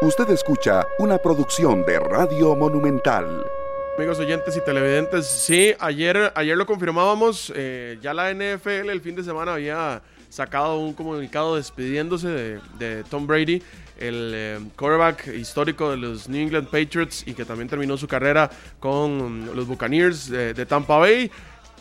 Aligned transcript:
Usted 0.00 0.30
escucha 0.30 0.86
una 1.00 1.18
producción 1.18 1.84
de 1.84 1.98
Radio 1.98 2.54
Monumental. 2.54 3.44
Amigos 3.96 4.20
oyentes 4.20 4.56
y 4.56 4.60
televidentes, 4.60 5.26
sí, 5.26 5.74
ayer, 5.80 6.32
ayer 6.36 6.56
lo 6.56 6.66
confirmábamos, 6.66 7.52
eh, 7.56 7.98
ya 8.00 8.14
la 8.14 8.32
NFL 8.32 8.90
el 8.90 9.00
fin 9.00 9.16
de 9.16 9.24
semana 9.24 9.54
había 9.54 10.00
sacado 10.28 10.78
un 10.78 10.92
comunicado 10.94 11.56
despidiéndose 11.56 12.60
de, 12.78 13.02
Tom 13.10 13.26
Brady, 13.26 13.60
el 13.98 14.32
eh, 14.36 14.58
quarterback 14.76 15.34
histórico 15.34 15.90
de 15.90 15.96
los 15.96 16.28
New 16.28 16.42
England 16.42 16.68
Patriots 16.68 17.26
y 17.26 17.34
que 17.34 17.44
también 17.44 17.68
terminó 17.68 17.96
su 17.96 18.06
carrera 18.06 18.48
con 18.78 19.50
los 19.52 19.66
Buccaneers 19.66 20.30
de, 20.30 20.54
de 20.54 20.64
Tampa 20.64 20.98
Bay. 20.98 21.28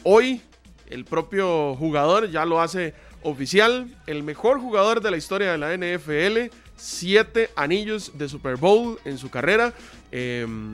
Hoy 0.02 0.42
el 0.90 1.06
propio 1.06 1.76
jugador 1.76 2.32
ya 2.32 2.46
lo 2.46 2.62
hace 2.62 2.96
oficial, 3.22 3.96
el 4.08 4.24
mejor 4.24 4.60
jugador 4.60 5.02
de 5.02 5.12
la 5.12 5.18
historia 5.18 5.52
de 5.52 5.58
la 5.60 5.76
NFL, 5.78 6.52
siete 6.78 7.50
anillos 7.56 8.18
de 8.18 8.30
Super 8.30 8.56
Bowl 8.56 9.00
en 9.04 9.18
su 9.18 9.30
carrera, 9.30 9.74
em, 10.12 10.74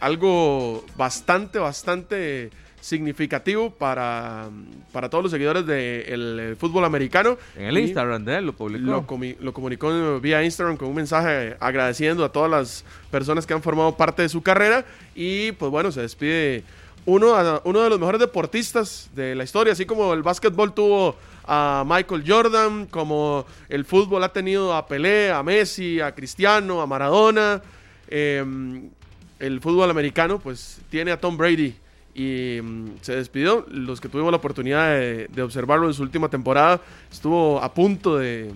algo 0.00 0.84
bastante, 0.96 1.58
bastante 1.58 2.50
significativo 2.84 3.70
para, 3.70 4.50
para 4.92 5.08
todos 5.08 5.24
los 5.24 5.30
seguidores 5.30 5.64
del 5.64 6.38
eh, 6.38 6.54
fútbol 6.56 6.84
americano. 6.84 7.38
En 7.56 7.64
el 7.64 7.78
Instagram 7.78 8.22
de 8.26 8.36
él 8.36 8.46
lo 8.46 8.52
publicó. 8.52 9.06
Lo, 9.40 9.52
comunicó 9.54 10.20
vía 10.20 10.44
Instagram 10.44 10.76
con 10.76 10.88
un 10.88 10.94
mensaje 10.94 11.56
agradeciendo 11.60 12.26
a 12.26 12.28
todas 12.28 12.50
las 12.50 12.84
personas 13.10 13.46
que 13.46 13.54
han 13.54 13.62
formado 13.62 13.96
parte 13.96 14.20
de 14.20 14.28
su 14.28 14.42
carrera 14.42 14.84
y 15.14 15.52
pues 15.52 15.70
bueno, 15.70 15.90
se 15.92 16.02
despide 16.02 16.62
uno, 17.06 17.62
uno 17.64 17.80
de 17.80 17.88
los 17.88 17.98
mejores 17.98 18.20
deportistas 18.20 19.08
de 19.14 19.34
la 19.34 19.44
historia, 19.44 19.72
así 19.72 19.86
como 19.86 20.12
el 20.12 20.22
básquetbol 20.22 20.74
tuvo 20.74 21.16
a 21.46 21.84
Michael 21.86 22.24
Jordan, 22.26 22.86
como 22.86 23.44
el 23.68 23.84
fútbol 23.84 24.24
ha 24.24 24.32
tenido 24.32 24.74
a 24.74 24.86
Pelé, 24.86 25.30
a 25.30 25.42
Messi, 25.42 26.00
a 26.00 26.14
Cristiano, 26.14 26.80
a 26.80 26.86
Maradona. 26.86 27.62
Em, 28.08 28.90
el 29.38 29.60
fútbol 29.60 29.90
americano 29.90 30.38
pues 30.38 30.80
tiene 30.90 31.10
a 31.10 31.20
Tom 31.20 31.36
Brady 31.36 31.74
y 32.14 32.60
mm, 32.62 32.86
se 33.02 33.16
despidió. 33.16 33.66
Los 33.68 34.00
que 34.00 34.08
tuvimos 34.08 34.30
la 34.30 34.38
oportunidad 34.38 34.88
de, 34.90 35.42
observarlo 35.42 35.86
en 35.86 35.94
su 35.94 36.02
última 36.02 36.28
temporada, 36.28 36.80
estuvo 37.10 37.62
a 37.62 37.72
punto 37.74 38.16
de, 38.16 38.52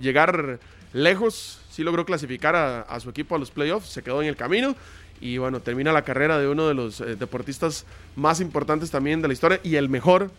llegar 0.00 0.58
lejos, 0.92 1.60
sí 1.70 1.82
logró 1.82 2.04
clasificar 2.04 2.54
a, 2.54 3.00
su 3.00 3.10
equipo 3.10 3.34
a 3.34 3.38
los 3.38 3.50
playoffs, 3.50 3.88
se 3.88 4.02
quedó 4.02 4.22
en 4.22 4.28
el 4.28 4.36
camino 4.36 4.76
y 5.20 5.38
bueno, 5.38 5.60
termina 5.60 5.92
la 5.92 6.02
carrera 6.02 6.38
de 6.38 6.48
uno 6.48 6.68
de 6.68 6.74
los 6.74 7.00
eh, 7.00 7.16
deportistas 7.16 7.86
más 8.14 8.40
importantes 8.40 8.90
también 8.90 9.20
de 9.20 9.28
la 9.28 9.34
historia 9.34 9.58
y 9.64 9.74
el 9.74 9.88
mejor 9.88 10.30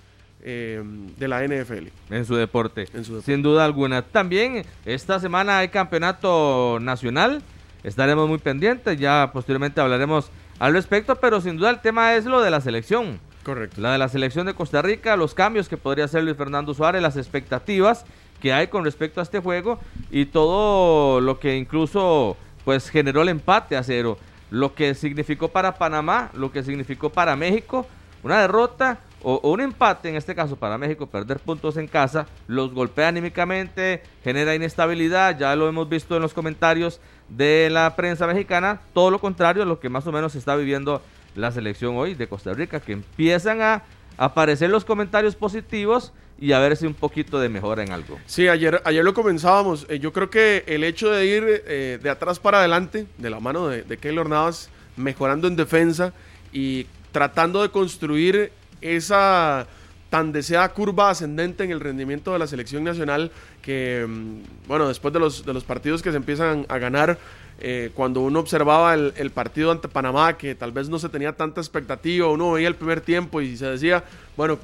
eh, 0.42 0.82
de 1.18 1.28
la 1.28 1.44
NFL. 1.44 1.88
En 2.10 2.26
su, 2.26 2.36
deporte, 2.36 2.88
sin 3.26 3.42
duda 3.42 3.66
alguna. 3.66 4.02
También 4.02 4.64
esta 4.86 5.20
semana 5.20 5.60
hay 5.60 5.70
campeonato 5.70 6.80
nacional, 6.80 7.42
estaremos 7.84 8.28
muy 8.30 8.38
pendientes, 8.38 8.98
ya 8.98 9.32
posteriormente 9.34 9.82
hablaremos 9.82 10.32
al 10.60 10.74
respecto, 10.74 11.16
pero 11.16 11.42
sin 11.42 11.58
duda 11.58 11.70
el 11.70 11.80
tema 11.80 12.16
es 12.16 12.26
lo 12.26 12.42
de 12.42 12.52
la 12.52 12.62
selección. 12.62 13.20
Correcto. 13.44 13.82
La 13.82 13.94
de 13.94 13.98
la 13.98 14.10
selección 14.10 14.46
de 14.46 14.54
Costa 14.54 14.82
Rica, 14.82 15.16
los 15.16 15.34
cambios 15.34 15.70
que 15.70 15.78
podría 15.78 16.06
hacer 16.06 16.24
Luis 16.24 16.38
Fernando 16.38 16.74
Suárez, 16.74 17.02
las 17.02 17.18
expectativas 17.18 18.06
que 18.42 18.54
hay 18.54 18.68
con 18.68 18.86
respecto 18.86 19.20
a 19.20 19.24
este 19.24 19.40
juego 19.40 19.80
y 20.12 20.26
todo 20.26 21.20
lo 21.20 21.40
que 21.40 21.58
incluso 21.58 22.38
pues 22.64 22.90
generó 22.90 23.22
el 23.22 23.30
empate 23.30 23.76
a 23.76 23.84
cero, 23.84 24.18
lo 24.52 24.74
que 24.74 24.94
significó 24.96 25.50
para 25.50 25.76
Panamá, 25.76 26.30
lo 26.34 26.52
que 26.52 26.64
significó 26.64 27.10
para 27.10 27.36
México, 27.36 27.88
una 28.24 28.42
derrota 28.42 29.00
o, 29.22 29.52
un 29.52 29.62
empate, 29.62 30.10
en 30.10 30.16
este 30.16 30.36
caso 30.36 30.56
para 30.56 30.78
México, 30.78 31.08
perder 31.08 31.40
puntos 31.40 31.78
en 31.78 31.88
casa, 31.88 32.28
los 32.48 32.74
golpea 32.74 33.10
anímicamente, 33.10 34.02
genera 34.24 34.56
inestabilidad, 34.56 35.38
ya 35.38 35.56
lo 35.56 35.68
hemos 35.68 35.90
visto 35.90 36.16
en 36.16 36.22
los 36.22 36.34
comentarios 36.34 37.02
de 37.28 37.70
la 37.72 37.96
prensa 37.96 38.28
mexicana, 38.28 38.82
todo 38.94 39.12
lo 39.12 39.20
contrario 39.20 39.64
a 39.64 39.66
lo 39.66 39.80
que 39.80 39.90
más 39.90 40.08
o 40.08 40.12
menos 40.12 40.36
está 40.36 40.56
viviendo 40.56 41.02
la 41.36 41.52
selección 41.52 41.96
hoy 41.98 42.16
de 42.16 42.28
Costa 42.28 42.54
Rica, 42.54 42.80
que 42.80 42.94
empiezan 42.94 43.62
a 43.62 43.84
aparecer 44.18 44.70
los 44.70 44.86
comentarios 44.86 45.36
positivos 45.36 46.14
y 46.40 46.54
a 46.54 46.60
ver 46.60 46.78
si 46.78 46.86
un 46.86 46.94
poquito 46.94 47.40
de 47.40 47.50
mejora 47.50 47.84
en 47.84 47.92
algo. 47.92 48.18
Sí, 48.26 48.48
ayer, 48.48 48.82
ayer 48.86 49.04
lo 49.04 49.14
comenzábamos. 49.14 49.86
Eh, 49.90 50.00
yo 50.00 50.14
creo 50.14 50.30
que 50.30 50.64
el 50.68 50.84
hecho 50.84 51.10
de 51.10 51.26
ir 51.26 51.44
eh, 51.48 52.00
de 52.02 52.10
atrás 52.10 52.40
para 52.40 52.60
adelante, 52.60 53.08
de 53.18 53.30
la 53.30 53.40
mano 53.40 53.68
de, 53.68 53.84
de 53.84 53.98
Keylor 53.98 54.30
Navas, 54.30 54.70
mejorando 54.96 55.48
en 55.48 55.56
defensa 55.56 56.14
y 56.54 56.88
tratando 57.12 57.62
de 57.62 57.70
construir 57.70 58.52
esa 58.82 59.68
tan 60.10 60.32
deseada 60.32 60.70
curva 60.70 61.12
ascendente 61.12 61.64
en 61.64 61.72
el 61.72 61.80
rendimiento 61.80 62.34
de 62.34 62.40
la 62.40 62.48
selección 62.48 62.84
nacional 62.84 63.32
que, 63.62 64.06
mm, 64.08 64.68
bueno, 64.68 64.88
después 64.88 65.14
de 65.14 65.20
los, 65.20 65.46
de 65.46 65.54
los 65.54 65.64
partidos 65.64 66.02
que 66.02 66.12
se 66.12 66.18
empiezan 66.18 66.66
a 66.68 66.78
ganar, 66.80 67.20
eh, 67.62 67.92
cuando 67.94 68.22
uno 68.22 68.40
observaba 68.40 68.94
el, 68.94 69.32
partido 69.32 69.72
ante 69.72 69.90
Panamá, 69.90 70.38
que 70.38 70.56
tal 70.56 70.72
vez 70.72 70.88
no 70.88 70.98
se 70.98 71.10
tenía 71.10 71.34
tanta 71.34 71.60
expectativa, 71.60 72.28
uno 72.28 72.54
veía 72.54 72.70
el 72.70 72.76
primer 72.76 73.02
tiempo 73.02 73.42
y 73.42 73.58
se 73.58 73.66
decía, 73.66 74.04
bueno, 74.38 74.58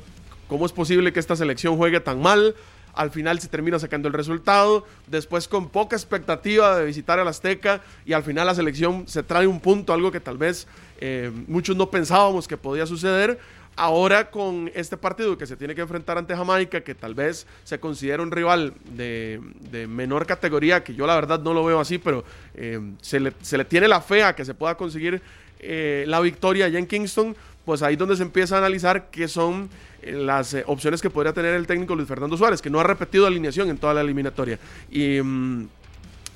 ¿cómo 0.48 0.66
es 0.66 0.72
posible 0.72 1.12
que 1.12 1.20
esta 1.20 1.36
selección 1.36 1.76
juegue 1.76 2.00
tan 2.00 2.22
mal? 2.22 2.56
Al 2.94 3.12
final 3.12 3.38
se 3.42 3.50
termina 3.50 3.78
sacando 3.78 4.08
el 4.08 4.14
resultado, 4.14 4.86
después 5.08 5.50
con 5.50 5.68
poca 5.68 5.98
expectativa 5.98 6.78
de 6.80 6.86
visitar 6.86 7.20
al 7.20 7.28
Azteca 7.28 7.82
y 8.06 8.14
al 8.14 8.24
final 8.24 8.48
la 8.48 8.56
selección 8.56 9.06
se 9.10 9.24
trae 9.24 9.46
un 9.46 9.60
punto, 9.60 9.92
algo 9.92 10.10
que 10.10 10.22
tal 10.22 10.38
vez 10.38 10.66
eh, 11.02 11.30
muchos 11.48 11.76
no 11.76 11.92
pensábamos 11.92 12.48
que 12.48 12.56
podía 12.56 12.86
suceder 12.86 13.38
Ahora 13.78 14.32
con 14.32 14.72
este 14.74 14.96
partido 14.96 15.38
que 15.38 15.46
se 15.46 15.58
tiene 15.58 15.76
que 15.76 15.82
enfrentar 15.82 16.18
ante 16.18 16.36
Jamaica, 16.36 16.82
que 16.82 16.96
tal 16.96 17.14
vez 17.14 17.46
se 17.66 17.78
considera 17.78 18.24
un 18.24 18.32
rival 18.32 18.74
de, 18.96 19.42
menor 19.90 20.26
categoría, 20.26 20.84
que 20.84 20.96
yo 20.96 21.06
la 21.06 21.16
verdad 21.16 21.42
no 21.42 21.54
lo 21.54 21.66
veo 21.66 21.82
así, 21.82 21.98
pero 21.98 22.24
eh, 22.54 22.80
se, 23.02 23.20
le, 23.20 23.66
tiene 23.66 23.90
la 23.90 24.00
fe 24.00 24.24
a 24.24 24.34
que 24.34 24.46
se 24.46 24.54
pueda 24.54 24.76
conseguir 24.76 25.22
eh, 25.60 26.06
la 26.08 26.22
victoria 26.22 26.68
allá 26.68 26.80
en 26.80 26.88
Kingston, 26.88 27.36
pues 27.66 27.82
ahí 27.82 27.98
donde 27.98 28.16
se 28.16 28.24
empieza 28.24 28.56
a 28.56 28.60
analizar 28.60 29.10
qué 29.12 29.28
son 29.28 29.70
eh, 30.02 30.14
las 30.14 30.56
opciones 30.68 31.02
que 31.02 31.10
podría 31.10 31.34
tener 31.34 31.54
el 31.54 31.68
técnico 31.68 31.96
Luis 31.96 32.08
Fernando 32.08 32.38
Suárez, 32.38 32.62
que 32.62 32.70
no 32.70 32.80
ha 32.80 32.84
repetido 32.84 33.28
alineación 33.28 33.70
en 33.70 33.78
toda 33.78 33.94
la 33.94 34.02
eliminatoria. 34.02 34.58
Y. 34.90 35.22
Mm, 35.22 35.68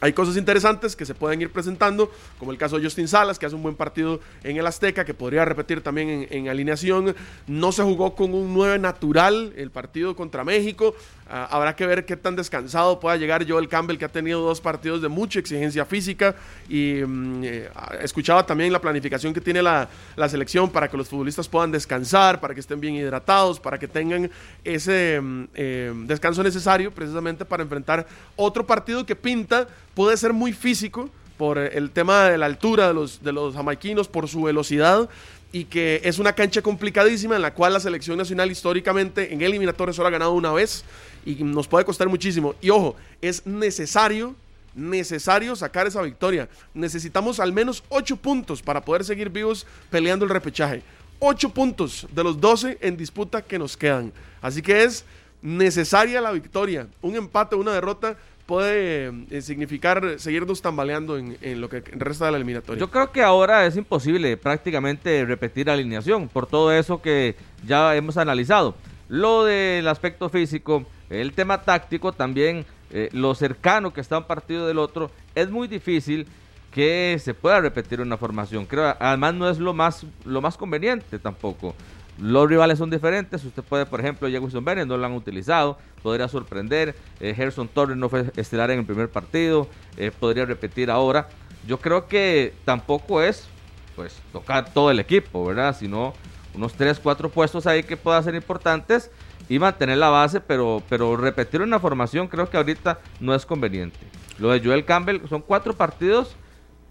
hay 0.01 0.13
cosas 0.13 0.37
interesantes 0.37 0.95
que 0.95 1.05
se 1.05 1.13
pueden 1.13 1.41
ir 1.41 1.51
presentando, 1.51 2.11
como 2.37 2.51
el 2.51 2.57
caso 2.57 2.77
de 2.77 2.83
Justin 2.83 3.07
Salas, 3.07 3.37
que 3.37 3.45
hace 3.45 3.55
un 3.55 3.63
buen 3.63 3.75
partido 3.75 4.19
en 4.43 4.57
el 4.57 4.65
Azteca, 4.65 5.03
que 5.03 5.13
podría 5.13 5.45
repetir 5.45 5.81
también 5.81 6.27
en, 6.29 6.47
alineación. 6.47 7.15
No 7.47 7.71
se 7.71 7.83
jugó 7.83 8.15
con 8.15 8.33
un 8.33 8.53
9 8.53 8.79
natural 8.79 9.53
el 9.57 9.71
partido 9.71 10.15
contra 10.15 10.43
México. 10.43 10.95
Ah, 11.31 11.47
habrá 11.51 11.75
que 11.75 11.85
ver 11.85 12.05
qué 12.05 12.17
tan 12.17 12.35
descansado 12.35 12.99
pueda 12.99 13.15
llegar 13.15 13.47
Joel 13.47 13.69
Campbell, 13.69 13.99
que 13.99 14.05
ha 14.05 14.11
tenido 14.11 14.41
dos 14.41 14.59
partidos 14.59 14.99
de 14.99 15.09
mucha 15.09 15.37
exigencia 15.37 15.85
física. 15.85 16.35
Y 16.67 17.03
mm, 17.05 17.43
eh, 17.43 17.69
escuchaba 18.01 18.43
también 18.47 18.73
la 18.73 18.81
planificación 18.81 19.31
que 19.31 19.39
tiene 19.39 19.61
la, 19.61 19.87
selección 20.27 20.71
para 20.71 20.87
que 20.87 20.97
los 20.97 21.07
futbolistas 21.07 21.47
puedan 21.47 21.71
descansar, 21.71 22.39
para 22.39 22.55
que 22.55 22.61
estén 22.61 22.79
bien 22.79 22.95
hidratados, 22.95 23.59
para 23.59 23.77
que 23.77 23.87
tengan 23.87 24.31
ese 24.63 25.21
mm, 25.21 25.43
eh, 25.53 25.93
descanso 26.07 26.41
necesario 26.41 26.89
precisamente 26.89 27.45
para 27.45 27.61
enfrentar 27.61 28.07
otro 28.35 28.65
partido 28.65 29.05
que 29.05 29.15
pinta 29.15 29.67
puede 29.93 30.17
ser 30.17 30.33
muy 30.33 30.51
físico 30.51 31.11
por 31.37 31.59
el 31.59 31.91
tema 31.91 32.23
de 32.23 32.39
la 32.39 32.47
altura 32.47 32.87
de 32.87 32.93
los, 32.95 33.23
de 33.23 33.31
los 33.31 33.53
jamaiquinos, 33.53 34.07
por 34.07 34.27
su 34.27 34.41
velocidad 34.41 35.07
y 35.51 35.65
que 35.65 36.01
es 36.03 36.19
una 36.19 36.33
cancha 36.33 36.61
complicadísima 36.61 37.35
en 37.35 37.41
la 37.41 37.53
cual 37.53 37.73
la 37.73 37.79
selección 37.79 38.17
nacional 38.17 38.51
históricamente 38.51 39.33
en 39.33 39.41
eliminatorias 39.41 39.95
solo 39.95 40.07
ha 40.07 40.11
ganado 40.11 40.33
una 40.33 40.51
vez 40.51 40.83
y 41.29 41.43
nos 41.43 41.67
puede 41.67 41.85
costar 41.85 42.09
muchísimo. 42.09 42.55
Y 42.61 42.69
ojo, 42.69 42.95
es 43.21 43.45
necesario, 43.45 44.35
necesario 44.73 45.55
sacar 45.55 45.85
esa 45.85 46.01
victoria. 46.01 46.49
Necesitamos 46.73 47.39
al 47.39 47.53
menos 47.53 47.83
8 47.89 48.17
puntos 48.17 48.61
para 48.61 48.81
poder 48.81 49.03
seguir 49.03 49.29
vivos 49.29 49.67
peleando 49.91 50.25
el 50.25 50.31
repechaje. 50.31 50.81
8 51.19 51.49
puntos 51.49 52.07
de 52.11 52.23
los 52.23 52.39
12 52.39 52.79
en 52.81 52.97
disputa 52.97 53.41
que 53.43 53.59
nos 53.59 53.77
quedan. 53.77 54.11
Así 54.41 54.61
que 54.61 54.83
es 54.83 55.05
necesaria 55.41 56.19
la 56.19 56.31
victoria. 56.31 56.87
Un 57.01 57.15
empate 57.15 57.55
una 57.55 57.73
derrota 57.73 58.17
puede 58.45 59.13
eh, 59.29 59.41
significar 59.43 60.15
seguirnos 60.17 60.59
tambaleando 60.63 61.19
en, 61.19 61.61
lo 61.61 61.69
que 61.69 61.81
resta 61.81 62.25
de 62.25 62.31
la 62.31 62.37
eliminatoria. 62.37 62.79
Yo 62.79 62.89
creo 62.89 63.11
que 63.11 63.21
ahora 63.21 63.67
es 63.67 63.77
imposible 63.77 64.35
prácticamente 64.37 65.23
repetir 65.23 65.69
alineación 65.69 66.27
por 66.27 66.47
todo 66.47 66.71
eso 66.71 66.99
que 66.99 67.35
ya 67.67 67.95
hemos 67.95 68.17
analizado. 68.17 68.73
Lo 69.07 69.43
del 69.43 69.87
aspecto 69.87 70.29
físico, 70.29 70.85
el 71.09 71.33
tema 71.33 71.61
táctico 71.61 72.11
también, 72.11 72.65
eh, 72.91 73.09
lo 73.11 73.33
cercano 73.35 73.93
que 73.93 74.01
está 74.01 74.17
un 74.17 74.25
partido 74.25 74.67
del 74.67 74.77
otro, 74.77 75.11
es 75.35 75.49
muy 75.49 75.67
difícil 75.67 76.27
que 76.71 77.19
se 77.23 77.33
pueda 77.33 77.59
repetir 77.61 77.99
una 78.01 78.17
formación. 78.17 78.65
Creo, 78.65 78.95
además 78.99 79.33
no 79.33 79.49
es 79.49 79.59
lo 79.59 79.73
más, 79.73 80.05
lo 80.25 80.41
más 80.41 80.57
conveniente 80.57 81.17
tampoco. 81.19 81.75
Los 82.19 82.49
rivales 82.49 82.77
son 82.77 82.89
diferentes. 82.89 83.43
Usted 83.43 83.63
puede, 83.63 83.85
por 83.85 84.01
ejemplo, 84.01 84.27
Wilson 84.27 84.63
Bennett 84.63 84.87
no 84.87 84.97
lo 84.97 85.05
han 85.05 85.13
utilizado. 85.13 85.77
Podría 86.03 86.27
sorprender. 86.27 86.95
Eh, 87.19 87.33
Gerson 87.33 87.67
Torres 87.67 87.95
no 87.95 88.09
fue 88.09 88.31
estelar 88.35 88.71
en 88.71 88.79
el 88.79 88.85
primer 88.85 89.09
partido. 89.09 89.67
Eh, 89.97 90.11
podría 90.17 90.45
repetir 90.45 90.91
ahora. 90.91 91.29
Yo 91.65 91.79
creo 91.79 92.07
que 92.07 92.53
tampoco 92.65 93.21
es 93.21 93.47
pues 93.95 94.21
tocar 94.31 94.73
todo 94.73 94.91
el 94.91 94.99
equipo, 94.99 95.45
¿verdad? 95.45 95.75
Sino 95.77 96.13
unos 96.53 96.73
3, 96.73 96.99
4 96.99 97.29
puestos 97.29 97.67
ahí 97.67 97.83
que 97.83 97.97
puedan 97.97 98.23
ser 98.23 98.35
importantes 98.35 99.11
y 99.49 99.57
mantener 99.57 99.97
la 99.97 100.09
base, 100.09 100.39
pero, 100.39 100.81
pero 100.87 101.17
repetir 101.17 101.61
una 101.61 101.79
formación 101.79 102.27
creo 102.27 102.49
que 102.49 102.55
ahorita 102.55 102.99
no 103.19 103.33
es 103.33 103.45
conveniente. 103.45 103.97
Lo 104.37 104.51
de 104.51 104.61
Joel 104.63 104.85
Campbell 104.85 105.27
son 105.27 105.41
cuatro 105.41 105.73
partidos, 105.73 106.35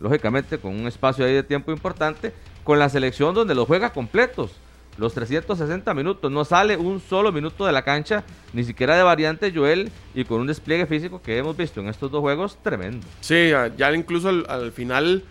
lógicamente 0.00 0.58
con 0.58 0.74
un 0.74 0.86
espacio 0.88 1.24
ahí 1.24 1.32
de 1.32 1.44
tiempo 1.44 1.70
importante, 1.70 2.34
con 2.64 2.78
la 2.78 2.88
selección 2.88 3.34
donde 3.34 3.54
los 3.54 3.66
juega 3.66 3.90
completos. 3.90 4.50
Los 4.98 5.14
360 5.14 5.94
minutos, 5.94 6.30
no 6.30 6.44
sale 6.44 6.76
un 6.76 6.98
solo 7.00 7.30
minuto 7.30 7.64
de 7.64 7.70
la 7.70 7.82
cancha, 7.82 8.24
ni 8.52 8.64
siquiera 8.64 8.96
de 8.96 9.04
variante 9.04 9.52
Joel, 9.54 9.92
y 10.12 10.24
con 10.24 10.40
un 10.40 10.48
despliegue 10.48 10.86
físico 10.86 11.22
que 11.22 11.38
hemos 11.38 11.56
visto 11.56 11.80
en 11.80 11.88
estos 11.88 12.10
dos 12.10 12.20
juegos 12.20 12.58
tremendo. 12.64 13.06
Sí, 13.20 13.50
ya 13.76 13.94
incluso 13.94 14.28
al, 14.28 14.72
final 14.72 15.22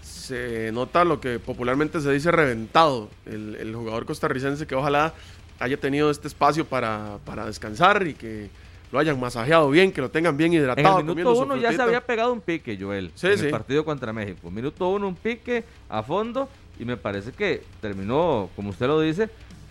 se 0.00 0.72
nota 0.72 1.04
lo 1.04 1.20
que 1.20 1.38
popularmente 1.38 2.00
se 2.00 2.10
dice 2.10 2.30
reventado. 2.30 3.10
El, 3.26 3.56
el 3.56 3.74
jugador 3.74 4.06
costarricense 4.06 4.66
que 4.66 4.74
ojalá 4.74 5.12
haya 5.58 5.76
tenido 5.76 6.10
este 6.10 6.28
espacio 6.28 6.64
para, 6.64 7.18
para 7.24 7.46
descansar 7.46 8.06
y 8.06 8.14
que 8.14 8.50
lo 8.92 8.98
hayan 8.98 9.18
masajeado 9.18 9.70
bien, 9.70 9.92
que 9.92 10.00
lo 10.00 10.10
tengan 10.10 10.36
bien 10.36 10.52
hidratado. 10.52 11.00
En 11.00 11.08
el 11.08 11.16
minuto 11.16 11.38
uno 11.38 11.56
ya 11.56 11.72
se 11.72 11.82
había 11.82 12.00
pegado 12.00 12.32
un 12.32 12.40
pique, 12.40 12.78
Joel, 12.80 13.12
en 13.22 13.44
el 13.44 13.50
partido 13.50 13.84
contra 13.84 14.12
México. 14.12 14.50
Minuto 14.50 14.88
uno, 14.88 15.08
un 15.08 15.16
pique 15.16 15.64
a 15.88 16.02
fondo 16.02 16.48
y 16.78 16.84
me 16.84 16.96
parece 16.96 17.32
que 17.32 17.62
terminó, 17.80 18.50
como 18.54 18.70
usted 18.70 18.86
lo 18.86 19.00
dice, 19.00 19.28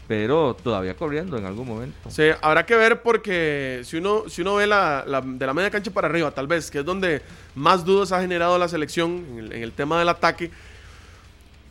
pero 0.07 0.55
todavía 0.55 0.95
corriendo 0.95 1.37
en 1.37 1.45
algún 1.45 1.67
momento. 1.67 2.09
Sí, 2.09 2.23
habrá 2.41 2.65
que 2.65 2.75
ver 2.75 3.01
porque 3.01 3.81
si 3.83 3.97
uno, 3.97 4.23
si 4.27 4.41
uno 4.41 4.55
ve 4.55 4.67
la, 4.67 5.03
de 5.23 5.45
la 5.45 5.53
media 5.53 5.71
cancha 5.71 5.91
para 5.91 6.07
arriba, 6.07 6.31
tal 6.31 6.47
vez, 6.47 6.69
que 6.69 6.79
es 6.79 6.85
donde 6.85 7.21
más 7.55 7.85
dudas 7.85 8.11
ha 8.11 8.21
generado 8.21 8.57
la 8.57 8.67
selección 8.67 9.25
en 9.37 9.63
el, 9.63 9.71
tema 9.71 9.99
del 9.99 10.09
ataque, 10.09 10.51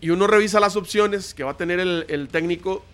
y 0.00 0.10
uno 0.10 0.26
revisa 0.26 0.60
las 0.60 0.76
opciones 0.76 1.34
que 1.34 1.44
va 1.44 1.52
a 1.52 1.56
tener 1.56 1.81
el, 1.81 2.05
el 2.08 2.28
técnico, 2.28 2.84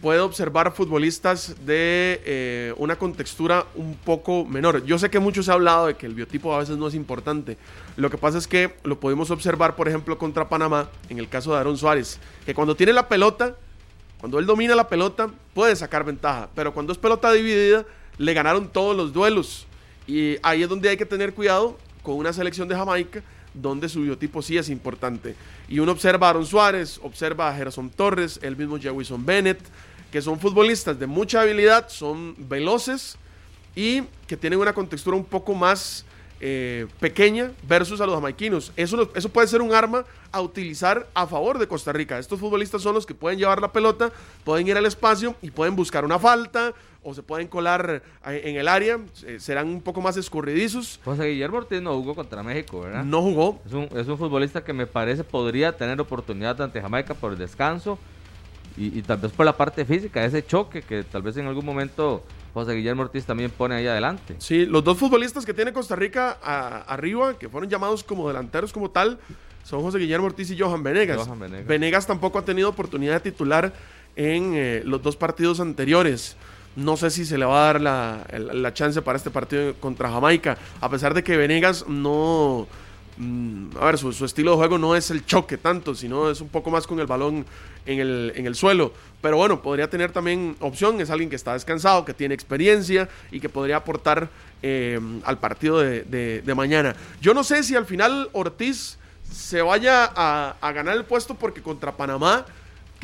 puede 0.00 0.20
observar 0.20 0.72
futbolistas 0.72 1.54
de 1.64 2.20
eh, 2.24 2.74
una 2.76 2.96
contextura 2.96 3.66
un 3.74 3.94
poco 3.94 4.44
menor. 4.44 4.84
Yo 4.84 4.98
sé 4.98 5.10
que 5.10 5.20
mucho 5.20 5.42
se 5.42 5.50
ha 5.50 5.54
hablado 5.54 5.86
de 5.86 5.94
que 5.94 6.06
el 6.06 6.14
biotipo 6.14 6.52
a 6.54 6.58
veces 6.58 6.76
no 6.76 6.88
es 6.88 6.94
importante. 6.94 7.56
Lo 7.96 8.10
que 8.10 8.18
pasa 8.18 8.38
es 8.38 8.48
que 8.48 8.74
lo 8.82 8.98
podemos 8.98 9.30
observar, 9.30 9.76
por 9.76 9.88
ejemplo, 9.88 10.18
contra 10.18 10.48
Panamá, 10.48 10.88
en 11.08 11.18
el 11.18 11.28
caso 11.28 11.52
de 11.52 11.58
Aaron 11.58 11.78
Suárez, 11.78 12.18
que 12.44 12.54
cuando 12.54 12.74
tiene 12.74 12.92
la 12.92 13.08
pelota, 13.08 13.54
cuando 14.18 14.38
él 14.38 14.46
domina 14.46 14.74
la 14.74 14.88
pelota, 14.88 15.30
puede 15.52 15.76
sacar 15.76 16.04
ventaja, 16.04 16.48
pero 16.54 16.74
cuando 16.74 16.92
es 16.92 16.98
pelota 16.98 17.30
dividida, 17.32 17.84
le 18.18 18.34
ganaron 18.34 18.68
todos 18.68 18.96
los 18.96 19.12
duelos. 19.12 19.66
Y 20.06 20.36
ahí 20.42 20.62
es 20.62 20.68
donde 20.68 20.88
hay 20.88 20.96
que 20.96 21.06
tener 21.06 21.32
cuidado 21.32 21.78
con 22.02 22.16
una 22.16 22.32
selección 22.32 22.68
de 22.68 22.74
Jamaica 22.74 23.22
donde 23.54 23.88
su 23.88 24.02
biotipo 24.02 24.42
sí 24.42 24.58
es 24.58 24.68
importante. 24.68 25.34
Y 25.68 25.78
uno 25.78 25.92
observa 25.92 26.26
a 26.26 26.30
Aaron 26.30 26.46
Suárez, 26.46 27.00
observa 27.02 27.48
a 27.48 27.56
Gerson 27.56 27.88
Torres, 27.90 28.38
el 28.42 28.56
mismo 28.56 28.78
Jewison 28.78 29.24
Bennett, 29.24 29.60
que 30.10 30.20
son 30.20 30.38
futbolistas 30.38 30.98
de 30.98 31.06
mucha 31.06 31.40
habilidad, 31.40 31.88
son 31.88 32.34
veloces 32.38 33.16
y 33.74 34.02
que 34.26 34.36
tienen 34.36 34.58
una 34.58 34.72
contextura 34.72 35.16
un 35.16 35.24
poco 35.24 35.54
más 35.54 36.04
eh, 36.40 36.86
pequeña 37.00 37.52
versus 37.66 38.00
a 38.00 38.06
los 38.06 38.14
jamaiquinos. 38.14 38.72
Eso, 38.76 39.10
eso 39.14 39.28
puede 39.28 39.46
ser 39.46 39.62
un 39.62 39.72
arma 39.72 40.04
a 40.30 40.40
utilizar 40.40 41.08
a 41.14 41.26
favor 41.26 41.58
de 41.58 41.66
Costa 41.66 41.92
Rica. 41.92 42.18
Estos 42.18 42.38
futbolistas 42.38 42.82
son 42.82 42.94
los 42.94 43.06
que 43.06 43.14
pueden 43.14 43.38
llevar 43.38 43.60
la 43.60 43.72
pelota, 43.72 44.12
pueden 44.44 44.68
ir 44.68 44.76
al 44.76 44.86
espacio 44.86 45.36
y 45.42 45.50
pueden 45.50 45.74
buscar 45.74 46.04
una 46.04 46.18
falta 46.18 46.74
o 47.04 47.14
se 47.14 47.22
pueden 47.22 47.48
colar 47.48 48.02
eh, 48.26 48.42
en 48.44 48.56
el 48.56 48.68
área, 48.68 48.98
eh, 49.26 49.38
serán 49.38 49.68
un 49.68 49.82
poco 49.82 50.00
más 50.00 50.16
escurridizos. 50.16 51.00
José 51.04 51.26
Guillermo 51.26 51.58
Ortiz 51.58 51.80
no 51.80 51.94
jugó 51.94 52.14
contra 52.14 52.42
México, 52.42 52.80
¿verdad? 52.80 53.04
No 53.04 53.22
jugó. 53.22 53.60
Es 53.66 53.72
un, 53.72 53.88
es 53.96 54.08
un 54.08 54.18
futbolista 54.18 54.64
que 54.64 54.72
me 54.72 54.86
parece 54.86 55.24
podría 55.24 55.76
tener 55.76 56.00
oportunidad 56.00 56.60
ante 56.60 56.80
Jamaica 56.80 57.14
por 57.14 57.32
el 57.32 57.38
descanso 57.38 57.98
y, 58.76 58.98
y, 58.98 59.02
tal 59.02 59.18
vez 59.18 59.30
por 59.32 59.46
la 59.46 59.56
parte 59.56 59.84
física, 59.84 60.24
ese 60.24 60.44
choque 60.44 60.82
que 60.82 61.04
tal 61.04 61.22
vez 61.22 61.36
en 61.36 61.46
algún 61.46 61.64
momento 61.64 62.24
José 62.54 62.72
Guillermo 62.72 63.02
Ortiz 63.02 63.24
también 63.24 63.50
pone 63.50 63.74
ahí 63.74 63.86
adelante. 63.86 64.36
Sí, 64.38 64.64
los 64.64 64.82
dos 64.82 64.96
futbolistas 64.96 65.44
que 65.44 65.52
tiene 65.52 65.72
Costa 65.72 65.96
Rica 65.96 66.30
arriba, 66.86 67.36
que 67.38 67.48
fueron 67.48 67.68
llamados 67.68 68.04
como 68.04 68.28
delanteros 68.28 68.72
como 68.72 68.90
tal, 68.90 69.18
son 69.64 69.82
José 69.82 69.98
Guillermo 69.98 70.26
Ortiz 70.26 70.50
y 70.50 70.58
Johan 70.58 70.82
Venegas. 70.82 71.28
Venegas. 71.66 72.06
tampoco 72.06 72.38
ha 72.38 72.44
tenido 72.44 72.68
oportunidad 72.68 73.14
de 73.14 73.30
titular 73.30 73.72
en 74.14 74.52
eh, 74.54 74.82
los 74.84 75.02
dos 75.02 75.16
partidos 75.16 75.58
anteriores. 75.58 76.36
No 76.76 76.96
sé 76.96 77.10
si 77.10 77.24
se 77.24 77.38
le 77.38 77.44
va 77.44 77.70
a 77.70 77.72
dar 77.72 77.80
la, 77.80 78.74
chance 78.74 79.00
para 79.02 79.16
este 79.16 79.30
partido 79.30 79.74
contra 79.74 80.10
Jamaica, 80.10 80.58
a 80.80 80.88
pesar 80.88 81.14
de 81.14 81.22
que 81.22 81.36
Venegas 81.36 81.86
no... 81.88 82.66
Mm, 83.16 83.76
a 83.78 83.84
ver, 83.86 83.98
su, 83.98 84.24
estilo 84.24 84.50
de 84.52 84.56
juego 84.56 84.76
no 84.76 84.96
es 84.96 85.08
el 85.12 85.24
choque 85.24 85.56
tanto, 85.56 85.94
sino 85.94 86.28
es 86.28 86.40
un 86.40 86.48
poco 86.48 86.72
más 86.72 86.84
con 86.84 86.98
el 86.98 87.06
balón 87.06 87.46
en 87.86 88.00
el, 88.00 88.32
en 88.34 88.46
el 88.46 88.56
suelo. 88.56 88.92
Pero 89.22 89.36
bueno, 89.36 89.62
podría 89.62 89.88
tener 89.88 90.10
también 90.10 90.56
opción, 90.58 91.00
es 91.00 91.10
alguien 91.10 91.30
que 91.30 91.36
está 91.36 91.52
descansado, 91.52 92.04
que 92.04 92.12
tiene 92.12 92.34
experiencia 92.34 93.08
y 93.30 93.38
que 93.38 93.48
podría 93.48 93.76
aportar 93.76 94.28
eh, 94.62 94.98
al 95.24 95.38
partido 95.38 95.78
de, 95.78 96.52
mañana. 96.56 96.96
Yo 97.20 97.34
no 97.34 97.44
sé 97.44 97.62
si 97.62 97.76
al 97.76 97.86
final 97.86 98.30
Ortiz 98.32 98.98
se 99.30 99.62
vaya 99.62 100.10
a, 100.14 100.56
a 100.60 100.72
ganar 100.72 100.96
el 100.96 101.04
puesto 101.04 101.36
porque 101.36 101.62
contra 101.62 101.96
Panamá 101.96 102.44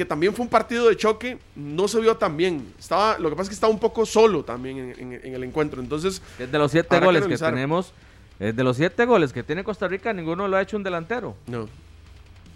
que 0.00 0.06
también 0.06 0.32
fue 0.32 0.44
un 0.44 0.48
partido 0.48 0.88
de 0.88 0.96
choque, 0.96 1.36
no 1.54 1.86
se 1.86 2.00
vio 2.00 2.16
tan 2.16 2.34
bien. 2.34 2.72
Estaba, 2.78 3.18
lo 3.18 3.28
que 3.28 3.36
pasa 3.36 3.42
es 3.42 3.48
que 3.50 3.54
estaba 3.54 3.70
un 3.70 3.78
poco 3.78 4.06
solo 4.06 4.42
también 4.42 4.94
en, 4.96 5.34
el 5.34 5.44
encuentro. 5.44 5.82
Entonces, 5.82 6.22
de 6.38 6.58
los 6.58 6.70
siete 6.70 6.98
goles 7.00 7.26
que, 7.26 7.36
tenemos, 7.36 7.92
de 8.38 8.64
los 8.64 8.78
siete 8.78 9.04
goles 9.04 9.34
que 9.34 9.42
tiene 9.42 9.62
Costa 9.62 9.88
Rica, 9.88 10.14
ninguno 10.14 10.48
lo 10.48 10.56
ha 10.56 10.62
hecho 10.62 10.78
un 10.78 10.82
delantero. 10.82 11.36
No. 11.46 11.68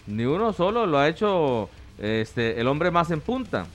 Ni 0.07 0.25
uno 0.25 0.55
solo 0.55 0.87
lo 0.87 0.97
ha 0.97 1.07
hecho 1.07 1.69
este, 1.99 2.59
el 2.59 2.67
hombre 2.67 2.91
más 2.91 3.11
en 3.11 3.21
punta. 3.21 3.67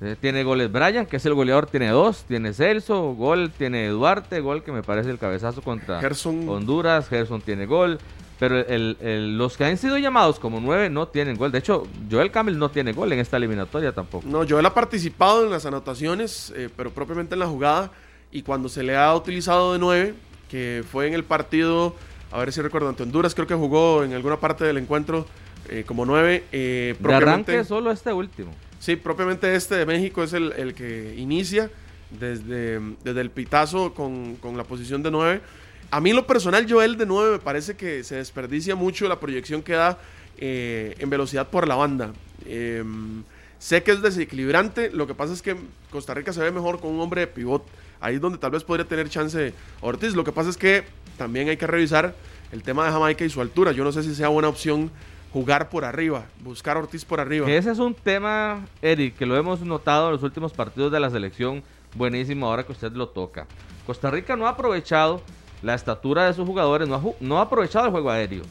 Eh, 0.00 0.14
tiene 0.20 0.44
goles 0.44 0.70
Brian, 0.70 1.04
que 1.04 1.16
es 1.16 1.26
el 1.26 1.34
goleador, 1.34 1.66
tiene 1.66 1.88
dos. 1.88 2.22
Tiene 2.28 2.52
Celso, 2.52 3.14
gol, 3.14 3.50
tiene 3.50 3.88
Duarte, 3.88 4.38
gol 4.38 4.62
que 4.62 4.70
me 4.70 4.84
parece 4.84 5.10
el 5.10 5.18
cabezazo 5.18 5.62
contra 5.62 5.98
Honduras. 5.98 7.08
Gerson 7.08 7.40
tiene 7.40 7.66
gol. 7.66 7.98
Pero 8.40 8.58
el, 8.58 9.36
los 9.36 9.58
que 9.58 9.66
han 9.66 9.76
sido 9.76 9.98
llamados 9.98 10.40
como 10.40 10.60
nueve 10.60 10.88
no 10.88 11.06
tienen 11.06 11.36
gol. 11.36 11.52
De 11.52 11.58
hecho, 11.58 11.86
Joel 12.10 12.30
Campbell 12.30 12.56
no 12.56 12.70
tiene 12.70 12.94
gol 12.94 13.12
en 13.12 13.18
esta 13.18 13.36
eliminatoria 13.36 13.92
tampoco. 13.92 14.26
No, 14.26 14.48
Joel 14.48 14.64
ha 14.64 14.72
participado 14.72 15.44
en 15.44 15.50
las 15.50 15.66
anotaciones, 15.66 16.50
eh, 16.56 16.70
pero 16.74 16.90
propiamente 16.90 17.34
en 17.34 17.40
la 17.40 17.46
jugada. 17.46 17.90
Y 18.32 18.40
cuando 18.40 18.70
se 18.70 18.82
le 18.82 18.96
ha 18.96 19.14
utilizado 19.14 19.74
de 19.74 19.78
nueve, 19.78 20.14
que 20.50 20.82
fue 20.90 21.06
en 21.06 21.12
el 21.12 21.22
partido, 21.22 21.94
a 22.32 22.38
ver 22.38 22.50
si 22.50 22.62
recuerdo, 22.62 22.88
ante 22.88 23.02
Honduras, 23.02 23.34
creo 23.34 23.46
que 23.46 23.54
jugó 23.54 24.04
en 24.04 24.14
alguna 24.14 24.40
parte 24.40 24.64
del 24.64 24.78
encuentro 24.78 25.26
eh, 25.68 25.84
como 25.86 26.06
nueve. 26.06 26.44
Eh, 26.50 26.96
de 26.98 27.14
arranque 27.14 27.62
solo 27.64 27.90
este 27.90 28.10
último. 28.10 28.54
Sí, 28.78 28.96
propiamente 28.96 29.54
este 29.54 29.74
de 29.74 29.84
México 29.84 30.22
es 30.22 30.32
el, 30.32 30.72
que 30.74 31.14
inicia 31.18 31.70
desde, 32.18 32.80
desde 33.04 33.20
el 33.20 33.28
pitazo 33.28 33.92
con, 33.92 34.36
con 34.36 34.56
la 34.56 34.64
posición 34.64 35.02
de 35.02 35.10
nueve 35.10 35.42
a 35.90 36.00
mí 36.00 36.12
lo 36.12 36.26
personal, 36.26 36.66
Joel 36.70 36.96
de 36.96 37.06
9 37.06 37.32
me 37.32 37.38
parece 37.38 37.76
que 37.76 38.04
se 38.04 38.16
desperdicia 38.16 38.76
mucho 38.76 39.08
la 39.08 39.18
proyección 39.18 39.62
que 39.62 39.72
da 39.72 39.98
eh, 40.38 40.94
en 40.98 41.10
velocidad 41.10 41.48
por 41.48 41.66
la 41.66 41.74
banda. 41.74 42.12
Em, 42.46 43.24
sé 43.58 43.82
que 43.82 43.90
es 43.90 44.00
desequilibrante, 44.00 44.90
lo 44.90 45.06
que 45.06 45.14
pasa 45.14 45.32
es 45.32 45.42
que 45.42 45.56
Costa 45.90 46.14
Rica 46.14 46.32
se 46.32 46.40
ve 46.40 46.52
mejor 46.52 46.80
con 46.80 46.92
un 46.92 47.00
hombre 47.00 47.22
de 47.22 47.26
pivot. 47.26 47.66
Ahí 48.00 48.14
es 48.14 48.20
donde 48.20 48.38
tal 48.38 48.52
vez 48.52 48.64
podría 48.64 48.86
tener 48.86 49.08
chance 49.08 49.52
Ortiz. 49.80 50.14
Lo 50.14 50.24
que 50.24 50.32
pasa 50.32 50.48
es 50.48 50.56
que 50.56 50.84
también 51.18 51.48
hay 51.48 51.56
que 51.56 51.66
revisar 51.66 52.14
el 52.52 52.62
tema 52.62 52.86
de 52.86 52.92
Jamaica 52.92 53.24
y 53.24 53.30
su 53.30 53.40
altura. 53.40 53.72
Yo 53.72 53.84
no 53.84 53.92
sé 53.92 54.02
si 54.02 54.14
sea 54.14 54.28
buena 54.28 54.48
opción 54.48 54.90
jugar 55.32 55.68
por 55.68 55.84
arriba, 55.84 56.26
buscar 56.42 56.76
Ortiz 56.76 57.04
por 57.04 57.20
arriba. 57.20 57.50
ese 57.50 57.70
es 57.70 57.78
un 57.78 57.94
tema, 57.94 58.66
Eric, 58.80 59.16
que 59.16 59.26
lo 59.26 59.36
hemos 59.36 59.60
notado 59.60 60.06
en 60.06 60.14
los 60.14 60.22
últimos 60.22 60.52
partidos 60.52 60.90
de 60.90 61.00
la 61.00 61.10
selección. 61.10 61.62
Buenísimo 61.94 62.46
ahora 62.46 62.64
que 62.64 62.72
usted 62.72 62.92
lo 62.92 63.08
toca. 63.08 63.46
Costa 63.86 64.10
Rica 64.10 64.36
no 64.36 64.46
ha 64.46 64.50
aprovechado 64.50 65.22
la 65.62 65.74
estatura 65.74 66.26
de 66.26 66.34
sus 66.34 66.46
jugadores, 66.46 66.88
no 66.88 67.38
ha, 67.38 67.42
aprovechado 67.42 67.86
el 67.86 67.90
juego 67.90 68.10
aéreo. 68.10 68.42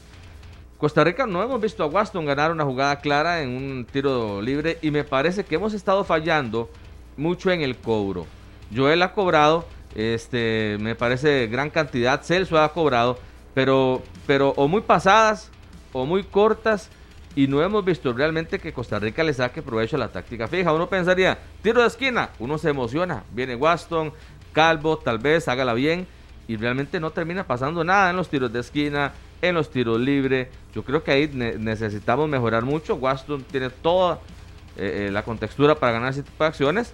Costa 0.78 1.04
Rica 1.04 1.26
no 1.26 1.42
hemos 1.42 1.60
visto 1.60 1.82
a 1.82 1.86
Waston 1.86 2.24
ganar 2.24 2.50
una 2.50 2.64
jugada 2.64 3.00
clara 3.00 3.42
en 3.42 3.50
un 3.50 3.84
tiro 3.84 4.40
libre 4.40 4.78
y 4.80 4.90
me 4.90 5.04
parece 5.04 5.44
que 5.44 5.56
hemos 5.56 5.74
estado 5.74 6.04
fallando 6.04 6.70
mucho 7.16 7.50
en 7.50 7.60
el 7.60 7.76
cobro. 7.76 8.26
Joel 8.74 9.02
ha 9.02 9.12
cobrado, 9.12 9.66
este, 9.94 10.78
me 10.80 10.94
parece 10.94 11.48
gran 11.48 11.68
cantidad, 11.68 12.22
Celso 12.22 12.58
ha 12.58 12.72
cobrado, 12.72 13.18
pero, 13.52 14.02
pero 14.26 14.54
o 14.56 14.68
muy 14.68 14.80
pasadas 14.80 15.50
o 15.92 16.06
muy 16.06 16.22
cortas 16.22 16.88
y 17.36 17.46
no 17.46 17.62
hemos 17.62 17.84
visto 17.84 18.12
realmente 18.12 18.58
que 18.58 18.72
Costa 18.72 18.98
Rica 18.98 19.22
le 19.22 19.34
saque 19.34 19.60
provecho 19.60 19.96
a 19.96 19.98
la 19.98 20.08
táctica 20.08 20.48
fija. 20.48 20.72
Uno 20.72 20.88
pensaría, 20.88 21.38
tiro 21.62 21.82
de 21.82 21.88
esquina, 21.88 22.30
uno 22.38 22.56
se 22.56 22.70
emociona, 22.70 23.24
viene 23.32 23.54
Waston, 23.54 24.12
Calvo, 24.52 24.96
tal 24.96 25.18
vez, 25.18 25.46
hágala 25.46 25.74
bien 25.74 26.06
y 26.50 26.56
realmente 26.56 26.98
no 26.98 27.12
termina 27.12 27.46
pasando 27.46 27.84
nada 27.84 28.10
en 28.10 28.16
los 28.16 28.28
tiros 28.28 28.52
de 28.52 28.58
esquina, 28.58 29.12
en 29.40 29.54
los 29.54 29.70
tiros 29.70 30.00
libres. 30.00 30.48
Yo 30.74 30.82
creo 30.82 31.04
que 31.04 31.12
ahí 31.12 31.28
necesitamos 31.28 32.28
mejorar 32.28 32.64
mucho. 32.64 32.96
Waston 32.96 33.44
tiene 33.44 33.70
toda 33.70 34.18
eh, 34.76 35.06
eh, 35.06 35.10
la 35.12 35.22
contextura 35.22 35.76
para 35.76 35.92
ganar 35.92 36.10
ese 36.10 36.24
tipo 36.24 36.42
de 36.42 36.48
acciones, 36.48 36.92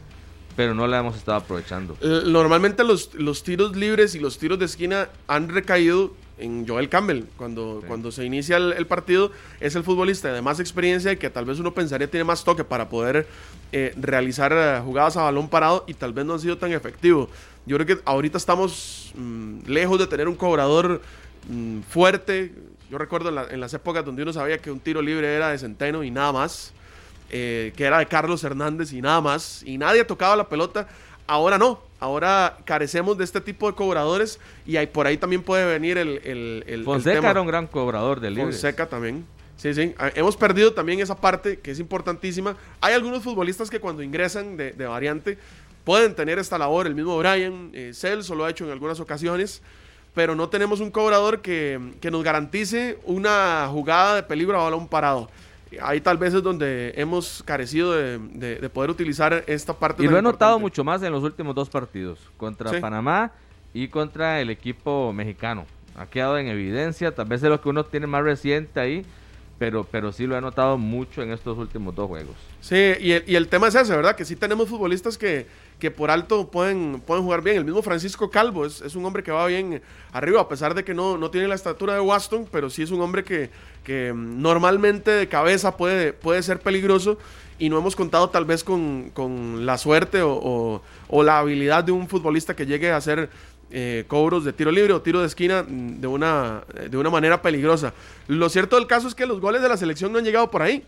pero 0.57 0.75
no 0.75 0.87
la 0.87 0.99
hemos 0.99 1.17
estado 1.17 1.39
aprovechando. 1.39 1.97
Normalmente 2.27 2.85
los, 2.85 3.15
los 3.15 3.45
tiros 3.45 3.75
libres 3.75 4.15
y 4.15 4.21
los 4.21 4.37
tiros 4.37 4.59
de 4.59 4.67
esquina 4.67 5.09
han 5.27 5.49
recaído 5.49 6.13
en 6.39 6.67
Joel 6.67 6.89
Campbell. 6.89 7.25
Cuando, 7.37 7.83
cuando 7.87 8.13
se 8.13 8.25
inicia 8.25 8.57
el, 8.57 8.87
partido, 8.87 9.33
es 9.61 9.75
el 9.75 9.85
futbolista 9.85 10.33
de 10.33 10.43
más 10.43 10.61
experiencia 10.61 11.13
y 11.13 11.17
que 11.17 11.31
tal 11.31 11.45
vez 11.45 11.59
uno 11.59 11.73
pensaría 11.73 12.11
tiene 12.11 12.25
más 12.25 12.45
toque 12.45 12.65
para 12.65 12.89
poder 12.89 13.27
eh, 13.73 13.95
realizar 13.97 14.53
eh, 14.55 14.81
jugadas 14.85 15.17
a 15.17 15.23
balón 15.23 15.49
parado 15.49 15.85
y 15.87 15.95
tal 15.95 16.13
vez 16.13 16.25
no 16.25 16.35
han 16.35 16.41
sido 16.41 16.59
tan 16.59 16.73
efectivo. 16.73 17.29
Yo 17.67 17.77
creo 17.77 17.87
que 17.87 18.03
ahorita 18.05 18.39
estamos 18.39 19.13
mm, 19.17 19.67
lejos 19.67 19.99
de 19.99 20.07
tener 20.07 20.29
un 20.29 20.37
cobrador 20.37 21.03
mm, 21.49 21.81
fuerte. 21.81 22.53
Yo 22.91 22.99
recuerdo 22.99 23.29
en, 23.51 23.61
las 23.61 23.75
épocas 23.75 24.05
donde 24.05 24.23
uno 24.23 24.33
sabía 24.33 24.59
que 24.59 24.71
un 24.71 24.79
tiro 24.79 25.03
libre 25.03 25.35
era 25.35 25.49
de 25.49 25.59
Centeno 25.59 26.05
y 26.05 26.11
nada 26.11 26.33
más. 26.33 26.73
Eh, 27.29 27.73
que 27.77 27.83
era 27.83 27.99
de 27.99 28.07
Carlos 28.07 28.45
Hernández 28.45 28.93
y 28.93 29.03
nada 29.03 29.21
más. 29.21 29.63
Y 29.65 29.79
nadie 29.79 30.05
tocaba 30.05 30.37
la 30.37 30.49
pelota. 30.49 30.87
Ahora 31.27 31.59
no, 31.59 31.81
ahora 31.99 32.59
carecemos 32.65 33.19
de 33.19 33.25
este 33.25 33.41
tipo 33.41 33.67
de 33.67 33.75
cobradores 33.75 34.39
y 34.65 34.77
ahí, 34.77 34.87
por 34.87 35.09
ahí 35.09 35.17
también 35.17 35.43
puede 35.43 35.67
venir 35.67 35.99
el, 35.99 36.21
el, 36.23 36.65
el 36.69 36.85
Fonseca 36.85 37.31
era 37.31 37.41
un 37.41 37.49
gran 37.49 37.67
cobrador 37.67 38.21
de 38.21 38.31
libres. 38.31 38.55
Fonseca 38.55 38.87
también. 38.87 39.25
Sí, 39.57 39.73
sí. 39.73 39.95
Ah, 39.99 40.11
hemos 40.15 40.37
perdido 40.37 40.73
también 40.73 41.01
esa 41.01 41.17
parte 41.17 41.59
que 41.59 41.71
es 41.71 41.81
importantísima. 41.81 42.57
Hay 42.81 42.95
algunos 42.95 43.23
futbolistas 43.23 43.71
que 43.71 43.81
cuando 43.81 44.03
ingresan 44.03 44.57
de, 44.57 44.73
variante 44.87 45.39
pueden 45.87 46.15
tener 46.15 46.39
esta 46.39 46.59
labor. 46.59 46.87
El 46.87 46.95
mismo 46.95 47.17
Brian 47.17 47.71
eh, 47.73 47.93
Celso 47.95 48.35
lo 48.35 48.45
ha 48.45 48.51
hecho 48.51 48.65
en 48.65 48.73
algunas 48.73 49.01
ocasiones. 49.01 49.63
Pero 50.13 50.35
no 50.35 50.49
tenemos 50.49 50.81
un 50.81 50.91
cobrador 50.91 51.41
que, 51.43 51.93
que 52.01 52.11
nos 52.11 52.25
garantice 52.25 52.99
una 53.05 53.69
jugada 53.71 54.17
de 54.17 54.23
peligro 54.23 54.59
a 54.59 54.65
balón 54.65 54.89
parado 54.89 55.29
ahí 55.83 56.01
tal 56.01 56.17
vez 56.17 56.35
es 56.35 56.43
donde 56.43 56.93
hemos 56.97 57.43
carecido 57.45 57.93
de, 57.93 58.71
poder 58.73 58.91
utilizar 58.91 59.45
esta 59.47 59.75
parte. 59.75 60.05
Y 60.05 60.09
lo 60.09 60.19
he 60.19 60.23
notado 60.23 60.59
mucho 60.59 60.85
más 60.85 61.03
en 61.03 61.13
los 61.13 61.23
últimos 61.23 61.55
dos 61.55 61.69
partidos, 61.69 62.19
contra 62.37 62.81
Panamá 62.81 63.33
y 63.75 63.89
contra 63.89 64.41
el 64.41 64.51
equipo 64.51 65.13
mexicano. 65.13 65.67
Ha 65.97 66.07
quedado 66.07 66.39
en 66.39 66.49
evidencia, 66.49 67.15
tal 67.15 67.27
vez 67.27 67.43
es 67.43 67.49
lo 67.49 67.61
que 67.61 67.69
uno 67.69 67.85
tiene 67.85 68.07
más 68.07 68.23
reciente 68.23 68.79
ahí, 68.81 69.05
pero, 69.59 69.85
pero 69.85 70.13
sí 70.13 70.27
lo 70.27 70.37
he 70.37 70.41
notado 70.41 70.77
mucho 70.77 71.23
en 71.23 71.33
estos 71.33 71.57
últimos 71.57 71.95
dos 71.95 72.09
juegos. 72.09 72.35
Sí, 72.61 72.93
y 73.01 73.13
el, 73.13 73.25
y 73.27 73.37
el 73.37 73.49
tema 73.49 73.69
es 73.69 73.75
ese, 73.75 73.95
¿verdad? 73.97 74.17
Que 74.17 74.25
sí 74.25 74.37
tenemos 74.37 74.69
futbolistas 74.69 75.17
que, 75.17 75.47
que 75.79 75.91
por 75.91 76.11
alto 76.11 76.49
pueden, 76.49 77.01
pueden 77.07 77.25
jugar 77.25 77.43
bien. 77.43 77.57
El 77.57 77.65
mismo 77.65 77.83
Francisco 77.83 78.31
Calvo 78.31 78.67
es, 78.67 78.95
un 78.95 79.05
hombre 79.05 79.23
que 79.23 79.33
va 79.33 79.47
bien 79.47 79.83
arriba, 80.13 80.41
a 80.41 80.49
pesar 80.49 80.75
de 80.75 80.85
que 80.85 80.95
no, 80.95 81.17
no 81.17 81.31
tiene 81.31 81.49
la 81.49 81.55
estatura 81.55 81.95
de 81.95 82.01
Waston, 82.01 82.47
pero 82.51 82.71
sí 82.71 82.83
es 82.83 82.91
un 82.91 83.01
hombre 83.01 83.25
que, 83.25 83.51
que 83.85 84.13
normalmente 84.15 85.11
de 85.11 85.29
cabeza 85.29 85.77
puede, 85.77 86.13
puede 86.13 86.43
ser 86.43 86.61
peligroso 86.61 87.19
y 87.59 87.69
no 87.69 87.79
hemos 87.79 87.97
contado 87.97 88.29
tal 88.29 88.45
vez 88.45 88.63
con, 88.65 89.13
la 89.65 89.79
suerte 89.79 90.21
o, 90.23 90.83
la 91.11 91.39
habilidad 91.39 91.85
de 91.85 91.93
un 91.93 92.09
futbolista 92.09 92.55
que 92.55 92.67
llegue 92.67 92.91
a 92.91 92.97
hacer 92.97 93.31
eh, 93.71 94.05
cobros 94.07 94.45
de 94.45 94.53
tiro 94.53 94.71
libre 94.71 94.93
o 94.93 95.03
tiro 95.03 95.21
de 95.21 95.27
esquina 95.27 95.65
de 95.67 96.07
una, 96.07 96.63
de 96.89 96.97
una 96.97 97.11
manera 97.11 97.43
peligrosa. 97.43 97.93
Lo 98.29 98.49
cierto 98.49 98.77
del 98.77 98.87
caso 98.87 99.09
es 99.09 99.15
que 99.15 99.27
los 99.27 99.41
goles 99.41 99.61
de 99.61 99.69
la 99.69 99.77
selección 99.77 100.13
no 100.13 100.19
han 100.19 100.25
llegado 100.25 100.51
por 100.51 100.63
ahí. 100.63 100.85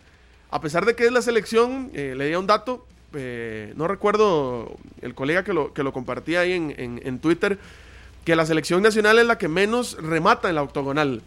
A 0.50 0.60
pesar 0.60 0.86
de 0.86 0.94
que 0.94 1.04
es 1.04 1.12
la 1.12 1.20
selección, 1.20 1.90
eh, 1.92 2.14
le 2.16 2.28
di 2.28 2.34
un 2.34 2.46
dato, 2.46 2.86
eh, 3.14 3.72
no 3.76 3.88
recuerdo 3.88 4.76
el 5.02 5.14
colega 5.14 5.44
que 5.44 5.52
lo, 5.52 5.74
que 5.74 5.82
lo 5.82 5.92
compartía 5.92 6.40
ahí 6.40 6.52
en, 6.52 7.18
Twitter, 7.18 7.58
que 8.24 8.36
la 8.36 8.46
selección 8.46 8.82
nacional 8.82 9.18
es 9.18 9.26
la 9.26 9.38
que 9.38 9.48
menos 9.48 9.96
remata 10.00 10.48
en 10.48 10.54
la 10.54 10.62
octogonal. 10.62 11.20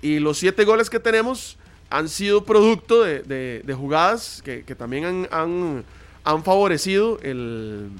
Y 0.00 0.18
los 0.18 0.38
siete 0.38 0.64
goles 0.64 0.90
que 0.90 1.00
tenemos 1.00 1.58
han 1.90 2.08
sido 2.08 2.44
producto 2.44 3.02
de, 3.02 3.74
jugadas 3.76 4.42
que, 4.42 4.62
también 4.74 5.28
han, 5.30 5.84
han, 6.24 6.44
favorecido 6.44 7.18
el, 7.22 7.90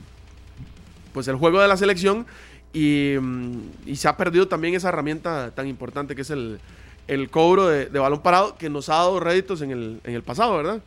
pues 1.12 1.28
el 1.28 1.36
juego 1.36 1.60
de 1.60 1.68
la 1.68 1.76
selección 1.76 2.26
y, 2.78 3.96
se 3.96 4.08
ha 4.08 4.16
perdido 4.16 4.48
también 4.48 4.74
esa 4.74 4.88
herramienta 4.90 5.50
tan 5.54 5.66
importante 5.66 6.14
que 6.14 6.22
es 6.22 6.30
el, 6.30 6.60
el 7.06 7.30
cobro 7.30 7.66
de, 7.66 7.86
balón 7.86 8.22
parado 8.22 8.56
que 8.56 8.70
nos 8.70 8.88
ha 8.88 8.94
dado 8.94 9.20
réditos 9.20 9.62
en 9.62 9.70
el, 9.70 10.00
en 10.04 10.14
el 10.14 10.22
pasado, 10.22 10.56
¿verdad? 10.56 10.80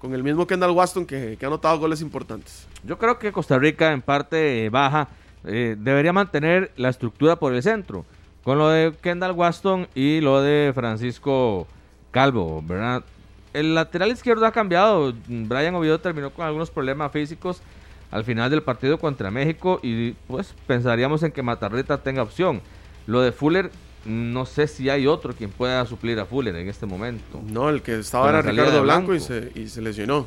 con 0.00 0.14
el 0.14 0.22
mismo 0.22 0.46
Kendall 0.46 0.70
Waston 0.70 1.04
que, 1.04 1.38
ha 1.40 1.46
anotado 1.46 1.78
goles 1.78 2.00
importantes. 2.00 2.66
Yo 2.84 2.98
creo 2.98 3.18
que 3.18 3.30
Costa 3.30 3.58
Rica 3.58 3.92
en 3.92 4.00
parte 4.00 4.64
eh, 4.64 4.70
baja 4.70 5.08
eh, 5.44 5.76
debería 5.78 6.12
mantener 6.12 6.72
la 6.76 6.88
estructura 6.88 7.36
por 7.36 7.54
el 7.54 7.62
centro, 7.62 8.06
con 8.42 8.58
lo 8.58 8.70
de 8.70 8.94
Kendall 9.02 9.32
Waston 9.32 9.88
y 9.94 10.20
lo 10.20 10.40
de 10.40 10.72
Francisco 10.74 11.66
Calvo, 12.10 12.62
¿verdad? 12.66 13.04
El 13.52 13.74
lateral 13.74 14.10
izquierdo 14.10 14.46
ha 14.46 14.52
cambiado, 14.52 15.12
Brian 15.26 15.74
Oviedo 15.74 16.00
terminó 16.00 16.30
con 16.30 16.46
algunos 16.46 16.70
problemas 16.70 17.12
físicos 17.12 17.60
al 18.10 18.24
final 18.24 18.50
del 18.50 18.62
partido 18.62 18.98
contra 18.98 19.30
México 19.30 19.80
y 19.82 20.12
pues 20.26 20.54
pensaríamos 20.66 21.22
en 21.22 21.32
que 21.32 21.42
Matarrita 21.42 21.98
tenga 21.98 22.22
opción. 22.22 22.60
Lo 23.06 23.20
de 23.20 23.32
Fuller 23.32 23.70
no 24.04 24.46
sé 24.46 24.66
si 24.66 24.88
hay 24.88 25.06
otro 25.06 25.34
quien 25.34 25.50
pueda 25.50 25.84
suplir 25.86 26.18
a 26.18 26.24
Fuller 26.24 26.56
en 26.56 26.68
este 26.68 26.86
momento. 26.86 27.40
No, 27.46 27.68
el 27.68 27.82
que 27.82 27.98
estaba 27.98 28.30
era 28.30 28.42
Ricardo 28.42 28.82
Blanco, 28.82 29.14
Y, 29.14 29.20
se, 29.20 29.52
y 29.54 29.68
se 29.68 29.82
lesionó. 29.82 30.26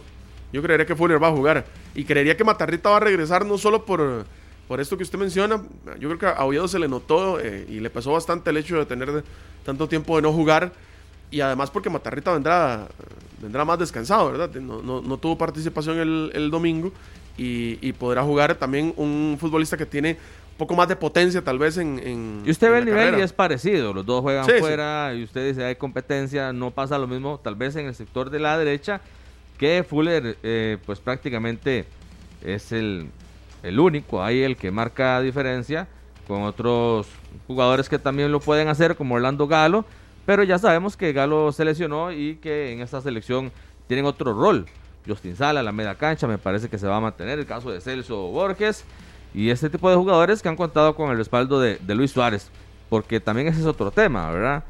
Yo 0.52 0.62
creería 0.62 0.86
que 0.86 0.96
Fuller 0.96 1.22
va 1.22 1.30
a 1.30 1.32
jugar. 1.32 1.66
Y 1.96 2.04
creería 2.06 2.38
que 2.38 2.44
Matarrita 2.44 2.90
va 2.90 2.98
a 2.98 3.00
regresar 3.00 3.46
no 3.46 3.58
solo 3.58 3.86
por, 3.86 4.26
por 4.68 4.80
esto 4.80 4.96
que 4.96 5.04
usted 5.04 5.18
menciona. 5.18 5.62
Yo 6.00 6.10
creo 6.10 6.20
que 6.20 6.28
a 6.28 6.46
Oviedo 6.46 6.68
se 6.68 6.78
le 6.78 6.88
notó 6.88 7.40
eh, 7.40 7.66
y 7.68 7.80
le 7.80 7.90
pasó 7.90 8.12
bastante 8.12 8.52
el 8.52 8.58
hecho 8.58 8.78
de 8.78 8.86
tener 8.86 9.24
tanto 9.66 9.88
tiempo 9.88 10.16
de 10.16 10.22
no 10.22 10.32
jugar. 10.32 10.72
Y 11.32 11.42
además 11.42 11.72
porque 11.72 11.90
Matarrita 11.90 12.32
vendrá, 12.32 12.88
vendrá 13.42 13.66
más 13.66 13.80
descansado, 13.80 14.32
¿verdad? 14.32 14.52
No, 14.62 15.18
tuvo 15.18 15.36
participación 15.36 15.98
el, 16.32 16.52
domingo 16.52 16.92
y, 17.38 17.80
y 17.82 17.94
podrá 17.94 18.24
jugar 18.24 18.56
también 18.56 18.94
un 18.98 19.38
futbolista 19.40 19.78
que 19.78 19.86
tiene 19.86 20.18
poco 20.58 20.76
más 20.76 20.88
de 20.88 20.96
potencia 20.96 21.42
tal 21.42 21.58
vez 21.58 21.78
en... 21.78 22.44
y 22.46 22.52
usted 22.52 22.72
ve 22.72 22.80
el 22.80 22.86
nivel 22.86 23.18
y 23.18 23.22
es 23.22 23.34
parecido, 23.34 23.94
los 23.94 24.06
dos 24.06 24.22
juegan 24.22 24.46
fuera 24.60 25.14
y 25.16 25.24
usted 25.24 25.48
dice 25.48 25.66
hay 25.66 25.76
competencia, 25.76 26.54
no 26.54 26.72
pasa 26.72 26.98
lo 26.98 27.08
mismo 27.08 27.40
tal 27.44 27.56
vez 27.56 27.76
en 27.76 27.88
el 27.88 27.96
sector 27.96 28.30
de 28.30 28.40
la 28.40 28.58
derecha, 28.58 29.02
que 29.58 29.84
Fuller 29.88 30.38
eh, 30.44 30.78
pues 30.86 31.00
prácticamente 31.00 31.86
es 32.44 32.72
el, 32.72 33.08
el 33.64 33.80
único, 33.80 34.24
ahí 34.24 34.44
el 34.44 34.56
que 34.56 34.70
marca 34.70 35.20
diferencia 35.22 35.88
con 36.28 36.44
otros 36.44 37.08
jugadores 37.48 37.90
que 37.90 38.00
también 38.00 38.32
lo 38.32 38.40
pueden 38.40 38.68
hacer 38.68 38.96
como 38.96 39.16
Orlando 39.16 39.48
Galo, 39.48 39.86
pero 40.26 40.44
ya 40.44 40.60
sabemos 40.60 40.96
que 40.96 41.14
Galo 41.14 41.52
se 41.52 41.66
lesionó 41.66 42.12
y 42.12 42.36
que 42.36 42.72
en 42.72 42.82
esta 42.82 43.02
selección 43.02 43.52
tienen 43.88 44.06
otro 44.06 44.34
rol. 44.34 44.68
Justin 45.08 45.36
Sala, 45.36 45.64
la 45.64 45.72
media 45.72 45.96
cancha, 45.96 46.28
me 46.28 46.38
parece 46.38 46.70
que 46.70 46.78
se 46.78 46.88
va 46.88 46.98
a 46.98 47.02
mantener. 47.02 47.40
El 47.40 47.46
caso 47.46 47.72
de 47.72 47.82
Celso 47.82 48.30
Borges 48.30 48.86
y 49.34 49.50
este 49.50 49.70
tipo 49.70 49.90
de 49.90 49.96
jugadores 49.96 50.42
que 50.42 50.50
han 50.50 50.56
contado 50.56 50.96
con 50.96 51.12
el 51.12 51.18
respaldo 51.18 51.60
de, 51.60 51.80
Luis 51.88 52.12
Suárez, 52.12 52.50
porque 52.90 53.20
también 53.20 53.48
ese 53.48 53.62
es 53.62 53.66
otro 53.66 53.92
tema, 53.92 54.30
¿verdad? 54.32 54.64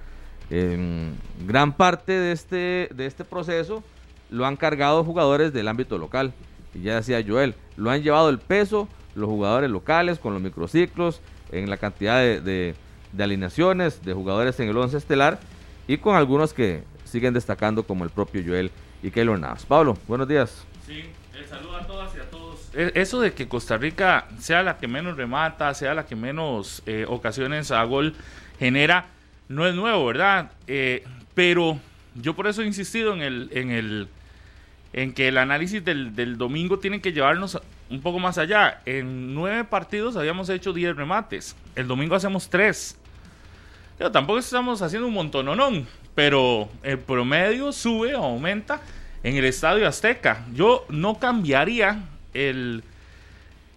gran 1.47 1.73
parte 1.73 2.11
de 2.11 2.31
este, 2.31 2.89
de 2.93 3.07
este 3.07 3.23
proceso 3.23 3.83
lo 4.29 4.45
han 4.45 4.55
cargado 4.55 5.03
jugadores 5.03 5.51
del 5.51 5.67
ámbito 5.67 5.97
local. 5.97 6.33
Y 6.75 6.81
ya 6.81 6.95
decía 6.95 7.23
Joel, 7.25 7.55
lo 7.75 7.89
han 7.89 8.03
llevado 8.03 8.29
el 8.29 8.39
peso 8.39 8.87
los 9.15 9.29
jugadores 9.29 9.69
locales 9.69 10.19
con 10.19 10.33
los 10.33 10.41
microciclos, 10.41 11.21
en 11.51 11.69
la 11.69 11.77
cantidad 11.77 12.19
de, 12.19 12.75
alineaciones, 13.17 14.03
de 14.03 14.13
jugadores 14.13 14.59
en 14.59 14.69
el 14.69 14.77
once 14.77 14.97
estelar 14.97 15.39
y 15.87 15.97
con 15.97 16.15
algunos 16.15 16.53
que 16.53 16.83
siguen 17.03 17.33
destacando 17.33 17.83
como 17.83 18.03
el 18.03 18.09
propio 18.09 18.41
Joel 18.45 18.71
y 19.03 19.11
Keylor 19.11 19.37
Navas. 19.37 19.65
Pablo, 19.65 19.97
buenos 20.07 20.27
días. 20.27 20.65
Sí, 20.87 21.03
el 21.37 21.45
saludo 21.45 21.75
a 21.75 21.85
todas 21.85 22.15
y 22.15 22.19
a 22.19 22.29
todos 22.29 22.69
e, 22.73 22.91
eso 22.95 23.19
de 23.19 23.33
que 23.33 23.47
Costa 23.47 23.77
Rica 23.77 24.25
sea 24.39 24.63
la 24.63 24.77
que 24.77 24.87
menos 24.87 25.17
remata, 25.17 25.73
sea 25.73 25.93
la 25.93 26.05
que 26.05 26.15
menos 26.15 26.81
eh, 26.85 27.05
ocasiones 27.07 27.71
a 27.71 27.83
gol 27.83 28.15
genera, 28.59 29.05
no 29.47 29.67
es 29.67 29.75
nuevo, 29.75 30.05
¿verdad? 30.05 30.51
Eh, 30.67 31.03
pero 31.35 31.79
yo 32.15 32.35
por 32.35 32.47
eso 32.47 32.61
he 32.61 32.65
insistido 32.65 33.13
en 33.13 33.21
el, 33.21 33.49
en 33.53 33.71
el, 33.71 34.07
en 34.93 35.13
que 35.13 35.27
el 35.27 35.37
análisis 35.37 35.83
del, 35.83 36.37
domingo 36.37 36.79
tiene 36.79 37.01
que 37.01 37.11
llevarnos 37.11 37.59
un 37.89 38.01
poco 38.01 38.19
más 38.19 38.37
allá. 38.37 38.81
En 38.85 39.33
nueve 39.33 39.63
partidos 39.65 40.15
habíamos 40.15 40.49
hecho 40.49 40.73
diez 40.73 40.95
remates. 40.95 41.55
El 41.75 41.87
domingo 41.87 42.15
hacemos 42.15 42.49
tres. 42.49 42.97
Pero 43.97 44.11
tampoco 44.11 44.39
estamos 44.39 44.81
haciendo 44.81 45.07
un 45.07 45.13
montononón, 45.13 45.87
pero 46.15 46.69
el 46.83 46.99
promedio 46.99 47.71
sube 47.71 48.15
o 48.15 48.23
aumenta 48.23 48.81
en 49.23 49.35
el 49.35 49.45
Estadio 49.45 49.87
Azteca. 49.87 50.45
Yo 50.53 50.85
no 50.89 51.19
cambiaría 51.19 52.03
el, 52.33 52.83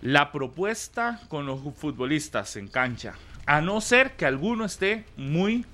la 0.03 0.33
propuesta 0.33 1.21
con 1.29 1.47
los 1.47 1.61
futbolistas 1.77 2.57
en 2.57 2.69
cancha, 2.69 3.15
a 3.47 3.61
no 3.61 3.81
ser 3.81 4.13
que 4.13 4.27
alguno 4.27 4.65
esté 4.65 5.05
muy 5.17 5.65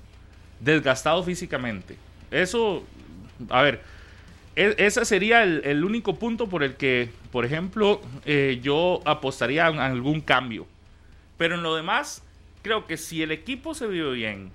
desgastado 0.59 1.23
físicamente. 1.23 1.97
Eso, 2.31 2.83
a 3.49 3.61
ver, 3.61 3.81
e, 4.55 4.75
ese 4.77 5.05
sería 5.05 5.43
el, 5.43 5.83
único 5.83 6.15
punto 6.15 6.47
por 6.47 6.63
el 6.63 6.75
que, 6.75 7.09
por 7.31 7.45
ejemplo, 7.45 8.01
eh, 8.25 8.59
yo 8.61 9.01
apostaría 9.05 9.65
a 9.65 9.85
algún 9.85 10.21
cambio. 10.21 10.67
Pero 11.37 11.55
en 11.55 11.63
lo 11.63 11.75
demás, 11.75 12.23
creo 12.61 12.85
que 12.85 12.97
si 12.97 13.21
el 13.21 13.31
equipo 13.31 13.73
se 13.73 13.87
vio 13.87 14.11
bien, 14.11 14.51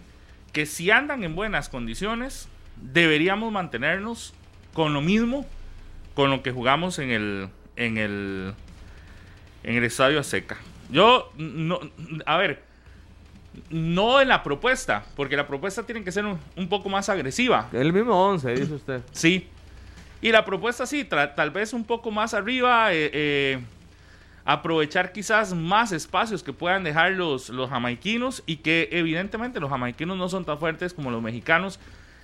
que 0.52 0.66
si 0.66 0.90
andan 0.90 1.24
en 1.24 1.34
buenas 1.34 1.68
condiciones, 1.68 2.48
deberíamos 2.76 3.52
mantenernos 3.52 4.34
con 4.72 4.94
lo 4.94 5.00
mismo 5.00 5.46
con 6.14 6.30
lo 6.30 6.42
que 6.42 6.50
jugamos 6.50 6.98
en 6.98 7.10
el, 7.10 7.48
en 7.76 7.96
el, 7.96 8.52
en 9.62 9.76
el 9.76 9.84
estadio 9.84 10.18
a 10.18 10.24
seca. 10.24 10.56
Yo, 10.90 11.32
no, 11.36 11.78
a 12.26 12.36
ver, 12.36 12.64
No 13.70 14.20
en 14.20 14.28
la 14.28 14.42
propuesta, 14.42 15.04
porque 15.14 15.36
la 15.36 15.46
propuesta 15.46 15.84
tiene 15.84 16.02
que 16.02 16.10
ser 16.10 16.24
un, 16.24 16.68
poco 16.68 16.88
más 16.88 17.08
agresiva. 17.08 17.68
El 17.72 17.92
mismo 17.92 18.14
11, 18.30 18.54
dice 18.54 18.74
usted. 18.74 19.02
Sí. 19.12 19.48
Y 20.20 20.32
la 20.32 20.44
propuesta 20.44 20.86
sí, 20.86 21.04
tal 21.04 21.50
vez 21.50 21.72
un 21.72 21.84
poco 21.84 22.10
más 22.10 22.34
arriba, 22.34 22.92
eh, 22.92 23.10
eh, 23.12 23.60
aprovechar 24.48 25.12
quizás 25.12 25.52
más 25.52 25.92
espacios 25.92 26.42
que 26.42 26.54
puedan 26.54 26.82
dejar 26.82 27.12
los, 27.12 27.50
los 27.50 27.68
jamaiquinos 27.68 28.42
y 28.46 28.56
que 28.56 28.88
evidentemente 28.92 29.60
los 29.60 29.68
jamaiquinos 29.68 30.16
no 30.16 30.30
son 30.30 30.46
tan 30.46 30.58
fuertes 30.58 30.94
como 30.94 31.10
los 31.10 31.20
mexicanos 31.20 31.78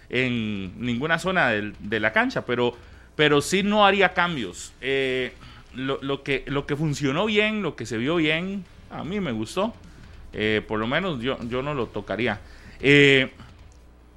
en 0.09 0.73
ninguna 0.81 1.19
zona 1.19 1.50
de 1.50 2.00
la 2.00 2.14
cancha, 2.14 2.47
pero, 2.47 2.75
pero 3.14 3.43
sí 3.43 3.62
no 3.62 3.85
haría 3.85 4.14
cambios. 4.14 4.73
Eh, 4.81 5.35
lo, 5.75 6.23
que, 6.23 6.45
lo 6.47 6.64
que 6.64 6.76
funcionó 6.76 7.26
bien, 7.26 7.61
lo 7.61 7.76
que 7.76 7.85
se 7.85 7.99
vio 7.99 8.16
bien, 8.16 8.64
a 8.90 9.04
mí 9.04 9.21
me 9.21 9.33
gustó. 9.33 9.75
Eh, 10.33 10.62
por 10.66 10.81
lo 10.81 10.87
menos 10.87 11.21
yo, 11.21 11.38
yo 11.43 11.61
no 11.61 11.75
lo 11.75 11.88
tocaría. 11.88 12.40
Eh, 12.81 13.33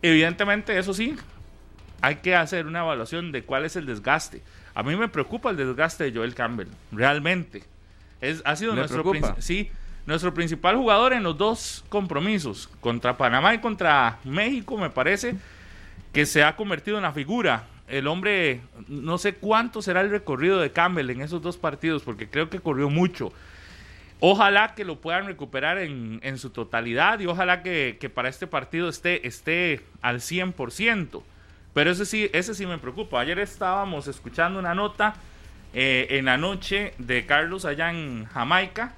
evidentemente, 0.02 0.80
eso 0.80 0.94
sí, 0.94 1.14
hay 2.00 2.16
que 2.16 2.38
hacer 2.38 2.68
una 2.68 2.80
evaluación 2.80 3.34
de 3.34 3.44
cuál 3.44 3.66
es 3.66 3.76
el 3.76 3.86
desgaste. 3.86 4.44
A 4.76 4.82
mí 4.82 4.96
me 4.96 5.10
preocupa 5.10 5.50
el 5.50 5.58
desgaste 5.58 6.06
de 6.06 6.18
Joel 6.18 6.36
Campbell, 6.36 6.70
realmente. 6.94 7.64
Es, 8.22 8.42
ha 8.46 8.56
sido 8.56 8.74
nuestro, 8.76 9.04
sí, 9.40 9.70
nuestro 10.06 10.34
principal 10.34 10.76
jugador 10.78 11.14
en 11.14 11.24
los 11.24 11.38
dos 11.38 11.84
compromisos, 11.90 12.70
contra 12.80 13.18
Panamá 13.18 13.54
y 13.54 13.60
contra 13.60 14.20
México, 14.24 14.78
me 14.78 14.90
parece 14.90 15.36
que 16.14 16.26
se 16.26 16.44
ha 16.44 16.56
convertido 16.56 16.98
en 16.98 17.04
la 17.04 17.12
figura. 17.12 17.68
El 17.88 18.08
hombre, 18.08 18.62
no 18.88 19.18
sé 19.18 19.36
cuánto 19.36 19.82
será 19.82 20.02
el 20.02 20.10
recorrido 20.10 20.60
de 20.60 20.72
Campbell 20.72 21.10
en 21.10 21.22
esos 21.22 21.42
dos 21.42 21.58
partidos, 21.58 22.04
porque 22.04 22.30
creo 22.30 22.50
que 22.50 22.60
corrió 22.60 22.90
mucho. 22.90 23.32
Ojalá 24.20 24.74
que 24.74 24.84
lo 24.84 25.00
puedan 25.00 25.28
recuperar 25.28 25.78
en, 25.78 26.38
su 26.38 26.50
totalidad 26.50 27.20
y 27.20 27.28
ojalá 27.28 27.62
que, 27.62 28.12
para 28.14 28.30
este 28.30 28.48
partido 28.48 28.90
esté, 28.90 29.28
esté 29.28 29.82
al 30.02 30.22
100%. 30.22 31.22
Pero 31.74 31.92
ese 31.92 32.06
sí, 32.06 32.30
ese 32.34 32.56
sí 32.56 32.66
me 32.66 32.80
preocupa. 32.80 33.20
Ayer 33.20 33.38
estábamos 33.40 34.08
escuchando 34.08 34.58
una 34.58 34.74
nota 34.74 35.16
eh, 35.74 36.08
en 36.12 36.26
la 36.26 36.38
noche 36.38 36.94
de 36.98 37.26
Carlos 37.26 37.66
allá 37.66 37.92
en 37.92 38.26
Jamaica 38.26 38.94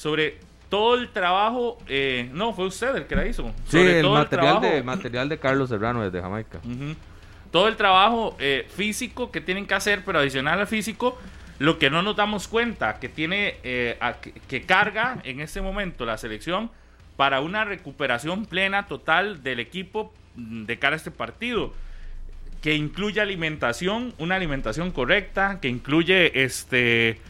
sobre 0.00 0.38
todo 0.70 0.94
el 0.94 1.10
trabajo, 1.10 1.76
eh, 1.86 2.30
no, 2.32 2.54
fue 2.54 2.66
usted 2.66 2.96
el 2.96 3.06
que 3.06 3.16
la 3.16 3.26
hizo. 3.26 3.52
Sí, 3.68 3.76
el, 3.76 4.08
material, 4.08 4.62
de, 4.62 4.82
material 4.82 5.28
de 5.28 5.38
Carlos 5.38 5.68
Serrano 5.68 6.02
desde 6.02 6.22
Jamaica. 6.22 6.58
Todo 7.50 7.68
el 7.68 7.76
trabajo 7.76 8.34
eh, 8.38 8.66
físico 8.74 9.30
que 9.30 9.42
tienen 9.42 9.66
que 9.66 9.74
hacer, 9.74 10.02
pero 10.06 10.20
adicional 10.20 10.58
al 10.58 10.66
físico, 10.66 11.18
lo 11.58 11.78
que 11.78 11.90
no 11.90 12.00
nos 12.00 12.16
damos 12.16 12.48
cuenta, 12.48 12.98
que 12.98 13.10
tiene, 13.10 13.56
eh, 13.62 13.98
que, 14.48 14.62
carga 14.62 15.18
en 15.24 15.40
este 15.40 15.60
momento 15.60 16.06
la 16.06 16.16
selección 16.16 16.70
para 17.18 17.42
una 17.42 17.66
recuperación 17.66 18.46
plena, 18.46 18.86
total 18.86 19.42
del 19.42 19.60
equipo 19.60 20.14
mm, 20.36 20.64
de 20.64 20.78
cara 20.78 20.94
a 20.94 20.96
este 20.96 21.10
partido 21.10 21.74
que 22.62 22.74
incluye 22.74 23.20
alimentación, 23.20 24.14
una 24.18 24.36
alimentación 24.36 24.90
correcta, 24.90 25.60
que 25.60 25.68
incluye 25.68 26.44
este 26.44 27.20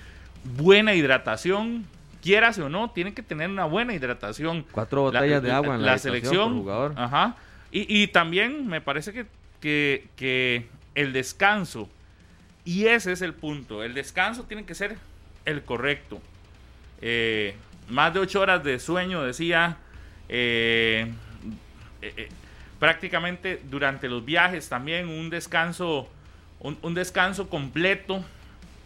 buena 0.45 0.95
hidratación, 0.95 1.87
quieras 2.23 2.59
o 2.59 2.69
no, 2.69 2.91
tiene 2.91 3.15
que 3.15 3.23
tener 3.23 3.49
una 3.49 3.65
buena 3.65 3.95
hidratación. 3.95 4.65
Cuatro 4.73 5.03
botellas 5.03 5.43
de 5.43 5.53
agua 5.53 5.77
en 5.77 5.85
la, 5.85 5.99
selección. 5.99 6.59
jugador. 6.59 6.95
Ajá. 6.97 7.37
Y, 7.73 8.09
también 8.09 8.67
me 8.67 8.81
parece 8.81 9.13
que, 9.13 10.09
que, 10.17 10.67
el 10.97 11.13
descanso, 11.13 11.89
y 12.65 12.87
ese 12.87 13.13
es 13.13 13.23
el 13.23 13.33
punto, 13.33 13.85
el 13.85 13.95
descanso 13.95 14.43
tiene 14.43 14.65
que 14.65 14.75
ser 14.75 14.97
el 15.45 15.63
correcto. 15.63 16.21
Eh, 17.01 17.55
más 17.89 18.13
de 18.13 18.19
ocho 18.19 18.41
horas 18.41 18.65
de 18.65 18.81
sueño, 18.81 19.23
decía, 19.23 19.77
eh, 20.29 21.13
eh, 22.03 22.29
prácticamente 22.81 23.63
durante 23.71 24.09
los 24.09 24.25
viajes 24.25 24.69
también 24.69 25.09
un 25.09 25.31
descanso, 25.31 26.09
un, 26.59 26.95
descanso 26.95 27.49
completo. 27.49 28.25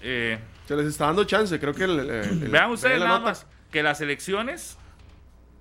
Se 0.02 0.76
les 0.76 0.86
está 0.86 1.06
dando 1.06 1.24
chance, 1.24 1.58
creo 1.58 1.72
que... 1.72 1.86
Vean 2.50 2.70
ustedes 2.70 2.98
nada 2.98 3.20
más 3.20 3.46
que 3.70 3.82
las 3.82 4.02
elecciones 4.02 4.76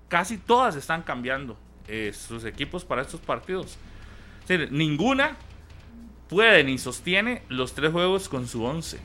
casi 0.10 0.38
todas 0.38 0.75
están 0.75 1.04
cambiando 1.04 1.58
eh, 1.88 2.12
sus 2.13 2.44
equipos 2.44 2.84
para 2.84 3.02
estos 3.04 3.20
partidos. 3.22 3.78
ninguna 4.70 5.38
puede 6.28 6.63
ni 6.63 6.78
sostiene 6.78 7.43
los 7.50 7.74
tres 7.74 7.91
juegos 7.91 8.28
con 8.28 8.48
su 8.48 8.63
once. 8.63 9.00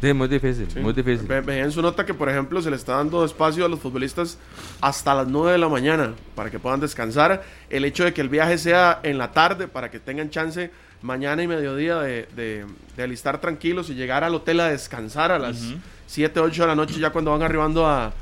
Sí, 0.00 0.12
muy 0.12 0.26
difícil, 0.28 0.66
muy 0.82 0.92
difícil. 0.92 1.26
Vean 1.26 1.70
su 1.70 1.80
nota 1.80 2.04
que, 2.04 2.14
por 2.14 2.28
ejemplo, 2.28 2.60
se 2.60 2.68
le 2.68 2.76
está 2.76 2.96
dando 2.96 3.24
espacio 3.24 3.64
a 3.64 3.68
los 3.68 3.78
futbolistas 3.78 4.38
hasta 4.80 5.14
las 5.14 5.28
9 5.28 5.52
de 5.52 5.58
la 5.58 5.68
mañana 5.68 6.14
para 6.34 6.50
que 6.50 6.58
puedan 6.58 6.80
descansar. 6.80 7.44
El 7.70 7.84
hecho 7.84 8.04
de 8.04 8.12
que 8.12 8.20
el 8.20 8.28
viaje 8.28 8.58
sea 8.58 9.00
en 9.04 9.18
la 9.18 9.32
tarde 9.32 9.68
para 9.68 9.90
que 9.90 10.00
tengan 10.00 10.30
chance 10.30 10.70
mañana 11.00 11.42
y 11.42 11.46
mediodía 11.46 11.98
de, 11.98 12.26
de, 12.34 13.02
alistar 13.02 13.40
tranquilos 13.40 13.88
y 13.90 13.94
llegar 13.94 14.24
al 14.24 14.34
hotel 14.34 14.60
a 14.60 14.68
descansar 14.68 15.30
a 15.30 15.38
las 15.38 15.74
7, 16.06 16.40
8 16.40 16.62
de 16.62 16.68
la 16.68 16.74
noche 16.74 16.98
ya 16.98 17.10
cuando 17.10 17.30
van 17.30 17.42
arribando 17.42 17.86
a, 17.86 18.12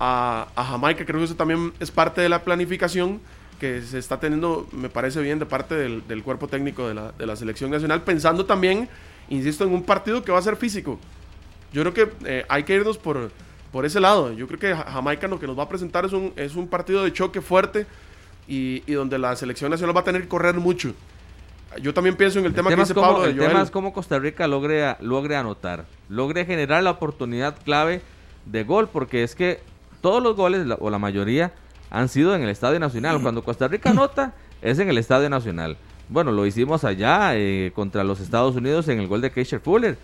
a, 0.00 0.64
Jamaica. 0.68 1.04
Creo 1.04 1.18
que 1.20 1.26
eso 1.26 1.36
también 1.36 1.72
es 1.78 1.90
parte 1.90 2.22
de 2.22 2.28
la 2.28 2.42
planificación 2.42 3.20
que 3.60 3.82
se 3.82 3.98
está 3.98 4.18
teniendo, 4.18 4.66
me 4.72 4.88
parece 4.88 5.20
bien, 5.20 5.38
de 5.38 5.46
parte 5.46 5.74
del, 5.74 6.06
del 6.08 6.22
cuerpo 6.22 6.48
técnico 6.48 6.88
de 6.88 6.94
la, 6.94 7.12
de 7.12 7.26
la, 7.26 7.36
selección 7.36 7.70
nacional, 7.70 8.02
pensando 8.02 8.46
también, 8.46 8.88
insisto, 9.28 9.64
en 9.64 9.72
un 9.74 9.82
partido 9.82 10.24
que 10.24 10.32
va 10.32 10.38
a 10.38 10.42
ser 10.42 10.56
físico. 10.56 10.98
Yo 11.72 11.82
creo 11.82 11.94
que 11.94 12.12
eh, 12.24 12.44
hay 12.48 12.64
que 12.64 12.74
irnos 12.74 12.98
por, 12.98 13.30
por 13.72 13.86
ese 13.86 14.00
lado. 14.00 14.32
Yo 14.32 14.46
creo 14.46 14.58
que 14.58 14.74
Jamaica 14.74 15.28
lo 15.28 15.38
que 15.38 15.46
nos 15.46 15.58
va 15.58 15.64
a 15.64 15.68
presentar 15.68 16.04
es 16.04 16.12
un, 16.12 16.32
es 16.36 16.56
un 16.56 16.68
partido 16.68 17.04
de 17.04 17.12
choque 17.12 17.40
fuerte 17.40 17.86
y, 18.48 18.82
y 18.86 18.92
donde 18.92 19.18
la 19.18 19.36
selección 19.36 19.70
nacional 19.70 19.96
va 19.96 20.00
a 20.00 20.04
tener 20.04 20.22
que 20.22 20.28
correr 20.28 20.54
mucho. 20.56 20.94
Yo 21.80 21.94
también 21.94 22.16
pienso 22.16 22.40
en 22.40 22.46
el 22.46 22.52
tema, 22.52 22.70
que 22.70 22.76
dice 22.76 22.94
Pablo 22.94 23.24
El 23.24 23.38
tema 23.38 23.62
es 23.62 23.70
cómo 23.70 23.92
Costa 23.92 24.18
Rica 24.18 24.48
logre, 24.48 24.96
logre 25.00 25.36
anotar, 25.36 25.84
logre 26.08 26.44
generar 26.44 26.82
la 26.82 26.90
oportunidad 26.90 27.56
clave 27.62 28.02
de 28.46 28.64
gol, 28.64 28.88
porque 28.88 29.22
es 29.22 29.36
que 29.36 29.60
todos 30.00 30.22
los 30.22 30.34
goles, 30.34 30.66
o 30.80 30.90
la 30.90 30.98
mayoría, 30.98 31.52
han 31.90 32.08
sido 32.08 32.34
en 32.34 32.42
el 32.42 32.48
Estadio 32.48 32.80
Nacional. 32.80 33.22
Cuando 33.22 33.44
Costa 33.44 33.68
Rica 33.68 33.90
anota, 33.90 34.34
es 34.62 34.78
en 34.80 34.88
el 34.88 34.98
Estadio 34.98 35.30
Nacional. 35.30 35.76
Bueno, 36.08 36.32
lo 36.32 36.44
hicimos 36.44 36.82
allá 36.82 37.36
eh, 37.36 37.70
contra 37.72 38.02
los 38.02 38.18
Estados 38.18 38.56
Unidos 38.56 38.88
en 38.88 38.98
el 38.98 39.06
gol 39.06 39.20
de 39.20 39.30
Keisher 39.30 39.60
Fuller, 39.60 39.96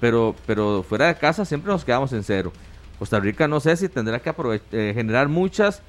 pero, 0.00 0.34
pero 0.46 0.82
fuera 0.82 1.06
de 1.06 1.16
casa 1.16 1.44
siempre 1.44 1.72
nos 1.72 1.84
quedamos 1.84 2.12
en 2.12 2.22
cero. 2.22 2.52
Costa 2.98 3.20
Rica 3.20 3.48
no 3.48 3.60
sé 3.60 3.76
si 3.76 3.88
tendrá 3.88 4.20
que 4.20 4.32
eh, 4.72 4.92
generar 4.94 5.28
muchas 5.28 5.82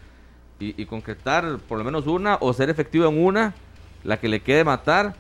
y, 0.60 0.86
concretar 0.86 1.58
por 1.68 1.78
lo 1.78 1.84
menos 1.84 2.08
una 2.08 2.38
o 2.40 2.54
ser 2.54 2.70
efectivo 2.70 3.08
en 3.08 3.24
una, 3.24 3.54
la 4.04 4.18
que 4.18 4.30
le 4.30 4.42
quede 4.42 4.64
matar 4.64 5.16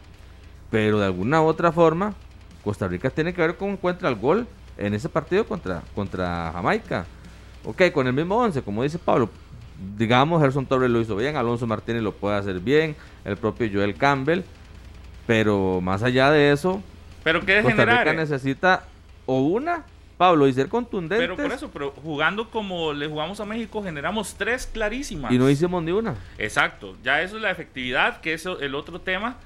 pero 0.72 1.00
de 1.00 1.06
alguna 1.06 1.42
u 1.42 1.46
otra 1.46 1.72
forma, 1.72 2.14
Costa 2.64 2.88
Rica 2.88 3.10
tiene 3.10 3.34
que 3.34 3.42
ver 3.42 3.56
cómo 3.56 3.74
encuentra 3.74 4.10
el 4.10 4.16
gol 4.16 4.48
en 4.78 4.94
ese 4.94 5.08
partido 5.08 5.46
contra, 5.46 5.84
contra 5.94 6.52
Jamaica. 6.54 7.06
Ok, 7.64 7.92
con 7.94 8.08
el 8.08 8.14
mismo 8.14 8.36
11, 8.36 8.62
como 8.62 8.84
dice 8.84 9.00
Pablo, 9.00 9.30
digamos, 9.98 10.42
Gerson 10.42 10.66
Torres 10.66 10.90
lo 10.90 11.00
hizo 11.00 11.16
bien, 11.16 11.38
Alonso 11.38 11.66
Martínez 11.66 12.02
lo 12.02 12.14
puede 12.14 12.36
hacer 12.36 12.60
bien, 12.60 12.96
el 13.24 13.38
propio 13.38 13.70
Joel 13.72 13.96
Campbell, 13.96 14.42
pero 15.26 15.80
más 15.82 16.04
allá 16.04 16.30
de 16.32 16.52
eso, 16.52 16.82
¿Pero 17.26 17.44
qué 17.44 17.64
Costa 17.64 17.86
Rica 17.86 18.14
necesita 18.14 18.84
o 19.26 19.40
una, 19.42 19.84
Pablo, 20.16 20.48
y 20.48 20.54
ser 20.54 20.70
contundente. 20.70 21.18
Pero 21.18 21.36
por 21.36 21.52
eso, 21.52 21.72
pero 21.72 21.90
jugando 21.90 22.52
como 22.52 22.94
le 22.94 23.08
jugamos 23.08 23.40
a 23.40 23.46
México, 23.46 23.82
generamos 23.82 24.36
tres 24.36 24.70
clarísimas. 24.72 25.32
Y 25.32 25.40
no 25.40 25.50
hicimos 25.50 25.82
ni 25.82 25.92
una. 25.92 26.14
Exacto, 26.38 26.96
ya 27.04 27.24
eso 27.24 27.38
es 27.38 27.42
la 27.42 27.50
efectividad, 27.50 28.22
que 28.22 28.34
es 28.34 28.46
el 28.46 28.76
otro 28.76 29.02
tema 29.02 29.38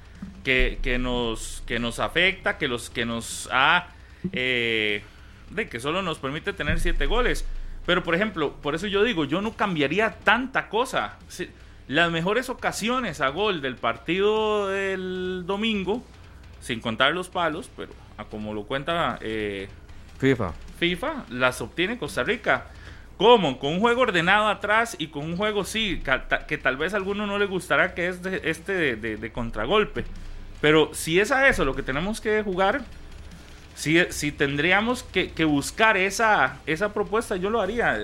que, 0.43 0.97
nos, 0.99 1.63
que 1.65 1.79
nos 1.79 1.99
afecta, 1.99 2.57
que, 2.57 2.67
los, 2.67 2.89
que 2.89 3.05
nos 3.05 3.47
ha... 3.49 3.87
Eh, 4.33 5.01
de 5.49 5.69
que 5.69 5.79
solo 5.79 6.01
nos 6.01 6.19
permite 6.19 6.51
tener 6.51 6.81
siete 6.81 7.05
goles. 7.05 7.45
Pero, 7.85 8.03
por 8.03 8.13
ejemplo, 8.13 8.55
por 8.61 8.75
eso 8.75 8.87
yo 8.87 9.03
digo, 9.05 9.23
yo 9.23 9.39
no 9.39 9.53
cambiaría 9.53 10.19
tanta 10.25 10.67
cosa. 10.67 11.17
Las 11.87 12.11
mejores 12.11 12.49
ocasiones 12.49 13.21
a 13.21 13.29
gol 13.29 13.61
del 13.61 13.77
partido 13.77 14.67
del 14.67 15.43
domingo, 15.47 16.03
sin 16.61 16.79
contar 16.79 17.13
los 17.13 17.29
palos, 17.29 17.69
pero 17.75 17.91
a 18.17 18.25
como 18.25 18.53
lo 18.53 18.63
cuenta 18.63 19.17
eh, 19.21 19.67
FIFA. 20.17 20.53
FIFA, 20.79 21.25
las 21.29 21.61
obtiene 21.61 21.97
Costa 21.97 22.23
Rica. 22.23 22.67
¿Cómo? 23.17 23.59
Con 23.59 23.73
un 23.73 23.79
juego 23.79 24.01
ordenado 24.01 24.47
atrás 24.47 24.95
y 24.97 25.07
con 25.07 25.25
un 25.25 25.35
juego, 25.35 25.65
sí, 25.65 26.01
que, 26.47 26.57
tal 26.57 26.77
vez 26.77 26.93
a 26.93 26.97
alguno 26.97 27.27
no 27.27 27.37
le 27.37 27.45
gustará, 27.45 27.93
que 27.93 28.07
es 28.07 28.21
este 28.43 28.95
de 28.95 29.31
contragolpe. 29.31 30.05
Pero 30.61 30.91
si 30.93 31.19
es 31.19 31.31
a 31.31 31.47
eso 31.47 31.65
lo 31.65 31.75
que 31.75 31.83
tenemos 31.83 32.21
que 32.21 32.41
jugar, 32.43 32.81
si, 33.75 34.03
si 34.09 34.33
tendríamos 34.33 35.03
que, 35.03 35.45
buscar 35.45 35.95
esa, 35.95 36.57
esa 36.65 36.93
propuesta, 36.93 37.37
yo 37.37 37.49
lo 37.49 37.61
haría. 37.61 37.97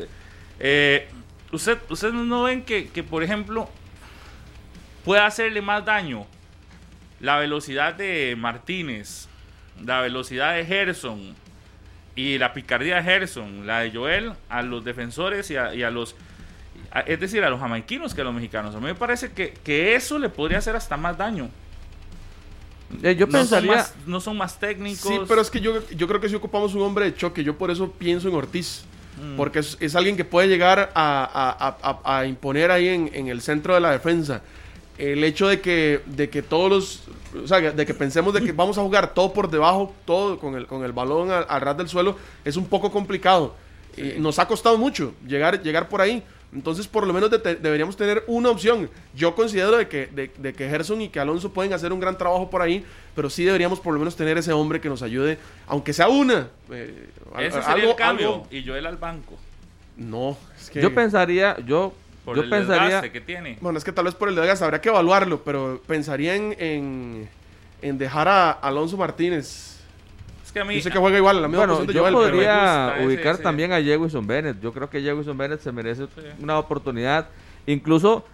Eh, 0.60 1.10
usted, 1.52 1.78
¿Ustedes 1.90 2.14
no 2.14 2.44
ven 2.44 2.64
que, 2.64 3.04
por 3.10 3.24
ejemplo, 3.24 3.70
puede 5.04 5.22
hacerle 5.22 5.62
más 5.62 5.84
daño 5.84 6.26
la 7.20 7.38
velocidad 7.38 7.94
de 7.94 8.36
Martínez, 8.38 9.28
la 9.84 10.02
velocidad 10.02 10.56
de 10.56 10.66
Gerson 10.66 11.36
y 12.16 12.38
la 12.38 12.54
picardía 12.54 12.98
de 12.98 13.04
Gerson, 13.04 13.68
la 13.68 13.80
de 13.82 13.92
Joel, 13.92 14.34
a 14.50 14.62
los 14.62 14.84
defensores 14.86 15.52
y 15.52 15.58
a, 15.58 15.90
los 15.92 16.16
es 17.06 17.20
decir, 17.20 17.44
a 17.44 17.50
los 17.50 17.60
jamaiquinos 17.60 18.14
que 18.14 18.22
a 18.22 18.24
los 18.24 18.34
mexicanos. 18.34 18.74
A 18.76 18.80
mí 18.80 18.86
me 18.86 18.96
parece 18.96 19.32
que, 19.34 19.54
que 19.64 19.96
eso 19.96 20.18
le 20.18 20.30
podría 20.30 20.60
hacer 20.60 20.76
hasta 20.76 20.96
más 20.96 21.18
daño. 21.18 21.50
Eh, 23.04 23.16
yo 23.16 23.26
no 23.26 23.32
pensaría... 23.34 23.72
Son 23.72 23.78
más, 23.78 23.96
no 24.08 24.22
son 24.22 24.38
más 24.38 24.60
técnicos. 24.60 25.00
Sí, 25.12 25.20
pero 25.28 25.42
es 25.42 25.50
que 25.50 25.60
yo, 25.60 25.86
yo 25.90 26.08
creo 26.08 26.22
que 26.22 26.30
si 26.30 26.36
ocupamos 26.36 26.74
un 26.76 26.84
hombre 26.84 27.06
de 27.06 27.16
choque. 27.16 27.44
Yo 27.44 27.58
por 27.58 27.72
eso 27.72 27.92
pienso 27.92 28.30
en 28.30 28.36
Ortiz. 28.36 28.86
Mm. 29.22 29.36
Porque 29.36 29.60
es, 29.60 29.78
es 29.80 29.96
alguien 29.96 30.16
que 30.16 30.24
puede 30.26 30.48
llegar 30.48 30.92
a, 30.94 31.58
a- 31.74 32.00
a- 32.04 32.20
a 32.20 32.26
imponer 32.26 32.72
ahí 32.72 32.88
en, 32.88 33.10
en 33.14 33.28
el 33.28 33.42
centro 33.42 33.74
de 33.74 33.80
la 33.82 33.92
defensa. 33.92 34.42
El 34.98 35.24
hecho 35.24 35.48
de 35.48 35.60
que, 35.62 36.02
de 36.06 36.30
que 36.30 36.42
todos 36.42 36.70
los. 36.70 37.44
O 37.44 37.48
sea, 37.48 37.60
de 37.60 37.86
que 37.86 37.94
pensemos 37.94 38.34
de 38.34 38.42
que 38.42 38.54
vamos 38.54 38.78
a 38.78 38.82
jugar 38.82 39.14
todo 39.14 39.34
por 39.34 39.50
debajo, 39.50 39.94
todo 40.06 40.40
con 40.40 40.56
el, 40.56 40.68
con 40.68 40.86
el 40.86 40.94
balón 40.94 41.32
al, 41.32 41.46
al 41.50 41.62
ras 41.62 41.78
del 41.78 41.90
suelo, 41.90 42.16
es 42.46 42.56
un 42.56 42.66
poco 42.68 42.92
complicado. 42.92 43.56
Nos 44.20 44.40
ha 44.40 44.48
costado 44.48 44.78
mucho 44.78 45.14
llegar, 45.28 45.62
llegar 45.62 45.88
por 45.90 46.02
ahí. 46.02 46.24
Entonces, 46.54 46.88
por 46.88 47.06
lo 47.06 47.12
menos 47.12 47.30
de- 47.32 47.40
te- 47.40 47.56
deberíamos 47.56 47.98
tener 47.98 48.24
una 48.28 48.50
opción. 48.50 48.90
Yo 49.14 49.36
considero 49.36 49.76
de 49.76 49.90
que, 49.90 50.08
de, 50.08 50.32
de 50.38 50.54
que 50.54 50.70
Gerson 50.70 51.02
y 51.02 51.10
que 51.10 51.20
Alonso 51.20 51.52
pueden 51.52 51.74
hacer 51.74 51.92
un 51.92 52.00
gran 52.00 52.18
trabajo 52.18 52.50
por 52.50 52.62
ahí, 52.62 52.86
pero 53.14 53.30
sí 53.30 53.44
deberíamos 53.44 53.82
por 53.82 53.94
lo 53.94 54.00
menos 54.00 54.16
tener 54.16 54.38
ese 54.38 54.54
hombre 54.54 54.80
que 54.80 54.88
nos 54.88 55.02
ayude, 55.02 55.38
aunque 55.68 55.92
sea 55.92 56.08
una. 56.08 56.48
eh, 56.72 57.10
Ese 57.40 57.52
sería 57.62 57.68
algo- 57.74 57.90
el 57.92 57.96
cambio. 57.98 58.28
algo- 58.36 58.48
Y 58.52 58.66
Joel 58.66 58.86
al 58.86 58.96
banco. 58.96 59.34
No, 59.98 60.38
es 60.58 60.70
que... 60.70 60.82
Yo 60.82 60.94
pensaría, 60.94 61.58
yo, 61.66 61.94
Por 62.26 62.36
yo 62.36 62.44
el 62.44 62.50
pensaría... 62.50 62.84
desgaste 62.86 63.12
que 63.12 63.22
tiene. 63.22 63.58
Bueno, 63.62 63.78
es 63.78 63.84
que 63.84 63.92
tal 63.92 64.06
vez 64.06 64.16
por 64.16 64.28
el 64.30 64.36
Vegas 64.36 64.62
habría 64.62 64.82
que 64.82 64.90
evaluarlo, 64.90 65.44
pero 65.44 65.80
pensaría 65.88 66.36
en, 66.36 66.56
en, 66.60 67.30
en 67.82 67.98
dejar 67.98 68.28
a 68.28 68.52
Alonso 68.52 68.98
Martínez. 68.98 69.80
Es 70.44 70.52
que 70.52 70.60
a 70.60 70.66
mí. 70.66 70.76
Yo 70.76 70.82
sé 70.82 70.90
que 70.92 70.98
juega 70.98 71.18
igual, 71.18 71.38
a 71.38 71.42
la 71.42 71.48
misma 71.48 71.66
Bueno, 71.68 71.86
de 71.86 71.94
yo 71.94 72.02
Joel, 72.02 72.14
podría 72.16 72.96
ese- 72.96 73.06
ubicar 73.06 73.36
ese- 73.36 73.44
también 73.44 73.72
a 73.74 73.80
Jewison 73.82 74.26
Bennett. 74.26 74.60
Yo 74.60 74.74
creo 74.74 74.90
que 74.90 75.02
Jewison 75.02 75.38
Bennett 75.38 75.62
se 75.62 75.72
merece 75.72 76.08
una 76.40 76.58
oportunidad. 76.58 77.28
Incluso, 77.68 78.26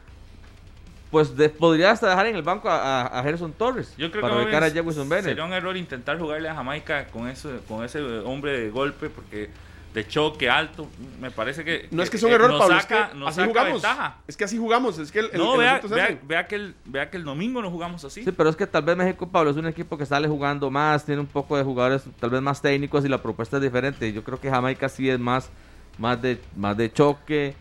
pues 1.09 1.35
de- 1.35 1.49
podría 1.49 1.91
hasta 1.91 2.09
dejar 2.09 2.27
en 2.27 2.35
el 2.37 2.41
banco 2.43 2.69
a, 2.69 3.01
a, 3.01 3.19
a 3.19 3.23
Gerson 3.23 3.51
Torres 3.53 3.93
Yo 3.97 4.09
creo 4.11 4.21
para 4.21 4.35
que 4.37 4.43
ubicar 4.43 4.63
a 4.63 4.69
Jewison 4.71 5.09
Bennett. 5.09 5.25
sería 5.25 5.43
un 5.43 5.51
error 5.53 5.75
intentar 5.75 6.17
jugarle 6.17 6.47
a 6.47 6.55
Jamaica 6.55 7.07
con 7.07 7.27
ese, 7.27 7.49
con 7.67 7.83
ese 7.83 7.99
hombre 8.01 8.57
de 8.59 8.69
golpe, 8.69 9.09
porque 9.09 9.49
de 9.93 10.07
choque 10.07 10.49
alto, 10.49 10.87
me 11.19 11.31
parece 11.31 11.65
que. 11.65 11.87
No 11.91 12.01
es 12.01 12.09
que 12.09 12.17
sea 12.17 12.29
un 12.29 12.33
error, 12.35 12.49
nos 12.51 12.59
Pablo, 12.59 12.79
saca, 12.79 13.03
es 13.05 13.09
que 13.11 13.17
nos 13.17 13.27
así 13.29 13.35
saca 13.41 13.49
jugamos. 13.49 13.73
ventaja. 13.73 14.17
Es 14.27 14.37
que 14.37 14.43
así 14.45 14.57
jugamos, 14.57 14.97
es 14.99 15.11
que 15.11 15.19
el, 15.19 15.25
el- 15.33 15.37
No, 15.37 15.53
el 15.55 15.59
vea, 15.59 15.77
es 15.83 15.89
vea, 15.89 16.19
vea 16.23 16.47
que 16.47 16.55
el, 16.55 16.75
vea 16.85 17.09
que 17.09 17.17
el 17.17 17.23
domingo 17.25 17.61
no 17.61 17.69
jugamos 17.69 18.05
así. 18.05 18.23
Sí, 18.23 18.31
pero 18.31 18.49
es 18.49 18.55
que 18.55 18.65
tal 18.67 18.83
vez 18.83 18.95
México, 18.95 19.27
Pablo, 19.27 19.51
es 19.51 19.57
un 19.57 19.67
equipo 19.67 19.97
que 19.97 20.05
sale 20.05 20.27
jugando 20.29 20.71
más, 20.71 21.03
tiene 21.05 21.19
un 21.19 21.27
poco 21.27 21.57
de 21.57 21.63
jugadores 21.63 22.03
tal 22.19 22.29
vez 22.29 22.41
más 22.41 22.61
técnicos 22.61 23.03
y 23.03 23.09
la 23.09 23.21
propuesta 23.21 23.57
es 23.57 23.63
diferente. 23.63 24.13
Yo 24.13 24.23
creo 24.23 24.39
que 24.39 24.49
Jamaica 24.49 24.87
sí 24.87 25.09
es 25.09 25.19
más, 25.19 25.49
más, 25.97 26.21
de, 26.21 26.39
más 26.55 26.77
de 26.77 26.91
choque 26.93 27.53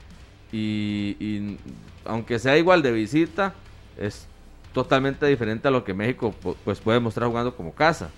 y, 0.52 1.16
y 1.18 1.58
aunque 2.04 2.38
sea 2.38 2.56
igual 2.56 2.80
de 2.82 2.92
visita, 2.92 3.54
es 3.98 4.28
totalmente 4.72 5.26
diferente 5.26 5.66
a 5.66 5.70
lo 5.72 5.82
que 5.82 5.94
México 5.94 6.32
pu- 6.42 6.54
pues 6.64 6.78
puede 6.78 7.00
mostrar 7.00 7.28
jugando 7.28 7.56
como 7.56 7.72
casa. 7.74 8.08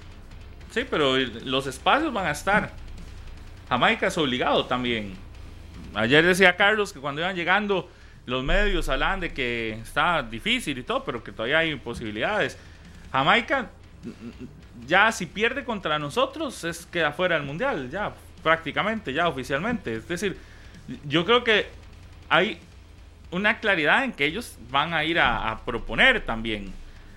Sí, 0.70 0.82
pero 0.88 1.16
los 1.16 1.66
espacios 1.66 2.12
van 2.12 2.26
a 2.26 2.30
estar. 2.32 2.72
Jamaica 3.72 4.08
es 4.08 4.18
obligado 4.18 4.66
también. 4.66 5.14
Ayer 5.94 6.22
decía 6.26 6.56
Carlos 6.56 6.92
que 6.92 7.00
cuando 7.00 7.22
iban 7.22 7.34
llegando 7.34 7.88
los 8.26 8.44
medios 8.44 8.90
hablaban 8.90 9.20
de 9.20 9.32
que 9.32 9.78
está 9.82 10.22
difícil 10.22 10.76
y 10.76 10.82
todo, 10.82 11.02
pero 11.04 11.24
que 11.24 11.32
todavía 11.32 11.60
hay 11.60 11.74
posibilidades. 11.76 12.58
Jamaica 13.10 13.70
mm, 14.04 14.86
ya 14.86 15.10
si 15.10 15.24
pierde 15.24 15.64
contra 15.64 15.98
nosotros 15.98 16.64
es 16.64 16.84
queda 16.84 17.12
fuera 17.12 17.36
del 17.36 17.46
mundial, 17.46 17.88
ya 17.90 18.12
prácticamente, 18.42 19.14
ya 19.14 19.26
oficialmente. 19.26 19.94
Es 19.94 20.06
decir, 20.06 20.36
yo 21.08 21.24
creo 21.24 21.42
que 21.42 21.68
hay 22.28 22.58
una 23.30 23.58
claridad 23.58 24.04
en 24.04 24.12
que 24.12 24.26
ellos 24.26 24.58
van 24.70 24.92
a 24.92 25.02
ir 25.04 25.18
a, 25.18 25.50
a 25.50 25.64
proponer 25.64 26.20
también. 26.26 26.74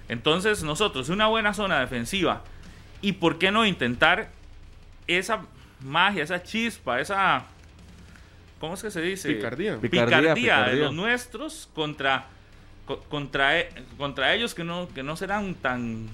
Entonces 0.08 0.64
nosotros, 0.64 1.10
una 1.10 1.28
buena 1.28 1.54
zona 1.54 1.82
defensiva, 1.82 2.44
y 3.02 3.12
por 3.12 3.40
qué 3.40 3.52
no 3.52 3.66
intentar 3.66 4.30
esa 5.06 5.42
magia, 5.86 6.24
esa 6.24 6.42
chispa, 6.44 7.00
esa... 7.00 7.44
¿Cómo 8.60 8.74
es 8.74 8.82
que 8.82 8.92
se 8.92 9.02
dice? 9.02 9.34
Picardía. 9.34 9.78
Picardía, 9.78 10.34
Picardía, 10.34 10.60
de 10.66 10.76
los 10.78 10.94
nuestros 10.94 11.70
contra, 11.76 12.26
co- 12.86 13.00
contra, 13.10 13.60
e- 13.60 13.70
contra 13.98 14.34
ellos 14.34 14.56
que 14.56 14.64
no, 14.64 14.88
que 14.94 15.04
no 15.04 15.16
serán 15.16 15.56
tan... 15.56 16.08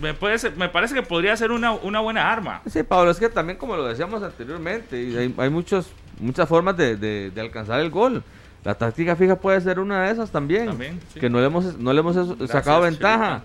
Me, 0.00 0.12
puede 0.14 0.38
ser- 0.38 0.56
me 0.56 0.68
parece 0.68 0.94
que 0.94 1.02
podría 1.02 1.36
ser 1.36 1.50
una, 1.52 1.72
una 1.72 2.00
buena 2.00 2.30
arma. 2.30 2.62
Sí, 2.66 2.82
Pablo, 2.82 3.10
es 3.10 3.18
que 3.18 3.28
también 3.28 3.58
como 3.58 3.76
lo 3.76 3.84
decíamos 3.86 4.22
anteriormente, 4.22 5.00
y 5.02 5.16
hay, 5.16 5.34
hay 5.38 5.50
muchos, 5.50 5.88
muchas 6.20 6.48
formas 6.48 6.76
de, 6.76 6.96
de- 6.96 7.30
de 7.30 7.40
alcanzar 7.40 7.80
el 7.80 7.90
gol. 7.90 8.22
La 8.62 8.74
táctica 8.74 9.14
fija 9.16 9.36
puede 9.36 9.60
ser 9.60 9.78
una 9.78 10.04
de 10.04 10.12
esas 10.12 10.30
también. 10.30 10.66
También, 10.66 11.00
sí. 11.12 11.20
Que 11.20 11.28
no 11.30 11.38
le 11.40 11.46
hemos, 11.46 11.76
no 11.78 11.92
le 11.92 12.00
hemos 12.00 12.16
sacado 12.50 12.82
ventaja. 12.82 13.42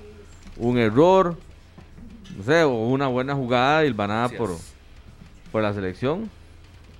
Un 0.57 0.77
error, 0.77 1.37
no 2.37 2.43
sé, 2.43 2.63
o 2.63 2.69
una 2.87 3.07
buena 3.07 3.33
jugada 3.35 3.85
hilvanada 3.85 4.25
Así 4.25 4.35
por, 4.35 4.51
es. 4.51 4.73
Por 5.51 5.61
la 5.63 5.73
selección. 5.73 6.29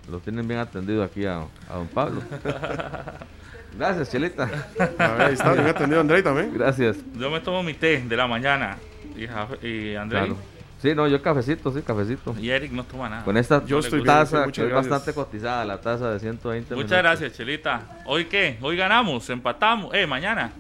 Lo 0.09 0.19
tienen 0.19 0.47
bien 0.47 0.59
atendido 0.59 1.03
aquí 1.03 1.25
a, 1.25 1.41
a 1.69 1.75
don 1.75 1.87
Pablo. 1.87 2.21
Gracias, 3.77 4.09
Chelita. 4.11 4.49
A 4.97 5.07
ver, 5.13 5.21
ahí 5.27 5.33
está, 5.33 5.53
bien 5.53 5.67
atendido 5.67 6.01
Andrei 6.01 6.23
también. 6.23 6.51
Gracias. 6.53 6.97
Yo 7.15 7.29
me 7.29 7.39
tomo 7.39 7.61
mi 7.61 7.73
té 7.75 8.01
de 8.01 8.17
la 8.17 8.25
mañana 8.27 8.77
y, 9.15 9.67
y 9.67 9.95
André 9.95 10.19
Claro. 10.19 10.37
Sí, 10.81 10.95
no, 10.95 11.07
yo 11.09 11.21
cafecito, 11.21 11.73
sí, 11.73 11.81
cafecito. 11.81 12.33
y 12.39 12.49
Eric 12.49 12.71
no 12.71 12.85
toma 12.85 13.09
nada. 13.09 13.23
Con 13.25 13.35
esta 13.35 13.63
Yo 13.65 13.79
estoy 13.79 14.01
taza, 14.01 14.47
que 14.47 14.65
es 14.65 14.71
bastante 14.71 15.13
cotizada, 15.13 15.65
la 15.65 15.79
taza 15.81 16.09
de 16.11 16.19
120 16.19 16.73
Muchas 16.73 16.89
minutos. 16.89 16.97
gracias, 16.97 17.33
Chelita. 17.33 17.99
¿Hoy 18.05 18.25
qué? 18.25 18.57
Hoy 18.61 18.77
ganamos, 18.77 19.29
empatamos. 19.29 19.93
Eh, 19.93 20.07
mañana. 20.07 20.51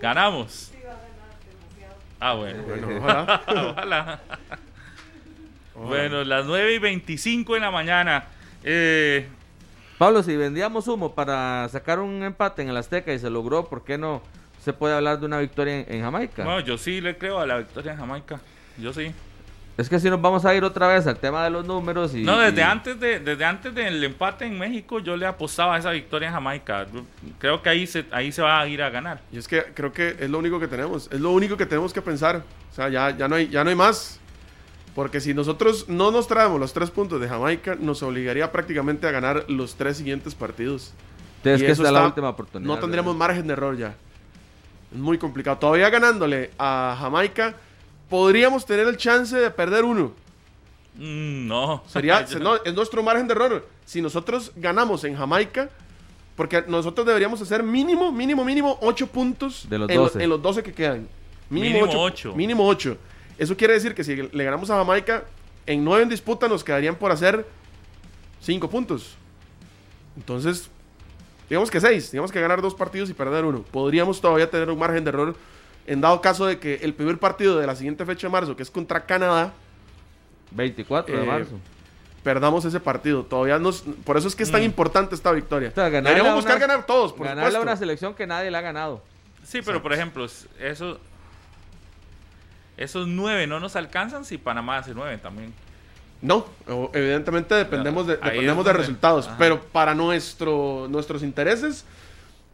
Ganamos. 0.00 0.70
Ah, 2.20 2.34
bueno. 2.34 2.62
Bueno, 2.62 2.88
ojalá. 2.98 3.42
Ojalá. 3.72 4.20
Bueno, 5.74 6.24
las 6.24 6.46
9 6.46 6.74
y 6.74 6.78
25 6.78 7.56
en 7.56 7.62
la 7.62 7.70
mañana. 7.70 8.24
Eh, 8.62 9.26
Pablo, 9.98 10.22
si 10.22 10.36
vendíamos 10.36 10.88
humo 10.88 11.14
para 11.14 11.68
sacar 11.70 11.98
un 12.00 12.22
empate 12.22 12.62
en 12.62 12.68
el 12.68 12.76
Azteca 12.76 13.12
y 13.12 13.18
se 13.18 13.30
logró, 13.30 13.66
¿por 13.68 13.84
qué 13.84 13.98
no 13.98 14.22
se 14.62 14.72
puede 14.72 14.94
hablar 14.94 15.20
de 15.20 15.26
una 15.26 15.38
victoria 15.38 15.80
en, 15.80 15.86
en 15.94 16.02
Jamaica? 16.02 16.44
bueno, 16.44 16.60
yo 16.60 16.78
sí 16.78 17.00
le 17.00 17.16
creo 17.16 17.38
a 17.38 17.46
la 17.46 17.58
victoria 17.58 17.92
en 17.92 17.98
Jamaica. 17.98 18.40
Yo 18.78 18.92
sí. 18.92 19.12
Es 19.76 19.88
que 19.88 19.98
si 19.98 20.08
nos 20.08 20.20
vamos 20.22 20.44
a 20.44 20.54
ir 20.54 20.62
otra 20.62 20.86
vez 20.86 21.04
al 21.08 21.16
tema 21.18 21.42
de 21.42 21.50
los 21.50 21.66
números 21.66 22.14
y... 22.14 22.22
No, 22.22 22.38
desde 22.38 22.60
y- 22.60 22.64
antes 22.64 22.98
de 23.00 23.18
desde 23.18 23.44
antes 23.44 23.74
del 23.74 24.02
empate 24.04 24.44
en 24.46 24.56
México 24.56 25.00
yo 25.00 25.16
le 25.16 25.26
apostaba 25.26 25.74
a 25.74 25.78
esa 25.78 25.90
victoria 25.90 26.28
en 26.28 26.34
Jamaica. 26.34 26.86
Creo 27.40 27.60
que 27.60 27.68
ahí 27.70 27.84
se 27.86 28.04
ahí 28.12 28.30
se 28.30 28.40
va 28.40 28.60
a 28.60 28.68
ir 28.68 28.80
a 28.82 28.90
ganar. 28.90 29.20
Y 29.32 29.38
es 29.38 29.48
que 29.48 29.64
creo 29.74 29.92
que 29.92 30.16
es 30.20 30.30
lo 30.30 30.38
único 30.38 30.60
que 30.60 30.68
tenemos, 30.68 31.08
es 31.10 31.20
lo 31.20 31.32
único 31.32 31.56
que 31.56 31.66
tenemos 31.66 31.92
que 31.92 32.00
pensar. 32.02 32.42
O 32.70 32.74
sea, 32.74 32.88
ya, 32.88 33.10
ya, 33.16 33.26
no, 33.26 33.34
hay, 33.34 33.48
ya 33.48 33.64
no 33.64 33.70
hay 33.70 33.76
más. 33.76 34.20
Porque 34.94 35.20
si 35.20 35.34
nosotros 35.34 35.88
no 35.88 36.10
nos 36.12 36.28
traemos 36.28 36.60
los 36.60 36.72
tres 36.72 36.90
puntos 36.90 37.20
de 37.20 37.28
Jamaica, 37.28 37.76
nos 37.78 38.02
obligaría 38.02 38.52
prácticamente 38.52 39.06
a 39.08 39.10
ganar 39.10 39.44
los 39.48 39.74
tres 39.74 39.96
siguientes 39.96 40.34
partidos. 40.34 40.92
Entonces, 41.38 41.62
Y 41.62 41.66
que 41.66 41.72
esta 41.72 41.82
es 41.84 41.92
la 41.92 41.98
está- 41.98 42.06
última 42.06 42.28
oportunidad. 42.30 42.72
No 42.74 42.78
tendríamos 42.80 43.14
¿verdad? 43.14 43.26
margen 43.28 43.46
de 43.48 43.52
error 43.54 43.76
ya. 43.76 43.94
Es 44.92 44.98
muy 44.98 45.18
complicado. 45.18 45.58
Todavía 45.58 45.90
ganándole 45.90 46.52
a 46.58 46.96
Jamaica, 47.00 47.56
podríamos 48.08 48.64
tener 48.64 48.86
el 48.86 48.96
chance 48.96 49.36
de 49.36 49.50
perder 49.50 49.84
uno. 49.84 50.12
Mm, 50.96 51.48
no. 51.48 51.82
Sería, 51.88 52.24
no, 52.40 52.56
es 52.62 52.72
nuestro 52.74 53.02
margen 53.02 53.26
de 53.26 53.34
error. 53.34 53.66
Si 53.84 54.00
nosotros 54.00 54.52
ganamos 54.54 55.02
en 55.02 55.16
Jamaica, 55.16 55.70
porque 56.36 56.64
nosotros 56.68 57.04
deberíamos 57.06 57.40
hacer 57.42 57.62
mínimo, 57.64 58.12
mínimo, 58.12 58.44
mínimo 58.44 58.78
8 58.80 59.08
puntos 59.08 59.66
De 59.68 59.78
los 59.78 59.90
en, 59.90 59.96
lo- 59.96 60.02
12. 60.04 60.22
en 60.22 60.30
los 60.30 60.40
12 60.40 60.62
que 60.62 60.72
quedan. 60.72 61.08
Mínimo 61.50 61.84
ocho- 61.84 62.00
ocho. 62.00 62.34
Mínimo 62.34 62.64
8. 62.66 62.96
Eso 63.38 63.56
quiere 63.56 63.74
decir 63.74 63.94
que 63.94 64.04
si 64.04 64.14
le 64.16 64.44
ganamos 64.44 64.70
a 64.70 64.76
Jamaica, 64.76 65.24
en 65.66 65.84
9 65.84 66.02
en 66.04 66.08
disputa 66.08 66.46
nos 66.48 66.62
quedarían 66.62 66.94
por 66.96 67.10
hacer 67.10 67.46
5 68.40 68.68
puntos. 68.70 69.16
Entonces, 70.16 70.68
digamos 71.48 71.70
que 71.70 71.80
6. 71.80 72.12
Digamos 72.12 72.30
que 72.30 72.40
ganar 72.40 72.62
dos 72.62 72.74
partidos 72.74 73.10
y 73.10 73.14
perder 73.14 73.44
uno. 73.44 73.62
Podríamos 73.62 74.20
todavía 74.20 74.48
tener 74.50 74.70
un 74.70 74.78
margen 74.78 75.02
de 75.04 75.08
error 75.10 75.36
en 75.86 76.00
dado 76.00 76.20
caso 76.20 76.46
de 76.46 76.58
que 76.58 76.76
el 76.82 76.94
primer 76.94 77.18
partido 77.18 77.58
de 77.58 77.66
la 77.66 77.74
siguiente 77.76 78.04
fecha 78.06 78.26
de 78.28 78.32
marzo, 78.32 78.56
que 78.56 78.62
es 78.62 78.70
contra 78.70 79.04
Canadá, 79.04 79.52
24 80.52 81.16
de 81.16 81.22
Eh, 81.22 81.26
marzo. 81.26 81.58
perdamos 82.22 82.64
ese 82.64 82.80
partido. 82.80 83.24
Todavía 83.24 83.58
nos, 83.58 83.82
por 84.04 84.16
eso 84.16 84.28
es 84.28 84.36
que 84.36 84.44
es 84.44 84.50
tan 84.50 84.62
Mm. 84.62 84.64
importante 84.64 85.14
esta 85.14 85.32
victoria. 85.32 85.70
O 85.70 85.74
sea, 85.74 85.90
Deberíamos 85.90 86.34
buscar 86.36 86.56
una- 86.56 86.66
ganar 86.66 86.86
todos, 86.86 87.12
por 87.12 87.26
Ganarle 87.26 87.58
a 87.58 87.60
una 87.60 87.76
selección 87.76 88.14
que 88.14 88.26
nadie 88.26 88.50
le 88.50 88.56
ha 88.56 88.60
ganado. 88.62 89.02
Sí, 89.44 89.60
pero 89.62 89.82
por 89.82 89.92
ejemplo, 89.92 90.24
eso, 90.58 90.98
esos 92.76 93.06
nueve 93.08 93.46
no 93.46 93.60
nos 93.60 93.76
alcanzan 93.76 94.24
si 94.24 94.38
Panamá 94.38 94.78
hace 94.78 94.94
nueve 94.94 95.18
también. 95.18 95.52
No, 96.22 96.46
evidentemente 96.94 97.54
dependemos 97.54 98.06
de, 98.06 98.14
Ahí 98.14 98.30
dependemos 98.30 98.64
de 98.64 98.72
resultados, 98.72 99.26
Ajá. 99.28 99.36
pero 99.38 99.60
para 99.62 99.94
nuestro, 99.94 100.86
nuestros 100.88 101.22
intereses, 101.22 101.84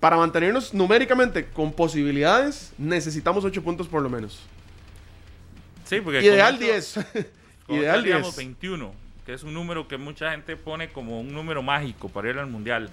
para 0.00 0.16
mantenernos 0.16 0.74
numéricamente 0.74 1.46
con 1.46 1.72
posibilidades, 1.72 2.72
necesitamos 2.78 3.44
8 3.44 3.62
puntos 3.62 3.87
por 3.87 4.02
lo 4.02 4.09
menos. 4.11 4.40
Sí, 5.85 6.00
porque 6.00 6.20
Ideal 6.22 6.56
con 6.59 6.64
ocho- 6.64 6.72
10. 6.72 6.94
con 7.66 7.76
Ideal 7.76 7.94
ocho 7.96 8.00
haríamos 8.00 8.37
10. 8.37 8.37
21, 8.37 8.92
que 9.26 9.35
es 9.35 9.42
un 9.42 9.54
número 9.54 9.87
que 9.88 9.98
mucha 9.98 10.30
gente 10.33 10.56
pone 10.56 10.88
como 10.90 11.20
un 11.20 11.33
número 11.33 11.62
mágico 11.62 12.09
para 12.09 12.30
ir 12.30 12.38
al 12.38 12.46
mundial. 12.48 12.90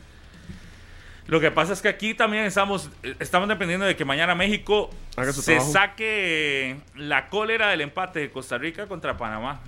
Lo 1.28 1.40
que 1.42 1.52
pasa 1.52 1.74
es 1.74 1.82
que 1.82 1.90
aquí 1.90 2.14
también 2.14 2.46
estamos, 2.46 2.90
estamos 3.20 3.50
dependiendo 3.50 3.86
de 3.86 3.96
que 3.96 4.06
mañana 4.06 4.34
México 4.34 4.90
se 5.34 5.60
saque 5.60 6.78
la 6.96 7.30
cólera 7.30 7.70
del 7.70 7.82
empate 7.82 8.20
de 8.20 8.30
Costa 8.32 8.58
Rica 8.58 8.88
contra 8.88 9.18
Panamá. 9.18 9.60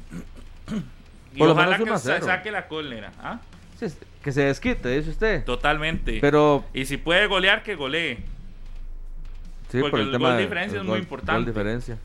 y 1.35 1.41
ojalá 1.43 1.77
que 1.77 1.97
se 1.97 2.21
saque 2.21 2.51
la 2.51 2.67
cólera. 2.67 3.11
¿ah? 3.21 3.39
que 4.23 4.31
se 4.31 4.41
desquite, 4.43 4.89
dice 4.89 5.11
usted. 5.11 5.43
Totalmente. 5.45 6.19
Pero... 6.19 6.65
Y 6.73 6.85
si 6.85 6.97
puede 6.97 7.27
golear, 7.27 7.63
que 7.63 7.75
golee. 7.75 8.17
Sí, 9.69 9.79
Porque 9.81 10.01
el, 10.01 10.11
tema 10.11 10.35
de 10.35 10.41
diferencia 10.41 10.79
es 10.79 10.85
muy 10.85 10.99
importante. 10.99 11.49
diferencia. 11.49 11.97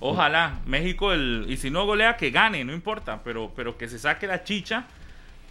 Ojalá 0.00 0.60
México, 0.66 1.12
el, 1.12 1.46
y 1.48 1.56
si 1.56 1.70
no 1.70 1.86
golea, 1.86 2.16
que 2.16 2.30
gane, 2.30 2.64
no 2.64 2.72
importa, 2.72 3.20
pero, 3.22 3.52
pero 3.54 3.76
que 3.76 3.88
se 3.88 3.98
saque 3.98 4.26
la 4.26 4.42
chicha. 4.42 4.86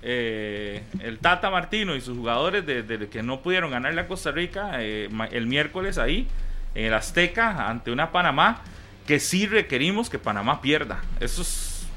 Eh, 0.06 0.84
el 1.00 1.20
Tata 1.20 1.50
Martino 1.50 1.96
y 1.96 2.02
sus 2.02 2.18
jugadores 2.18 2.66
de, 2.66 3.08
que 3.10 3.24
no 3.24 3.42
pudieron 3.42 3.72
ganarle 3.72 4.02
a 4.02 4.08
Costa 4.08 4.32
Rica 4.32 4.72
eh, 4.80 5.10
el 5.32 5.48
miércoles 5.48 5.98
ahí, 5.98 6.28
en 6.76 6.86
el 6.86 6.94
Azteca, 6.94 7.70
ante 7.70 7.90
una 7.90 8.12
Panamá, 8.12 8.62
que 9.08 9.20
sí 9.20 9.48
requerimos 9.48 10.10
que 10.10 10.20
Panamá 10.20 10.62
pierda. 10.62 11.02
Eso 11.22 11.42
es 11.42 11.88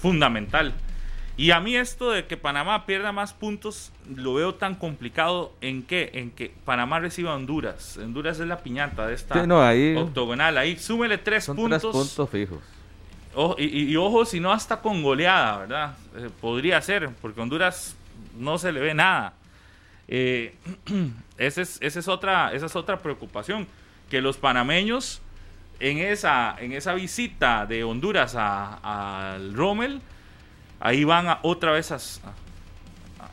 fundamental. 0.00 0.72
Y 1.36 1.50
a 1.50 1.60
mí 1.60 1.76
esto 1.76 2.10
de 2.10 2.26
que 2.26 2.36
Panamá 2.36 2.86
pierda 2.86 3.12
más 3.12 3.32
puntos 3.32 3.90
lo 4.14 4.34
veo 4.34 4.54
tan 4.54 4.74
complicado 4.74 5.52
en 5.60 5.82
que 5.82 6.10
en 6.14 6.30
que 6.30 6.54
Panamá 6.64 7.00
reciba 7.00 7.32
a 7.32 7.36
Honduras. 7.36 7.96
Honduras 7.96 8.38
es 8.38 8.46
la 8.46 8.58
piñata 8.58 9.06
de 9.06 9.14
esta 9.14 9.42
octogonal. 9.96 10.58
Ahí 10.58 10.76
súmele 10.76 11.18
tres 11.18 11.46
puntos. 11.46 11.80
Tres 11.80 11.92
puntos 11.92 12.30
fijos. 12.30 12.58
Y, 13.58 13.96
ojo, 13.96 14.24
si 14.24 14.40
no 14.40 14.52
hasta 14.52 14.80
con 14.80 15.02
goleada, 15.02 15.58
¿verdad? 15.58 15.96
Eh, 16.16 16.30
podría 16.40 16.80
ser, 16.82 17.10
porque 17.20 17.40
Honduras 17.40 17.96
no 18.38 18.58
se 18.58 18.72
le 18.72 18.80
ve 18.80 18.94
nada. 18.94 19.34
Eh, 20.08 20.54
esa, 21.38 21.62
es, 21.62 21.78
esa, 21.80 21.98
es 22.00 22.08
otra, 22.08 22.52
esa 22.52 22.66
es 22.66 22.76
otra 22.76 22.98
preocupación. 22.98 23.66
Que 24.10 24.20
los 24.20 24.36
panameños 24.36 25.22
en 25.80 25.98
esa, 25.98 26.56
en 26.58 26.72
esa 26.72 26.94
visita 26.94 27.66
de 27.66 27.82
Honduras 27.82 28.34
al 28.36 29.54
Rommel 29.54 30.00
ahí 30.78 31.04
van 31.04 31.28
a, 31.28 31.38
otra 31.42 31.72
vez 31.72 31.90
a, 31.90 31.98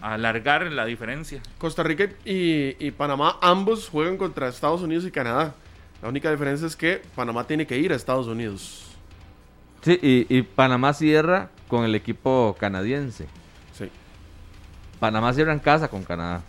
alargar 0.01 0.63
la 0.71 0.85
diferencia. 0.85 1.41
Costa 1.57 1.83
Rica 1.83 2.09
y, 2.23 2.91
Panamá 2.91 3.37
ambos 3.41 3.89
juegan 3.89 4.17
contra 4.17 4.47
Estados 4.47 4.81
Unidos 4.81 5.05
y 5.05 5.11
Canadá. 5.11 5.53
La 6.01 6.07
única 6.07 6.31
diferencia 6.31 6.65
es 6.65 6.75
que 6.75 7.01
Panamá 7.15 7.45
tiene 7.45 7.67
que 7.67 7.77
ir 7.77 7.91
a 7.91 7.95
Estados 7.95 8.27
Unidos. 8.27 8.88
Sí, 9.81 9.99
y, 10.01 10.41
Panamá 10.41 10.93
cierra 10.93 11.49
con 11.67 11.85
el 11.85 11.95
equipo 11.95 12.55
canadiense. 12.59 13.27
Sí. 13.73 13.89
Panamá 14.99 15.33
cierra 15.33 15.53
en 15.53 15.59
casa 15.59 15.87
con 15.87 16.03
Canadá. 16.03 16.41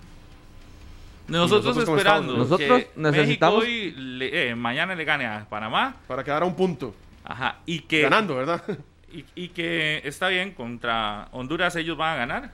Nosotros, 1.28 1.76
esperando 1.76 2.36
nosotros 2.36 2.86
necesitamos 2.96 3.62
México 3.62 4.00
hoy 4.00 4.28
eh, 4.32 4.54
mañana 4.56 4.96
le 4.96 5.04
gane 5.04 5.26
a 5.26 5.46
Panamá 5.48 5.94
para 6.08 6.24
quedar 6.24 6.42
a 6.42 6.46
un 6.46 6.56
punto. 6.56 6.92
Ajá, 7.22 7.58
y 7.66 7.80
que 7.80 8.02
ganando, 8.02 8.34
¿verdad? 8.34 8.62
y, 9.12 9.48
que 9.48 10.00
está 10.04 10.28
bien, 10.28 10.52
contra 10.52 11.28
Honduras 11.32 11.76
ellos 11.76 11.96
van 11.96 12.14
a 12.14 12.16
ganar. 12.16 12.52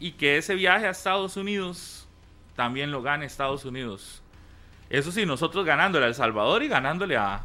Y 0.00 0.12
que 0.12 0.38
ese 0.38 0.54
viaje 0.54 0.86
a 0.86 0.90
Estados 0.90 1.36
Unidos 1.36 2.08
también 2.56 2.90
lo 2.90 3.02
gane 3.02 3.26
Estados 3.26 3.64
Unidos. 3.64 4.22
Eso 4.90 5.12
sí, 5.12 5.26
nosotros 5.26 5.64
ganándole 5.64 6.06
a 6.06 6.08
El 6.08 6.14
Salvador 6.14 6.62
y 6.62 6.68
ganándole 6.68 7.16
a, 7.16 7.42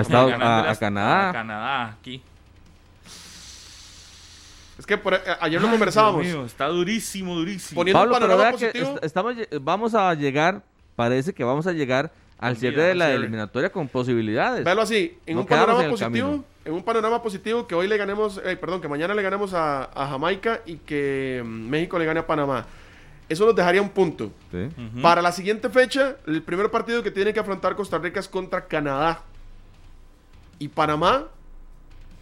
a, 0.00 0.74
Canadá. 0.76 1.30
A 1.30 1.32
Canadá, 1.32 1.88
aquí. 1.98 2.22
Es 4.78 4.84
que 4.84 4.94
eh, 4.94 5.20
ayer 5.40 5.60
lo 5.60 5.70
conversábamos. 5.70 6.26
está 6.26 6.66
durísimo, 6.68 7.34
durísimo. 7.34 7.80
Poniendo 7.80 7.98
Pablo, 8.10 8.58
que 8.58 8.98
estamos, 9.02 9.34
vamos 9.60 9.94
a 9.94 10.14
llegar, 10.14 10.62
parece 10.94 11.32
que 11.32 11.44
vamos 11.44 11.66
a 11.66 11.72
llegar 11.72 12.12
al 12.38 12.56
cierre 12.56 12.82
de 12.82 12.94
la 12.94 13.12
eliminatoria 13.12 13.70
con 13.70 13.88
posibilidades. 13.88 14.64
Véalo 14.64 14.82
así, 14.82 15.18
en 15.24 15.38
un 15.38 15.46
panorama 15.46 15.88
positivo, 15.88 16.44
en 16.64 16.72
un 16.72 16.82
panorama 16.82 17.22
positivo 17.22 17.66
que 17.66 17.74
hoy 17.74 17.88
le 17.88 17.96
ganemos, 17.96 18.40
eh, 18.44 18.56
perdón, 18.56 18.80
que 18.80 18.88
mañana 18.88 19.14
le 19.14 19.22
ganemos 19.22 19.54
a, 19.54 19.88
Jamaica 19.94 20.60
y 20.66 20.76
que 20.76 21.42
mm, 21.44 21.68
México 21.68 21.98
le 21.98 22.04
gane 22.04 22.20
a 22.20 22.26
Panamá. 22.26 22.66
Eso 23.28 23.44
nos 23.44 23.56
dejaría 23.56 23.82
un 23.82 23.88
punto. 23.88 24.30
Para 25.02 25.20
la 25.20 25.32
siguiente 25.32 25.68
fecha, 25.68 26.16
el 26.28 26.42
primer 26.42 26.70
partido 26.70 27.02
que 27.02 27.10
tiene 27.10 27.32
que 27.32 27.40
afrontar 27.40 27.74
Costa 27.74 27.98
Rica 27.98 28.20
es 28.20 28.28
contra 28.28 28.66
Canadá. 28.66 29.22
Y 30.58 30.68
Panamá, 30.68 31.26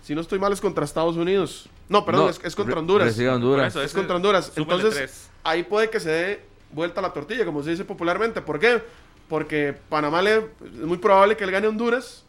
si 0.03 0.15
no 0.15 0.21
estoy 0.21 0.39
mal, 0.39 0.53
es 0.53 0.61
contra 0.61 0.85
Estados 0.85 1.17
Unidos. 1.17 1.69
No, 1.89 2.05
perdón, 2.05 2.31
es, 2.43 2.57
contra 2.57 2.79
Honduras. 2.79 3.19
es 3.19 3.93
contra 3.93 4.17
Honduras. 4.17 4.53
Entonces, 4.57 5.31
ahí 5.43 5.63
puede 5.63 5.91
que 5.91 6.01
se 6.01 6.11
dé 6.11 6.41
vuelta 6.73 7.01
la 7.01 7.13
tortilla, 7.13 7.45
como 7.45 7.63
se 7.63 7.71
dice 7.71 7.85
popularmente. 7.85 8.41
¿Por 8.41 8.59
qué? 8.59 8.83
Porque 9.29 9.75
Panamá 9.89 10.23
le, 10.23 10.37
es 10.37 10.87
muy 10.87 10.99
probable 10.99 11.37
que 11.37 11.45
él 11.45 11.51
gane 11.51 11.69
Honduras. 11.69 12.25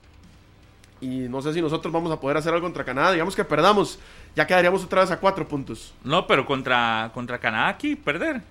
Y 1.02 1.28
no 1.30 1.42
sé 1.42 1.54
si 1.54 1.62
nosotros 1.62 1.94
vamos 1.94 2.12
a 2.12 2.20
poder 2.20 2.38
hacer 2.38 2.54
algo 2.54 2.66
contra 2.66 2.84
Canadá. 2.84 3.12
Digamos 3.12 3.36
que 3.36 3.44
perdamos. 3.44 4.00
Ya 4.36 4.48
quedaríamos 4.48 4.84
otra 4.84 5.02
vez 5.02 5.12
a 5.12 5.20
cuatro 5.20 5.48
puntos. 5.48 5.94
No, 6.04 6.26
pero 6.28 6.46
contra, 6.46 7.12
contra 7.14 7.40
Canadá 7.40 7.70
aquí, 7.70 7.96
perder. 7.96 8.42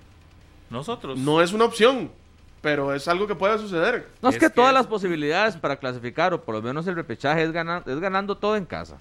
Nosotros. 0.71 1.19
No 1.19 1.41
es 1.41 1.53
una 1.53 1.65
opción. 1.65 2.11
Pero 2.65 2.95
es 2.95 3.07
algo 3.09 3.27
que 3.27 3.35
puede 3.35 3.59
suceder. 3.59 4.09
No 4.23 4.31
es, 4.31 4.39
que, 4.39 4.49
todas 4.49 4.73
las 4.73 4.87
posibilidades 4.87 5.55
para 5.55 5.77
clasificar, 5.77 6.33
o 6.33 6.43
por 6.43 6.55
lo 6.55 6.63
menos 6.63 6.87
el 6.87 6.95
repechaje, 6.95 7.43
es, 7.43 7.51
es 7.51 8.01
ganando 8.01 8.39
todo 8.39 8.57
en 8.57 8.65
casa. 8.65 8.97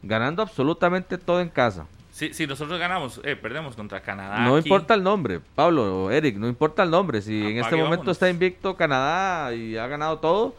Ganando 0.00 0.42
absolutamente 0.42 1.18
todo 1.18 1.40
en 1.40 1.48
casa. 1.48 1.86
Si, 2.12 2.46
nosotros 2.46 2.78
ganamos, 2.78 3.20
eh, 3.24 3.34
perdemos 3.34 3.74
contra 3.74 4.00
Canadá. 4.00 4.38
No 4.40 4.56
importa 4.56 4.94
el 4.94 5.02
nombre, 5.02 5.40
Pablo 5.56 6.04
o 6.04 6.10
Eric, 6.12 6.36
no 6.36 6.46
importa 6.46 6.84
el 6.84 6.90
nombre. 6.90 7.20
Si 7.20 7.46
en 7.46 7.58
este 7.58 7.74
momento 7.74 8.12
está 8.12 8.30
invicto 8.30 8.76
Canadá 8.76 9.52
y 9.52 9.76
ha 9.76 9.86
ganado 9.88 10.18
todo, 10.18 10.54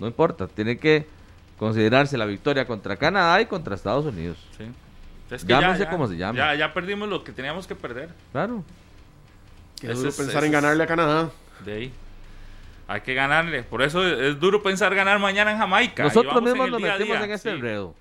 no 0.00 0.08
importa. 0.08 0.48
Tiene 0.48 0.76
que 0.76 1.06
considerarse 1.56 2.18
la 2.18 2.26
victoria 2.26 2.66
contra 2.66 2.96
Canadá 2.96 3.40
y 3.40 3.46
contra 3.46 3.76
Estados 3.76 4.06
Unidos. 4.06 4.38
Sí. 4.58 4.64
Es 5.30 5.46
ya, 5.46 5.76
sé 5.76 5.86
cómo 5.86 6.08
se 6.08 6.16
llama. 6.16 6.36
Ya, 6.36 6.54
ya 6.56 6.74
perdimos 6.74 7.08
lo 7.08 7.22
que 7.22 7.30
teníamos 7.30 7.68
que 7.68 7.76
perder. 7.76 8.10
Claro. 8.32 8.64
Es 9.82 9.98
duro 9.98 10.10
pensar 10.12 10.44
en 10.44 10.50
ganarle 10.50 10.82
a 10.82 10.86
Canadá. 10.88 11.30
De 11.64 11.72
ahí. 11.72 11.92
Hay 12.88 13.02
que 13.02 13.14
ganarle. 13.14 13.62
Por 13.62 13.82
eso 13.82 14.04
es, 14.06 14.38
duro 14.40 14.62
pensar 14.62 14.94
ganar 14.94 15.18
mañana 15.18 15.52
en 15.52 15.58
Jamaica. 15.58 16.04
Nosotros 16.04 16.42
mismos 16.42 16.70
nos 16.70 16.80
metimos 16.80 17.20
en 17.22 17.30
este 17.30 17.50
enredo. 17.50 17.94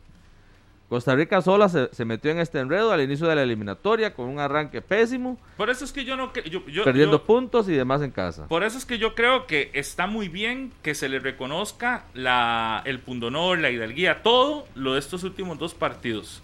Costa 0.89 1.15
Rica 1.15 1.39
sola 1.43 1.69
se, 1.69 2.03
metió 2.03 2.31
en 2.31 2.39
este 2.39 2.59
enredo 2.59 2.91
al 2.91 2.99
inicio 2.99 3.27
de 3.27 3.35
la 3.35 3.43
eliminatoria 3.43 4.15
con 4.15 4.25
un 4.25 4.39
arranque 4.39 4.81
pésimo. 4.81 5.37
Por 5.55 5.69
eso 5.69 5.85
es 5.85 5.91
que 5.91 6.03
yo 6.03 6.17
no... 6.17 6.33
Yo, 6.33 6.83
perdiendo 6.83 7.23
puntos 7.23 7.69
y 7.69 7.73
demás 7.73 8.01
en 8.01 8.09
casa. 8.09 8.47
Por 8.47 8.63
eso 8.63 8.79
es 8.79 8.85
que 8.85 8.97
yo 8.97 9.13
creo 9.13 9.45
que 9.45 9.69
está 9.75 10.07
muy 10.07 10.29
bien 10.29 10.73
que 10.81 10.95
se 10.95 11.07
le 11.07 11.19
reconozca 11.19 12.05
la, 12.15 12.81
el 12.85 12.97
pundonor, 12.97 13.59
la 13.59 13.69
hidalguía, 13.69 14.23
todo 14.23 14.65
lo 14.73 14.93
de 14.93 14.99
estos 14.99 15.23
últimos 15.23 15.59
dos 15.59 15.75
partidos. 15.75 16.41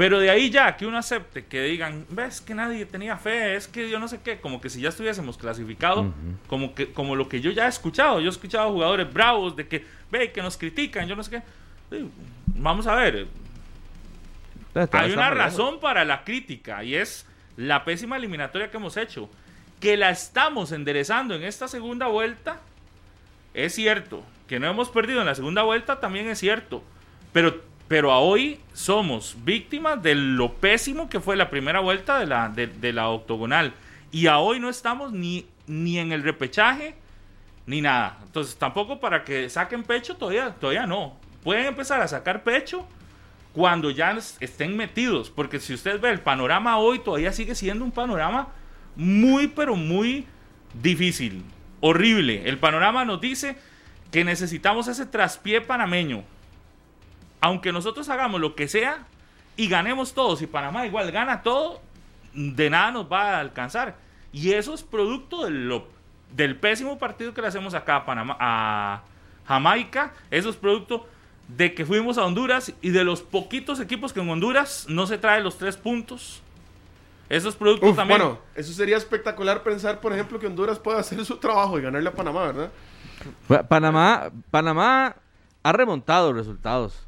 Pero 0.00 0.18
de 0.18 0.30
ahí 0.30 0.48
ya, 0.48 0.78
que 0.78 0.86
uno 0.86 0.96
acepte, 0.96 1.44
que 1.44 1.60
digan, 1.60 2.06
ves 2.08 2.40
que 2.40 2.54
nadie 2.54 2.86
tenía 2.86 3.18
fe, 3.18 3.54
es 3.54 3.68
que 3.68 3.90
yo 3.90 3.98
no 3.98 4.08
sé 4.08 4.22
qué, 4.24 4.40
como 4.40 4.58
que 4.58 4.70
si 4.70 4.80
ya 4.80 4.88
estuviésemos 4.88 5.36
clasificado, 5.36 6.14
como, 6.46 6.74
que, 6.74 6.90
como 6.90 7.16
lo 7.16 7.28
que 7.28 7.42
yo 7.42 7.50
ya 7.50 7.66
he 7.66 7.68
escuchado. 7.68 8.18
Yo 8.18 8.28
he 8.28 8.30
escuchado 8.30 8.72
jugadores 8.72 9.12
bravos 9.12 9.54
de 9.56 9.68
que, 9.68 9.84
ve, 10.10 10.32
que 10.32 10.40
nos 10.40 10.56
critican, 10.56 11.06
yo 11.06 11.14
no 11.14 11.22
sé 11.22 11.30
qué 11.32 11.42
vamos 12.46 12.86
a 12.86 12.94
ver. 12.94 13.26
Hay 14.92 15.12
una 15.12 15.28
razón 15.28 15.80
para 15.80 16.06
la 16.06 16.24
crítica 16.24 16.82
y 16.82 16.94
es 16.94 17.26
la 17.58 17.84
pésima 17.84 18.16
eliminatoria 18.16 18.70
que 18.70 18.78
hemos 18.78 18.96
hecho. 18.96 19.28
Que 19.80 19.98
la 19.98 20.08
estamos 20.08 20.72
enderezando 20.72 21.34
en 21.34 21.42
esta 21.42 21.68
segunda 21.68 22.06
vuelta, 22.06 22.58
es 23.52 23.74
cierto. 23.74 24.24
Que 24.48 24.58
no 24.60 24.66
hemos 24.66 24.88
perdido 24.88 25.20
en 25.20 25.26
la 25.26 25.34
segunda 25.34 25.62
vuelta, 25.62 26.00
también 26.00 26.26
es 26.26 26.38
cierto. 26.38 26.82
Pero, 27.34 27.60
pero 27.90 28.12
a 28.12 28.20
hoy 28.20 28.60
somos 28.72 29.34
víctimas 29.42 30.00
de 30.00 30.14
lo 30.14 30.54
pésimo 30.54 31.08
que 31.08 31.18
fue 31.18 31.34
la 31.34 31.50
primera 31.50 31.80
vuelta 31.80 32.20
de 32.20 32.26
la, 32.26 32.48
de, 32.48 32.92
la 32.92 33.08
octogonal. 33.08 33.74
Y 34.12 34.28
a 34.28 34.38
hoy 34.38 34.60
no 34.60 34.68
estamos 34.68 35.10
ni, 35.10 35.48
ni 35.66 35.98
en 35.98 36.12
el 36.12 36.22
repechaje, 36.22 36.94
ni 37.66 37.80
nada. 37.80 38.20
Entonces, 38.22 38.54
tampoco 38.54 39.00
para 39.00 39.24
que 39.24 39.50
saquen 39.50 39.82
pecho, 39.82 40.14
todavía, 40.14 40.54
todavía 40.54 40.86
no 40.86 41.16
pueden 41.42 41.66
empezar 41.66 42.00
a 42.00 42.06
sacar 42.06 42.44
pecho 42.44 42.86
cuando 43.54 43.90
ya 43.90 44.16
estén 44.38 44.76
metidos. 44.76 45.28
Porque 45.28 45.58
si 45.58 45.74
usted 45.74 46.00
ve 46.00 46.10
el 46.10 46.20
panorama 46.20 46.78
hoy, 46.78 47.00
todavía 47.00 47.32
sigue 47.32 47.56
siendo 47.56 47.84
un 47.84 47.90
panorama 47.90 48.50
muy, 48.94 49.48
pero 49.48 49.74
muy 49.74 50.26
difícil, 50.80 51.42
horrible. 51.80 52.48
El 52.48 52.56
panorama 52.58 53.04
nos 53.04 53.20
dice 53.20 53.56
que 54.12 54.22
necesitamos 54.22 54.86
ese 54.86 55.06
traspié 55.06 55.60
panameño. 55.60 56.22
Aunque 57.40 57.72
nosotros 57.72 58.08
hagamos 58.08 58.40
lo 58.40 58.54
que 58.54 58.68
sea 58.68 59.06
y 59.56 59.68
ganemos 59.68 60.12
todos, 60.14 60.42
y 60.42 60.46
Panamá 60.46 60.86
igual 60.86 61.10
gana 61.10 61.42
todo, 61.42 61.80
de 62.34 62.70
nada 62.70 62.90
nos 62.90 63.10
va 63.10 63.36
a 63.36 63.40
alcanzar. 63.40 63.96
Y 64.32 64.52
eso 64.52 64.74
es 64.74 64.82
producto 64.82 65.44
del 65.44 66.56
pésimo 66.60 66.98
partido 66.98 67.34
que 67.34 67.40
le 67.42 67.48
hacemos 67.48 67.74
acá 67.74 67.96
a, 67.96 68.04
Panamá, 68.06 68.36
a 68.38 69.02
Jamaica. 69.46 70.12
Eso 70.30 70.50
es 70.50 70.56
producto 70.56 71.06
de 71.48 71.74
que 71.74 71.84
fuimos 71.84 72.16
a 72.18 72.24
Honduras 72.24 72.72
y 72.80 72.90
de 72.90 73.02
los 73.04 73.22
poquitos 73.22 73.80
equipos 73.80 74.12
que 74.12 74.20
en 74.20 74.30
Honduras 74.30 74.86
no 74.88 75.06
se 75.06 75.18
trae 75.18 75.40
los 75.42 75.58
tres 75.58 75.76
puntos. 75.76 76.42
Esos 77.28 77.54
productos 77.56 77.90
Uf, 77.90 77.96
también. 77.96 78.20
bueno, 78.20 78.38
eso 78.54 78.72
sería 78.72 78.96
espectacular 78.96 79.62
pensar, 79.62 80.00
por 80.00 80.12
ejemplo, 80.12 80.38
que 80.38 80.46
Honduras 80.46 80.78
puede 80.78 80.98
hacer 80.98 81.24
su 81.24 81.36
trabajo 81.38 81.78
y 81.78 81.82
ganarle 81.82 82.08
a 82.08 82.12
Panamá, 82.12 82.42
¿verdad? 82.46 82.70
Pa- 83.48 83.62
Panamá, 83.64 84.30
Panamá 84.50 85.16
ha 85.62 85.72
remontado 85.72 86.32
resultados. 86.32 87.06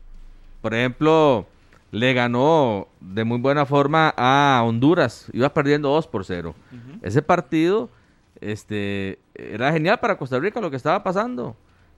Por 0.62 0.74
ejemplo, 0.74 1.46
le 1.90 2.14
ganó 2.14 2.88
de 3.00 3.24
muy 3.24 3.38
buena 3.38 3.66
forma 3.66 4.14
a 4.16 4.62
Honduras. 4.64 5.26
Iba 5.32 5.52
perdiendo 5.52 5.90
2 5.90 6.06
por 6.06 6.24
0. 6.24 6.54
Ese 7.02 7.20
partido 7.20 7.90
este, 8.40 9.18
era 9.34 9.72
genial 9.72 10.00
para 10.00 10.16
Costa 10.16 10.38
Rica 10.38 10.60
lo 10.60 10.70
que 10.70 10.76
estaba 10.76 11.02
pasando. 11.02 11.56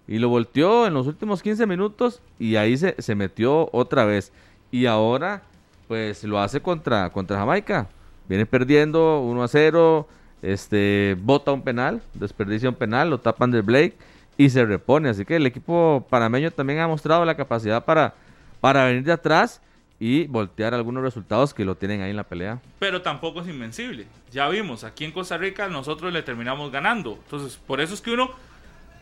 Y 0.09 0.18
lo 0.18 0.29
volteó 0.29 0.87
en 0.87 0.94
los 0.94 1.07
últimos 1.07 1.42
15 1.42 1.66
minutos 1.66 2.20
y 2.38 2.57
ahí 2.57 2.77
se, 2.77 2.94
se 2.98 3.14
metió 3.14 3.70
otra 3.72 4.05
vez. 4.05 4.33
Y 4.70 4.87
ahora, 4.87 5.42
pues 5.87 6.24
lo 6.24 6.40
hace 6.40 6.61
contra, 6.61 7.11
contra 7.11 7.38
Jamaica. 7.38 7.88
Viene 8.29 8.46
perdiendo 8.46 9.20
1 9.20 9.42
a 9.42 9.48
0. 9.48 10.09
Este, 10.42 11.16
bota 11.22 11.53
un 11.53 11.62
penal, 11.62 12.03
desperdicia 12.12 12.68
un 12.68 12.74
penal, 12.74 13.09
lo 13.09 13.18
tapan 13.18 13.50
del 13.50 13.62
Blake 13.62 13.96
y 14.37 14.50
se 14.50 14.64
repone. 14.64 15.09
Así 15.09 15.24
que 15.24 15.37
el 15.37 15.46
equipo 15.46 16.07
panameño 16.11 16.50
también 16.50 16.81
ha 16.81 16.88
mostrado 16.88 17.24
la 17.24 17.35
capacidad 17.35 17.85
para, 17.85 18.14
para 18.64 18.87
venir 18.87 19.05
de 19.05 19.12
atrás 19.12 19.61
y 20.00 20.27
voltear 20.27 20.72
algunos 20.72 21.03
resultados 21.03 21.53
que 21.53 21.66
lo 21.66 21.74
tienen 21.74 22.00
ahí 22.00 22.09
en 22.09 22.16
la 22.16 22.24
pelea. 22.24 22.62
pero 22.79 23.03
tampoco 23.03 23.42
es 23.42 23.46
invencible. 23.46 24.07
Ya 24.33 24.48
vimos, 24.48 24.85
aquí 24.85 25.05
en 25.05 25.12
Costa 25.12 25.37
Rica 25.37 25.68
nosotros 25.68 26.11
le 26.14 26.22
terminamos 26.22 26.72
ganando. 26.72 27.18
Entonces, 27.24 27.59
por 27.59 27.83
eso 27.83 27.92
es 27.92 28.00
que 28.00 28.12
uno 28.12 28.31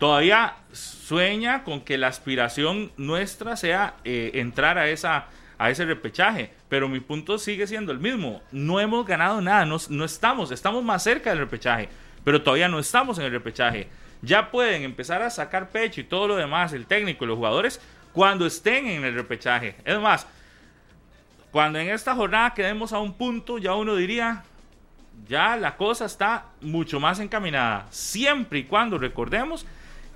todavía 0.01 0.57
sueña 0.73 1.63
con 1.63 1.81
que 1.83 1.97
la 1.97 2.09
aspiración 2.09 2.91
nuestra 2.97 3.55
sea 3.55 3.95
eh, 4.03 4.33
entrar 4.35 4.79
a, 4.79 4.89
esa, 4.89 5.27
a 5.59 5.71
ese 5.71 5.85
repechaje. 5.85 6.51
Pero 6.69 6.89
mi 6.89 6.99
punto 6.99 7.39
sigue 7.39 7.69
siendo 7.69 7.93
el 7.93 8.01
mismo. 8.01 8.43
No 8.51 8.81
hemos 8.81 9.07
ganado 9.07 9.41
nada, 9.41 9.65
no, 9.65 9.77
no 9.91 10.05
estamos, 10.05 10.51
estamos 10.51 10.83
más 10.83 11.05
cerca 11.05 11.31
del 11.31 11.39
repechaje, 11.39 11.89
pero 12.25 12.43
todavía 12.43 12.67
no 12.67 12.81
estamos 12.81 13.17
en 13.21 13.27
el 13.27 13.31
repechaje. 13.31 13.87
Ya 14.23 14.51
pueden 14.51 14.83
empezar 14.83 15.23
a 15.23 15.31
sacar 15.31 15.71
pecho 15.71 16.01
y 16.01 16.05
todo 16.05 16.27
lo 16.27 16.37
demás, 16.37 16.73
el 16.73 16.87
técnico 16.87 17.25
y 17.25 17.29
los 17.29 17.37
jugadores, 17.37 17.81
cuando 18.13 18.47
estén 18.47 18.87
en 18.87 19.05
el 19.05 19.15
repechaje. 19.15 19.77
Es 19.85 19.99
más, 19.99 20.27
cuando 21.51 21.79
en 21.79 21.89
esta 21.89 22.15
jornada 22.15 22.55
quedemos 22.55 22.93
a 22.93 22.99
un 22.99 23.13
punto, 23.13 23.59
ya 23.59 23.75
uno 23.75 23.97
diría, 23.97 24.43
ya 25.29 25.57
la 25.57 25.77
cosa 25.77 26.07
está 26.07 26.47
mucho 26.61 27.01
más 27.01 27.21
encaminada. 27.21 27.87
Siempre 27.91 28.61
y 28.61 28.65
cuando 28.65 28.99
recordemos 28.99 29.67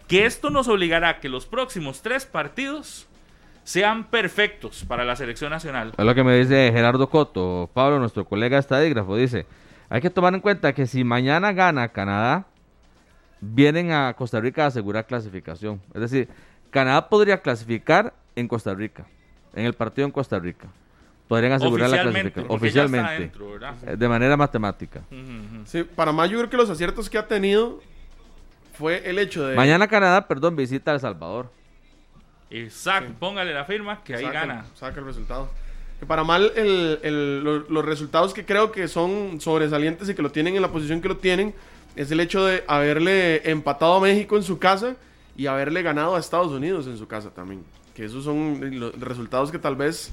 que 0.08 0.26
esto 0.26 0.50
nos 0.50 0.68
obligará 0.68 1.08
a 1.08 1.20
que 1.20 1.28
los 1.28 1.46
próximos 1.46 2.02
tres 2.02 2.24
partidos 2.24 3.06
sean 3.64 4.04
perfectos 4.04 4.84
para 4.86 5.04
la 5.04 5.16
selección 5.16 5.50
nacional. 5.50 5.92
Es 5.96 6.04
lo 6.04 6.14
que 6.14 6.22
me 6.22 6.38
dice 6.38 6.70
Gerardo 6.72 7.10
Coto, 7.10 7.68
Pablo, 7.74 7.98
nuestro 7.98 8.24
colega 8.24 8.58
estadígrafo, 8.58 9.16
dice, 9.16 9.44
hay 9.88 10.00
que 10.00 10.10
tomar 10.10 10.34
en 10.34 10.40
cuenta 10.40 10.72
que 10.72 10.86
si 10.86 11.02
mañana 11.02 11.52
gana 11.52 11.88
Canadá, 11.88 12.46
vienen 13.40 13.92
a 13.92 14.14
Costa 14.14 14.40
Rica 14.40 14.64
a 14.64 14.66
asegurar 14.68 15.06
clasificación. 15.06 15.80
Es 15.94 16.00
decir, 16.00 16.28
Canadá 16.76 17.08
podría 17.08 17.40
clasificar 17.40 18.12
en 18.34 18.46
Costa 18.48 18.74
Rica, 18.74 19.06
en 19.54 19.64
el 19.64 19.72
partido 19.72 20.04
en 20.06 20.12
Costa 20.12 20.38
Rica. 20.38 20.66
Podrían 21.26 21.52
asegurar 21.52 21.88
la 21.88 22.02
clasificación 22.02 22.46
oficialmente, 22.50 23.32
eh, 23.86 23.96
de 23.96 24.08
manera 24.08 24.36
matemática. 24.36 25.00
Ujú, 25.10 25.20
ujú. 25.20 25.62
Sí, 25.66 25.84
Panamá 25.84 26.26
yo 26.26 26.36
creo 26.38 26.50
que 26.50 26.56
los 26.58 26.68
aciertos 26.68 27.08
que 27.08 27.16
ha 27.16 27.26
tenido 27.26 27.80
fue 28.74 29.08
el 29.08 29.18
hecho 29.18 29.46
de... 29.46 29.56
Mañana 29.56 29.88
Canadá, 29.88 30.28
perdón, 30.28 30.54
visita 30.54 30.90
a 30.90 30.94
El 30.94 31.00
Salvador. 31.00 31.50
Exacto, 32.50 33.12
póngale 33.18 33.54
la 33.54 33.64
firma 33.64 34.02
que 34.04 34.14
ahí 34.14 34.24
saca, 34.24 34.40
gana. 34.40 34.64
Saca 34.74 35.00
el 35.00 35.06
resultado. 35.06 35.48
Que 35.98 36.04
para 36.06 36.24
mal 36.24 36.52
el- 36.56 36.98
el- 37.02 37.42
lo- 37.42 37.58
los 37.70 37.84
resultados 37.86 38.34
que 38.34 38.44
creo 38.44 38.70
que 38.70 38.86
son 38.86 39.40
sobresalientes 39.40 40.08
y 40.10 40.14
que 40.14 40.20
lo 40.22 40.30
tienen 40.30 40.54
en 40.56 40.62
la 40.62 40.68
posición 40.70 41.00
que 41.00 41.08
lo 41.08 41.16
tienen 41.16 41.54
es 41.96 42.10
el 42.10 42.20
hecho 42.20 42.44
de 42.44 42.62
haberle 42.68 43.50
empatado 43.50 43.94
a 43.94 44.00
México 44.00 44.36
en 44.36 44.42
su 44.42 44.58
casa 44.58 44.94
y 45.36 45.46
haberle 45.46 45.82
ganado 45.82 46.16
a 46.16 46.18
Estados 46.20 46.52
Unidos 46.52 46.86
en 46.86 46.96
su 46.98 47.06
casa 47.06 47.30
también. 47.30 47.64
Que 47.94 48.04
esos 48.04 48.24
son 48.24 48.78
los 48.78 48.98
resultados 49.00 49.50
que 49.50 49.58
tal 49.58 49.76
vez 49.76 50.12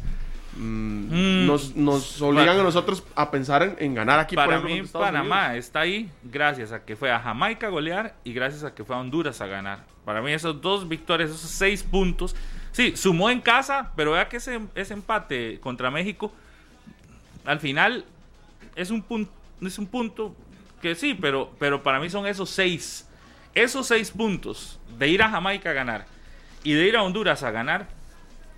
mm, 0.55 1.43
Mm. 1.43 1.47
nos, 1.47 1.75
nos 1.75 2.21
obligan 2.21 2.47
Para- 2.47 2.61
a 2.61 2.63
nosotros 2.63 3.03
a 3.15 3.31
pensar 3.31 3.63
en, 3.63 3.75
en 3.79 3.93
ganar 3.95 4.19
aquí. 4.19 4.35
por 4.35 4.45
Para 4.45 4.57
ejemplo, 4.57 4.83
mí, 4.83 4.87
Panamá 4.91 5.47
Unidos. 5.47 5.65
está 5.65 5.79
ahí 5.81 6.09
gracias 6.23 6.71
a 6.71 6.83
que 6.85 6.95
fue 6.95 7.11
a 7.11 7.19
Jamaica 7.19 7.67
a 7.67 7.69
golear 7.69 8.15
y 8.23 8.33
gracias 8.33 8.63
a 8.63 8.73
que 8.75 8.83
fue 8.83 8.95
a 8.95 8.99
Honduras 8.99 9.41
a 9.41 9.47
ganar. 9.47 9.85
Para 10.05 10.21
mí, 10.21 10.31
esos 10.31 10.61
dos 10.61 10.87
victorias, 10.87 11.29
esos 11.31 11.49
seis 11.49 11.81
puntos. 11.83 12.35
Sí, 12.71 12.93
sumó 12.95 13.29
en 13.29 13.39
casa, 13.41 13.91
pero 13.95 14.11
vea 14.11 14.27
que 14.29 14.37
ese, 14.37 14.59
ese 14.75 14.93
empate 14.93 15.59
contra 15.59 15.89
México, 15.91 16.31
al 17.45 17.59
final, 17.59 18.05
es 18.75 18.89
un, 18.91 19.01
punto, 19.01 19.31
es 19.61 19.77
un 19.77 19.87
punto 19.87 20.35
que 20.81 20.95
sí, 20.95 21.13
pero, 21.19 21.51
pero 21.59 21.83
para 21.83 21.99
mí 21.99 22.09
son 22.09 22.25
esos 22.27 22.49
seis. 22.49 23.07
Esos 23.55 23.87
seis 23.87 24.11
puntos 24.11 24.79
de 24.97 25.07
ir 25.09 25.21
a 25.23 25.29
Jamaica 25.29 25.69
a 25.71 25.73
ganar 25.73 26.05
y 26.63 26.73
de 26.73 26.87
ir 26.87 26.95
a 26.97 27.03
Honduras 27.03 27.43
a 27.43 27.51
ganar, 27.51 27.87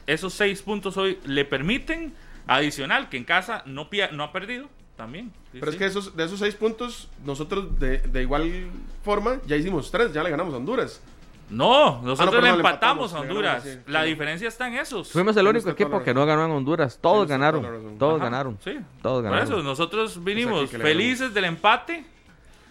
esos 0.08 0.34
seis 0.34 0.62
puntos 0.62 0.96
hoy 0.98 1.20
le 1.26 1.44
permiten, 1.46 2.14
adicional, 2.48 3.10
que 3.10 3.18
en 3.18 3.24
casa 3.26 3.64
no, 3.66 3.90
no 4.14 4.24
ha 4.24 4.32
perdido 4.32 4.70
también. 4.96 5.32
Sí, 5.52 5.58
Pero 5.60 5.72
es 5.72 5.78
que 5.78 5.86
esos, 5.86 6.16
de 6.16 6.24
esos 6.24 6.40
seis 6.40 6.56
puntos, 6.56 7.10
nosotros 7.26 7.78
de, 7.80 7.98
de 8.00 8.22
igual 8.22 8.68
forma 9.04 9.40
ya 9.48 9.56
hicimos 9.56 9.92
tres, 9.92 10.14
ya 10.14 10.24
le 10.24 10.30
ganamos 10.30 10.54
a 10.54 10.58
Honduras. 10.58 11.02
No, 11.50 12.02
nosotros 12.02 12.20
Ah, 12.20 12.32
perdón, 12.32 12.44
le 12.44 12.52
le 12.52 12.56
empatamos 12.58 13.14
a 13.14 13.20
Honduras. 13.20 13.64
ganamos, 13.64 13.84
sí, 13.86 13.92
la 13.92 14.04
diferencia 14.04 14.48
está 14.48 14.68
en 14.68 14.76
esos. 14.76 15.12
Fuimos 15.12 15.36
el 15.38 15.46
único 15.46 15.68
la 15.68 15.74
equipo 15.74 16.02
que 16.02 16.14
no 16.14 16.26
ganó 16.26 16.46
en 16.46 16.52
Honduras. 16.52 16.98
Todos 17.02 17.28
toda 17.28 17.38
ganaron. 17.38 17.98
Todos 18.00 18.16
Ajá, 18.16 18.24
ganaron. 18.26 18.58
Sí, 18.64 18.78
Todos 19.02 19.22
por 19.22 19.32
ganaron. 19.32 19.48
eso 19.54 19.62
nosotros 19.64 20.24
vinimos 20.24 20.70
felices 20.72 21.34
del 21.34 21.46
empate 21.46 22.06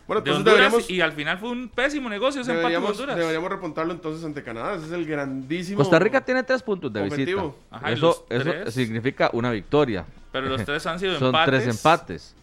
Bueno, 0.07 0.21
de 0.21 0.31
Honduras 0.33 0.59
deberíamos, 0.59 0.91
y 0.91 1.01
al 1.01 1.13
final 1.13 1.39
fue 1.39 1.51
un 1.51 1.69
pésimo 1.69 2.09
negocio 2.11 2.43
ese 2.43 2.53
empate 2.53 2.75
con 2.75 2.85
Honduras. 2.85 3.17
deberíamos 3.17 3.51
repuntarlo 3.51 3.93
entonces 3.93 4.25
ante 4.25 4.43
Canadá. 4.43 4.75
Ese 4.75 4.87
es 4.87 4.93
el 4.93 5.07
grandísimo. 5.07 5.79
Costa 5.79 5.99
Rica 5.99 6.21
tiene 6.23 6.43
tres 6.43 6.63
puntos 6.63 6.93
de 6.93 7.03
Objetivo. 7.03 7.43
visita. 7.71 7.77
Ajá, 7.77 7.93
eso 7.93 8.27
eso 8.29 8.71
significa 8.71 9.31
una 9.33 9.51
victoria. 9.51 10.05
Pero 10.31 10.49
los 10.49 10.65
tres 10.65 10.85
han 10.87 10.99
sido 10.99 11.15
Son 11.19 11.29
empates. 11.29 11.65
tres 11.65 11.77
empates. 11.77 12.37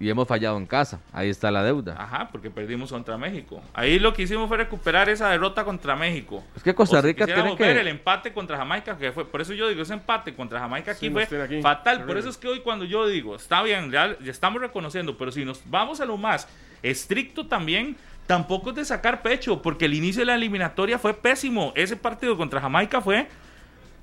Y 0.00 0.08
hemos 0.10 0.26
fallado 0.26 0.56
en 0.56 0.66
casa. 0.66 1.00
Ahí 1.12 1.28
está 1.28 1.50
la 1.50 1.62
deuda. 1.62 1.94
Ajá, 1.96 2.28
porque 2.32 2.50
perdimos 2.50 2.90
contra 2.90 3.16
México. 3.16 3.62
Ahí 3.72 3.98
lo 4.00 4.12
que 4.12 4.22
hicimos 4.22 4.48
fue 4.48 4.56
recuperar 4.56 5.08
esa 5.08 5.28
derrota 5.28 5.64
contra 5.64 5.94
México. 5.94 6.42
Es 6.56 6.62
que 6.62 6.74
Costa 6.74 6.98
O 6.98 7.02
Rica 7.02 7.24
tiene 7.24 7.40
quisiéramos 7.42 7.58
ver 7.58 7.76
el 7.76 7.84
que... 7.84 7.90
empate 7.90 8.32
contra 8.32 8.56
Jamaica, 8.56 8.96
que 8.98 9.12
fue, 9.12 9.24
por 9.24 9.40
eso 9.40 9.52
yo 9.52 9.68
digo, 9.68 9.82
ese 9.82 9.92
empate 9.92 10.34
contra 10.34 10.58
Jamaica 10.58 10.92
aquí 10.92 11.06
Sí, 11.06 11.12
fue 11.12 11.24
aquí. 11.42 11.62
fatal. 11.62 12.04
Por 12.04 12.16
eso 12.16 12.30
es 12.30 12.36
que 12.36 12.48
hoy 12.48 12.60
cuando 12.60 12.84
yo 12.84 13.06
digo, 13.06 13.36
está 13.36 13.62
bien, 13.62 13.92
ya, 13.92 14.18
ya 14.18 14.30
estamos 14.30 14.60
reconociendo, 14.60 15.16
pero 15.16 15.30
si 15.30 15.44
nos 15.44 15.62
vamos 15.70 16.00
a 16.00 16.04
lo 16.04 16.16
más 16.16 16.48
estricto 16.82 17.46
también, 17.46 17.94
tampoco 18.26 18.70
es 18.70 18.76
de 18.76 18.84
sacar 18.84 19.22
pecho, 19.22 19.62
porque 19.62 19.84
el 19.84 19.94
inicio 19.94 20.22
de 20.22 20.26
la 20.26 20.34
eliminatoria 20.34 20.98
fue 20.98 21.14
pésimo. 21.14 21.72
Ese 21.76 21.96
partido 21.96 22.36
contra 22.36 22.60
Jamaica 22.60 23.00
fue 23.00 23.28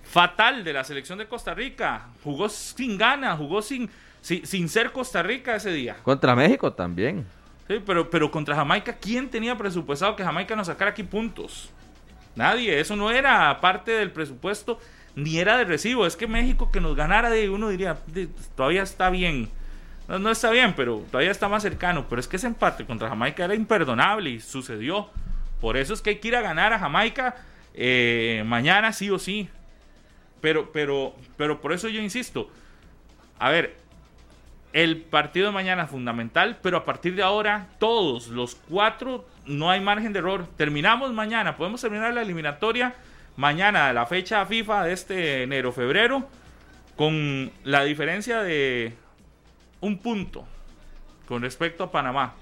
fatal 0.04 0.64
de 0.64 0.74
la 0.74 0.84
selección 0.84 1.18
de 1.20 1.28
Costa 1.28 1.54
Rica. 1.54 2.08
Jugó 2.24 2.48
sin 2.50 2.98
ganas, 2.98 3.38
jugó 3.38 3.62
sin, 3.62 3.90
sin, 4.22 4.46
sin 4.46 4.70
ser 4.70 4.92
Costa 4.92 5.24
Rica 5.24 5.56
ese 5.56 5.72
día. 5.72 5.98
Contra 6.04 6.36
México 6.36 6.74
también. 6.74 7.26
Sí, 7.68 7.82
pero, 7.86 8.10
pero 8.10 8.32
contra 8.32 8.56
Jamaica, 8.56 8.94
¿quién 9.00 9.30
tenía 9.30 9.56
presupuestado 9.58 10.16
que 10.16 10.24
Jamaica 10.24 10.56
nos 10.56 10.68
sacara 10.68 10.92
aquí 10.92 11.04
puntos? 11.04 11.70
Nadie, 12.36 12.80
eso 12.80 12.96
no 12.96 13.12
era 13.12 13.60
parte 13.62 13.92
del 13.92 14.12
presupuesto, 14.12 14.80
ni 15.16 15.38
era 15.40 15.58
de 15.58 15.66
recibo. 15.66 16.06
Es 16.06 16.16
que 16.16 16.26
México 16.28 16.72
que 16.72 16.80
nos 16.82 16.96
ganara 16.96 17.30
de 17.30 17.50
uno 17.50 17.70
diría, 17.70 17.98
"De- 18.08 18.30
todavía 18.56 18.82
está 18.84 19.10
bien. 19.10 19.50
No, 20.08 20.18
no 20.18 20.32
está 20.32 20.50
bien, 20.50 20.74
pero 20.76 21.04
todavía 21.12 21.32
está 21.32 21.48
más 21.48 21.62
cercano. 21.62 22.08
Pero 22.10 22.20
es 22.20 22.28
que 22.28 22.38
ese 22.38 22.48
empate 22.48 22.86
contra 22.86 23.10
Jamaica 23.10 23.46
era 23.46 23.54
imperdonable 23.54 24.30
y 24.32 24.40
sucedió. 24.40 25.10
Por 25.62 25.78
eso 25.78 25.94
es 25.94 26.02
que 26.02 26.12
hay 26.12 26.16
que 26.20 26.30
ir 26.30 26.36
a 26.36 26.42
ganar 26.42 26.74
a 26.74 26.80
Jamaica 26.80 27.36
eh, 27.76 28.44
mañana 28.48 28.94
sí 28.94 29.10
o 29.12 29.20
sí. 29.20 29.48
Pero, 30.42 30.72
pero, 30.72 31.16
pero 31.38 31.62
por 31.62 31.74
eso 31.74 31.88
yo 31.90 32.02
insisto. 32.02 32.50
A 33.38 33.50
ver, 33.50 33.76
el 34.74 34.98
partido 34.98 35.48
de 35.48 35.52
mañana 35.52 35.84
es 35.84 35.90
fundamental, 35.90 36.58
pero 36.62 36.78
a 36.78 36.86
partir 36.86 37.16
de 37.16 37.24
ahora, 37.24 37.68
todos 37.80 38.28
los 38.28 38.56
cuatro, 38.56 39.26
no 39.46 39.70
hay 39.70 39.82
margen 39.82 40.14
de 40.14 40.20
error. 40.20 40.48
Terminamos 40.58 41.12
mañana, 41.12 41.58
podemos 41.58 41.82
terminar 41.82 42.14
la 42.14 42.22
eliminatoria 42.22 42.94
mañana, 43.36 43.92
la 43.94 44.06
fecha 44.06 44.46
FIFA 44.46 44.86
de 44.86 44.94
este 44.94 45.44
enero-febrero, 45.44 46.28
con 46.96 47.52
la 47.64 47.84
diferencia 47.84 48.42
de 48.44 48.94
un 49.82 49.98
punto 49.98 50.46
con 51.30 51.44
respecto 51.44 51.84
a 51.84 51.92
Panamá. 51.92 52.34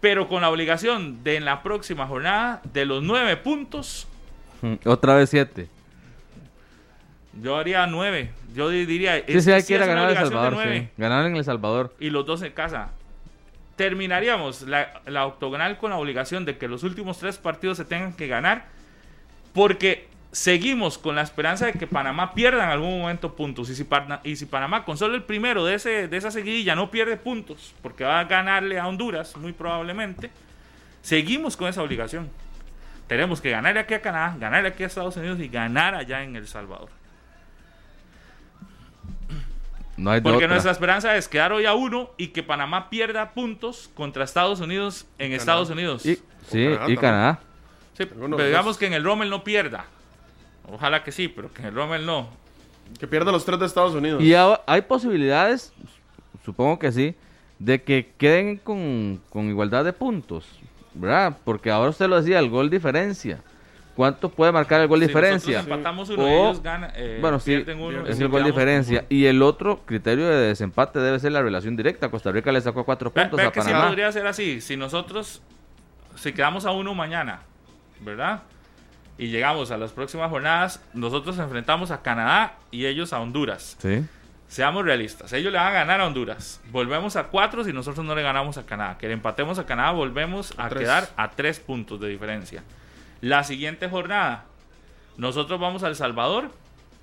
Pero 0.00 0.28
con 0.28 0.40
la 0.40 0.48
obligación 0.48 1.22
de 1.22 1.36
en 1.36 1.44
la 1.44 1.62
próxima 1.62 2.06
jornada, 2.06 2.62
de 2.72 2.86
los 2.86 3.02
nueve 3.02 3.36
puntos, 3.36 4.06
Otra 4.84 5.14
vez 5.14 5.30
siete. 5.30 5.68
Yo 7.34 7.56
haría 7.56 7.86
nueve. 7.86 8.30
Yo 8.54 8.68
di- 8.68 8.86
diría, 8.86 9.22
Sí, 9.26 9.40
sí, 9.40 9.52
hay 9.52 9.62
que 9.62 9.74
ir 9.74 9.82
a 9.82 9.86
ganar 9.86 10.04
El 10.04 10.16
obligación 10.16 10.30
de 10.30 10.34
Salvador. 10.50 10.74
Sí. 10.80 10.88
Ganar 10.96 11.26
en 11.26 11.36
El 11.36 11.44
Salvador. 11.44 11.94
y 12.00 12.10
los 12.10 12.26
dos 12.26 12.42
en 12.42 12.52
casa. 12.52 12.90
Terminaríamos 13.76 14.62
la, 14.62 15.00
la 15.06 15.24
octogonal 15.26 15.78
con 15.78 15.90
la 15.90 15.96
obligación 15.96 16.44
de 16.44 16.58
que 16.58 16.68
los 16.68 16.82
últimos 16.82 17.18
tres 17.18 17.38
partidos 17.38 17.78
se 17.78 17.84
tengan 17.86 18.12
que 18.12 18.26
ganar, 18.26 18.66
porque 19.54 20.08
seguimos 20.32 20.98
con 20.98 21.16
la 21.16 21.22
esperanza 21.22 21.66
de 21.66 21.72
que 21.72 21.86
Panamá 21.86 22.34
pierda 22.34 22.64
en 22.64 22.70
algún 22.70 23.00
momento 23.00 23.34
puntos. 23.34 23.70
Y 23.70 23.74
si, 23.74 23.86
y 24.24 24.36
si 24.36 24.46
Panamá 24.46 24.84
con 24.84 24.98
solo 24.98 25.14
el 25.14 25.22
primero 25.22 25.64
de, 25.64 25.74
ese, 25.76 26.08
de 26.08 26.16
esa 26.16 26.30
seguidilla 26.30 26.74
no 26.74 26.90
pierde 26.90 27.16
puntos, 27.16 27.74
porque 27.82 28.04
va 28.04 28.20
a 28.20 28.24
ganarle 28.24 28.78
a 28.78 28.86
Honduras, 28.86 29.34
muy 29.38 29.52
probablemente, 29.52 30.30
seguimos 31.00 31.56
con 31.56 31.68
esa 31.68 31.82
obligación. 31.82 32.28
Tenemos 33.06 33.40
que 33.40 33.50
ganar 33.50 33.76
aquí 33.78 33.94
a 33.94 34.02
Canadá, 34.02 34.36
ganar 34.38 34.66
aquí 34.66 34.82
a 34.82 34.86
Estados 34.86 35.16
Unidos 35.16 35.40
y 35.40 35.48
ganar 35.48 35.94
allá 35.94 36.22
en 36.22 36.36
El 36.36 36.46
Salvador. 36.46 36.90
No 40.00 40.10
hay 40.10 40.20
Porque 40.22 40.48
nuestra 40.48 40.72
esperanza 40.72 41.14
es 41.16 41.28
quedar 41.28 41.52
hoy 41.52 41.66
a 41.66 41.74
uno 41.74 42.10
y 42.16 42.28
que 42.28 42.42
Panamá 42.42 42.88
pierda 42.88 43.32
puntos 43.32 43.90
contra 43.94 44.24
Estados 44.24 44.60
Unidos 44.60 45.06
en 45.18 45.32
Estados 45.32 45.68
Unidos. 45.68 46.06
Y, 46.06 46.16
sí, 46.48 46.68
y 46.88 46.96
Canadá. 46.96 47.40
Sí, 47.96 48.06
pero 48.06 48.36
digamos 48.36 48.78
que 48.78 48.86
en 48.86 48.94
el 48.94 49.04
Rommel 49.04 49.28
no 49.28 49.44
pierda. 49.44 49.84
Ojalá 50.72 51.04
que 51.04 51.12
sí, 51.12 51.28
pero 51.28 51.52
que 51.52 51.60
en 51.60 51.68
el 51.68 51.74
Rommel 51.74 52.06
no. 52.06 52.30
Que 52.98 53.06
pierda 53.06 53.30
los 53.30 53.44
tres 53.44 53.60
de 53.60 53.66
Estados 53.66 53.94
Unidos. 53.94 54.22
Y 54.22 54.32
hay 54.34 54.82
posibilidades, 54.82 55.72
supongo 56.44 56.78
que 56.78 56.92
sí, 56.92 57.14
de 57.58 57.82
que 57.82 58.12
queden 58.16 58.56
con, 58.56 59.20
con 59.28 59.50
igualdad 59.50 59.84
de 59.84 59.92
puntos. 59.92 60.46
¿verdad? 60.94 61.36
Porque 61.44 61.70
ahora 61.70 61.90
usted 61.90 62.08
lo 62.08 62.20
decía, 62.20 62.38
el 62.38 62.50
gol 62.50 62.70
diferencia. 62.70 63.40
¿Cuánto 64.00 64.30
puede 64.30 64.50
marcar 64.50 64.80
el 64.80 64.88
gol 64.88 64.98
diferencia? 64.98 65.60
empatamos 65.60 66.08
uno, 66.08 66.26
ellos 66.26 66.62
ganan, 66.62 66.90
eh, 66.94 67.18
bueno, 67.20 67.38
sí, 67.38 67.54
uno, 67.54 68.06
es 68.06 68.18
el 68.18 68.28
gol 68.28 68.44
diferencia. 68.44 69.04
Y 69.10 69.26
el 69.26 69.42
otro 69.42 69.82
criterio 69.84 70.26
de 70.26 70.36
desempate 70.36 71.00
debe 71.00 71.18
ser 71.18 71.32
la 71.32 71.42
relación 71.42 71.76
directa. 71.76 72.10
Costa 72.10 72.32
Rica 72.32 72.50
le 72.50 72.62
sacó 72.62 72.84
cuatro 72.84 73.12
puntos 73.12 73.38
a 73.38 73.52
que 73.52 73.60
Panamá. 73.60 73.88
podría 73.88 74.10
ser 74.10 74.26
así. 74.26 74.62
Si 74.62 74.74
nosotros, 74.74 75.42
si 76.16 76.32
quedamos 76.32 76.64
a 76.64 76.70
uno 76.70 76.94
mañana, 76.94 77.40
¿verdad? 78.00 78.40
Y 79.18 79.26
llegamos 79.26 79.70
a 79.70 79.76
las 79.76 79.92
próximas 79.92 80.30
jornadas, 80.30 80.82
nosotros 80.94 81.38
enfrentamos 81.38 81.90
a 81.90 82.00
Canadá 82.00 82.54
y 82.70 82.86
ellos 82.86 83.12
a 83.12 83.20
Honduras. 83.20 83.76
Sí. 83.82 84.02
Seamos 84.48 84.82
realistas, 84.82 85.30
ellos 85.34 85.52
le 85.52 85.58
van 85.58 85.66
a 85.66 85.72
ganar 85.72 86.00
a 86.00 86.06
Honduras. 86.06 86.62
Volvemos 86.70 87.16
a 87.16 87.24
cuatro 87.24 87.64
si 87.64 87.74
nosotros 87.74 88.06
no 88.06 88.14
le 88.14 88.22
ganamos 88.22 88.56
a 88.56 88.64
Canadá. 88.64 88.96
Que 88.96 89.08
le 89.08 89.12
empatemos 89.12 89.58
a 89.58 89.66
Canadá, 89.66 89.90
volvemos 89.90 90.54
a, 90.56 90.70
quedar 90.70 91.10
a 91.18 91.32
tres 91.32 91.60
puntos 91.60 92.00
de 92.00 92.08
diferencia. 92.08 92.62
La 93.20 93.44
siguiente 93.44 93.88
jornada, 93.88 94.46
nosotros 95.16 95.60
vamos 95.60 95.82
a 95.82 95.88
El 95.88 95.96
Salvador 95.96 96.50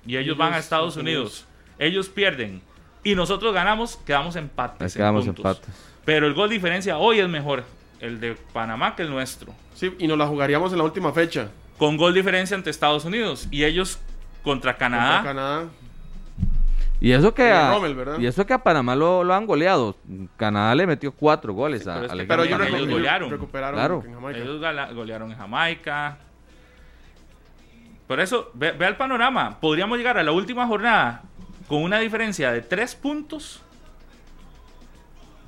y 0.06 0.16
ellos, 0.16 0.36
van 0.36 0.54
a 0.54 0.58
Estados 0.58 0.96
Unidos. 0.96 1.46
Ellos 1.78 2.08
pierden 2.08 2.60
y 3.04 3.14
nosotros 3.14 3.54
ganamos, 3.54 3.96
quedamos 4.04 4.36
empates. 4.36 4.94
quedamos 4.94 5.26
empates. 5.26 5.68
Pero 6.04 6.26
el 6.26 6.34
gol 6.34 6.50
diferencia 6.50 6.98
hoy 6.98 7.20
es 7.20 7.28
mejor, 7.28 7.64
el 8.00 8.18
de 8.20 8.36
Panamá 8.52 8.96
que 8.96 9.02
el 9.02 9.10
nuestro. 9.10 9.54
Sí, 9.74 9.94
y 9.98 10.08
nos 10.08 10.18
la 10.18 10.26
jugaríamos 10.26 10.72
en 10.72 10.78
la 10.78 10.84
última 10.84 11.12
fecha. 11.12 11.50
Con 11.76 11.96
gol 11.96 12.14
diferencia 12.14 12.56
ante 12.56 12.70
Estados 12.70 13.04
Unidos 13.04 13.46
y 13.50 13.64
ellos 13.64 13.98
contra 14.42 14.76
Canadá. 14.76 15.16
Contra 15.16 15.30
Canadá 15.30 15.68
y 17.00 17.12
eso 17.12 17.32
que 17.32 17.52
a, 17.52 17.78
y 18.18 18.26
eso 18.26 18.44
que 18.44 18.52
a 18.52 18.62
Panamá 18.62 18.96
lo, 18.96 19.22
lo, 19.22 19.34
han 19.34 19.46
goleado. 19.46 19.96
Canadá 20.36 20.74
le 20.74 20.86
metió 20.86 21.12
cuatro 21.12 21.52
goles 21.52 21.86
a, 21.86 22.00
pero, 22.00 22.26
pero 22.26 22.44
ellos, 22.44 22.88
golearon. 22.88 23.30
Recuperaron 23.30 24.04
en 24.04 24.14
Jamaica. 24.14 24.38
Ellos 24.40 24.94
golearon 24.94 25.30
en 25.30 25.38
Jamaica. 25.38 26.18
Por 28.08 28.20
eso, 28.20 28.50
ve, 28.54 28.72
ve, 28.72 28.86
el 28.86 28.96
panorama. 28.96 29.60
Podríamos 29.60 29.98
llegar 29.98 30.18
a 30.18 30.22
la 30.22 30.32
última 30.32 30.66
jornada 30.66 31.22
con 31.68 31.82
una 31.82 31.98
diferencia 32.00 32.50
de 32.50 32.62
tres 32.62 32.94
puntos. 32.94 33.62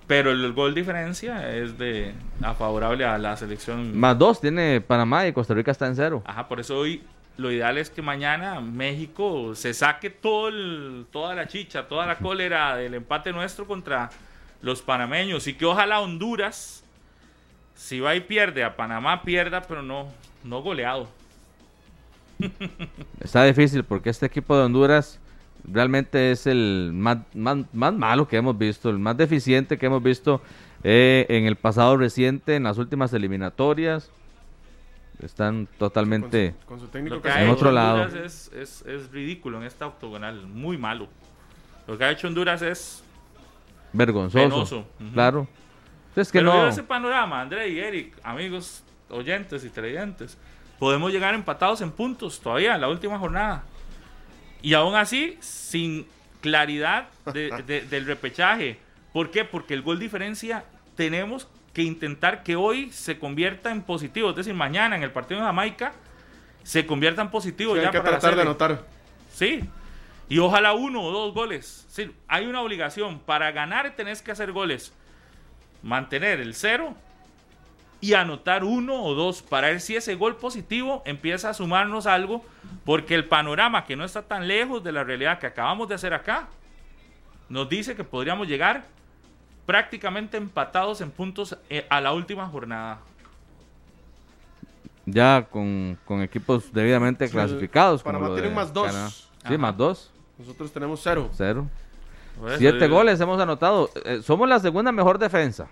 Pero 0.06 0.30
el 0.30 0.52
gol 0.52 0.74
diferencia 0.74 1.56
es 1.56 1.78
de 1.78 2.12
a 2.42 2.54
favorable 2.54 3.04
a 3.04 3.16
la 3.16 3.36
selección. 3.36 3.96
Más 3.98 4.18
dos 4.18 4.40
tiene 4.40 4.80
Panamá 4.80 5.26
y 5.26 5.32
Costa 5.32 5.54
Rica 5.54 5.70
está 5.70 5.86
en 5.86 5.96
cero. 5.96 6.22
Ajá, 6.26 6.48
por 6.48 6.60
eso 6.60 6.78
hoy 6.78 7.02
lo 7.40 7.50
ideal 7.50 7.78
es 7.78 7.90
que 7.90 8.02
mañana 8.02 8.60
México 8.60 9.54
se 9.54 9.72
saque 9.72 10.10
toda 10.10 11.34
la 11.34 11.48
chicha, 11.48 11.88
toda 11.88 12.06
la 12.06 12.16
cólera 12.18 12.76
del 12.76 12.94
empate 12.94 13.32
nuestro 13.32 13.66
contra 13.66 14.10
los 14.60 14.82
panameños 14.82 15.46
y 15.46 15.54
que 15.54 15.64
ojalá 15.64 16.00
Honduras, 16.00 16.84
si 17.74 17.98
va 17.98 18.14
y 18.14 18.20
pierde 18.20 18.62
a 18.62 18.76
Panamá, 18.76 19.22
pierda, 19.22 19.62
pero 19.62 19.82
no, 19.82 20.08
no 20.44 20.62
goleado. 20.62 21.08
Está 23.20 23.44
difícil 23.44 23.84
porque 23.84 24.10
este 24.10 24.26
equipo 24.26 24.56
de 24.56 24.64
Honduras 24.64 25.18
realmente 25.64 26.30
es 26.30 26.46
el 26.46 26.90
más, 26.92 27.18
más, 27.34 27.64
malo 27.72 28.28
que 28.28 28.36
hemos 28.36 28.56
visto, 28.56 28.90
el 28.90 28.98
más 28.98 29.16
deficiente 29.16 29.78
que 29.78 29.86
hemos 29.86 30.02
visto 30.02 30.42
eh, 30.84 31.24
en 31.30 31.46
el 31.46 31.56
pasado 31.56 31.96
reciente, 31.96 32.56
en 32.56 32.64
las 32.64 32.76
últimas 32.76 33.14
eliminatorias. 33.14 34.10
Están 35.22 35.68
totalmente 35.78 36.54
con 36.64 36.80
su, 36.80 36.88
técnico 36.88 37.20
en 37.24 37.48
otro 37.50 37.70
lado. 37.70 38.04
Es, 38.04 38.50
es, 38.54 38.82
es, 38.86 39.10
ridículo 39.10 39.58
en 39.58 39.64
esta 39.64 39.86
octogonal, 39.86 40.46
muy 40.46 40.78
malo. 40.78 41.08
Lo 41.86 41.98
que 41.98 42.04
ha 42.04 42.10
hecho 42.10 42.26
Honduras 42.26 42.62
es 42.62 43.04
vergonzoso. 43.92 44.86
Claro. 45.12 45.46
Es 46.16 46.32
que 46.32 46.38
Pero 46.38 46.54
no. 46.54 46.68
ese 46.68 46.82
panorama, 46.82 47.40
André 47.40 47.68
y 47.68 47.78
Eric, 47.78 48.18
amigos 48.22 48.82
oyentes 49.10 49.64
y 49.64 49.70
televidentes, 49.70 50.38
podemos 50.78 51.12
llegar 51.12 51.34
empatados 51.34 51.80
en 51.82 51.90
puntos 51.90 52.40
todavía 52.40 52.74
en 52.74 52.80
la 52.80 52.88
última 52.88 53.18
jornada. 53.18 53.64
Y 54.62 54.74
aún 54.74 54.94
así, 54.94 55.36
sin 55.40 56.06
claridad 56.40 57.08
del 57.32 58.06
repechaje. 58.06 58.78
¿Por 59.12 59.30
qué? 59.30 59.44
Porque 59.44 59.74
el 59.74 59.82
gol 59.82 59.98
diferencia 59.98 60.64
tenemos 60.96 61.48
que 61.72 61.82
intentar 61.82 62.42
que 62.42 62.56
hoy 62.56 62.90
se 62.90 63.18
convierta 63.18 63.70
en 63.70 63.82
positivo. 63.82 64.30
Es 64.30 64.36
decir, 64.36 64.54
mañana 64.54 64.96
en 64.96 65.02
el 65.02 65.10
partido 65.10 65.40
de 65.40 65.46
Jamaica 65.46 65.92
se 66.62 66.86
convierta 66.86 67.22
en 67.22 67.30
positivo. 67.30 67.76
ya 67.76 67.82
hay 67.82 67.90
que 67.90 68.00
tratar 68.00 68.36
de 68.36 68.42
anotar. 68.42 68.84
Sí. 69.32 69.60
Y 70.28 70.38
ojalá 70.38 70.74
uno 70.74 71.02
o 71.02 71.10
dos 71.10 71.34
goles. 71.34 71.86
Sí, 71.88 72.10
hay 72.28 72.46
una 72.46 72.60
obligación. 72.60 73.18
Para 73.20 73.50
ganar 73.52 73.94
tenés 73.96 74.22
que 74.22 74.32
hacer 74.32 74.52
goles. 74.52 74.92
Mantener 75.82 76.40
el 76.40 76.54
cero 76.54 76.94
y 78.00 78.14
anotar 78.14 78.64
uno 78.64 79.02
o 79.02 79.14
dos 79.14 79.42
para 79.42 79.68
ver 79.68 79.80
si 79.80 79.94
ese 79.94 80.14
gol 80.14 80.36
positivo 80.36 81.02
empieza 81.04 81.50
a 81.50 81.54
sumarnos 81.54 82.06
algo. 82.06 82.44
Porque 82.84 83.14
el 83.14 83.24
panorama 83.26 83.84
que 83.84 83.96
no 83.96 84.04
está 84.04 84.22
tan 84.22 84.48
lejos 84.48 84.82
de 84.82 84.92
la 84.92 85.04
realidad 85.04 85.38
que 85.38 85.46
acabamos 85.46 85.88
de 85.88 85.94
hacer 85.94 86.14
acá 86.14 86.48
nos 87.48 87.68
dice 87.68 87.96
que 87.96 88.04
podríamos 88.04 88.46
llegar 88.46 88.84
prácticamente 89.70 90.36
empatados 90.36 91.00
en 91.00 91.12
puntos 91.12 91.56
eh, 91.68 91.86
a 91.88 92.00
la 92.00 92.12
última 92.12 92.44
jornada. 92.48 92.98
Ya 95.06 95.46
con, 95.48 95.96
equipos 96.24 96.72
debidamente 96.72 97.30
clasificados. 97.30 98.02
Panamá 98.02 98.34
tienen 98.34 98.52
más 98.52 98.74
dos. 98.74 99.30
Sí, 99.46 99.56
más 99.56 99.76
dos. 99.76 100.10
Nosotros 100.36 100.72
tenemos 100.72 100.98
cero. 101.00 101.30
Cero. 101.34 101.68
Siete 102.58 102.88
goles 102.88 103.20
hemos 103.20 103.40
anotado. 103.40 103.90
Eh, 104.04 104.22
somos 104.24 104.48
la 104.48 104.58
segunda 104.58 104.90
mejor 104.90 105.20
defensa. 105.20 105.68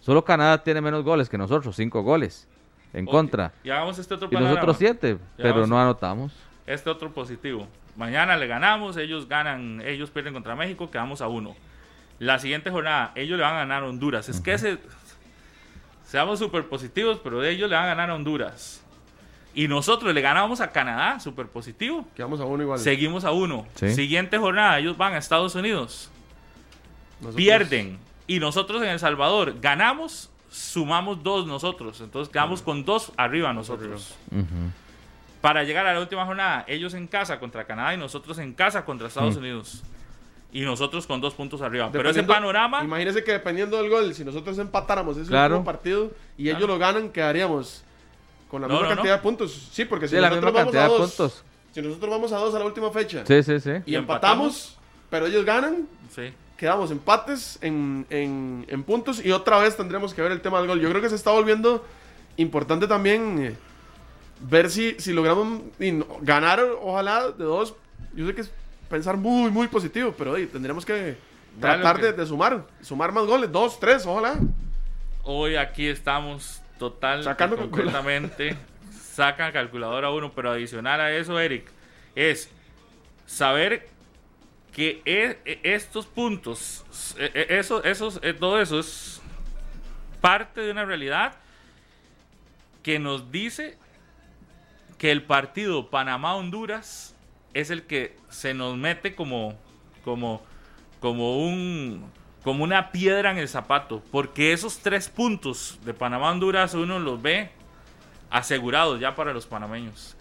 Solo 0.00 0.24
Canadá 0.24 0.60
tiene 0.64 0.80
menos 0.80 1.04
goles 1.04 1.28
que 1.28 1.38
nosotros, 1.38 1.76
cinco 1.76 2.02
goles 2.02 2.48
en 2.92 3.06
contra. 3.06 3.52
Y 3.62 3.70
hagamos 3.70 4.00
este 4.00 4.14
otro 4.14 4.28
Y 4.32 4.34
nosotros 4.34 4.78
siete, 4.78 5.16
pero 5.36 5.64
no 5.64 5.80
anotamos. 5.80 6.32
Este 6.66 6.90
otro 6.90 7.12
positivo. 7.12 7.68
Mañana 7.94 8.36
le 8.36 8.48
ganamos, 8.48 8.96
ellos 8.96 9.28
ganan, 9.28 9.80
ellos 9.84 10.10
pierden 10.10 10.34
contra 10.34 10.56
México, 10.56 10.90
quedamos 10.90 11.20
a 11.20 11.28
uno. 11.28 11.54
La 12.18 12.38
siguiente 12.38 12.70
jornada, 12.70 13.12
ellos 13.14 13.38
le 13.38 13.44
van 13.44 13.54
a 13.54 13.58
ganar 13.58 13.84
a 13.84 13.86
Honduras. 13.86 14.28
Es 14.28 14.40
que 14.40 14.52
ese, 14.52 14.78
seamos 16.04 16.38
súper 16.38 16.68
positivos, 16.68 17.20
pero 17.22 17.44
ellos 17.44 17.70
le 17.70 17.76
van 17.76 17.84
a 17.84 17.88
ganar 17.88 18.10
a 18.10 18.14
Honduras. 18.14 18.82
Y 19.54 19.68
nosotros 19.68 20.12
le 20.12 20.20
ganamos 20.20 20.60
a 20.60 20.70
Canadá, 20.72 21.20
súper 21.20 21.46
positivo. 21.46 22.06
Quedamos 22.16 22.40
a 22.40 22.44
uno 22.44 22.62
igual. 22.62 22.78
Seguimos 22.78 23.24
a 23.24 23.30
uno. 23.30 23.66
Siguiente 23.74 24.36
jornada, 24.36 24.78
ellos 24.78 24.96
van 24.96 25.14
a 25.14 25.18
Estados 25.18 25.54
Unidos. 25.54 26.10
Pierden. 27.34 27.98
Y 28.26 28.40
nosotros 28.40 28.82
en 28.82 28.88
El 28.88 28.98
Salvador 28.98 29.54
ganamos, 29.60 30.30
sumamos 30.50 31.22
dos 31.22 31.46
nosotros. 31.46 32.00
Entonces 32.00 32.32
quedamos 32.32 32.62
con 32.62 32.84
dos 32.84 33.12
arriba 33.16 33.52
nosotros. 33.52 34.16
Para 35.40 35.62
llegar 35.62 35.86
a 35.86 35.94
la 35.94 36.00
última 36.00 36.26
jornada, 36.26 36.64
ellos 36.66 36.94
en 36.94 37.06
casa 37.06 37.38
contra 37.38 37.64
Canadá 37.64 37.94
y 37.94 37.96
nosotros 37.96 38.38
en 38.38 38.54
casa 38.54 38.84
contra 38.84 39.06
Estados 39.06 39.36
Unidos 39.36 39.84
y 40.52 40.62
nosotros 40.62 41.06
con 41.06 41.20
dos 41.20 41.34
puntos 41.34 41.60
arriba. 41.60 41.90
Pero 41.92 42.10
ese 42.10 42.22
panorama. 42.22 42.82
Imagínese 42.82 43.22
que 43.22 43.32
dependiendo 43.32 43.76
del 43.76 43.90
gol, 43.90 44.14
si 44.14 44.24
nosotros 44.24 44.58
empatáramos 44.58 45.16
ese 45.16 45.34
último 45.34 45.64
partido 45.64 46.10
y 46.36 46.48
ellos 46.48 46.68
lo 46.68 46.78
ganan, 46.78 47.10
quedaríamos 47.10 47.82
con 48.48 48.62
la 48.62 48.68
misma 48.68 48.88
cantidad 48.88 49.16
de 49.16 49.22
puntos. 49.22 49.68
Sí, 49.72 49.84
porque 49.84 50.08
si 50.08 50.16
nosotros 50.16 50.52
vamos 50.52 50.74
a 50.74 50.86
dos. 50.86 51.44
Si 51.72 51.82
nosotros 51.82 52.10
vamos 52.10 52.32
a 52.32 52.38
dos 52.38 52.54
a 52.54 52.58
la 52.58 52.64
última 52.64 52.90
fecha. 52.90 53.24
Sí, 53.26 53.42
sí, 53.42 53.60
sí. 53.60 53.70
Y, 53.84 53.94
empatamos, 53.94 54.78
pero 55.10 55.26
ellos 55.26 55.44
ganan. 55.44 55.86
Quedamos 56.56 56.90
empates 56.90 57.58
en, 57.60 58.04
en, 58.10 58.82
puntos 58.82 59.24
y 59.24 59.30
otra 59.30 59.58
vez 59.58 59.76
tendremos 59.76 60.12
que 60.12 60.22
ver 60.22 60.32
el 60.32 60.40
tema 60.40 60.58
del 60.58 60.66
gol. 60.66 60.80
Yo 60.80 60.88
creo 60.88 61.00
que 61.00 61.08
se 61.08 61.14
está 61.14 61.30
volviendo 61.30 61.84
importante 62.36 62.88
también 62.88 63.38
eh, 63.38 63.56
ver 64.40 64.70
si, 64.70 64.96
si 64.98 65.12
logramos 65.12 65.60
ganar, 66.22 66.60
ojalá, 66.80 67.30
de 67.30 67.44
dos. 67.44 67.74
Yo 68.14 68.26
sé 68.26 68.34
que 68.34 68.40
es 68.40 68.50
pensar 68.88 69.16
muy, 69.16 69.50
muy 69.50 69.68
positivo, 69.68 70.14
pero 70.16 70.34
tendríamos 70.48 70.84
que 70.84 71.16
tratar 71.60 72.16
De, 72.16 72.26
sumar, 72.26 72.66
sumar 72.80 73.12
más 73.12 73.26
goles, 73.26 73.50
dos, 73.50 73.78
tres, 73.78 74.06
ojalá. 74.06 74.36
Hoy 75.22 75.56
aquí 75.56 75.86
estamos 75.86 76.62
total, 76.78 77.22
Sacando 77.24 77.56
completamente. 77.56 78.56
Saca 78.92 79.52
calculadora 79.52 80.10
uno, 80.10 80.30
pero 80.32 80.52
adicional 80.52 81.00
a 81.00 81.10
eso, 81.12 81.40
Eric, 81.40 81.68
es 82.14 82.48
saber 83.26 83.88
que 84.72 85.02
e- 85.04 85.38
e- 85.44 85.60
estos 85.74 86.06
puntos, 86.06 86.84
e- 87.18 87.46
eso, 87.50 87.82
esos, 87.82 88.20
todo 88.38 88.60
eso 88.60 88.78
es 88.78 89.20
parte 90.20 90.60
de 90.60 90.70
una 90.70 90.84
realidad 90.84 91.34
que 92.84 93.00
nos 93.00 93.32
dice 93.32 93.76
que 94.98 95.10
el 95.10 95.24
partido 95.24 95.90
Panamá-Honduras 95.90 97.14
es 97.60 97.70
el 97.70 97.82
que 97.84 98.16
se 98.28 98.54
nos 98.54 98.76
mete 98.76 99.14
como, 99.14 99.54
como, 100.04 100.42
como, 101.00 101.38
un, 101.46 102.04
como 102.42 102.64
una 102.64 102.92
piedra 102.92 103.30
en 103.30 103.38
el 103.38 103.48
zapato. 103.48 104.02
Porque 104.10 104.52
esos 104.52 104.78
tres 104.78 105.08
puntos 105.08 105.78
de 105.84 105.94
Panamá-Honduras 105.94 106.74
uno 106.74 106.98
los 106.98 107.20
ve 107.20 107.50
asegurados 108.30 109.00
ya 109.00 109.14
para 109.14 109.32
los 109.32 109.46
panameños. 109.46 110.14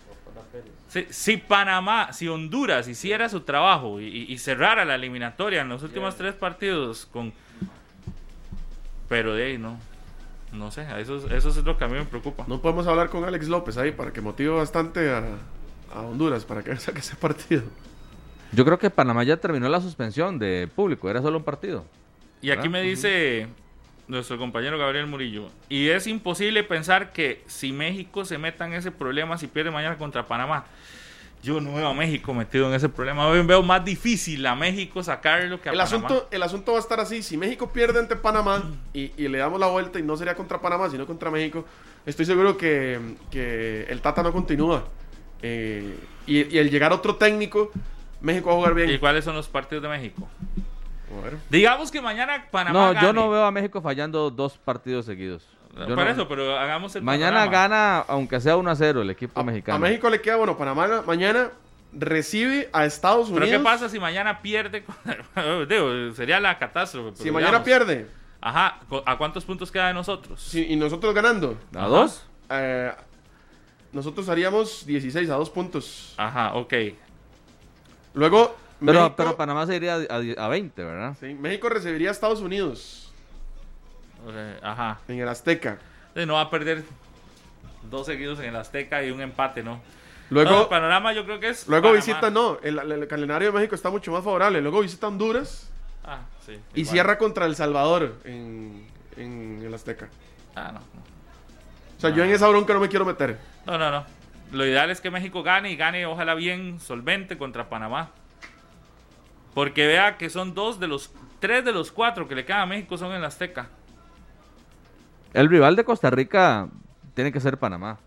Si, 0.87 1.05
si 1.09 1.37
Panamá, 1.37 2.13
si 2.13 2.27
Honduras 2.29 2.87
hiciera 2.87 3.27
su 3.27 3.41
trabajo 3.41 3.99
y, 3.99 4.37
cerrara 4.37 4.85
la 4.85 4.95
eliminatoria 4.95 5.61
en 5.61 5.69
los 5.69 5.83
últimos 5.83 6.15
tres 6.15 6.33
partidos 6.35 7.05
con... 7.05 7.33
Pero 9.09 9.35
de 9.35 9.45
ahí 9.45 9.57
no. 9.57 9.77
No 10.53 10.71
sé, 10.71 10.87
eso, 10.99 11.17
es- 11.17 11.31
eso 11.31 11.49
es 11.49 11.57
lo 11.57 11.77
que 11.77 11.83
a 11.83 11.87
mí 11.87 11.95
me 11.95 12.05
preocupa. 12.05 12.45
No 12.47 12.61
podemos 12.61 12.87
hablar 12.87 13.09
con 13.09 13.25
Alex 13.25 13.47
López 13.49 13.77
ahí 13.77 13.91
para 13.91 14.13
que 14.13 14.21
motive 14.21 14.49
bastante 14.55 15.11
a, 15.11 15.23
a 15.93 16.01
Honduras 16.01 16.45
para 16.45 16.63
que 16.63 16.75
saque 16.77 16.99
ese 16.99 17.15
partido. 17.15 17.63
Yo 18.51 18.63
creo 18.65 18.79
que 18.79 18.89
Panamá 18.89 19.23
ya 19.23 19.37
terminó 19.37 19.67
la 19.67 19.81
suspensión 19.81 20.39
de 20.39 20.69
público, 20.73 21.09
era 21.09 21.21
solo 21.21 21.37
un 21.37 21.43
partido. 21.43 21.85
Y 22.41 22.51
aquí 22.51 22.69
me 22.69 22.81
dice 22.81 23.47
nuestro 24.07 24.37
compañero 24.37 24.77
Gabriel 24.77 25.07
Murillo, 25.07 25.49
y 25.67 25.89
es 25.89 26.07
imposible 26.07 26.63
pensar 26.63 27.11
que 27.11 27.43
si 27.47 27.73
México 27.73 28.23
se 28.23 28.37
meta 28.37 28.65
en 28.65 28.73
ese 28.73 28.89
problema, 28.91 29.37
si 29.37 29.47
pierde 29.47 29.69
mañana 29.69 29.97
contra 29.97 30.25
Panamá, 30.27 30.63
yo 31.43 31.59
no 31.59 31.73
veo 31.73 31.87
a 31.89 31.93
México 31.93 32.33
metido 32.33 32.67
en 32.69 32.73
ese 32.73 32.87
problema, 32.89 33.29
Veo- 33.29 33.45
veo 33.45 33.61
más 33.63 33.83
difícil 33.83 34.45
a 34.45 34.55
México 34.55 35.03
sacarlo 35.03 35.59
que 35.61 35.69
a 35.69 35.71
El 35.73 35.77
Panamá. 35.77 36.07
asunto, 36.07 36.27
el 36.31 36.41
asunto 36.41 36.71
va 36.71 36.77
a 36.77 36.81
estar 36.81 36.99
así. 37.01 37.21
Si 37.21 37.35
México 37.37 37.71
pierde 37.73 37.99
ante 37.99 38.15
Panamá 38.15 38.63
y, 38.93 39.11
y 39.17 39.27
le 39.27 39.37
damos 39.39 39.59
la 39.59 39.67
vuelta 39.67 39.99
y 39.99 40.03
no 40.03 40.15
sería 40.15 40.35
contra 40.35 40.61
Panamá, 40.61 40.89
sino 40.89 41.05
contra 41.05 41.29
México, 41.29 41.65
estoy 42.05 42.25
seguro 42.25 42.55
que, 42.57 42.99
que 43.29 43.83
el 43.89 43.99
Tata 44.01 44.23
no 44.23 44.31
continúa. 44.31 44.87
Eh, 45.41 45.97
y, 46.25 46.55
y 46.55 46.57
el 46.57 46.69
llegar 46.69 46.91
otro 46.93 47.15
técnico, 47.15 47.71
México 48.21 48.47
va 48.47 48.53
a 48.53 48.55
jugar 48.57 48.73
bien. 48.73 48.89
¿Y 48.89 48.97
cuáles 48.99 49.23
son 49.25 49.35
los 49.35 49.47
partidos 49.47 49.83
de 49.83 49.89
México? 49.89 50.27
Digamos 51.49 51.89
que 51.89 52.01
mañana 52.01 52.45
Panamá 52.51 52.77
No, 52.79 52.93
gane. 52.93 53.01
yo 53.07 53.13
no 53.13 53.29
veo 53.29 53.45
a 53.45 53.51
México 53.51 53.81
fallando 53.81 54.29
dos 54.29 54.57
partidos 54.57 55.05
seguidos. 55.05 55.47
Yo 55.77 55.95
no- 55.95 56.01
eso, 56.07 56.27
pero 56.27 56.57
hagamos 56.57 56.95
el 56.95 57.03
Mañana 57.03 57.45
panorama. 57.45 57.51
gana, 57.51 57.97
aunque 58.07 58.41
sea 58.41 58.57
1 58.57 58.69
a 58.71 58.75
0, 58.75 59.01
el 59.03 59.09
equipo 59.11 59.39
A, 59.39 59.43
mexicano. 59.43 59.75
a 59.75 59.79
México 59.79 60.09
le 60.09 60.19
queda, 60.21 60.35
bueno, 60.37 60.57
Panamá 60.57 61.03
mañana 61.05 61.51
recibe 61.93 62.69
a 62.73 62.85
Estados 62.85 63.29
Unidos. 63.29 63.47
Pero 63.47 63.59
¿qué 63.59 63.63
pasa 63.63 63.87
si 63.87 63.99
mañana 63.99 64.41
pierde? 64.41 64.83
Digo, 65.69 66.13
sería 66.15 66.39
la 66.39 66.57
catástrofe. 66.57 67.15
Si 67.21 67.31
mañana 67.31 67.63
pierde 67.63 68.07
Ajá, 68.41 68.79
¿a 69.05 69.17
cuántos 69.17 69.45
puntos 69.45 69.71
queda 69.71 69.87
de 69.87 69.93
nosotros? 69.93 70.41
si- 70.41 70.65
y 70.71 70.75
nosotros 70.75 71.13
ganando, 71.13 71.57
¿A 71.75 71.87
dos? 71.87 72.25
eh, 72.49 72.91
nosotros 73.97 74.29
haríamos 74.29 74.85
16 74.85 75.27
a 75.31 75.33
2 75.35 75.49
puntos. 75.49 76.13
Ajá, 76.17 76.53
ok. 76.53 76.73
Luego, 78.13 78.55
Pero, 78.79 78.99
México, 79.01 79.13
pero 79.17 79.35
Panamá 79.35 79.65
se 79.65 79.75
iría 79.75 79.95
a, 79.95 80.45
a 80.45 80.47
20, 80.47 80.83
¿verdad? 80.83 81.17
sí, 81.19 81.33
México 81.33 81.67
recibiría 81.67 82.09
a 82.09 82.11
Estados 82.11 82.41
Unidos 82.41 83.11
Ajá. 84.61 84.99
en 85.07 85.19
el 85.19 85.27
Azteca. 85.27 85.79
Entonces 86.09 86.27
no 86.27 86.35
va 86.35 86.41
a 86.41 86.49
perder 86.51 86.83
dos 87.89 88.05
seguidos 88.05 88.39
en 88.39 88.45
el 88.45 88.55
Azteca 88.55 89.03
y 89.03 89.09
un 89.11 89.21
empate, 89.21 89.63
¿no? 89.63 89.81
Luego, 90.29 90.51
No, 90.51 90.61
el 90.63 90.67
panorama 90.67 91.13
yo 91.13 91.23
creo 91.25 91.39
que 91.39 91.49
es. 91.49 91.67
luego 91.67 91.83
Panamá. 91.85 92.05
visita, 92.05 92.29
no, 92.29 92.59
el, 92.61 92.77
el 92.91 93.07
calendario 93.07 93.51
de 93.51 93.57
México 93.57 93.75
está 93.75 93.89
mucho 93.89 94.11
más 94.11 94.23
favorable. 94.23 94.61
Luego 94.61 94.81
visita 94.81 95.07
Honduras 95.07 95.69
Ah, 96.03 96.19
sí. 96.45 96.53
y 96.75 96.81
igual. 96.81 96.93
cierra 96.93 97.17
contra 97.17 97.45
El 97.45 97.55
Salvador 97.55 98.15
en, 98.25 98.85
en 99.15 99.61
el 99.65 99.73
Azteca. 99.73 100.09
Ah, 100.55 100.71
no. 100.73 100.81
O 101.97 101.99
sea, 101.99 102.11
yo 102.11 102.23
en 102.23 102.29
esa 102.29 102.47
bronca 102.47 102.73
no 102.73 102.79
me 102.79 102.89
quiero 102.89 103.05
meter. 103.05 103.37
No, 103.65 103.77
no, 103.77 103.89
no. 103.89 104.05
Lo 104.51 104.65
ideal 104.65 104.89
es 104.89 105.01
que 105.01 105.11
México 105.11 105.43
gane 105.43 105.71
y 105.71 105.75
gane, 105.75 106.05
ojalá 106.05 106.35
bien 106.35 106.79
solvente 106.79 107.37
contra 107.37 107.69
Panamá. 107.69 108.11
Porque 109.53 109.87
vea 109.87 110.17
que 110.17 110.29
son 110.29 110.53
dos 110.53 110.79
de 110.79 110.87
los. 110.87 111.11
Tres 111.39 111.65
de 111.65 111.71
los 111.71 111.91
cuatro 111.91 112.27
que 112.27 112.35
le 112.35 112.45
quedan 112.45 112.61
a 112.61 112.65
México 112.65 112.97
son 112.97 113.11
en 113.11 113.17
el 113.17 113.25
Azteca. 113.25 113.67
El 115.33 115.49
rival 115.49 115.75
de 115.75 115.83
Costa 115.83 116.09
Rica 116.09 116.67
tiene 117.13 117.31
que 117.31 117.39
ser 117.39 117.57
Panamá. 117.57 117.99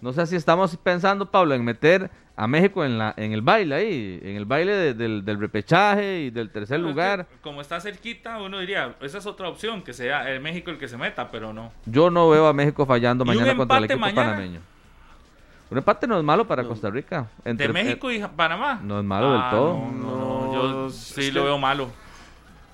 No 0.00 0.12
sé 0.12 0.26
si 0.26 0.36
estamos 0.36 0.76
pensando, 0.76 1.30
Pablo, 1.30 1.54
en 1.54 1.64
meter 1.64 2.10
a 2.36 2.46
México 2.46 2.84
en, 2.86 2.96
la, 2.96 3.12
en 3.18 3.32
el 3.32 3.42
baile 3.42 3.74
ahí, 3.74 4.20
en 4.22 4.36
el 4.36 4.46
baile 4.46 4.72
de- 4.72 4.94
del, 4.94 5.24
del 5.26 5.38
repechaje 5.38 6.20
y 6.22 6.30
del 6.30 6.48
tercer 6.50 6.78
Pero 6.78 6.88
es 6.88 6.94
lugar. 6.94 7.26
que, 7.26 7.36
como 7.42 7.60
está 7.60 7.78
cerquita, 7.80 8.38
uno 8.40 8.58
diría, 8.60 8.94
esa 9.02 9.18
es 9.18 9.26
otra 9.26 9.48
opción, 9.48 9.82
que 9.82 9.92
sea 9.92 10.30
el 10.30 10.40
México 10.40 10.70
el 10.70 10.78
que 10.78 10.88
se 10.88 10.96
meta, 10.96 11.30
pero 11.30 11.52
no. 11.52 11.70
Yo 11.84 12.08
no 12.10 12.30
veo 12.30 12.46
a 12.46 12.54
México 12.54 12.86
fallando 12.86 13.24
¿Y 13.26 13.28
un 13.28 13.34
mañana 13.36 13.56
contra 13.56 13.76
el 13.76 13.84
equipo 13.84 14.00
mañana? 14.00 14.22
panameño. 14.30 14.60
Un 15.70 15.78
empate 15.78 16.06
no 16.06 16.16
es 16.18 16.24
malo 16.24 16.46
para 16.48 16.64
Costa 16.64 16.88
Rica. 16.90 17.28
¿De 17.44 17.50
Entre- 17.50 17.68
México 17.72 18.10
y 18.10 18.20
Panamá? 18.34 18.80
no 18.82 18.98
es 18.98 19.04
malo 19.04 19.32
del 19.34 19.50
todo. 19.50 19.74
No, 19.74 19.92
no, 19.92 20.46
no, 20.46 20.52
yo 20.86 20.90
sí 20.90 21.28
es 21.28 21.34
lo 21.34 21.42
que- 21.42 21.46
veo 21.46 21.58
malo. 21.58 21.90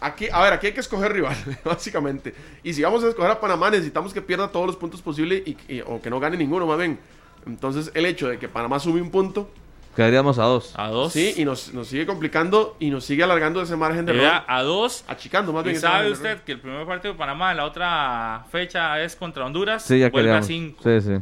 Aquí, 0.01 0.29
a 0.31 0.43
ver, 0.43 0.53
aquí 0.53 0.69
hay 0.69 0.73
que 0.75 0.81
escoger 0.81 1.13
rival, 1.13 1.35
básicamente. 1.65 2.35
Y 2.63 2.73
si 2.73 2.83
vamos 2.83 3.03
a 3.03 3.09
escoger 3.09 3.31
a 3.33 3.41
Panamá, 3.41 3.71
necesitamos 3.71 4.15
que 4.15 4.23
pierda 4.23 4.47
todos 4.49 4.67
los 4.67 4.77
puntos 4.77 5.03
posibles 5.03 5.43
y, 5.47 5.57
y- 5.69 5.81
o 5.85 6.01
que 6.01 6.09
no 6.09 6.21
gane 6.21 6.37
ninguno, 6.37 6.67
más 6.67 6.79
bien. 6.79 6.99
Entonces, 7.47 7.91
el 7.95 8.07
hecho 8.07 8.29
de 8.29 8.39
que 8.39 8.49
Panamá 8.49 8.79
sume 8.81 9.01
un 9.01 9.11
punto, 9.11 9.49
Quedaríamos 9.95 10.39
a 10.39 10.43
dos. 10.43 10.75
A 10.77 10.89
dos. 10.89 11.15
sí, 11.15 11.33
y 11.39 11.45
nos, 11.47 11.73
nos 11.73 11.89
sigue 11.89 12.05
complicando 12.05 12.77
y 12.79 12.91
nos 12.91 13.03
sigue 13.05 13.23
alargando 13.23 13.63
ese 13.63 13.77
margen 13.77 14.05
de 14.05 14.13
error. 14.13 14.43
a 14.47 14.63
dos. 14.63 15.05
Achicando 15.09 15.55
más 15.55 15.65
¿Y 15.65 15.71
bien. 15.71 15.81
sabe 15.81 16.11
usted 16.11 16.31
error. 16.33 16.43
que 16.45 16.53
el 16.53 16.61
primer 16.61 16.87
partido 16.87 17.15
de 17.15 17.19
Panamá 17.19 17.53
en 17.53 17.57
la 17.57 17.65
otra 17.65 18.45
fecha 18.51 19.01
es 19.01 19.17
contra 19.17 19.47
Honduras? 19.47 19.83
Sí, 19.85 19.99
ya 19.99 20.11
vuelve 20.11 20.33
a 20.33 20.43
cinco. 20.43 20.83
Sí, 20.83 21.01
sí. 21.01 21.13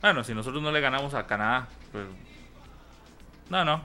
Bueno, 0.00 0.24
si 0.24 0.34
nosotros 0.34 0.60
no 0.60 0.72
le 0.72 0.80
ganamos 0.80 1.14
a 1.14 1.24
Canadá, 1.26 1.68
pues... 1.92 2.04
No, 3.48 3.64
no. 3.64 3.80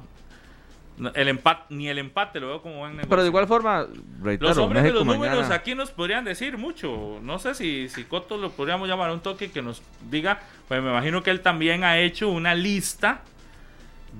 El 1.15 1.27
empate, 1.27 1.73
ni 1.73 1.89
el 1.89 1.97
empate 1.97 2.39
lo 2.39 2.47
veo 2.49 2.61
como 2.61 2.77
buen 2.79 2.91
negocio. 2.91 3.09
Pero 3.09 3.21
de 3.23 3.27
igual 3.29 3.47
forma, 3.47 3.87
reitero, 4.21 4.49
Los 4.49 4.57
hombres 4.59 4.83
México 4.83 4.99
de 4.99 5.05
los 5.05 5.15
números 5.15 5.37
mañana- 5.39 5.55
aquí 5.55 5.73
nos 5.75 5.89
podrían 5.91 6.23
decir 6.23 6.57
mucho. 6.57 7.19
No 7.23 7.39
sé 7.39 7.55
si, 7.55 7.89
si 7.89 8.03
Coto 8.03 8.37
lo 8.37 8.51
podríamos 8.51 8.87
llamar 8.87 9.09
a 9.09 9.13
un 9.13 9.21
toque 9.21 9.49
que 9.51 9.61
nos 9.63 9.81
diga. 10.11 10.39
Pues 10.67 10.83
me 10.83 10.89
imagino 10.91 11.23
que 11.23 11.31
él 11.31 11.41
también 11.41 11.83
ha 11.83 11.97
hecho 11.99 12.29
una 12.29 12.53
lista 12.53 13.21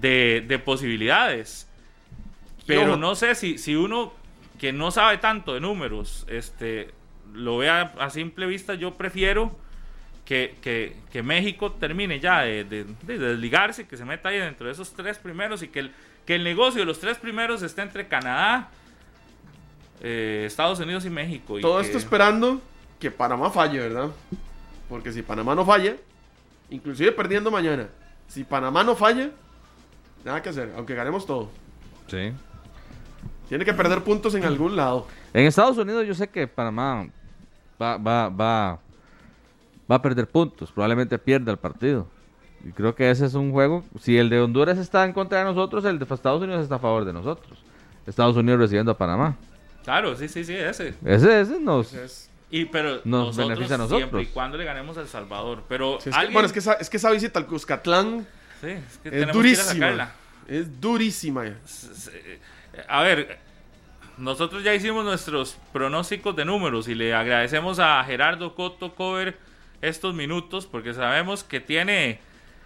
de, 0.02 0.44
de 0.48 0.60
posibilidades. 0.60 1.70
Pero 2.66 2.98
no 2.98 3.16
sé 3.16 3.36
si, 3.36 3.58
si 3.58 3.76
uno 3.76 4.14
que 4.60 4.72
no 4.72 4.90
sabe 4.92 5.18
tanto 5.18 5.54
de 5.54 5.60
números 5.60 6.26
este, 6.30 6.92
lo 7.34 7.58
vea 7.58 7.94
a 8.00 8.10
simple 8.10 8.46
vista, 8.46 8.74
yo 8.74 8.94
prefiero 8.96 9.56
que, 10.26 10.56
que- 10.62 10.96
que 11.12 11.22
México 11.22 11.74
termine 11.74 12.20
ya 12.22 12.42
de, 12.42 12.64
de- 12.64 12.86
de 13.04 13.18
desligarse, 13.20 13.86
que 13.86 13.98
se 13.98 14.06
meta 14.06 14.30
ahí 14.30 14.40
dentro 14.40 14.66
de 14.68 14.72
esos 14.72 14.94
tres 14.94 15.18
primeros 15.20 15.62
y 15.64 15.68
que 15.68 15.80
el, 15.80 15.92
que 16.26 16.36
el 16.36 16.44
negocio 16.44 16.80
de 16.82 16.86
los 16.86 17.00
tres 17.00 17.18
primeros 17.18 17.62
esté 17.62 17.82
entre 17.82 18.08
Canadá, 18.08 18.70
eh, 20.02 20.44
Estados 20.46 20.80
Unidos 20.80 21.06
y 21.06 21.10
México. 21.10 21.58
y 21.58 21.62
Todo 21.62 21.80
que- 21.80 21.86
esto 21.86 21.98
esperando 21.98 22.62
que 23.00 23.12
Panamá 23.12 23.50
falle, 23.50 23.80
¿verdad? 23.80 24.10
Porque 24.90 25.12
si 25.12 25.22
Panamá 25.22 25.56
no 25.56 25.66
falla, 25.66 25.96
inclusive 26.70 27.12
perdiendo 27.12 27.52
mañana, 27.52 27.88
si 28.28 28.44
Panamá 28.44 28.84
no 28.84 28.96
falla, 28.96 29.32
nada 30.24 30.42
que 30.42 30.50
hacer, 30.50 30.74
aunque 30.78 30.96
ganemos 30.96 31.26
todo. 31.26 31.50
Sí. 32.08 32.32
Tiene 33.50 33.66
que 33.66 33.74
perder 33.74 34.04
puntos 34.04 34.34
en 34.36 34.46
algún 34.46 34.76
lado. 34.76 35.08
En 35.34 35.46
Estados 35.46 35.78
Unidos 35.78 36.06
yo 36.08 36.14
sé 36.14 36.28
que 36.30 36.48
Panamá 36.48 37.08
va, 37.82 37.98
va, 37.98 38.30
va, 38.30 38.80
va 39.92 39.96
a 39.96 40.02
perder 40.02 40.28
puntos, 40.28 40.72
probablemente 40.72 41.18
pierda 41.20 41.52
el 41.52 41.58
partido. 41.58 42.08
Y 42.66 42.72
creo 42.72 42.96
que 42.96 43.10
ese 43.12 43.26
es 43.26 43.34
un 43.34 43.52
juego, 43.52 43.84
si 44.00 44.18
el 44.18 44.30
de 44.30 44.40
Honduras 44.40 44.78
está 44.78 45.04
en 45.06 45.12
contra 45.14 45.40
de 45.40 45.46
nosotros, 45.46 45.84
el 45.86 46.00
de 46.00 46.06
Estados 46.06 46.42
Unidos 46.42 46.64
está 46.64 46.76
a 46.76 46.80
favor 46.80 47.04
de 47.06 47.12
nosotros. 47.14 47.60
Estados 48.08 48.36
Unidos 48.38 48.60
recibiendo 48.62 48.92
a 48.92 48.98
Panamá. 48.98 49.36
Claro, 49.84 50.16
sí, 50.16 50.28
sí, 50.30 50.44
sí, 50.46 50.54
ese. 50.56 50.94
Ese, 51.06 51.42
ese 51.42 51.60
nos... 51.60 51.94
Es- 51.94 52.30
Y, 52.50 52.66
pero 52.66 52.96
Nos 53.04 53.06
nosotros, 53.06 53.48
beneficia 53.50 53.76
a 53.76 53.78
nosotros. 53.80 54.00
siempre 54.00 54.22
y 54.22 54.26
cuando 54.28 54.58
le 54.58 54.64
ganemos 54.64 54.96
a 54.98 55.02
El 55.02 55.08
Salvador. 55.08 55.64
Pero 55.68 55.98
sí, 56.00 56.10
es 56.10 56.16
que- 56.16 56.20
alguien- 56.20 56.34
bueno, 56.34 56.46
es 56.46 56.54
que, 56.54 56.60
esa, 56.60 56.74
es 56.74 56.90
que 56.90 56.98
esa 56.98 57.10
visita 57.12 57.40
al 57.40 57.48
Cuscatlán 57.48 58.26
Sí, 58.62 58.68
es 58.68 58.98
que 59.04 59.10
es 59.10 59.26
que 59.26 59.32
durísima. 59.32 59.74
sacarla. 59.74 60.12
Es 60.48 60.80
durísima. 60.80 61.46
S- 61.66 62.40
A 62.88 63.02
ver, 63.02 63.40
nosotros 64.18 64.64
ya 64.64 64.74
hicimos 64.74 65.04
nuestros 65.04 65.58
pronósticos 65.74 66.36
de 66.36 66.46
números 66.46 66.88
y 66.88 66.96
le 66.96 67.14
agradecemos 67.14 67.80
a 67.80 68.04
Gerardo 68.04 68.54
Coto 68.56 68.94
Cover 68.96 69.38
estos 69.82 70.14
minutos 70.14 70.66
porque 70.66 70.94
sabemos 70.94 71.44
que 71.44 71.60
tiene... 71.60 72.20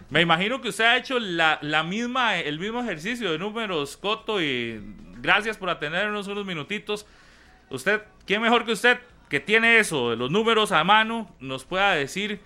Me 0.10 0.22
imagino 0.22 0.62
que 0.62 0.70
usted 0.70 0.86
ha 0.86 0.98
hecho 0.98 1.20
la, 1.20 1.60
la 1.62 1.84
misma, 1.84 2.38
el 2.38 2.60
mismo 2.60 2.82
ejercicio 2.82 3.32
de 3.32 3.38
números, 3.38 3.98
Coto, 3.98 4.42
y 4.42 4.82
gracias 5.18 5.58
por 5.58 5.70
atendernos 5.70 6.28
unos 6.28 6.46
minutitos. 6.46 7.06
Usted, 7.70 8.02
¿quién 8.26 8.42
mejor 8.42 8.66
que 8.66 8.72
usted 8.72 9.00
que 9.28 9.42
tiene 9.42 9.80
eso, 9.80 10.16
los 10.16 10.32
números 10.32 10.72
a 10.72 10.84
mano, 10.86 11.30
nos 11.42 11.66
pueda 11.66 11.92
decir 11.92 12.40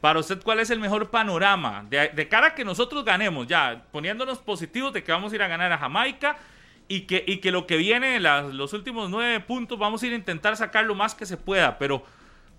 Para 0.00 0.20
usted, 0.20 0.40
¿cuál 0.42 0.60
es 0.60 0.70
el 0.70 0.78
mejor 0.78 1.10
panorama? 1.10 1.84
De, 1.90 2.28
cara 2.28 2.48
a 2.48 2.54
que 2.54 2.64
nosotros 2.64 3.04
ganemos, 3.04 3.46
ya 3.48 3.84
poniéndonos 3.90 4.38
positivos 4.38 4.92
de 4.92 5.02
que 5.02 5.12
vamos 5.12 5.32
a 5.32 5.34
ir 5.34 5.42
a 5.42 5.48
ganar 5.48 5.72
a 5.72 5.78
Jamaica 5.78 6.38
y 6.88 7.02
que, 7.02 7.24
y 7.26 7.38
que 7.38 7.50
lo 7.50 7.66
que 7.66 7.76
viene, 7.76 8.18
los 8.20 8.72
últimos 8.72 9.10
nueve 9.10 9.40
puntos, 9.40 9.78
vamos 9.78 10.02
a 10.02 10.06
ir 10.06 10.12
a 10.12 10.16
intentar 10.16 10.56
sacar 10.56 10.84
lo 10.84 10.94
más 10.94 11.14
que 11.14 11.26
se 11.26 11.36
pueda. 11.36 11.78
Pero, 11.78 12.04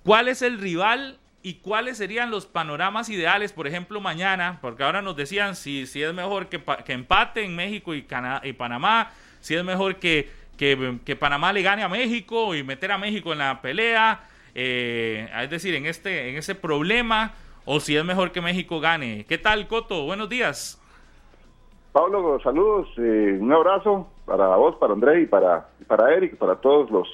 ¿cuál 0.03 0.27
es 0.27 0.41
el 0.41 0.59
rival 0.59 1.17
y 1.43 1.55
cuáles 1.55 1.97
serían 1.97 2.29
los 2.31 2.45
panoramas 2.45 3.09
ideales, 3.09 3.53
por 3.53 3.67
ejemplo, 3.67 3.99
mañana? 3.99 4.59
Porque 4.61 4.83
ahora 4.83 5.01
nos 5.01 5.15
decían 5.15 5.55
si, 5.55 5.85
si 5.87 6.03
es 6.03 6.13
mejor 6.13 6.47
que, 6.47 6.61
que 6.85 6.93
empate 6.93 7.43
en 7.43 7.55
México 7.55 7.93
y, 7.95 8.05
y 8.43 8.53
Panamá, 8.53 9.11
si 9.39 9.55
es 9.55 9.63
mejor 9.63 9.95
que, 9.95 10.29
que, 10.57 11.15
Panamá 11.19 11.51
le 11.53 11.63
gane 11.63 11.83
a 11.83 11.89
México 11.89 12.53
y 12.53 12.63
meter 12.63 12.91
a 12.91 12.97
México 12.97 13.31
en 13.33 13.39
la 13.39 13.61
pelea 13.61 14.21
eh, 14.53 15.29
es 15.43 15.49
decir, 15.49 15.73
en 15.75 15.85
este 15.85 16.29
en 16.29 16.37
ese 16.37 16.55
problema 16.55 17.31
o 17.65 17.79
si 17.79 17.95
es 17.95 18.03
mejor 18.03 18.31
que 18.31 18.41
México 18.41 18.79
gane. 18.79 19.25
¿Qué 19.27 19.37
tal, 19.37 19.67
Coto? 19.67 20.05
Buenos 20.05 20.29
días. 20.29 20.77
Pablo, 21.91 22.39
saludos, 22.41 22.87
eh, 22.97 23.37
un 23.39 23.51
abrazo 23.51 24.07
para 24.25 24.55
vos, 24.55 24.75
para 24.77 24.93
André 24.93 25.21
y 25.21 25.25
para, 25.25 25.67
para 25.87 26.13
Eric, 26.13 26.37
para 26.37 26.55
todos 26.55 26.89
los 26.89 27.07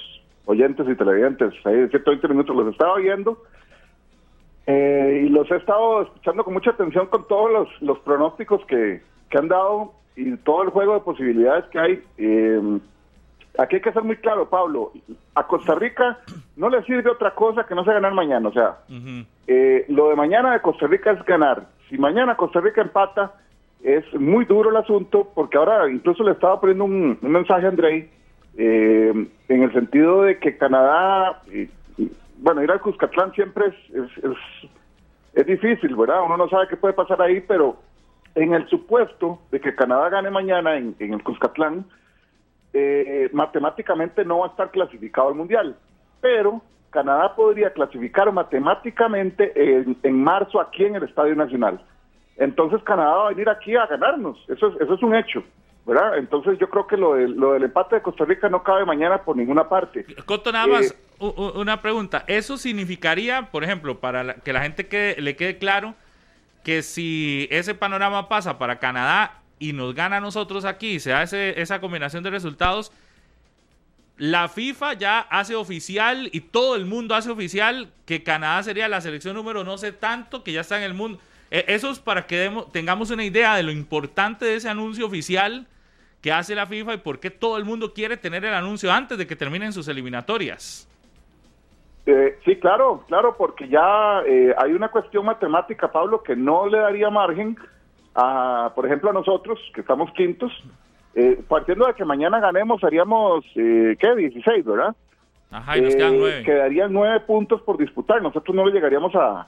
oyentes 0.46 0.88
y 0.88 0.96
televidentes. 0.96 1.54
Ahí 1.66 1.76
de 1.76 1.90
120 1.90 2.28
minutos 2.28 2.56
los 2.56 2.68
estaba 2.68 2.94
oyendo 2.94 3.42
eh, 4.68 5.24
y 5.26 5.30
los 5.30 5.50
he 5.50 5.56
estado 5.56 6.02
escuchando 6.02 6.44
con 6.44 6.54
mucha 6.54 6.72
atención 6.72 7.08
con 7.08 7.26
todos 7.28 7.52
los, 7.52 7.82
los 7.82 8.00
pronósticos 8.00 8.64
que, 8.66 9.02
que 9.30 9.38
han 9.38 9.48
dado 9.48 9.94
y 10.18 10.36
todo 10.38 10.64
el 10.64 10.70
juego 10.70 10.96
de 10.96 11.00
posibilidades 11.00 11.66
que 11.72 11.80
hay. 11.80 12.04
Eh, 12.18 12.80
aquí 13.58 13.76
hay 13.76 13.82
que 13.82 13.94
ser 13.94 14.04
muy 14.04 14.18
claro, 14.18 14.50
Pablo. 14.50 14.92
A 15.36 15.48
Costa 15.48 15.76
Rica 15.76 16.20
no 16.58 16.70
le 16.70 16.84
sirve 16.84 17.10
otra 17.10 17.34
cosa 17.34 17.66
que 17.66 17.76
no 17.76 17.86
sea 17.86 17.94
ganar 17.94 18.14
mañana. 18.14 18.50
O 18.50 18.52
sea, 18.52 18.80
eh, 19.48 19.86
lo 19.88 20.10
de 20.10 20.16
mañana 20.16 20.52
de 20.52 20.62
Costa 20.62 20.88
Rica 20.88 21.12
es 21.12 21.24
ganar. 21.24 21.68
Si 21.88 21.98
mañana 21.98 22.36
Costa 22.36 22.60
Rica 22.60 22.82
empata, 22.82 23.36
es 23.84 24.04
muy 24.16 24.44
duro 24.46 24.72
el 24.72 24.78
asunto, 24.78 25.32
porque 25.34 25.58
ahora 25.58 25.90
incluso 25.90 26.24
le 26.24 26.32
estaba 26.32 26.60
poniendo 26.60 26.84
un, 26.84 27.18
mensaje 27.22 27.68
a 27.68 27.70
Andrei, 27.70 28.10
eh, 28.58 29.14
en 29.48 29.64
el 29.64 29.72
sentido 29.72 30.24
de 30.24 30.40
que 30.40 30.58
Canadá, 30.58 31.42
bueno, 32.38 32.64
ir 32.64 32.72
al 32.72 32.82
Cuscatlán 32.82 33.34
siempre 33.34 33.68
es, 33.68 33.76
es, 35.34 35.46
difícil, 35.46 35.96
¿verdad? 35.96 36.24
Uno 36.26 36.38
no 36.38 36.50
sabe 36.50 36.68
qué 36.68 36.78
puede 36.78 36.94
pasar 36.94 37.22
ahí, 37.22 37.42
pero 37.42 37.78
en 38.36 38.54
el 38.54 38.68
supuesto 38.68 39.40
de 39.52 39.62
que 39.62 39.76
Canadá 39.76 40.10
gane 40.10 40.30
mañana 40.30 40.76
en, 40.76 40.96
en 41.00 41.14
el 41.14 41.24
Cuscatlán, 41.24 41.86
eh, 42.74 43.30
matemáticamente 43.34 44.26
no 44.26 44.40
va 44.40 44.48
a 44.48 44.50
estar 44.50 44.72
clasificado 44.72 45.30
al 45.30 45.36
Mundial, 45.36 45.76
pero 46.22 46.62
Canadá 46.90 47.36
podría 47.36 47.72
clasificar 47.72 48.32
matemáticamente 48.32 49.52
en, 50.04 50.24
marzo 50.24 50.60
aquí 50.60 50.86
en 50.86 50.96
el 50.96 51.04
Estadio 51.04 51.36
Nacional. 51.36 51.82
Entonces 52.38 52.82
Canadá 52.84 53.16
va 53.16 53.26
a 53.28 53.30
venir 53.30 53.50
aquí 53.50 53.76
a 53.76 53.86
ganarnos, 53.86 54.38
eso 54.48 54.68
es, 54.68 54.82
eso 54.82 54.94
es 54.94 55.04
un 55.04 55.16
hecho. 55.16 55.44
¿verdad? 55.86 56.18
Entonces 56.18 56.60
yo 56.60 56.70
creo 56.70 56.86
que 56.86 56.98
lo, 56.98 57.16
lo 57.16 57.54
del 57.54 57.64
empate 57.64 57.96
de 57.96 58.02
Costa 58.02 58.26
Rica 58.26 58.50
no 58.50 58.62
cabe 58.62 58.84
mañana 58.84 59.20
por 59.24 59.38
ninguna 59.38 59.70
parte. 59.70 60.06
Coto, 60.26 60.52
nada 60.52 60.68
más, 60.68 60.92
eh, 60.92 60.96
una 61.20 61.82
pregunta. 61.82 62.24
¿Eso 62.28 62.58
significaría, 62.58 63.52
por 63.52 63.64
ejemplo, 63.64 64.00
para 64.00 64.36
que 64.36 64.54
la 64.54 64.62
gente 64.62 65.16
le 65.20 65.36
quede 65.36 65.58
claro, 65.58 65.96
que 66.64 66.84
si 66.84 67.48
ese 67.52 67.76
panorama 67.76 68.28
pasa 68.30 68.58
para 68.58 68.80
Canadá, 68.80 69.42
y 69.60 69.74
nos 69.74 69.94
gana 69.96 70.18
a 70.18 70.22
nosotros 70.22 70.66
aquí, 70.66 71.00
se 71.00 71.14
hace 71.14 71.60
esa 71.62 71.82
combinación 71.82 72.24
de 72.24 72.30
resultados, 72.30 72.92
la 74.18 74.50
FIFA 74.50 74.94
ya 74.94 75.20
hace 75.20 75.56
oficial 75.56 76.30
y 76.32 76.42
todo 76.42 76.76
el 76.76 76.86
mundo 76.86 77.16
hace 77.16 77.30
oficial 77.30 77.92
que 78.06 78.24
Canadá 78.24 78.64
sería 78.64 78.88
la 78.88 79.00
selección 79.00 79.36
número 79.36 79.64
no 79.64 79.78
sé 79.78 79.92
tanto 79.92 80.44
que 80.44 80.54
ya 80.54 80.62
está 80.62 80.78
en 80.78 80.84
el 80.84 80.94
mundo. 80.96 81.20
E, 81.52 81.66
eso 81.68 81.92
es 81.92 82.00
para 82.00 82.26
que 82.26 82.52
tengamos 82.72 83.12
una 83.12 83.24
idea 83.24 83.56
de 83.56 83.64
lo 83.64 83.72
importante 83.72 84.46
de 84.46 84.56
ese 84.56 84.70
anuncio 84.70 85.06
oficial 85.06 85.68
que 86.22 86.32
hace 86.32 86.56
la 86.56 86.66
FIFA 86.66 86.96
y 86.96 86.98
por 86.98 87.20
qué 87.20 87.30
todo 87.30 87.58
el 87.58 87.66
mundo 87.66 87.94
quiere 87.94 88.18
tener 88.18 88.44
el 88.44 88.54
anuncio 88.54 88.92
antes 88.92 89.20
de 89.20 89.28
que 89.28 89.36
terminen 89.36 89.72
sus 89.72 89.88
eliminatorias. 89.88 90.88
Eh, 92.08 92.40
sí, 92.44 92.56
claro, 92.56 93.04
claro, 93.08 93.36
porque 93.38 93.68
ya 93.68 94.22
eh, 94.26 94.56
hay 94.58 94.74
una 94.74 94.90
cuestión 94.90 95.26
matemática, 95.26 95.92
Pablo, 95.92 96.24
que 96.24 96.36
no 96.36 96.66
le 96.66 96.80
daría 96.80 97.10
margen 97.10 97.58
por 98.74 98.86
ejemplo, 98.86 99.10
a 99.10 99.14
nosotros, 99.14 99.60
que 99.74 99.82
estamos 99.82 100.12
quintos, 100.14 100.52
eh, 101.14 101.40
partiendo 101.48 101.86
de 101.86 101.94
que 101.94 102.06
mañana 102.06 102.40
ganemos, 102.40 102.84
haríamos, 102.84 103.46
eh, 103.56 103.96
¿qué? 104.00 104.16
16, 104.16 104.66
¿verdad? 104.66 104.96
Ajá, 105.52 105.78
y 105.78 105.82
nos 105.82 105.96
quedan 105.96 106.18
9. 106.18 106.40
Eh, 106.40 106.44
quedarían 106.44 106.94
9 106.94 107.20
puntos 107.22 107.62
por 107.62 107.78
disputar. 107.78 108.22
Nosotros 108.22 108.56
no 108.56 108.66
le 108.66 108.74
llegaríamos 108.74 109.14
a, 109.16 109.48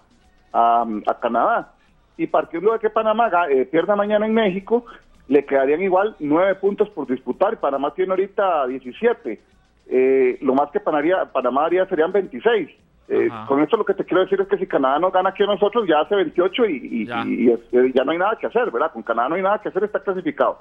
a, 0.53 0.85
Canadá. 1.19 1.73
Y 2.17 2.27
partiendo 2.27 2.73
de 2.73 2.79
que 2.79 2.89
Panamá 2.89 3.29
eh, 3.49 3.65
pierda 3.65 3.95
mañana 3.95 4.25
en 4.25 4.33
México, 4.33 4.85
le 5.27 5.45
quedarían 5.45 5.81
igual 5.81 6.15
9 6.19 6.55
puntos 6.55 6.89
por 6.89 7.07
disputar. 7.07 7.59
Panamá 7.59 7.93
tiene 7.93 8.11
ahorita 8.11 8.67
17. 8.67 9.41
Lo 9.89 10.53
más 10.53 10.71
que 10.71 10.79
Panamá, 10.79 11.25
Panamá 11.31 11.65
haría 11.65 11.85
serían 11.87 12.11
26. 12.11 12.69
Eh, 13.11 13.27
con 13.47 13.59
esto 13.59 13.75
lo 13.75 13.85
que 13.85 13.95
te 13.95 14.05
quiero 14.05 14.21
decir 14.21 14.39
es 14.39 14.47
que 14.47 14.59
si 14.59 14.67
Canadá 14.67 14.99
no 14.99 15.09
gana 15.09 15.29
aquí 15.29 15.41
a 15.41 15.47
nosotros, 15.47 15.87
ya 15.87 16.01
hace 16.01 16.15
28 16.15 16.65
y, 16.67 17.07
ya. 17.07 17.23
no 17.23 18.11
hay 18.11 18.17
nada 18.19 18.37
que 18.39 18.45
hacer, 18.45 18.69
¿verdad? 18.69 18.91
Con 18.91 19.01
Canadá 19.01 19.29
no 19.29 19.35
hay 19.35 19.41
nada 19.41 19.59
que 19.59 19.69
hacer, 19.69 19.83
está 19.83 19.99
clasificado. 19.99 20.59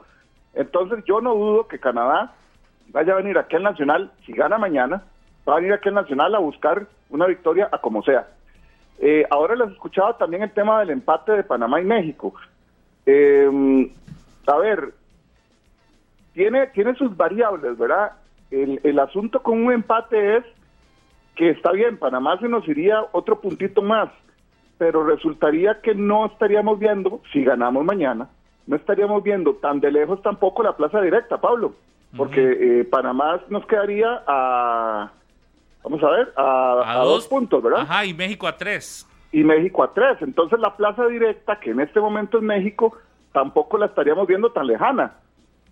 Entonces 0.55 1.05
yo 1.05 1.21
no 1.21 1.35
dudo 1.35 1.69
que 1.69 1.79
Canadá 1.79 2.33
vaya 2.89 3.13
a 3.13 3.17
venir 3.17 3.37
aquí 3.37 3.57
al 3.57 3.65
Nacional, 3.65 4.11
si 4.25 4.33
gana 4.33 4.57
mañana, 4.57 5.03
va 5.47 5.53
a 5.53 5.57
venir 5.57 5.75
aquí 5.75 5.91
al 5.91 5.97
Nacional 5.97 6.35
a 6.35 6.39
buscar 6.39 6.87
una 7.11 7.27
victoria 7.27 7.69
a 7.71 7.79
como 7.79 8.03
sea. 8.03 8.27
Eh, 8.99 9.27
ahora 9.29 9.55
les 9.55 9.71
escuchaba 9.73 10.17
también 10.17 10.43
el 10.43 10.51
tema 10.53 10.81
del 10.81 10.91
empate 10.91 11.33
de 11.33 11.45
Panamá 11.45 11.83
y 11.83 11.85
México. 11.85 12.33
Eh, 13.05 13.91
a 14.47 14.57
ver, 14.57 14.95
tiene, 16.33 16.69
tiene 16.69 16.95
sus 16.95 17.15
variables, 17.15 17.77
¿verdad? 17.77 18.13
El, 18.51 18.81
el 18.83 18.99
asunto 18.99 19.43
con 19.43 19.63
un 19.65 19.73
empate 19.73 20.39
es 20.39 20.45
que 21.39 21.51
está 21.51 21.71
bien, 21.71 21.99
Panamá 21.99 22.39
se 22.41 22.49
nos 22.49 22.67
iría 22.67 23.07
otro 23.13 23.41
puntito 23.41 23.81
más, 23.81 24.11
pero 24.77 25.05
resultaría 25.05 25.81
que 25.81 25.95
no 25.95 26.27
estaríamos 26.27 26.79
viendo, 26.79 27.21
si 27.33 27.45
ganamos 27.45 27.85
mañana, 27.85 28.29
no 28.67 28.77
estaríamos 28.77 29.23
viendo 29.23 29.55
tan 29.55 29.81
de 29.81 29.93
lejos 29.93 30.21
tampoco 30.21 30.63
la 30.63 30.77
plaza 30.77 31.01
directa, 31.01 31.41
Pablo, 31.41 31.75
porque 32.17 32.41
eh, 32.81 32.85
Panamá 32.85 33.41
nos 33.49 33.65
quedaría 33.67 34.23
a, 34.27 35.11
vamos 35.85 36.03
a 36.03 36.11
ver, 36.11 36.33
a, 36.37 37.03
dos, 37.05 37.29
puntos, 37.29 37.63
¿verdad? 37.63 37.83
Ajá, 37.83 38.05
y 38.05 38.13
México 38.15 38.47
a 38.47 38.57
tres. 38.57 39.07
Y 39.31 39.45
México 39.45 39.83
a 39.83 39.93
tres. 39.95 40.19
Entonces 40.21 40.59
la 40.59 40.77
plaza 40.77 41.07
directa, 41.07 41.61
que 41.61 41.71
en 41.71 41.81
este 41.81 42.01
momento 42.01 42.39
es 42.39 42.45
México, 42.45 42.97
tampoco 43.33 43.79
la 43.79 43.87
estaríamos 43.87 44.27
viendo 44.27 44.51
tan 44.51 44.67
lejana. 44.67 45.15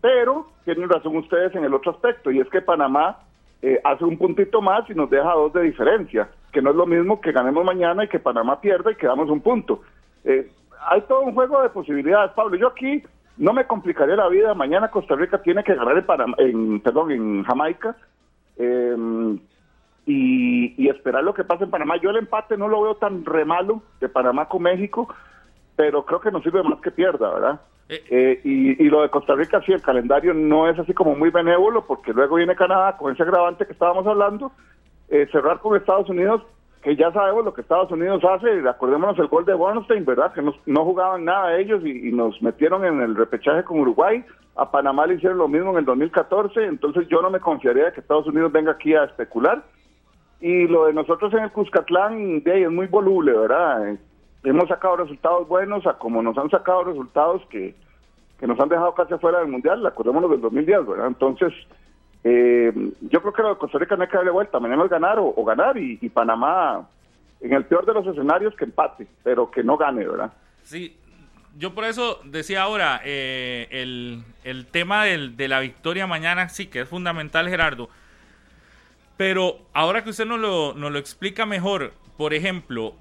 Pero 0.01 0.47
tienen 0.65 0.89
razón 0.89 1.17
ustedes 1.17 1.55
en 1.55 1.65
el 1.65 1.75
otro 1.75 1.93
aspecto, 1.93 2.31
y 2.31 2.41
es 2.41 2.49
que 2.49 2.63
Panamá 2.63 3.19
eh, 3.63 3.81
hace 3.85 4.05
un 4.05 4.19
puntito 4.19 4.61
más 4.61 4.89
y 4.91 4.95
nos 4.95 5.11
deja 5.11 5.33
dos 5.33 5.53
de 5.53 5.63
diferencia, 5.63 6.29
que 6.53 6.61
no 6.61 6.71
es 6.71 6.77
lo 6.77 6.87
mismo 6.87 7.21
que 7.21 7.33
ganemos 7.33 7.65
mañana 7.65 8.05
y 8.05 8.09
que 8.09 8.19
Panamá 8.19 8.61
pierda 8.61 8.93
y 8.93 8.97
quedamos 8.97 9.31
un 9.31 9.41
punto. 9.41 9.81
Eh, 10.25 10.51
hay 10.89 11.01
todo 11.03 11.23
un 11.23 11.35
juego 11.35 11.63
de 11.63 11.71
posibilidades, 11.71 12.33
Pablo. 12.33 12.57
Yo 12.57 12.69
aquí 12.69 13.03
no 13.39 13.53
me 13.53 13.67
complicaría 13.67 14.17
la 14.17 14.29
vida. 14.29 14.55
Mañana 14.55 14.91
Costa 14.91 15.15
Rica 15.15 15.43
tiene 15.43 15.65
que 15.65 15.75
ganar 15.75 15.97
en, 15.97 16.07
Panamá, 16.07 16.37
en 16.39 16.81
perdón, 16.81 17.11
en 17.11 17.45
Jamaica 17.45 17.97
em, 18.57 19.39
y, 20.07 20.89
esperar 20.89 21.25
lo 21.25 21.35
que 21.35 21.45
pase 21.45 21.65
en 21.65 21.71
Panamá. 21.71 21.97
Yo 21.97 22.11
el 22.11 22.17
empate 22.17 22.57
no 22.57 22.69
lo 22.69 22.83
veo 22.83 22.95
tan 22.97 23.25
re 23.25 23.45
malo 23.45 23.83
de 24.01 24.09
Panamá 24.09 24.49
con 24.49 24.63
México, 24.63 25.09
pero 25.75 26.05
creo 26.05 26.21
que 26.21 26.31
nos 26.31 26.43
sirve 26.43 26.63
más 26.63 26.81
que 26.81 26.91
pierda, 26.91 27.33
¿verdad? 27.33 27.61
Eh, 27.89 28.41
y, 28.43 28.89
lo 28.89 29.03
de 29.03 29.11
Costa 29.11 29.35
Rica, 29.35 29.63
sí, 29.65 29.73
el 29.73 29.83
calendario 29.83 30.35
no 30.35 30.69
es 30.69 30.79
así 30.79 30.93
como 30.93 31.15
muy 31.15 31.31
benévolo, 31.31 31.87
porque 31.87 32.13
luego 32.13 32.37
viene 32.37 32.57
Canadá 32.57 32.97
con 32.97 33.13
ese 33.13 33.23
agravante 33.23 33.65
que 33.65 33.73
estábamos 33.73 34.07
hablando, 34.07 34.53
eh, 35.09 35.29
cerrar 35.31 35.61
con 35.61 35.77
Estados 35.77 36.09
Unidos, 36.09 36.43
que 36.83 36.97
ya 36.97 37.13
sabemos 37.13 37.45
lo 37.45 37.55
que 37.55 37.61
Estados 37.61 37.91
Unidos 37.93 38.23
hace, 38.25 38.69
acordémonos 38.69 39.19
el 39.19 39.29
gol 39.29 39.45
de 39.45 39.55
Bornstein, 39.55 40.05
¿verdad? 40.05 40.33
Que 40.33 40.43
no 40.43 40.85
jugaban 40.85 41.25
nada 41.25 41.59
ellos 41.59 41.85
y, 41.85 42.11
nos 42.13 42.41
metieron 42.43 42.85
en 42.85 43.01
el 43.01 43.15
repechaje 43.15 43.63
con 43.65 43.81
Uruguay, 43.81 44.25
a 44.57 44.71
Panamá 44.71 45.07
le 45.07 45.15
hicieron 45.15 45.39
lo 45.39 45.49
mismo 45.49 45.73
en 45.73 45.79
el 45.79 45.85
2014, 45.85 46.65
entonces 46.65 47.07
yo 47.09 47.23
no 47.23 47.31
me 47.31 47.41
confiaría 47.41 47.93
que 47.93 48.01
Estados 48.01 48.27
Unidos 48.27 48.53
venga 48.53 48.73
aquí 48.73 48.95
a 48.95 49.05
especular. 49.05 49.63
Y 50.41 50.67
lo 50.69 50.87
de 50.87 50.93
nosotros 50.93 51.33
en 51.33 51.45
el 51.45 51.51
Cuscatlán, 51.53 52.43
de 52.43 52.63
es 52.63 52.71
muy 52.71 52.87
voluble, 52.87 53.33
¿verdad? 53.33 53.97
Hemos 54.47 54.69
sacado 54.69 54.97
resultados 54.97 55.49
buenos 55.49 55.87
a 55.87 55.95
como 55.95 56.23
nos 56.23 56.39
han 56.39 56.49
sacado 56.51 56.85
resultados 56.85 57.43
que, 57.51 57.75
nos 58.41 58.59
han 58.61 58.69
dejado 58.69 58.95
casi 58.95 59.15
afuera 59.15 59.41
del 59.41 59.49
Mundial, 59.49 59.85
acordémonos 59.85 60.31
del 60.31 60.41
2010, 60.41 60.87
¿verdad? 60.87 61.07
Entonces, 61.09 61.53
eh, 62.23 62.73
yo 63.01 63.21
creo 63.21 63.33
que 63.33 63.43
lo 63.43 63.49
de 63.51 63.57
Costa 63.57 63.79
Rica 63.79 63.97
no 63.97 64.03
hay 64.03 64.09
que 64.09 64.17
darle 64.17 64.31
vuelta, 64.31 64.61
mañana 64.61 64.85
es 64.85 64.91
ganar 64.91 65.19
o, 65.19 65.45
ganar 65.45 65.77
y, 65.77 66.09
Panamá, 66.11 66.87
en 67.41 67.53
el 67.53 67.65
peor 67.65 67.87
de 67.87 67.95
los 67.95 68.07
escenarios, 68.07 68.55
que 68.55 68.65
empate, 68.65 69.07
pero 69.25 69.51
que 69.51 69.65
no 69.65 69.77
gane, 69.77 70.07
¿verdad? 70.07 70.33
Sí, 70.63 70.97
yo 71.59 71.75
por 71.75 71.85
eso 71.85 72.21
decía 72.25 72.63
ahora, 72.63 73.01
eh, 73.05 73.67
el, 73.71 74.67
tema 74.67 75.05
de 75.05 75.49
la 75.49 75.61
victoria 75.61 76.07
mañana 76.07 76.49
sí 76.51 76.67
que 76.67 76.83
es 76.83 76.89
fundamental, 76.89 77.49
Gerardo. 77.49 77.89
Pero 79.17 79.59
ahora 79.73 80.05
que 80.05 80.11
usted 80.11 80.27
nos 80.27 80.39
lo, 80.39 80.75
nos 80.75 80.93
lo 80.93 80.99
explica 80.99 81.47
mejor, 81.47 81.95
por 82.19 82.35
ejemplo, 82.35 82.95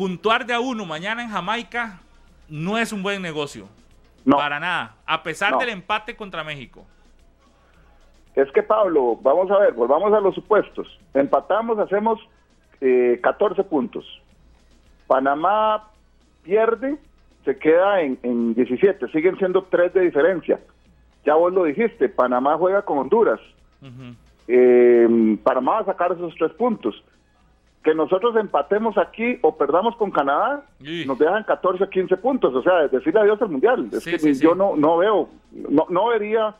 puntuar 0.00 0.46
de 0.46 0.54
a 0.54 0.60
uno 0.60 0.86
mañana 0.86 1.22
en 1.22 1.28
Jamaica 1.28 2.00
no 2.48 2.78
es 2.78 2.90
un 2.90 3.02
buen 3.02 3.20
negocio. 3.20 3.66
No. 4.24 4.38
Para 4.38 4.58
nada. 4.58 4.94
A 5.04 5.22
pesar 5.22 5.52
No. 5.52 5.58
del 5.58 5.68
empate 5.68 6.16
contra 6.16 6.42
México. 6.42 6.86
Es 8.34 8.50
que 8.52 8.62
Pablo, 8.62 9.18
vamos 9.20 9.50
a 9.50 9.58
ver, 9.58 9.74
volvamos 9.74 10.10
a 10.14 10.20
los 10.20 10.34
supuestos. 10.34 10.88
Empatamos, 11.12 11.78
hacemos 11.78 12.18
eh, 12.80 13.20
14 13.22 13.62
puntos. 13.64 14.06
Panamá 15.06 15.90
pierde, 16.44 16.96
se 17.44 17.58
queda 17.58 18.00
en, 18.00 18.18
en 18.22 18.54
17, 18.54 19.06
siguen 19.08 19.36
siendo 19.36 19.64
3 19.64 19.92
de 19.92 20.00
diferencia. 20.00 20.58
Ya 21.26 21.34
vos 21.34 21.52
lo 21.52 21.64
dijiste, 21.64 22.08
Panamá 22.08 22.56
juega 22.56 22.80
con 22.86 22.96
Honduras. 22.96 23.40
Eh, 24.48 25.36
Panamá 25.44 25.72
va 25.72 25.80
a 25.80 25.84
sacar 25.84 26.12
esos 26.12 26.34
3 26.36 26.52
puntos. 26.52 27.04
Que 27.82 27.94
nosotros 27.94 28.36
empatemos 28.36 28.98
aquí 28.98 29.38
o 29.40 29.56
perdamos 29.56 29.96
con 29.96 30.10
Canadá, 30.10 30.62
nos 31.06 31.18
dejan 31.18 31.44
14 31.44 31.88
15 31.88 32.16
puntos. 32.18 32.54
O 32.54 32.62
sea, 32.62 32.88
decirle 32.88 33.20
adiós 33.20 33.40
al 33.40 33.48
Mundial. 33.48 33.88
Es 33.92 34.02
Sí, 34.04 34.10
que 34.10 34.18
sí, 34.18 34.34
yo 34.38 34.54
no, 34.54 34.76
no 34.76 34.98
veo, 34.98 35.30
no, 35.50 35.86
no 35.88 36.08
vería, 36.08 36.54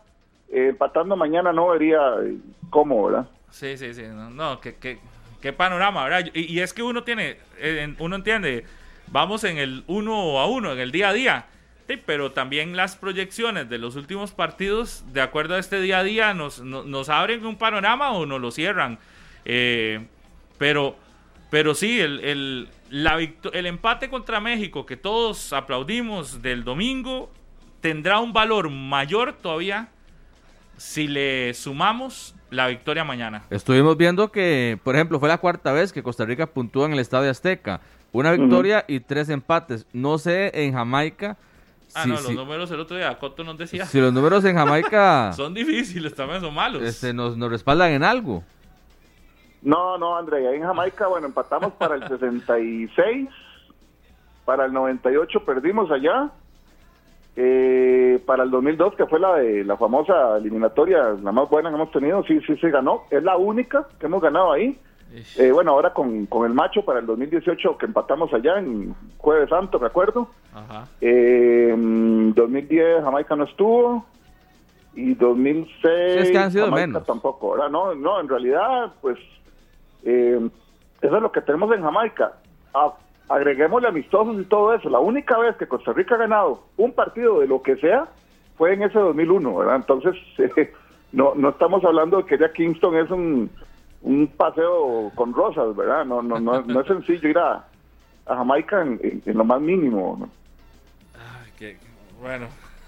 eh, 0.48 0.68
empatando 0.70 1.16
mañana, 1.16 1.52
no 1.52 1.68
vería 1.68 2.00
eh, 2.22 2.36
cómo, 2.70 3.04
¿verdad? 3.06 3.28
Sí, 3.50 3.76
sí, 3.76 3.92
sí. 3.92 4.02
No, 4.08 4.30
no, 4.30 4.60
qué, 4.60 4.76
qué- 4.76 4.98
qué 5.42 5.52
panorama, 5.52 6.04
¿verdad? 6.04 6.30
Y, 6.32 6.52
y 6.54 6.60
es 6.60 6.72
que 6.72 6.82
uno 6.82 7.02
tiene, 7.04 7.36
eh, 7.58 7.94
uno 7.98 8.16
entiende, 8.16 8.64
vamos 9.08 9.44
en 9.44 9.58
el 9.58 9.84
uno 9.88 10.38
a 10.40 10.46
uno, 10.46 10.72
en 10.72 10.78
el 10.78 10.90
día 10.90 11.10
a 11.10 11.12
día. 11.12 11.44
Sí, 11.86 12.00
pero 12.06 12.30
también 12.32 12.76
las 12.76 12.96
proyecciones 12.96 13.68
de 13.68 13.76
los 13.76 13.94
últimos 13.96 14.30
partidos, 14.32 15.04
de 15.12 15.20
acuerdo 15.20 15.56
a 15.56 15.58
este 15.58 15.80
día 15.82 15.98
a 15.98 16.02
día, 16.02 16.32
nos, 16.32 16.62
no- 16.62 16.84
nos 16.84 17.10
abren 17.10 17.44
un 17.44 17.56
panorama 17.56 18.12
o 18.12 18.24
nos 18.24 18.40
lo 18.40 18.50
cierran. 18.50 18.98
Eh, 19.44 20.06
pero, 20.56 20.94
pero 21.50 21.74
sí, 21.74 22.00
el, 22.00 22.20
el, 22.20 22.68
la 22.90 23.16
victo- 23.16 23.52
el 23.52 23.66
empate 23.66 24.08
contra 24.08 24.40
México, 24.40 24.86
que 24.86 24.96
todos 24.96 25.52
aplaudimos 25.52 26.42
del 26.42 26.64
domingo, 26.64 27.30
tendrá 27.80 28.18
un 28.20 28.32
valor 28.32 28.70
mayor 28.70 29.32
todavía 29.34 29.88
si 30.76 31.08
le 31.08 31.52
sumamos 31.54 32.34
la 32.50 32.66
victoria 32.68 33.04
mañana. 33.04 33.42
Estuvimos 33.50 33.96
viendo 33.96 34.32
que, 34.32 34.78
por 34.82 34.94
ejemplo, 34.94 35.20
fue 35.20 35.28
la 35.28 35.38
cuarta 35.38 35.72
vez 35.72 35.92
que 35.92 36.02
Costa 36.02 36.24
Rica 36.24 36.46
puntúa 36.46 36.86
en 36.86 36.92
el 36.94 36.98
Estadio 36.98 37.30
Azteca. 37.30 37.80
Una 38.12 38.32
victoria 38.32 38.84
y 38.88 38.98
tres 39.00 39.28
empates. 39.28 39.86
No 39.92 40.18
sé 40.18 40.50
en 40.54 40.72
Jamaica 40.72 41.36
Ah, 41.92 42.04
si, 42.04 42.08
no, 42.08 42.16
si- 42.18 42.22
los 42.22 42.32
números 42.34 42.70
el 42.70 42.78
otro 42.80 42.96
día, 42.96 43.16
Coto 43.18 43.42
nos 43.42 43.58
decía. 43.58 43.84
si 43.84 44.00
los 44.00 44.12
números 44.12 44.44
en 44.44 44.54
Jamaica 44.56 45.32
Son 45.36 45.52
difíciles, 45.52 46.14
también 46.14 46.40
son 46.40 46.54
malos. 46.54 46.82
este, 46.82 47.12
nos, 47.12 47.36
nos 47.36 47.50
respaldan 47.50 47.90
en 47.90 48.04
algo. 48.04 48.44
No, 49.62 49.98
no, 49.98 50.16
André, 50.16 50.48
ahí 50.48 50.56
en 50.56 50.62
Jamaica, 50.62 51.06
bueno, 51.08 51.26
empatamos 51.26 51.72
para 51.74 51.96
el 51.96 52.08
66, 52.08 53.28
para 54.44 54.64
el 54.64 54.72
98 54.72 55.44
perdimos 55.44 55.90
allá, 55.90 56.30
eh, 57.36 58.22
para 58.26 58.42
el 58.44 58.50
2002, 58.50 58.94
que 58.96 59.06
fue 59.06 59.20
la 59.20 59.34
de 59.36 59.64
la 59.64 59.76
famosa 59.76 60.36
eliminatoria, 60.38 61.14
la 61.22 61.32
más 61.32 61.48
buena 61.50 61.68
que 61.68 61.74
hemos 61.76 61.90
tenido, 61.92 62.22
sí, 62.24 62.40
sí 62.46 62.56
se 62.56 62.70
ganó, 62.70 63.02
es 63.10 63.22
la 63.22 63.36
única 63.36 63.86
que 63.98 64.06
hemos 64.06 64.22
ganado 64.22 64.52
ahí. 64.52 64.78
Eh, 65.36 65.50
bueno, 65.50 65.72
ahora 65.72 65.92
con, 65.92 66.26
con 66.26 66.46
el 66.46 66.54
macho 66.54 66.84
para 66.84 67.00
el 67.00 67.06
2018 67.06 67.76
que 67.78 67.86
empatamos 67.86 68.32
allá 68.32 68.58
en 68.60 68.94
Jueves 69.18 69.48
Santo, 69.50 69.80
me 69.80 69.88
acuerdo. 69.88 70.28
Ajá. 70.54 70.86
Eh, 71.00 71.74
mm, 71.76 72.30
2010 72.34 73.02
Jamaica 73.02 73.34
no 73.34 73.42
estuvo 73.42 74.06
y 74.94 75.14
2006 75.14 75.72
Sí, 75.82 76.18
es 76.20 76.30
que 76.30 76.38
han 76.38 76.52
sido 76.52 76.66
Jamaica 76.66 76.86
menos. 76.86 77.06
tampoco. 77.06 77.52
¿verdad? 77.52 77.70
No, 77.70 77.92
no, 77.96 78.20
en 78.20 78.28
realidad, 78.28 78.92
pues 79.00 79.18
eh, 80.04 80.40
eso 81.02 81.16
es 81.16 81.22
lo 81.22 81.32
que 81.32 81.40
tenemos 81.42 81.72
en 81.74 81.82
Jamaica. 81.82 82.32
A- 82.74 82.92
agreguémosle 83.28 83.88
amistosos 83.88 84.40
y 84.40 84.44
todo 84.44 84.74
eso. 84.74 84.88
La 84.90 84.98
única 84.98 85.38
vez 85.38 85.56
que 85.56 85.66
Costa 85.68 85.92
Rica 85.92 86.14
ha 86.16 86.18
ganado 86.18 86.64
un 86.76 86.92
partido 86.92 87.40
de 87.40 87.46
lo 87.46 87.62
que 87.62 87.76
sea 87.76 88.08
fue 88.58 88.74
en 88.74 88.82
ese 88.82 88.98
2001, 88.98 89.56
¿verdad? 89.56 89.76
Entonces, 89.76 90.14
no, 91.12 91.34
no 91.34 91.48
estamos 91.50 91.84
hablando 91.84 92.18
de 92.18 92.24
que 92.26 92.38
ya 92.38 92.52
Kingston 92.52 92.96
es 92.96 93.10
un, 93.10 93.50
un 94.02 94.26
paseo 94.28 95.10
con 95.14 95.32
rosas, 95.32 95.74
¿verdad? 95.76 96.04
No, 96.04 96.22
no, 96.22 96.38
no, 96.40 96.60
no 96.62 96.80
es 96.80 96.86
sencillo 96.86 97.28
ir 97.28 97.38
a, 97.38 97.64
a 98.26 98.36
Jamaica 98.36 98.82
en, 98.82 99.22
lo 99.26 99.44
más 99.44 99.60
mínimo, 99.60 100.16
bueno. 100.16 100.30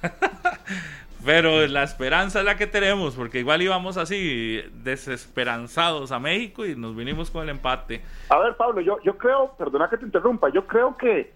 Pero 1.25 1.67
la 1.67 1.85
esperanza 1.85 2.41
es 2.41 2.45
la 2.45 2.57
que 2.57 2.67
tenemos, 2.67 3.15
porque 3.15 3.39
igual 3.39 3.63
íbamos 3.63 3.97
así 3.97 4.61
desesperanzados 4.83 6.11
a 6.11 6.19
México 6.19 6.67
y 6.67 6.75
nos 6.75 6.97
vinimos 6.97 7.31
con 7.31 7.45
el 7.45 7.51
empate. 7.51 8.01
A 8.29 8.39
ver, 8.39 8.57
Pablo, 8.57 8.81
yo, 8.81 8.99
yo 9.05 9.17
creo, 9.17 9.53
perdona 9.57 9.89
que 9.89 9.99
te 9.99 10.05
interrumpa, 10.05 10.49
yo 10.49 10.67
creo 10.67 10.97
que 10.97 11.33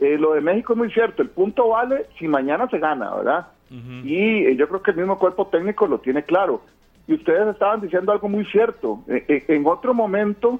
eh, 0.00 0.18
lo 0.18 0.32
de 0.32 0.40
México 0.40 0.72
es 0.72 0.78
muy 0.78 0.90
cierto, 0.90 1.22
el 1.22 1.28
punto 1.28 1.68
vale 1.68 2.06
si 2.18 2.26
mañana 2.26 2.68
se 2.68 2.78
gana, 2.78 3.14
¿verdad? 3.14 3.46
Y 4.02 4.46
eh, 4.46 4.56
yo 4.56 4.66
creo 4.66 4.82
que 4.82 4.90
el 4.90 4.96
mismo 4.96 5.16
cuerpo 5.16 5.46
técnico 5.46 5.86
lo 5.86 6.00
tiene 6.00 6.24
claro. 6.24 6.60
Y 7.06 7.14
ustedes 7.14 7.46
estaban 7.46 7.80
diciendo 7.80 8.10
algo 8.10 8.28
muy 8.28 8.44
cierto. 8.46 9.00
Eh, 9.06 9.44
en 9.46 9.64
otro 9.64 9.94
momento, 9.94 10.58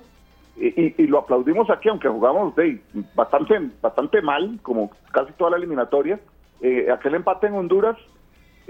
y, 0.57 0.95
y 0.97 1.07
lo 1.09 1.19
aplaudimos 1.19 1.69
aquí, 1.71 1.89
aunque 1.89 2.09
jugamos 2.09 2.55
bastante, 3.17 3.61
bastante 3.83 4.23
mal, 4.23 4.61
como 4.63 4.93
casi 5.11 5.33
toda 5.33 5.51
la 5.51 5.57
eliminatoria, 5.57 6.21
aquel 6.93 7.17
empate 7.17 7.49
en 7.49 7.55
Honduras 7.55 7.97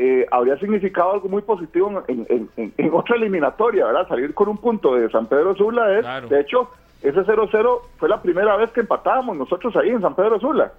eh, 0.03 0.27
habría 0.31 0.57
significado 0.59 1.13
algo 1.13 1.29
muy 1.29 1.43
positivo 1.43 2.03
en, 2.09 2.25
en- 2.31 2.49
en- 2.57 2.73
en 2.79 2.95
otra 2.95 3.17
eliminatoria, 3.17 3.85
¿verdad? 3.85 4.09
Salir 4.09 4.33
con 4.33 4.49
un 4.49 4.57
punto 4.57 4.95
de 4.95 5.11
San 5.11 5.27
Pedro 5.27 5.55
Sula 5.55 5.93
es, 5.99 6.01
Claro. 6.01 6.29
de 6.29 6.41
hecho, 6.41 6.71
ese 7.03 7.21
0-0 7.21 7.81
fue 7.99 8.09
la 8.09 8.23
primera 8.23 8.57
vez 8.57 8.71
que 8.73 8.81
empatábamos 8.81 9.37
nosotros 9.37 9.77
ahí 9.77 9.91
en 9.91 10.01
San 10.01 10.15
Pedro 10.15 10.41
Sula. 10.41 10.73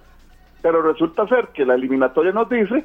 Pero 0.60 0.82
resulta 0.82 1.26
ser 1.28 1.48
que 1.48 1.64
la 1.64 1.74
eliminatoria 1.74 2.32
nos 2.32 2.48
dice 2.48 2.84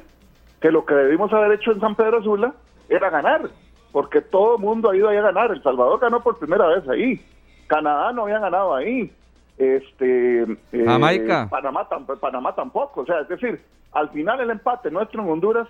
que 0.60 0.70
lo 0.70 0.84
que 0.84 0.94
debimos 0.94 1.32
haber 1.32 1.52
hecho 1.52 1.72
en 1.72 1.80
San 1.80 1.94
Pedro 1.96 2.22
Sula 2.22 2.52
era 2.88 3.10
ganar, 3.10 3.42
porque 3.90 4.20
todo 4.20 4.56
el 4.56 4.62
mundo 4.62 4.90
ha 4.90 4.96
ido 4.96 5.08
ahí 5.08 5.16
a 5.16 5.22
ganar. 5.22 5.50
El 5.50 5.62
Salvador 5.62 5.98
ganó 5.98 6.20
por 6.20 6.38
primera 6.38 6.66
vez 6.68 6.88
ahí, 6.88 7.20
Canadá 7.66 8.12
no 8.12 8.22
había 8.22 8.38
ganado 8.38 8.74
ahí, 8.76 9.10
este 9.56 10.42
eh, 10.42 10.84
Jamaica. 10.84 11.48
Panamá 11.50 12.54
tampoco. 12.54 13.00
O 13.02 13.06
sea, 13.06 13.20
es 13.20 13.28
decir, 13.28 13.60
al 13.92 14.08
final 14.10 14.40
el 14.40 14.50
empate 14.50 14.90
nuestro 14.90 15.22
en 15.22 15.28
Honduras, 15.30 15.68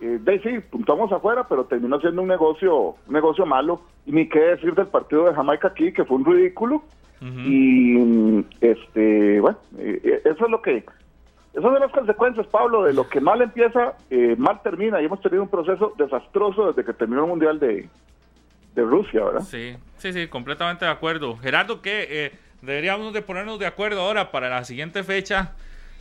eh, 0.00 0.18
de 0.20 0.40
sí, 0.40 0.58
puntuamos 0.70 1.10
afuera, 1.12 1.46
pero 1.48 1.64
terminó 1.64 2.00
siendo 2.00 2.22
un 2.22 2.28
negocio, 2.28 2.96
un 3.06 3.12
negocio 3.12 3.46
malo. 3.46 3.82
Y 4.06 4.12
ni 4.12 4.28
qué 4.28 4.40
decir 4.40 4.74
del 4.74 4.86
partido 4.86 5.26
de 5.26 5.34
Jamaica 5.34 5.68
aquí, 5.68 5.92
que 5.92 6.04
fue 6.04 6.16
un 6.16 6.24
ridículo. 6.24 6.82
Y 7.20 7.96
mm, 7.98 8.44
este, 8.60 9.40
bueno, 9.40 9.58
eh, 9.76 10.00
eh, 10.04 10.22
eso 10.24 10.44
es 10.44 10.50
lo 10.50 10.62
que, 10.62 10.84
esas 11.58 11.72
son 11.72 11.80
las 11.80 11.90
consecuencias, 11.90 12.46
Pablo, 12.46 12.84
de 12.84 12.92
lo 12.92 13.08
que 13.08 13.20
mal 13.20 13.42
empieza, 13.42 13.94
eh, 14.10 14.36
mal 14.38 14.62
termina. 14.62 15.00
Y 15.00 15.06
hemos 15.06 15.20
tenido 15.20 15.42
un 15.42 15.48
proceso 15.48 15.92
desastroso 15.98 16.68
desde 16.68 16.84
que 16.84 16.92
terminó 16.92 17.22
el 17.22 17.28
Mundial 17.28 17.58
de, 17.58 17.88
de 18.76 18.82
Rusia, 18.82 19.24
¿verdad? 19.24 19.40
Sí, 19.40 19.74
sí, 19.96 20.12
sí, 20.12 20.28
completamente 20.28 20.84
de 20.84 20.90
acuerdo. 20.90 21.36
Gerardo, 21.38 21.80
que 21.82 22.06
eh, 22.08 22.32
deberíamos 22.62 23.12
de 23.12 23.22
ponernos 23.22 23.58
de 23.58 23.66
acuerdo 23.66 24.02
ahora 24.02 24.30
para 24.30 24.48
la 24.48 24.62
siguiente 24.64 25.02
fecha, 25.02 25.56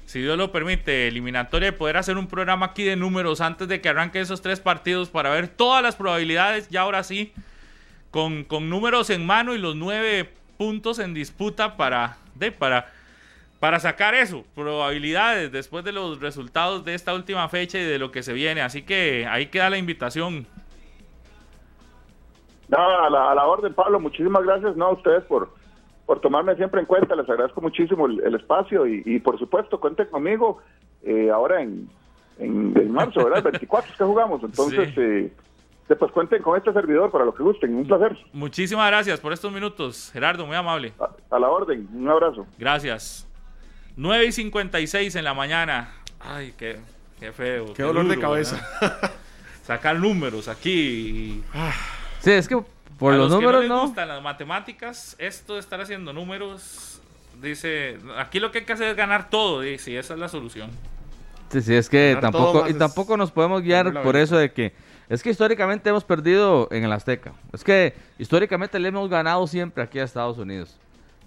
si 0.07 0.21
Dios 0.21 0.37
lo 0.37 0.53
permite, 0.53 1.09
eliminatoria, 1.09 1.71
de 1.71 1.77
poder 1.77 1.97
hacer 1.97 2.17
un 2.17 2.27
programa 2.27 2.67
aquí 2.67 2.85
de 2.85 2.95
números 2.95 3.41
antes 3.41 3.67
de 3.67 3.81
que 3.81 3.89
arranquen 3.89 4.21
esos 4.21 4.41
tres 4.41 4.61
partidos 4.61 5.09
para 5.09 5.31
ver 5.31 5.49
todas 5.49 5.83
las 5.83 5.97
probabilidades, 5.97 6.69
ya 6.69 6.83
ahora 6.83 7.03
sí, 7.03 7.33
con, 8.09 8.45
con 8.45 8.69
números 8.69 9.09
en 9.09 9.25
mano 9.25 9.53
y 9.53 9.57
los 9.57 9.75
nueve 9.75 10.31
puntos 10.57 10.99
en 10.99 11.13
disputa 11.13 11.75
para, 11.75 12.19
de, 12.35 12.53
para, 12.53 12.89
para 13.59 13.81
sacar 13.81 14.15
eso, 14.15 14.45
probabilidades 14.55 15.51
después 15.51 15.83
de 15.83 15.91
los 15.91 16.21
resultados 16.21 16.85
de 16.85 16.93
esta 16.93 17.13
última 17.13 17.49
fecha 17.49 17.77
y 17.77 17.83
de 17.83 17.99
lo 17.99 18.09
que 18.09 18.23
se 18.23 18.31
viene. 18.31 18.61
Así 18.61 18.83
que 18.83 19.27
ahí 19.29 19.47
queda 19.47 19.69
la 19.69 19.77
invitación. 19.77 20.47
No, 22.69 22.77
a 22.77 23.09
la, 23.09 23.31
a 23.31 23.35
la 23.35 23.45
orden, 23.45 23.73
Pablo, 23.73 23.99
muchísimas 23.99 24.41
gracias 24.43 24.77
no, 24.77 24.85
a 24.85 24.93
ustedes 24.93 25.25
por, 25.25 25.53
por 26.07 26.19
tomarme 26.21 26.55
siempre 26.55 26.79
en 26.79 26.87
cuenta. 26.87 27.15
Les 27.15 27.29
agradezco 27.29 27.61
muchísimo 27.61 28.07
el, 28.07 28.19
el 28.23 28.33
espacio 28.33 28.87
y, 28.87 29.03
y, 29.05 29.19
por 29.19 29.37
supuesto, 29.37 29.79
cuenten 29.79 30.07
conmigo 30.07 30.57
eh, 31.03 31.29
ahora 31.29 31.61
en, 31.61 31.87
en, 32.39 32.73
en 32.75 32.91
marzo, 32.91 33.23
¿verdad? 33.23 33.37
El 33.45 33.51
24 33.51 33.91
es 33.91 33.97
que 33.97 34.03
jugamos. 34.03 34.41
Entonces, 34.43 34.89
Sí. 34.95 35.01
eh, 35.01 35.31
después 35.87 36.11
cuenten 36.11 36.41
con 36.41 36.57
este 36.57 36.73
servidor 36.73 37.11
para 37.11 37.25
lo 37.25 37.35
que 37.35 37.43
gusten. 37.43 37.75
Un 37.75 37.85
placer. 37.85 38.17
Muchísimas 38.33 38.87
gracias 38.87 39.19
por 39.19 39.31
estos 39.33 39.51
minutos, 39.51 40.09
Gerardo, 40.11 40.47
muy 40.47 40.55
amable. 40.55 40.93
A, 40.99 41.35
a 41.35 41.39
la 41.39 41.49
orden. 41.49 41.87
Un 41.93 42.09
abrazo. 42.09 42.47
Gracias. 42.57 43.27
9 43.97 44.25
y 44.25 44.31
56 44.31 45.15
en 45.15 45.23
la 45.23 45.33
mañana. 45.33 45.91
Ay, 46.19 46.53
qué, 46.57 46.77
qué 47.19 47.31
feo. 47.31 47.73
Qué 47.73 47.83
dolor 47.83 48.07
de 48.07 48.17
cabeza. 48.19 48.59
¿verdad? 48.81 49.11
Sacar 49.63 49.97
números 49.99 50.47
aquí. 50.47 51.43
Sí, 52.19 52.31
es 52.31 52.47
que 52.47 52.57
por 52.97 53.13
A 53.13 53.17
los, 53.17 53.27
que 53.27 53.29
no 53.29 53.41
números 53.41 53.61
les 53.61 53.69
no. 53.69 53.81
gustan 53.81 54.07
las 54.07 54.21
matemáticas, 54.21 55.15
esto 55.19 55.55
de 55.55 55.59
estar 55.59 55.79
haciendo 55.81 56.13
números, 56.13 57.01
dice, 57.41 57.97
aquí 58.17 58.39
lo 58.39 58.51
que 58.51 58.59
hay 58.59 58.65
que 58.65 58.73
hacer 58.73 58.89
es 58.89 58.95
ganar 58.95 59.29
todo, 59.29 59.61
dice, 59.61 59.91
y 59.91 59.95
esa 59.95 60.13
es 60.13 60.19
la 60.19 60.29
solución. 60.29 60.71
Sí, 61.49 61.61
sí, 61.61 61.75
es 61.75 61.89
que 61.89 62.15
Ganar 62.15 62.31
tampoco, 62.31 62.67
y 62.67 62.73
tampoco 62.73 63.15
nos 63.15 63.31
podemos 63.31 63.61
guiar 63.61 64.03
por 64.03 64.17
eso 64.17 64.37
de 64.37 64.51
que 64.51 64.73
es 65.09 65.23
que 65.23 65.29
históricamente 65.29 65.89
hemos 65.89 66.03
perdido 66.03 66.67
en 66.71 66.83
el 66.83 66.91
Azteca. 66.91 67.31
Es 67.53 67.63
que 67.63 67.93
históricamente 68.19 68.77
le 68.77 68.89
hemos 68.89 69.09
ganado 69.09 69.47
siempre 69.47 69.81
aquí 69.81 69.99
a 69.99 70.03
Estados 70.03 70.37
Unidos. 70.37 70.77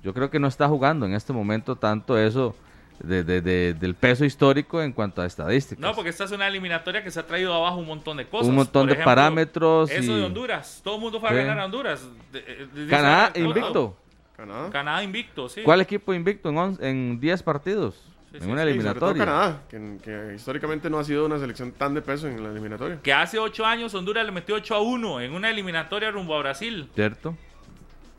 Yo 0.02 0.12
creo 0.12 0.30
que 0.30 0.38
no 0.38 0.48
está 0.48 0.68
jugando 0.68 1.06
en 1.06 1.14
este 1.14 1.32
momento 1.32 1.76
tanto 1.76 2.18
eso 2.18 2.54
de, 3.02 3.24
de- 3.24 3.40
de- 3.40 3.74
del 3.74 3.94
peso 3.94 4.24
histórico 4.24 4.82
en 4.82 4.92
cuanto 4.92 5.22
a 5.22 5.26
estadísticas. 5.26 5.80
No, 5.80 5.94
porque 5.94 6.10
esta 6.10 6.24
es 6.24 6.30
una 6.32 6.46
eliminatoria 6.48 7.02
que 7.02 7.10
se 7.10 7.18
ha 7.20 7.26
traído 7.26 7.54
abajo 7.54 7.76
un 7.76 7.86
montón 7.86 8.16
de 8.18 8.26
cosas. 8.26 8.48
Un 8.48 8.54
montón 8.56 8.88
Por 8.88 8.96
de 8.96 9.02
parámetros 9.04 9.90
Eso 9.90 10.12
y- 10.12 10.16
de 10.20 10.24
Honduras. 10.24 10.80
Todo 10.84 10.96
el 10.96 11.00
mundo 11.00 11.18
fue 11.20 11.28
a 11.30 11.32
ganar 11.32 11.58
a 11.60 11.64
Honduras. 11.64 12.06
De- 12.32 12.42
de- 12.42 12.66
de- 12.66 12.86
Canadá 12.90 13.32
invicto. 13.34 13.96
Canadá. 14.36 14.70
Canadá 14.70 15.02
invicto, 15.02 15.48
sí. 15.48 15.62
¿Cuál 15.62 15.80
equipo 15.82 16.14
invicto 16.14 16.48
en, 16.48 16.56
once- 16.58 16.88
en 16.88 17.20
10 17.20 17.42
partidos? 17.42 17.94
Sí, 18.30 18.36
en 18.36 18.42
sí, 18.44 18.48
una 18.50 18.62
eliminatoria. 18.62 19.24
Canadá, 19.24 19.62
que, 19.68 19.98
que 20.02 20.34
históricamente 20.36 20.88
no 20.88 20.98
ha 20.98 21.04
sido 21.04 21.26
una 21.26 21.38
selección 21.38 21.72
tan 21.72 21.94
de 21.94 22.00
peso 22.02 22.28
en 22.28 22.42
la 22.42 22.50
eliminatoria. 22.50 23.00
Que 23.02 23.12
hace 23.12 23.38
ocho 23.38 23.66
años 23.66 23.92
Honduras 23.94 24.24
le 24.24 24.30
metió 24.30 24.54
8 24.54 24.74
a 24.76 24.80
1 24.80 25.20
en 25.20 25.32
una 25.34 25.50
eliminatoria 25.50 26.10
rumbo 26.12 26.36
a 26.36 26.38
Brasil. 26.38 26.88
¿Cierto? 26.94 27.36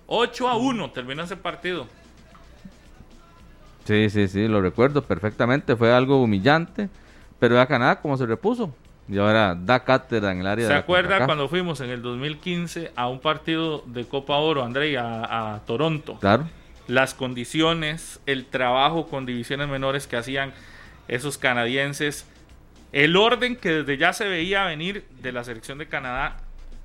8 0.08 0.50
a 0.50 0.58
1 0.58 0.92
terminó 0.92 1.24
ese 1.24 1.38
partido. 1.38 1.88
Sí, 3.92 4.10
sí, 4.10 4.28
sí, 4.30 4.48
lo 4.48 4.62
recuerdo 4.62 5.02
perfectamente. 5.02 5.76
Fue 5.76 5.92
algo 5.92 6.24
humillante. 6.24 6.88
Pero 7.40 7.60
a 7.60 7.66
Canadá, 7.66 8.00
¿cómo 8.00 8.16
se 8.16 8.26
repuso? 8.26 8.74
Y 9.10 9.18
ahora 9.18 9.54
da 9.54 9.84
cátedra 9.84 10.32
en 10.32 10.40
el 10.40 10.48
área 10.48 10.66
¿Se 10.66 10.70
de 10.70 10.76
la 10.76 10.80
acuerda 10.80 11.26
cuando 11.26 11.50
fuimos 11.50 11.82
en 11.82 11.90
el 11.90 12.02
2015 12.02 12.94
a 12.96 13.10
un 13.10 13.20
partido 13.20 13.84
de 13.88 14.06
Copa 14.06 14.38
Oro, 14.38 14.64
André, 14.64 14.98
a, 14.98 15.56
a 15.56 15.60
Toronto? 15.66 16.18
Claro. 16.22 16.48
Las 16.88 17.14
condiciones, 17.14 18.22
el 18.28 18.46
trabajo 18.46 19.08
con 19.08 19.26
divisiones 19.26 19.68
menores 19.68 20.08
que 20.08 20.16
hacían 20.16 20.54
esos 21.10 21.38
canadienses, 21.38 22.26
el 22.94 23.18
orden 23.18 23.58
que 23.58 23.84
desde 23.84 23.98
ya 23.98 24.14
se 24.14 24.30
veía 24.30 24.64
venir 24.64 25.06
de 25.22 25.34
la 25.34 25.44
selección 25.44 25.80
de 25.80 25.88
Canadá, 25.88 26.38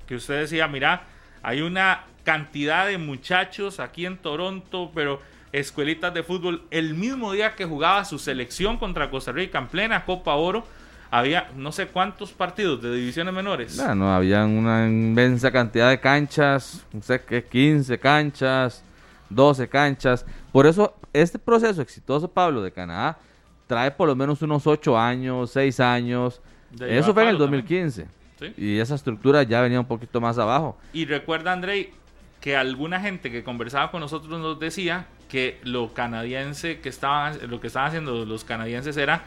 que 0.07 0.15
usted 0.15 0.41
decía, 0.41 0.67
mira, 0.67 1.03
hay 1.41 1.61
una 1.61 2.03
cantidad 2.25 2.85
de 2.85 2.97
muchachos 2.97 3.79
aquí 3.79 4.05
en 4.05 4.17
Toronto, 4.17 4.91
pero 4.93 5.21
escuelitas 5.51 6.13
de 6.13 6.23
fútbol, 6.23 6.63
el 6.71 6.93
mismo 6.93 7.31
día 7.31 7.55
que 7.55 7.65
jugaba 7.65 8.05
su 8.05 8.19
selección 8.19 8.77
contra 8.77 9.09
Costa 9.09 9.31
Rica 9.31 9.57
en 9.59 9.67
plena 9.67 10.05
Copa 10.05 10.35
Oro, 10.35 10.65
había 11.09 11.49
no 11.55 11.71
sé 11.71 11.87
cuántos 11.87 12.31
partidos 12.31 12.81
de 12.81 12.93
divisiones 12.93 13.33
menores. 13.33 13.75
Ya, 13.75 13.95
no, 13.95 14.13
había 14.13 14.45
una 14.45 14.87
inmensa 14.87 15.51
cantidad 15.51 15.89
de 15.89 15.99
canchas, 15.99 16.85
no 16.91 17.01
sé 17.01 17.21
qué, 17.21 17.43
15 17.43 17.97
canchas, 17.97 18.83
12 19.29 19.67
canchas. 19.67 20.25
Por 20.51 20.67
eso, 20.67 20.95
este 21.13 21.39
proceso 21.39 21.81
exitoso, 21.81 22.27
Pablo, 22.27 22.61
de 22.61 22.71
Canadá, 22.71 23.17
trae 23.67 23.91
por 23.91 24.07
lo 24.07 24.15
menos 24.15 24.41
unos 24.41 24.67
8 24.67 24.97
años, 24.97 25.51
6 25.51 25.79
años. 25.79 26.41
De 26.71 26.97
Eso 26.97 27.13
fue 27.13 27.23
en 27.23 27.29
el 27.29 27.35
Pablo 27.35 27.45
también. 27.45 27.87
2015. 27.87 28.07
Sí. 28.39 28.53
Y 28.57 28.79
esa 28.79 28.95
estructura 28.95 29.43
ya 29.43 29.61
venía 29.61 29.79
un 29.79 29.87
poquito 29.87 30.21
más 30.21 30.37
abajo. 30.37 30.77
Y 30.93 31.05
recuerda, 31.05 31.53
Andrei, 31.53 31.91
que 32.41 32.55
alguna 32.55 32.99
gente 32.99 33.31
que 33.31 33.43
conversaba 33.43 33.91
con 33.91 34.01
nosotros 34.01 34.39
nos 34.39 34.59
decía 34.59 35.07
que 35.29 35.59
lo 35.63 35.93
canadiense 35.93 36.79
que 36.79 36.89
estaban, 36.89 37.37
lo 37.49 37.59
que 37.59 37.67
estaban 37.67 37.89
haciendo 37.89 38.25
los 38.25 38.43
canadienses 38.43 38.95
era 38.97 39.23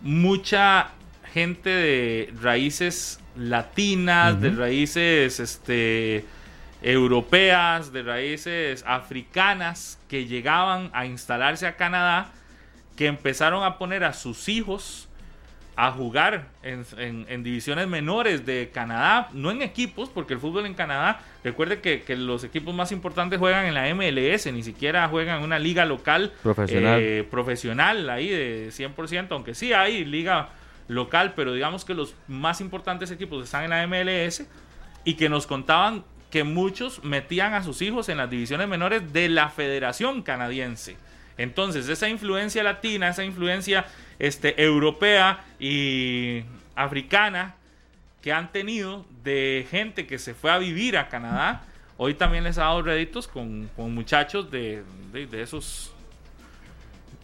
mucha 0.00 0.90
gente 1.32 1.70
de 1.70 2.34
raíces 2.40 3.20
latinas, 3.36 4.40
de 4.40 4.50
raíces 4.50 5.40
este, 5.40 6.24
europeas, 6.82 7.92
de 7.92 8.02
raíces 8.02 8.84
africanas 8.86 9.98
que 10.08 10.26
llegaban 10.26 10.90
a 10.92 11.06
instalarse 11.06 11.66
a 11.66 11.76
Canadá, 11.76 12.30
que 12.96 13.06
empezaron 13.06 13.64
a 13.64 13.78
poner 13.78 14.04
a 14.04 14.12
sus 14.12 14.48
hijos 14.48 15.08
a 15.76 15.90
jugar 15.90 16.46
en, 16.62 16.84
en- 16.98 17.26
en 17.28 17.42
divisiones 17.42 17.88
menores 17.88 18.46
de 18.46 18.70
Canadá, 18.72 19.28
no 19.32 19.50
en 19.50 19.62
equipos, 19.62 20.08
porque 20.08 20.34
el 20.34 20.40
fútbol 20.40 20.66
en 20.66 20.74
Canadá, 20.74 21.20
recuerde 21.42 21.80
que, 21.80 22.02
que 22.02 22.16
los 22.16 22.44
equipos 22.44 22.74
más 22.74 22.92
importantes 22.92 23.38
juegan 23.38 23.66
en 23.66 23.74
la 23.74 23.92
MLS, 23.94 24.46
ni 24.52 24.62
siquiera 24.62 25.08
juegan 25.08 25.38
en 25.38 25.44
una 25.44 25.58
liga 25.58 25.84
local 25.84 26.32
Profesional. 26.42 27.00
eh, 27.02 27.26
profesional 27.28 28.08
ahí 28.10 28.28
de 28.28 28.68
100%, 28.70 29.26
aunque 29.30 29.54
sí 29.54 29.72
hay 29.72 30.04
liga 30.04 30.50
local, 30.86 31.32
pero 31.34 31.52
digamos 31.54 31.84
que 31.84 31.94
los 31.94 32.14
más 32.28 32.60
importantes 32.60 33.10
equipos 33.10 33.42
están 33.44 33.64
en 33.64 33.70
la 33.70 33.86
MLS 33.86 34.46
y 35.04 35.14
que 35.14 35.28
nos 35.28 35.46
contaban 35.46 36.04
que 36.30 36.44
muchos 36.44 37.02
metían 37.04 37.54
a 37.54 37.62
sus 37.62 37.80
hijos 37.82 38.08
en 38.08 38.18
las 38.18 38.28
divisiones 38.30 38.68
menores 38.68 39.12
de 39.12 39.28
la 39.28 39.48
Federación 39.50 40.22
Canadiense. 40.22 40.96
Entonces, 41.36 41.88
esa 41.88 42.08
influencia 42.08 42.62
latina, 42.62 43.08
esa 43.08 43.24
influencia 43.24 43.86
este, 44.18 44.62
europea 44.62 45.44
y 45.58 46.44
africana 46.76 47.54
que 48.22 48.32
han 48.32 48.52
tenido 48.52 49.04
de 49.22 49.66
gente 49.70 50.06
que 50.06 50.18
se 50.18 50.34
fue 50.34 50.50
a 50.50 50.58
vivir 50.58 50.96
a 50.96 51.08
Canadá, 51.08 51.62
hoy 51.96 52.14
también 52.14 52.44
les 52.44 52.56
ha 52.58 52.62
dado 52.62 52.82
réditos 52.82 53.26
con, 53.28 53.68
con 53.76 53.94
muchachos 53.94 54.50
de, 54.50 54.82
de, 55.12 55.26
de 55.26 55.42
esos 55.42 55.90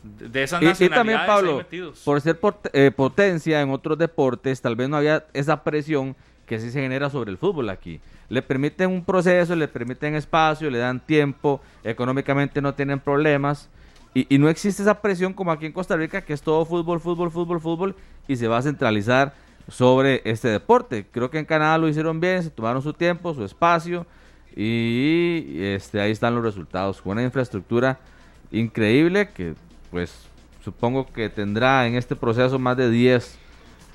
de 0.02 0.42
esas 0.42 0.62
Y, 0.62 0.64
y 0.64 0.68
nacionalidades 0.68 0.98
también, 0.98 1.26
Pablo, 1.26 1.56
metidos. 1.58 2.00
por 2.00 2.20
ser 2.20 2.40
pot- 2.40 2.70
eh, 2.72 2.90
potencia 2.90 3.60
en 3.60 3.70
otros 3.70 3.98
deportes, 3.98 4.60
tal 4.62 4.74
vez 4.74 4.88
no 4.88 4.96
había 4.96 5.26
esa 5.34 5.62
presión 5.62 6.16
que 6.46 6.58
sí 6.58 6.70
se 6.70 6.80
genera 6.80 7.10
sobre 7.10 7.30
el 7.30 7.36
fútbol 7.38 7.68
aquí. 7.68 8.00
Le 8.28 8.42
permiten 8.42 8.90
un 8.90 9.04
proceso, 9.04 9.54
le 9.54 9.68
permiten 9.68 10.14
espacio, 10.14 10.70
le 10.70 10.78
dan 10.78 11.00
tiempo, 11.00 11.60
económicamente 11.84 12.60
no 12.62 12.74
tienen 12.74 12.98
problemas. 12.98 13.68
Y, 14.14 14.26
y 14.34 14.38
no 14.38 14.48
existe 14.48 14.82
esa 14.82 15.00
presión 15.00 15.32
como 15.32 15.52
aquí 15.52 15.66
en 15.66 15.72
Costa 15.72 15.96
Rica, 15.96 16.22
que 16.22 16.32
es 16.32 16.42
todo 16.42 16.64
fútbol, 16.64 17.00
fútbol, 17.00 17.30
fútbol, 17.30 17.60
fútbol, 17.60 17.96
y 18.26 18.36
se 18.36 18.48
va 18.48 18.58
a 18.58 18.62
centralizar 18.62 19.34
sobre 19.68 20.22
este 20.24 20.48
deporte. 20.48 21.06
Creo 21.10 21.30
que 21.30 21.38
en 21.38 21.44
Canadá 21.44 21.78
lo 21.78 21.88
hicieron 21.88 22.20
bien, 22.20 22.42
se 22.42 22.50
tomaron 22.50 22.82
su 22.82 22.92
tiempo, 22.92 23.34
su 23.34 23.44
espacio, 23.44 24.06
y 24.56 25.62
este, 25.62 26.00
ahí 26.00 26.10
están 26.10 26.34
los 26.34 26.42
resultados, 26.42 27.00
con 27.00 27.12
una 27.12 27.22
infraestructura 27.22 27.98
increíble 28.50 29.28
que 29.28 29.54
pues 29.90 30.26
supongo 30.64 31.06
que 31.12 31.28
tendrá 31.28 31.86
en 31.86 31.94
este 31.94 32.16
proceso 32.16 32.58
más 32.58 32.76
de 32.76 32.90
10 32.90 33.38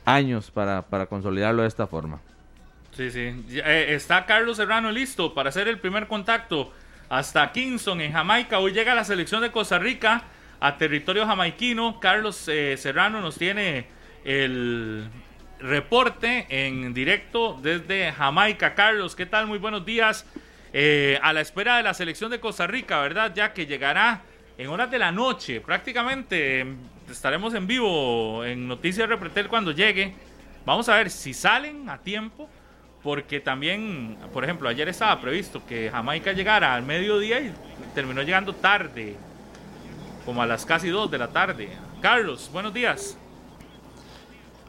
años 0.05 0.51
para, 0.51 0.81
para 0.83 1.05
consolidarlo 1.07 1.61
de 1.63 1.67
esta 1.67 1.87
forma. 1.87 2.19
Sí, 2.95 3.11
sí. 3.11 3.45
Eh, 3.49 3.87
está 3.89 4.25
Carlos 4.25 4.57
Serrano 4.57 4.91
listo 4.91 5.33
para 5.33 5.49
hacer 5.49 5.67
el 5.67 5.79
primer 5.79 6.07
contacto 6.07 6.71
hasta 7.09 7.51
Kingston, 7.51 8.01
en 8.01 8.11
Jamaica. 8.11 8.59
Hoy 8.59 8.71
llega 8.71 8.95
la 8.95 9.03
selección 9.03 9.41
de 9.41 9.51
Costa 9.51 9.79
Rica 9.79 10.23
a 10.59 10.77
territorio 10.77 11.25
jamaiquino. 11.25 11.99
Carlos 11.99 12.47
eh, 12.47 12.75
Serrano 12.77 13.21
nos 13.21 13.37
tiene 13.37 13.87
el 14.23 15.07
reporte 15.59 16.45
en 16.49 16.93
directo 16.93 17.59
desde 17.61 18.11
Jamaica. 18.11 18.73
Carlos, 18.73 19.15
¿qué 19.15 19.25
tal? 19.25 19.47
Muy 19.47 19.59
buenos 19.59 19.85
días. 19.85 20.25
Eh, 20.73 21.19
a 21.21 21.31
la 21.31 21.41
espera 21.41 21.77
de 21.77 21.83
la 21.83 21.93
selección 21.93 22.31
de 22.31 22.39
Costa 22.39 22.67
Rica, 22.67 22.99
¿verdad? 22.99 23.31
Ya 23.33 23.53
que 23.53 23.65
llegará 23.65 24.23
en 24.57 24.67
horas 24.67 24.91
de 24.91 24.99
la 24.99 25.11
noche. 25.11 25.61
Prácticamente 25.61 26.59
em, 26.59 26.77
estaremos 27.09 27.53
en 27.53 27.67
vivo 27.67 28.43
en 28.43 28.67
Noticias 28.67 29.07
Repretel 29.07 29.47
cuando 29.47 29.71
llegue. 29.71 30.13
Vamos 30.65 30.89
a 30.89 30.95
ver 30.95 31.09
si 31.11 31.33
salen 31.33 31.89
a 31.89 31.99
tiempo, 31.99 32.49
porque 33.05 33.39
también, 33.39 34.17
por 34.33 34.43
ejemplo, 34.43 34.67
ayer 34.67 34.89
estaba 34.89 35.21
previsto 35.21 35.61
que 35.63 35.91
Jamaica 35.91 36.33
llegara 36.33 36.73
al 36.73 36.81
mediodía 36.81 37.39
y 37.39 37.53
terminó 37.93 38.23
llegando 38.23 38.51
tarde, 38.55 39.15
como 40.25 40.41
a 40.41 40.47
las 40.47 40.65
casi 40.65 40.89
2 40.89 41.11
de 41.11 41.19
la 41.19 41.27
tarde. 41.27 41.69
Carlos, 42.01 42.49
buenos 42.51 42.73
días. 42.73 43.15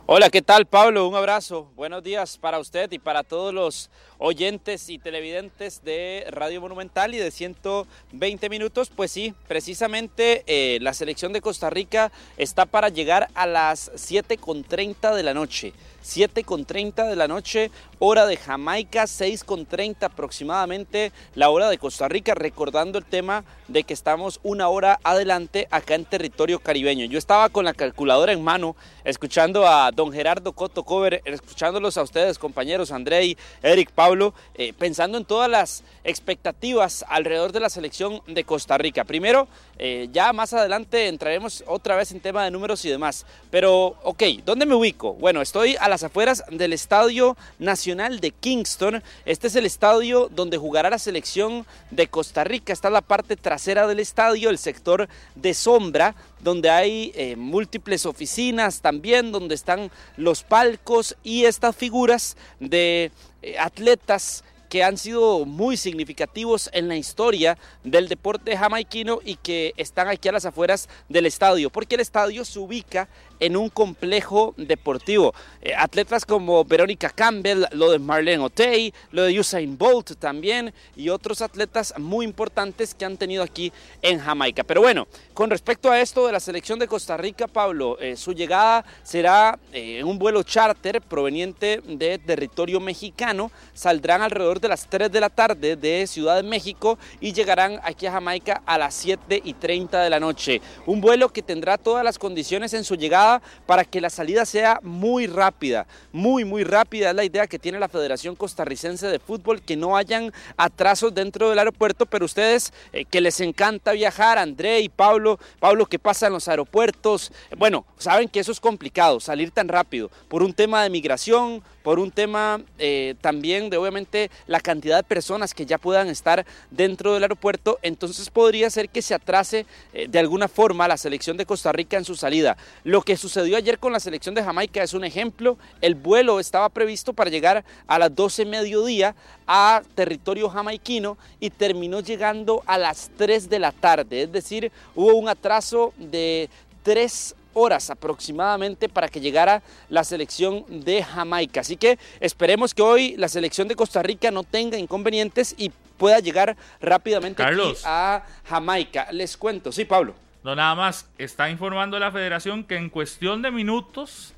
Hola, 0.05 0.29
¿qué 0.29 0.43
tal 0.43 0.67
Pablo? 0.67 1.09
Un 1.09 1.17
abrazo. 1.17 1.73
Buenos 1.77 2.03
días 2.03 2.37
para 2.37 2.59
usted 2.59 2.93
y 2.93 2.99
para 2.99 3.23
todos 3.23 3.55
los 3.55 3.91
oyentes 4.19 4.89
y 4.89 4.99
televidentes 4.99 5.83
de 5.85 6.27
Radio 6.31 6.61
Monumental 6.61 7.15
y 7.15 7.19
de 7.19 7.31
120 7.31 8.49
minutos. 8.49 8.91
Pues 8.95 9.11
sí, 9.11 9.35
precisamente 9.49 10.45
eh, 10.47 10.79
la 10.81 10.95
selección 10.95 11.33
de 11.33 11.41
Costa 11.41 11.71
Rica 11.71 12.13
está 12.37 12.67
para 12.67 12.89
llegar 12.89 13.29
a 13.35 13.47
las 13.47 13.93
7.30 13.93 15.15
de 15.15 15.23
la 15.23 15.35
noche. 15.35 15.73
7.30 16.07 17.09
de 17.09 17.17
la 17.17 17.27
noche, 17.27 17.71
hora 17.99 18.27
de 18.27 18.37
Jamaica, 18.37 19.05
6.30 19.05 20.05
aproximadamente 20.05 21.13
la 21.35 21.51
hora 21.51 21.69
de 21.69 21.79
Costa 21.79 22.09
Rica, 22.09 22.35
recordando 22.35 22.99
el 22.99 23.05
tema 23.05 23.45
de 23.67 23.83
que 23.83 23.93
estamos 23.93 24.39
una 24.45 24.69
hora 24.69 25.01
adelante 25.03 25.67
acá 25.73 25.97
en 25.97 26.05
territorio 26.05 26.61
caribeño. 26.61 27.07
Yo 27.07 27.19
estaba 27.19 27.49
con 27.49 27.65
la 27.65 27.75
calculadora 27.75 28.33
en 28.33 28.45
mano, 28.45 28.77
escuchando 29.05 29.67
a 29.67 29.91
don 29.91 30.13
Gerardo 30.13 30.53
Coto 30.53 30.85
Cover, 30.85 31.23
escuchándolos 31.25 31.97
a 31.97 32.03
ustedes, 32.03 32.39
compañeros, 32.39 32.93
Andrei, 32.93 33.37
Eric, 33.63 33.91
Pablo, 33.91 34.06
eh, 34.55 34.73
pensando 34.79 35.19
en 35.19 35.25
todas 35.25 35.51
las 35.51 35.83
expectativas 36.05 37.05
alrededor 37.09 37.53
de 37.53 37.61
la 37.61 37.71
selección 37.71 38.23
de 38.27 38.45
Costa 38.45 38.79
Rica. 38.79 39.05
Primero, 39.05 39.49
eh, 39.79 40.09
ya 40.13 40.33
más 40.33 40.53
adelante 40.53 41.09
entraremos 41.09 41.65
otra 41.67 41.97
vez 41.97 42.13
en 42.13 42.21
tema 42.21 42.45
de 42.45 42.51
números 42.51 42.85
y 42.85 42.89
demás. 42.89 43.27
Pero, 43.51 43.97
ok, 44.03 44.23
¿dónde 44.45 44.67
me 44.67 44.75
ubico? 44.75 45.15
Bueno, 45.15 45.43
estoy 45.43 45.77
a 45.81 45.89
las 45.89 46.03
afueras 46.05 46.45
del 46.51 46.73
Estadio 46.73 47.37
Nacional 47.59 48.21
de 48.21 48.31
Kingston. 48.31 49.03
Este 49.25 49.49
es 49.49 49.57
el 49.57 49.67
estadio 49.67 50.29
donde 50.29 50.57
jugará 50.57 50.91
la 50.91 50.99
selección 50.99 51.67
de 51.91 52.07
Costa 52.07 52.45
Rica. 52.45 52.73
Está 52.73 52.91
la 52.91 53.03
parte 53.03 53.37
trasera 53.37 53.87
del 53.87 54.01
estadio, 54.01 54.51
el 54.51 54.59
sector 54.59 55.09
de 55.35 55.55
sombra, 55.55 56.15
donde 56.41 56.71
hay 56.71 57.13
eh, 57.15 57.37
múltiples 57.37 58.07
oficinas 58.07 58.81
también, 58.81 59.33
donde 59.33 59.55
están 59.55 59.91
los 60.17 60.43
palcos 60.43 61.17
y 61.23 61.45
estas 61.45 61.75
figuras 61.75 62.37
de 62.61 63.11
atletas 63.59 64.45
que 64.69 64.83
han 64.83 64.99
sido 64.99 65.45
muy 65.45 65.77
significativos 65.77 66.69
en 66.73 66.89
la 66.89 66.97
historia 66.97 67.57
del 67.85 68.09
deporte 68.09 68.57
jamaiquino 68.57 69.21
y 69.25 69.37
que 69.37 69.73
están 69.77 70.09
aquí 70.09 70.29
a 70.29 70.33
las 70.33 70.45
afueras 70.45 70.89
del 71.09 71.27
estadio, 71.27 71.71
porque 71.71 71.95
el 71.95 72.01
estadio 72.01 72.45
se 72.45 72.59
ubica 72.59 73.09
en 73.41 73.57
un 73.57 73.69
complejo 73.69 74.55
deportivo. 74.57 75.35
Eh, 75.63 75.73
atletas 75.77 76.25
como 76.25 76.65
Verónica 76.65 77.11
Campbell, 77.11 77.65
lo 77.73 77.91
de 77.91 77.99
Marlene 77.99 78.43
Otey, 78.43 78.93
lo 79.13 79.25
de 79.25 79.39
Usain 79.39 79.77
Bolt 79.77 80.17
también 80.19 80.73
y 80.95 81.09
otros 81.09 81.43
atletas 81.43 81.95
muy 81.99 82.25
importantes 82.25 82.95
que 82.95 83.05
han 83.05 83.17
tenido 83.17 83.43
aquí 83.43 83.73
en 84.03 84.19
Jamaica. 84.19 84.65
Pero 84.65 84.81
bueno, 84.81 85.07
con 85.35 85.51
respecto 85.51 85.91
a 85.91 86.01
esto 86.01 86.27
de 86.27 86.33
la 86.33 86.41
selección 86.41 86.79
de 86.79 86.89
Costa 86.89 87.17
Rica, 87.17 87.47
Pablo, 87.47 87.99
eh, 88.01 88.17
su 88.17 88.33
llegada 88.33 88.85
será 89.03 89.59
eh, 89.73 89.99
en 89.99 90.07
un 90.07 90.19
vuelo 90.19 90.43
charter 90.43 91.03
proveniente 91.03 91.83
de 91.87 92.19
territorio 92.19 92.81
mexicano. 92.81 93.51
Saldrán 93.75 94.23
alrededor 94.23 94.61
de 94.61 94.69
las 94.69 94.87
3 94.89 95.11
de 95.11 95.21
la 95.21 95.31
tarde 95.31 95.77
de 95.77 96.07
Ciudad 96.07 96.37
de 96.37 96.43
México 96.43 96.99
y 97.21 97.33
llegarán 97.33 97.81
aquí 97.83 98.07
a 98.07 98.13
Jamaica 98.13 98.63
a 98.67 98.79
las 98.79 98.95
7 98.95 99.43
y 99.45 99.55
30 99.55 100.01
de 100.01 100.11
la 100.11 100.21
noche. 100.21 100.61
Un 100.87 101.01
vuelo 101.01 101.29
que 101.29 101.43
tendrá 101.43 101.77
todas 101.77 102.05
las 102.05 102.19
condiciones 102.19 102.73
en 102.73 102.85
su 102.85 102.95
llegada 102.95 103.26
para 103.67 103.85
que 103.85 104.01
la 104.01 104.11
salida 104.11 104.45
sea 104.45 104.81
muy 104.83 105.27
rápida, 105.27 105.87
muy, 106.13 106.45
muy 106.45 106.65
rápida. 106.65 107.11
Es 107.11 107.17
la 107.17 107.25
idea 107.25 107.47
que 107.47 107.59
tiene 107.59 107.79
la 107.79 107.89
Federación 107.89 108.37
Costarricense 108.37 109.07
de 109.07 109.19
Fútbol, 109.19 109.63
que 109.63 109.77
no 109.77 109.97
hayan 109.97 110.33
atrasos 110.57 111.15
dentro 111.15 111.51
del 111.51 111.59
aeropuerto, 111.59 112.07
pero 112.07 112.25
ustedes 112.25 112.73
eh, 112.93 113.05
que 113.05 113.21
les 113.21 113.41
encanta 113.41 113.93
viajar, 113.93 114.39
André 114.39 114.81
y 114.81 114.89
Pablo, 114.89 115.39
Pablo, 115.59 115.87
¿qué 115.87 115.99
pasa 115.99 116.27
en 116.27 116.33
los 116.33 116.49
aeropuertos? 116.49 117.33
Bueno, 117.57 117.85
saben 117.99 118.29
que 118.29 118.41
eso 118.41 118.53
es 118.53 118.61
complicado, 118.61 119.21
salir 119.21 119.51
tan 119.51 119.69
rápido, 119.69 120.11
por 120.29 120.43
un 120.43 120.53
tema 120.53 120.83
de 120.83 120.91
migración, 120.91 121.63
por 121.87 122.01
un 122.01 122.11
tema 122.11 122.61
eh, 122.79 123.15
también 123.21 123.71
de 123.71 123.77
obviamente 123.77 124.29
la 124.49 124.59
cantidad 124.59 124.97
de 124.97 125.03
personas 125.05 125.55
que 125.55 125.67
ya 125.67 125.79
puedan 125.79 126.09
estar 126.09 126.45
dentro 126.73 127.15
del 127.15 127.23
aeropuerto, 127.23 127.79
entonces 127.81 128.29
podría 128.29 128.69
ser 128.71 128.89
que 128.89 129.03
se 129.03 129.15
atrase 129.15 129.67
eh, 129.93 130.09
de 130.09 130.19
alguna 130.19 130.49
forma 130.49 130.89
la 130.89 130.97
selección 130.97 131.37
de 131.37 131.47
Costa 131.47 131.71
Rica 131.71 131.97
en 131.97 132.05
su 132.05 132.17
salida. 132.17 132.57
Lo 132.83 133.03
que 133.03 133.16
sucedió 133.17 133.57
ayer 133.57 133.79
con 133.79 133.93
la 133.93 134.01
selección 134.01 134.35
de 134.35 134.43
Jamaica 134.43 134.83
es 134.83 134.95
un 134.95 135.05
ejemplo, 135.05 135.59
el 135.81 135.95
vuelo 135.95 136.41
estaba 136.41 136.69
previsto 136.69 137.13
para 137.13 137.31
llegar 137.31 137.65
a 137.87 137.99
las 137.99 138.15
12 138.15 138.45
mediodía 138.47 139.15
a 139.47 139.83
territorio 139.95 140.49
jamaiquino 140.49 141.19
y 141.41 141.51
terminó 141.51 142.01
llegando 142.01 142.63
a 142.67 142.79
las 142.79 143.11
3 143.17 143.49
de 143.49 143.59
la 143.59 143.73
tarde, 143.73 144.23
es 144.23 144.33
decir, 144.33 144.73
hubo 144.95 145.15
un 145.15 145.29
atraso 145.29 145.93
de 145.99 146.49
3 146.83 147.35
horas 147.57 147.89
aproximadamente 147.91 148.89
para 148.89 149.09
que 149.09 149.21
llegara 149.21 149.63
la 149.89 150.05
selección 150.05 150.65
de 150.69 151.03
Jamaica. 151.03 151.61
Así 151.61 151.77
que 151.77 151.99
esperemos 152.21 152.75
que 152.75 152.83
hoy 152.83 153.17
la 153.17 153.29
selección 153.29 153.67
de 153.67 153.75
Costa 153.75 154.03
Rica 154.03 154.31
no 154.31 154.45
tenga 154.45 154.77
inconvenientes 154.77 155.55
y 155.57 155.71
pueda 155.97 156.21
llegar 156.21 156.57
rápidamente 156.81 157.43
a 157.85 158.25
Jamaica. 158.45 159.09
Les 159.11 159.37
cuento, 159.37 159.73
sí, 159.73 159.87
Pablo. 159.87 160.26
No, 160.47 160.55
nada 160.55 160.77
más, 160.77 161.11
está 161.19 161.51
informando 161.51 161.99
la 161.99 162.13
federación 162.13 162.63
que 162.63 162.77
en 162.77 162.89
cuestión 162.89 163.43
de 163.43 163.51
minutos 163.51 164.33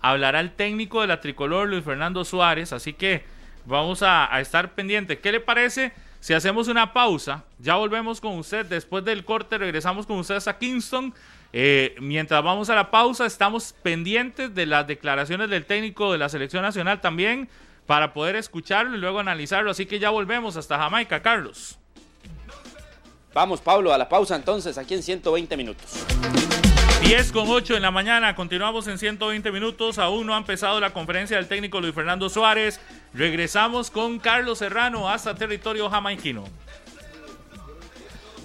hablará 0.00 0.40
el 0.40 0.50
técnico 0.50 1.02
de 1.02 1.06
la 1.06 1.20
tricolor, 1.20 1.68
Luis 1.68 1.84
Fernando 1.84 2.24
Suárez, 2.24 2.72
así 2.72 2.94
que 2.94 3.22
vamos 3.64 4.02
a, 4.02 4.28
estar 4.40 4.74
pendientes. 4.74 5.20
¿Qué 5.20 5.30
le 5.30 5.38
parece 5.38 5.92
si 6.18 6.34
hacemos 6.34 6.66
una 6.66 6.92
pausa? 6.92 7.44
Ya 7.60 7.76
volvemos 7.76 8.20
con 8.20 8.38
usted, 8.38 8.66
después 8.66 9.04
del 9.04 9.24
corte 9.24 9.56
regresamos 9.56 10.04
con 10.04 10.18
ustedes 10.18 10.48
a 10.48 10.58
Kingston 10.58 11.14
eh, 11.52 11.94
mientras 12.00 12.42
vamos 12.42 12.68
a 12.68 12.74
la 12.74 12.90
pausa, 12.90 13.24
estamos 13.24 13.72
pendientes 13.84 14.52
de 14.56 14.66
las 14.66 14.84
declaraciones 14.88 15.48
del 15.48 15.64
técnico 15.64 16.10
de 16.10 16.18
la 16.18 16.28
selección 16.28 16.62
nacional 16.62 17.00
también 17.00 17.48
para 17.86 18.12
poder 18.12 18.34
escucharlo 18.34 18.96
y 18.96 19.00
luego 19.00 19.20
analizarlo. 19.20 19.70
Así 19.70 19.86
que 19.86 20.00
ya 20.00 20.10
volvemos 20.10 20.56
hasta 20.56 20.76
Jamaica, 20.76 21.22
Carlos. 21.22 21.78
Vamos, 23.34 23.60
Pablo, 23.62 23.94
a 23.94 23.98
la 23.98 24.08
pausa 24.08 24.36
entonces, 24.36 24.76
aquí 24.76 24.94
en 24.94 25.02
120 25.02 25.56
minutos. 25.56 26.04
10 27.00 27.32
con 27.32 27.48
8 27.48 27.76
en 27.76 27.82
la 27.82 27.90
mañana, 27.90 28.36
continuamos 28.36 28.86
en 28.86 28.98
120 28.98 29.50
minutos, 29.50 29.98
aún 29.98 30.26
no 30.26 30.34
ha 30.34 30.38
empezado 30.38 30.78
la 30.80 30.92
conferencia 30.92 31.36
del 31.36 31.48
técnico 31.48 31.80
Luis 31.80 31.94
Fernando 31.94 32.28
Suárez. 32.28 32.78
Regresamos 33.14 33.90
con 33.90 34.18
Carlos 34.18 34.58
Serrano 34.58 35.08
hasta 35.08 35.34
territorio 35.34 35.88
jamaiquino. 35.90 36.44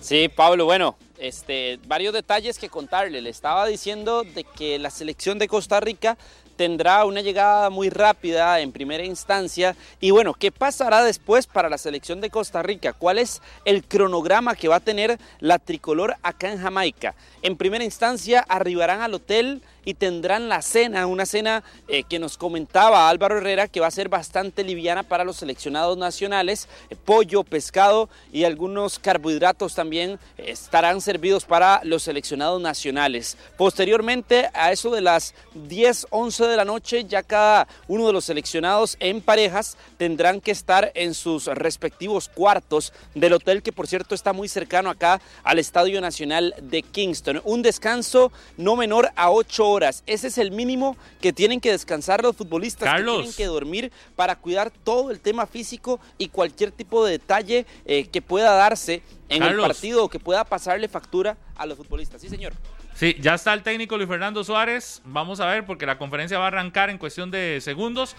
Sí, 0.02 0.30
Pablo, 0.34 0.66
bueno, 0.66 0.98
este, 1.18 1.80
varios 1.86 2.14
detalles 2.14 2.58
que 2.58 2.70
contarle. 2.70 3.22
Le 3.22 3.30
estaba 3.30 3.66
diciendo 3.68 4.24
de 4.24 4.46
que 4.46 4.80
la 4.80 4.90
selección 4.90 5.38
de 5.38 5.50
Costa 5.50 5.80
Rica 5.82 6.18
tendrá 6.58 7.06
una 7.06 7.22
llegada 7.22 7.70
muy 7.70 7.90
rápida 7.90 8.60
en 8.60 8.72
primera 8.72 9.06
instancia. 9.06 9.76
Y 10.02 10.12
bueno, 10.12 10.34
¿qué 10.34 10.52
pasará 10.52 11.04
después 11.04 11.48
para 11.48 11.70
la 11.70 11.78
selección 11.78 12.20
de 12.20 12.30
Costa 12.30 12.64
Rica? 12.64 12.94
¿Cuál 12.94 13.20
es 13.20 13.42
el 13.64 13.84
cronograma 13.84 14.56
que 14.56 14.68
va 14.68 14.78
a 14.78 14.82
tener 14.82 15.20
la 15.40 15.60
tricolor 15.60 16.16
acá 16.24 16.52
en 16.52 16.60
Jamaica? 16.60 17.16
En 17.44 17.56
primera 17.56 17.84
instancia 17.84 18.44
arribarán 18.50 19.02
al 19.02 19.14
hotel 19.14 19.62
y 19.88 19.94
tendrán 19.94 20.50
la 20.50 20.62
cena, 20.62 21.08
una 21.08 21.26
cena 21.26 21.64
eh, 21.88 22.04
que 22.04 22.20
nos 22.20 22.38
comentaba 22.38 23.08
Álvaro 23.08 23.38
Herrera 23.38 23.70
que 23.70 23.80
va 23.80 23.88
a 23.88 23.92
ser 23.92 24.10
bastante 24.10 24.66
liviana 24.66 25.04
para 25.04 25.24
los 25.24 25.38
seleccionados 25.38 25.98
nacionales, 25.98 26.68
eh, 26.90 26.98
pollo, 26.98 27.46
pescado 27.46 28.10
y 28.34 28.44
algunos 28.44 29.00
carbohidratos 29.00 29.76
también 29.76 30.20
eh, 30.38 30.48
estarán 30.48 31.00
servidos 31.00 31.46
para 31.46 31.80
los 31.86 32.04
seleccionados 32.04 32.62
nacionales. 32.62 33.38
Posteriormente, 33.56 34.50
a 34.54 34.74
eso 34.74 34.92
de 34.92 35.00
las 35.00 35.34
10, 35.54 36.08
11 36.10 36.48
de 36.48 36.58
la 36.58 36.66
noche, 36.66 37.06
ya 37.06 37.24
cada 37.24 37.70
uno 37.88 38.08
de 38.08 38.12
los 38.12 38.26
seleccionados 38.26 38.98
en 39.00 39.22
parejas 39.22 39.78
tendrán 39.96 40.42
que 40.42 40.52
estar 40.52 40.92
en 40.96 41.14
sus 41.14 41.46
respectivos 41.46 42.28
cuartos 42.28 42.92
del 43.16 43.32
hotel 43.32 43.64
que 43.64 43.72
por 43.72 43.88
cierto 43.88 44.16
está 44.16 44.34
muy 44.34 44.50
cercano 44.50 44.90
acá 44.90 45.22
al 45.46 45.60
Estadio 45.60 46.02
Nacional 46.02 46.54
de 46.62 46.82
Kingston. 46.82 47.42
Un 47.46 47.62
descanso 47.62 48.34
no 48.58 48.76
menor 48.76 49.12
a 49.16 49.32
8 49.32 49.66
horas 49.66 49.77
ese 49.84 50.28
es 50.28 50.38
el 50.38 50.52
mínimo 50.52 50.98
que 51.22 51.34
tienen 51.34 51.60
que 51.60 51.72
descansar 51.72 52.24
los 52.24 52.36
futbolistas, 52.36 52.96
que 52.96 53.04
tienen 53.04 53.34
que 53.34 53.46
dormir 53.46 53.92
para 54.16 54.36
cuidar 54.36 54.72
todo 54.72 55.12
el 55.12 55.20
tema 55.20 55.46
físico 55.46 56.00
y 56.18 56.30
cualquier 56.30 56.72
tipo 56.72 57.06
de 57.06 57.14
detalle 57.14 57.66
eh, 57.86 58.08
que 58.08 58.22
pueda 58.22 58.54
darse 58.54 59.02
en 59.30 59.44
el 59.44 59.58
partido 59.60 60.06
o 60.06 60.10
que 60.10 60.20
pueda 60.20 60.44
pasarle 60.46 60.88
factura 60.88 61.38
a 61.56 61.66
los 61.66 61.78
futbolistas. 61.78 62.22
Sí, 62.22 62.30
señor. 62.30 62.54
Sí, 62.96 63.16
ya 63.20 63.36
está 63.36 63.54
el 63.54 63.62
técnico 63.62 63.98
Luis 63.98 64.10
Fernando 64.10 64.44
Suárez. 64.44 65.02
Vamos 65.06 65.40
a 65.40 65.46
ver 65.46 65.66
porque 65.66 65.86
la 65.86 65.98
conferencia 65.98 66.40
va 66.40 66.46
a 66.46 66.48
arrancar 66.48 66.90
en 66.90 66.98
cuestión 66.98 67.30
de 67.30 67.60
segundos. 67.62 68.16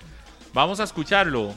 Vamos 0.52 0.80
a 0.80 0.84
escucharlo. 0.84 1.52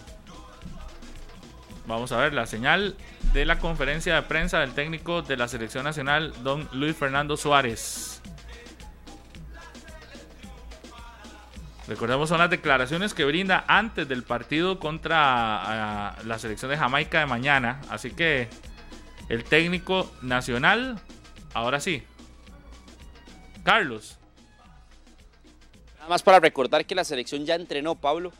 Vamos 1.85 2.11
a 2.11 2.17
ver 2.17 2.33
la 2.33 2.47
señal 2.47 2.95
de 3.33 3.45
la 3.45 3.59
conferencia 3.59 4.15
de 4.15 4.21
prensa 4.23 4.59
del 4.59 4.73
técnico 4.73 5.21
de 5.21 5.37
la 5.37 5.47
selección 5.47 5.83
nacional, 5.83 6.33
don 6.43 6.67
Luis 6.71 6.95
Fernando 6.95 7.37
Suárez. 7.37 8.21
Recordemos 11.91 12.29
son 12.29 12.37
las 12.37 12.49
declaraciones 12.49 13.13
que 13.13 13.25
brinda 13.25 13.65
antes 13.67 14.07
del 14.07 14.23
partido 14.23 14.79
contra 14.79 16.15
la 16.23 16.39
selección 16.39 16.71
de 16.71 16.77
Jamaica 16.77 17.19
de 17.19 17.25
mañana. 17.25 17.81
Así 17.89 18.11
que 18.11 18.47
el 19.27 19.43
técnico 19.43 20.09
nacional, 20.21 21.01
ahora 21.53 21.81
sí. 21.81 22.01
Carlos. 23.63 24.17
Nada 25.97 26.07
más 26.07 26.23
para 26.23 26.39
recordar 26.39 26.85
que 26.85 26.95
la 26.95 27.03
selección 27.03 27.45
ya 27.45 27.55
entrenó, 27.55 27.95
Pablo. 27.95 28.31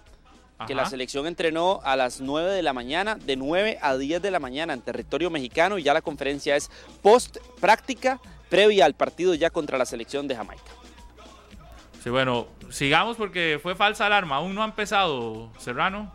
Que 0.66 0.74
la 0.74 0.86
selección 0.86 1.28
entrenó 1.28 1.82
a 1.84 1.98
las 1.98 2.22
9 2.22 2.52
de 2.54 2.64
la 2.64 2.72
mañana, 2.72 3.16
de 3.16 3.36
9 3.36 3.80
a 3.82 3.98
10 3.98 4.22
de 4.22 4.32
la 4.32 4.40
mañana 4.40 4.72
en 4.72 4.82
territorio 4.82 5.30
mexicano 5.30 5.78
y 5.78 5.84
ya 5.84 5.94
la 5.94 6.02
conferencia 6.02 6.56
es 6.56 6.72
post 7.02 7.36
práctica 7.60 8.22
previa 8.50 8.86
al 8.86 8.94
partido 8.94 9.34
ya 9.34 9.50
contra 9.50 9.78
la 9.78 9.86
selección 9.86 10.30
de 10.30 10.38
Jamaica. 10.38 10.81
Sí, 12.02 12.10
bueno, 12.10 12.48
sigamos 12.72 13.16
porque 13.16 13.60
fue 13.62 13.76
falsa 13.76 14.08
alarma. 14.08 14.38
Aún 14.38 14.56
no 14.56 14.64
ha 14.64 14.66
empezado, 14.66 15.52
Serrano. 15.60 16.12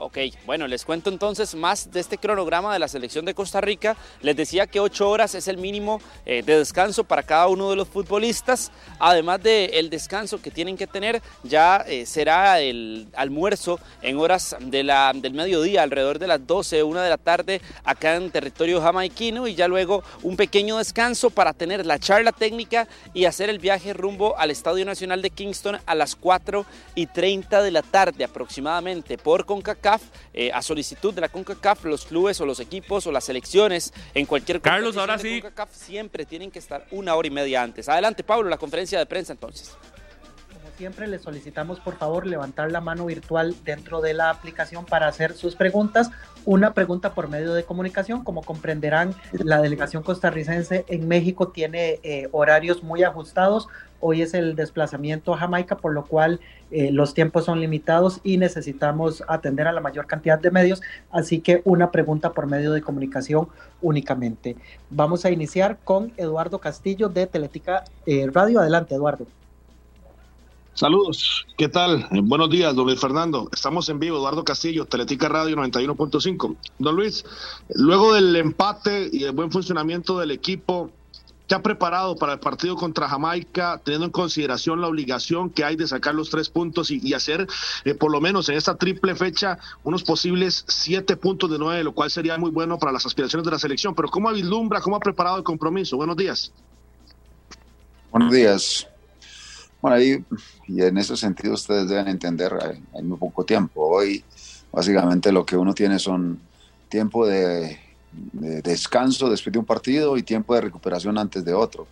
Ok, 0.00 0.18
bueno, 0.46 0.68
les 0.68 0.84
cuento 0.84 1.10
entonces 1.10 1.56
más 1.56 1.90
de 1.90 1.98
este 1.98 2.18
cronograma 2.18 2.72
de 2.72 2.78
la 2.78 2.86
selección 2.86 3.24
de 3.24 3.34
Costa 3.34 3.60
Rica. 3.60 3.96
Les 4.20 4.36
decía 4.36 4.68
que 4.68 4.78
ocho 4.78 5.10
horas 5.10 5.34
es 5.34 5.48
el 5.48 5.56
mínimo 5.56 6.00
eh, 6.24 6.42
de 6.44 6.58
descanso 6.58 7.02
para 7.02 7.24
cada 7.24 7.48
uno 7.48 7.70
de 7.70 7.76
los 7.76 7.88
futbolistas. 7.88 8.70
Además 9.00 9.42
del 9.42 9.90
descanso 9.90 10.40
que 10.40 10.52
tienen 10.52 10.76
que 10.76 10.86
tener, 10.86 11.20
ya 11.42 11.84
eh, 11.88 12.06
será 12.06 12.60
el 12.60 13.08
almuerzo 13.16 13.80
en 14.00 14.18
horas 14.18 14.54
de 14.60 14.84
la, 14.84 15.12
del 15.14 15.34
mediodía, 15.34 15.82
alrededor 15.82 16.20
de 16.20 16.28
las 16.28 16.46
12, 16.46 16.84
una 16.84 17.02
de 17.02 17.10
la 17.10 17.18
tarde, 17.18 17.60
acá 17.82 18.14
en 18.14 18.30
territorio 18.30 18.80
jamaiquino. 18.80 19.48
Y 19.48 19.56
ya 19.56 19.66
luego 19.66 20.04
un 20.22 20.36
pequeño 20.36 20.78
descanso 20.78 21.30
para 21.30 21.54
tener 21.54 21.84
la 21.84 21.98
charla 21.98 22.30
técnica 22.30 22.86
y 23.14 23.24
hacer 23.24 23.50
el 23.50 23.58
viaje 23.58 23.94
rumbo 23.94 24.38
al 24.38 24.52
Estadio 24.52 24.84
Nacional 24.84 25.22
de 25.22 25.30
Kingston 25.30 25.78
a 25.84 25.94
las 25.96 26.14
4 26.14 26.64
y 26.94 27.06
30 27.06 27.62
de 27.62 27.70
la 27.72 27.82
tarde 27.82 28.22
aproximadamente 28.22 29.18
por 29.18 29.44
CONCACAF 29.44 29.87
eh, 30.34 30.50
a 30.52 30.62
solicitud 30.62 31.14
de 31.14 31.20
la 31.20 31.28
CONCACAF, 31.28 31.84
los 31.84 32.04
clubes 32.04 32.40
o 32.40 32.46
los 32.46 32.60
equipos 32.60 33.06
o 33.06 33.12
las 33.12 33.24
selecciones 33.24 33.92
en 34.14 34.26
cualquier 34.26 34.60
Carlos, 34.60 34.96
ahora 34.96 35.18
sí. 35.18 35.40
CONCACAF 35.40 35.74
siempre 35.74 36.24
tienen 36.26 36.50
que 36.50 36.58
estar 36.58 36.86
una 36.90 37.14
hora 37.14 37.28
y 37.28 37.30
media 37.30 37.62
antes. 37.62 37.88
Adelante, 37.88 38.22
Pablo, 38.24 38.48
la 38.48 38.58
conferencia 38.58 38.98
de 38.98 39.06
prensa 39.06 39.32
entonces. 39.32 39.76
siempre, 40.76 41.08
les 41.08 41.22
solicitamos 41.22 41.80
por 41.80 41.96
favor 41.96 42.26
levantar 42.26 42.70
la 42.70 42.80
mano 42.80 43.06
virtual 43.06 43.56
dentro 43.64 44.00
de 44.00 44.14
la 44.14 44.30
aplicación 44.30 44.84
para 44.84 45.08
hacer 45.08 45.32
sus 45.34 45.56
preguntas. 45.56 46.10
Una 46.44 46.72
pregunta 46.72 47.14
por 47.14 47.28
medio 47.28 47.52
de 47.52 47.64
comunicación. 47.64 48.22
Como 48.24 48.42
comprenderán, 48.42 49.14
la 49.32 49.60
delegación 49.60 50.02
costarricense 50.02 50.84
en 50.88 51.08
México 51.08 51.48
tiene 51.48 51.98
eh, 52.02 52.28
horarios 52.32 52.82
muy 52.82 53.02
ajustados. 53.02 53.68
Hoy 54.00 54.22
es 54.22 54.34
el 54.34 54.54
desplazamiento 54.54 55.34
a 55.34 55.38
Jamaica, 55.38 55.76
por 55.76 55.92
lo 55.92 56.04
cual 56.04 56.40
eh, 56.70 56.90
los 56.92 57.14
tiempos 57.14 57.44
son 57.44 57.60
limitados 57.60 58.20
y 58.22 58.36
necesitamos 58.36 59.22
atender 59.26 59.66
a 59.66 59.72
la 59.72 59.80
mayor 59.80 60.06
cantidad 60.06 60.38
de 60.38 60.50
medios. 60.50 60.80
Así 61.10 61.40
que 61.40 61.62
una 61.64 61.90
pregunta 61.90 62.32
por 62.32 62.46
medio 62.46 62.72
de 62.72 62.82
comunicación 62.82 63.48
únicamente. 63.82 64.56
Vamos 64.90 65.24
a 65.24 65.30
iniciar 65.30 65.78
con 65.82 66.12
Eduardo 66.16 66.58
Castillo 66.58 67.08
de 67.08 67.26
Teletica 67.26 67.84
eh, 68.06 68.28
Radio. 68.32 68.60
Adelante, 68.60 68.94
Eduardo. 68.94 69.26
Saludos, 70.78 71.44
¿qué 71.56 71.68
tal? 71.68 72.06
Buenos 72.22 72.50
días, 72.50 72.72
don 72.76 72.86
Luis 72.86 73.00
Fernando. 73.00 73.48
Estamos 73.52 73.88
en 73.88 73.98
vivo, 73.98 74.18
Eduardo 74.18 74.44
Castillo, 74.44 74.84
Teletica 74.84 75.28
Radio 75.28 75.56
91.5. 75.56 76.56
Don 76.78 76.94
Luis, 76.94 77.24
luego 77.74 78.14
del 78.14 78.36
empate 78.36 79.10
y 79.12 79.24
el 79.24 79.32
buen 79.32 79.50
funcionamiento 79.50 80.20
del 80.20 80.30
equipo, 80.30 80.92
¿qué 81.48 81.54
ha 81.54 81.62
preparado 81.62 82.14
para 82.16 82.34
el 82.34 82.40
partido 82.40 82.76
contra 82.76 83.08
Jamaica, 83.08 83.80
teniendo 83.82 84.04
en 84.04 84.12
consideración 84.12 84.82
la 84.82 84.86
obligación 84.86 85.48
que 85.48 85.64
hay 85.64 85.76
de 85.76 85.88
sacar 85.88 86.14
los 86.14 86.28
tres 86.28 86.50
puntos 86.50 86.90
y, 86.90 87.14
hacer, 87.14 87.46
eh, 87.84 87.94
por 87.94 88.12
lo 88.12 88.20
menos 88.20 88.48
en 88.50 88.56
esta 88.56 88.76
triple 88.76 89.14
fecha, 89.16 89.58
unos 89.82 90.04
posibles 90.04 90.64
siete 90.68 91.16
puntos 91.16 91.50
de 91.50 91.58
nueve, 91.58 91.82
lo 91.82 91.94
cual 91.94 92.10
sería 92.10 92.36
muy 92.36 92.50
bueno 92.50 92.78
para 92.78 92.92
las 92.92 93.06
aspiraciones 93.06 93.46
de 93.46 93.50
la 93.50 93.58
selección? 93.58 93.94
Pero 93.94 94.10
¿cómo 94.10 94.30
vislumbra, 94.30 94.82
cómo 94.82 94.96
ha 94.96 95.00
preparado 95.00 95.38
el 95.38 95.42
compromiso? 95.42 95.96
Buenos 95.96 96.18
días. 96.18 96.52
Buenos 98.10 98.32
días. 98.32 98.86
Bueno, 99.80 99.96
ahí, 99.96 100.24
y 100.66 100.82
en 100.82 100.98
ese 100.98 101.16
sentido 101.16 101.54
ustedes 101.54 101.88
deben 101.88 102.08
entender, 102.08 102.52
hay, 102.94 103.02
muy 103.02 103.16
poco 103.16 103.44
tiempo. 103.44 103.86
Hoy, 103.86 104.22
básicamente, 104.70 105.32
lo 105.32 105.46
que 105.46 105.56
uno 105.56 105.72
tiene 105.72 105.98
son 105.98 106.40
tiempo 106.90 107.26
de, 107.26 107.78
descanso 108.12 109.28
después 109.30 109.52
de 109.52 109.58
un 109.58 109.64
partido 109.64 110.16
y 110.16 110.22
tiempo 110.22 110.54
de 110.54 110.62
recuperación 110.62 111.18
antes 111.18 111.44
de 111.44 111.54
otro. 111.54 111.86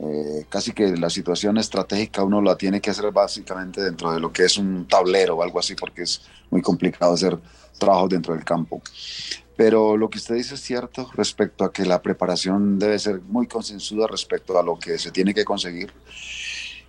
Eh, 0.00 0.46
casi 0.48 0.72
que 0.72 0.96
la 0.96 1.10
situación 1.10 1.58
estratégica 1.58 2.22
uno 2.22 2.40
la 2.40 2.56
tiene 2.56 2.80
que 2.80 2.90
hacer 2.90 3.10
básicamente 3.10 3.82
dentro 3.82 4.12
de 4.12 4.20
lo 4.20 4.32
que 4.32 4.44
es 4.44 4.56
un 4.56 4.86
tablero 4.86 5.36
o 5.36 5.42
algo 5.42 5.58
así, 5.58 5.74
porque 5.74 6.02
es 6.02 6.22
muy 6.50 6.62
complicado 6.62 7.14
hacer 7.14 7.36
trabajo 7.78 8.08
dentro 8.08 8.34
del 8.34 8.44
campo. 8.44 8.80
Pero 9.56 9.96
lo 9.96 10.08
que 10.08 10.18
usted 10.18 10.36
dice 10.36 10.54
es 10.54 10.60
cierto 10.60 11.10
respecto 11.14 11.64
a 11.64 11.72
que 11.72 11.84
la 11.84 12.00
preparación 12.00 12.78
debe 12.78 12.96
ser 13.00 13.20
muy 13.22 13.48
consensuada 13.48 14.06
respecto 14.06 14.56
a 14.56 14.62
lo 14.62 14.78
que 14.78 14.98
se 14.98 15.10
tiene 15.10 15.34
que 15.34 15.44
conseguir 15.44 15.92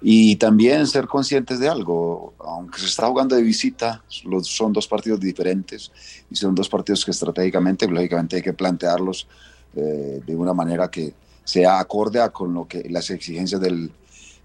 y 0.01 0.37
también 0.37 0.87
ser 0.87 1.07
conscientes 1.07 1.59
de 1.59 1.67
algo, 1.67 2.33
aunque 2.39 2.79
se 2.79 2.85
está 2.85 3.07
jugando 3.07 3.35
de 3.35 3.41
visita, 3.41 4.01
son 4.43 4.71
dos 4.71 4.87
partidos 4.87 5.19
diferentes 5.19 5.91
y 6.29 6.35
son 6.35 6.55
dos 6.55 6.69
partidos 6.69 7.03
que 7.03 7.11
estratégicamente, 7.11 7.87
lógicamente 7.87 8.37
hay 8.37 8.41
que 8.41 8.53
plantearlos 8.53 9.27
eh, 9.75 10.21
de 10.25 10.35
una 10.35 10.53
manera 10.53 10.89
que 10.89 11.13
sea 11.43 11.79
acorde 11.79 12.21
a 12.21 12.29
con 12.29 12.53
lo 12.53 12.67
que 12.67 12.87
las 12.89 13.09
exigencias 13.09 13.59
del 13.59 13.91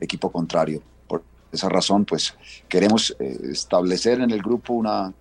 equipo 0.01 0.31
contrario. 0.31 0.83
Por 1.07 1.23
esa 1.53 1.69
razón, 1.69 2.05
pues 2.05 2.35
queremos 2.69 3.15
eh, 3.21 3.39
establecer 3.53 4.21
en 4.21 4.33
el 4.33 4.43
grupo 4.43 4.73
una, 4.73 5.13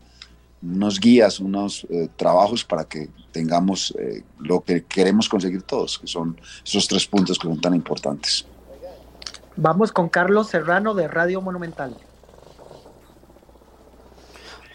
unos 0.63 0.99
guías, 0.99 1.39
unos 1.39 1.85
eh, 1.91 2.09
trabajos 2.15 2.63
para 2.63 2.85
que 2.85 3.09
tengamos 3.31 3.95
lo 4.39 4.61
que 4.61 4.83
queremos 4.85 5.29
conseguir 5.29 5.61
todos, 5.63 5.99
que 5.99 6.07
son 6.07 6.39
esos 6.65 6.87
tres 6.87 7.05
puntos 7.05 7.37
que 7.37 7.47
son 7.47 7.61
tan 7.61 7.75
importantes. 7.75 8.45
Vamos 9.55 9.91
con 9.91 10.09
Carlos 10.09 10.47
Serrano 10.47 10.93
de 10.93 11.07
Radio 11.07 11.41
Monumental. 11.41 11.95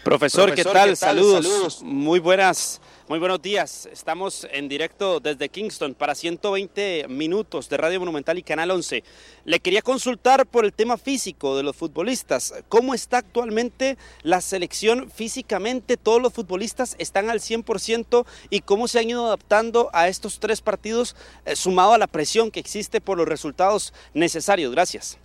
Profesor, 0.03 0.53
¿qué, 0.55 0.63
tal? 0.63 0.95
Saludos. 0.95 1.83
Muy 1.83 2.19
buenas 2.19 2.81
muy 3.09 3.17
buenos 3.17 3.41
días, 3.41 3.89
estamos 3.91 4.47
en 4.51 4.69
directo 4.69 5.19
desde 5.19 5.49
Kingston 5.49 5.95
para 5.95 6.13
120 6.13 7.07
minutos 7.09 7.67
de 7.67 7.75
Radio 7.75 7.99
Monumental 7.99 8.37
y 8.37 8.43
Canal 8.43 8.69
11. 8.69 9.03
Le 9.45 9.59
quería 9.59 9.81
consultar 9.81 10.45
por 10.45 10.63
el 10.63 10.73
tema 10.73 10.95
físico 10.95 11.57
de 11.57 11.63
los 11.63 11.75
futbolistas. 11.75 12.53
¿Cómo 12.69 12.93
está 12.93 13.17
actualmente 13.17 13.97
la 14.21 14.41
selección 14.41 15.09
físicamente? 15.09 15.97
¿Todos 15.97 16.21
los 16.21 16.33
futbolistas 16.33 16.95
están 16.99 17.31
al 17.31 17.39
100% 17.39 18.27
y 18.51 18.59
cómo 18.59 18.87
se 18.87 18.99
han 18.99 19.09
ido 19.09 19.25
adaptando 19.25 19.89
a 19.91 20.07
estos 20.07 20.39
tres 20.39 20.61
partidos 20.61 21.15
eh, 21.47 21.55
sumado 21.55 21.93
a 21.93 21.97
la 21.97 22.05
presión 22.05 22.51
que 22.51 22.59
existe 22.59 23.01
por 23.01 23.17
los 23.17 23.27
resultados 23.27 23.91
necesarios? 24.13 24.71
Gracias. 24.71 25.17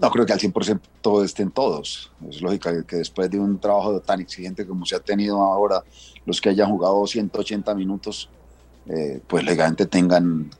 No 0.00 0.10
creo 0.10 0.26
que 0.26 0.32
al 0.32 0.38
100% 0.38 1.24
estén 1.24 1.50
todos. 1.50 2.10
Es 2.28 2.40
lógico 2.40 2.70
que 2.86 2.96
después 2.96 3.30
de 3.30 3.38
un 3.38 3.58
trabajo 3.58 4.00
tan 4.00 4.20
exigente 4.20 4.66
como 4.66 4.86
se 4.86 4.96
ha 4.96 5.00
tenido 5.00 5.42
ahora, 5.42 5.82
los 6.24 6.40
que 6.40 6.50
hayan 6.50 6.70
jugado 6.70 7.06
180 7.06 7.74
minutos, 7.74 8.28
eh, 8.86 9.20
pues 9.26 9.44
legalmente 9.44 9.86
tengan 9.86 10.50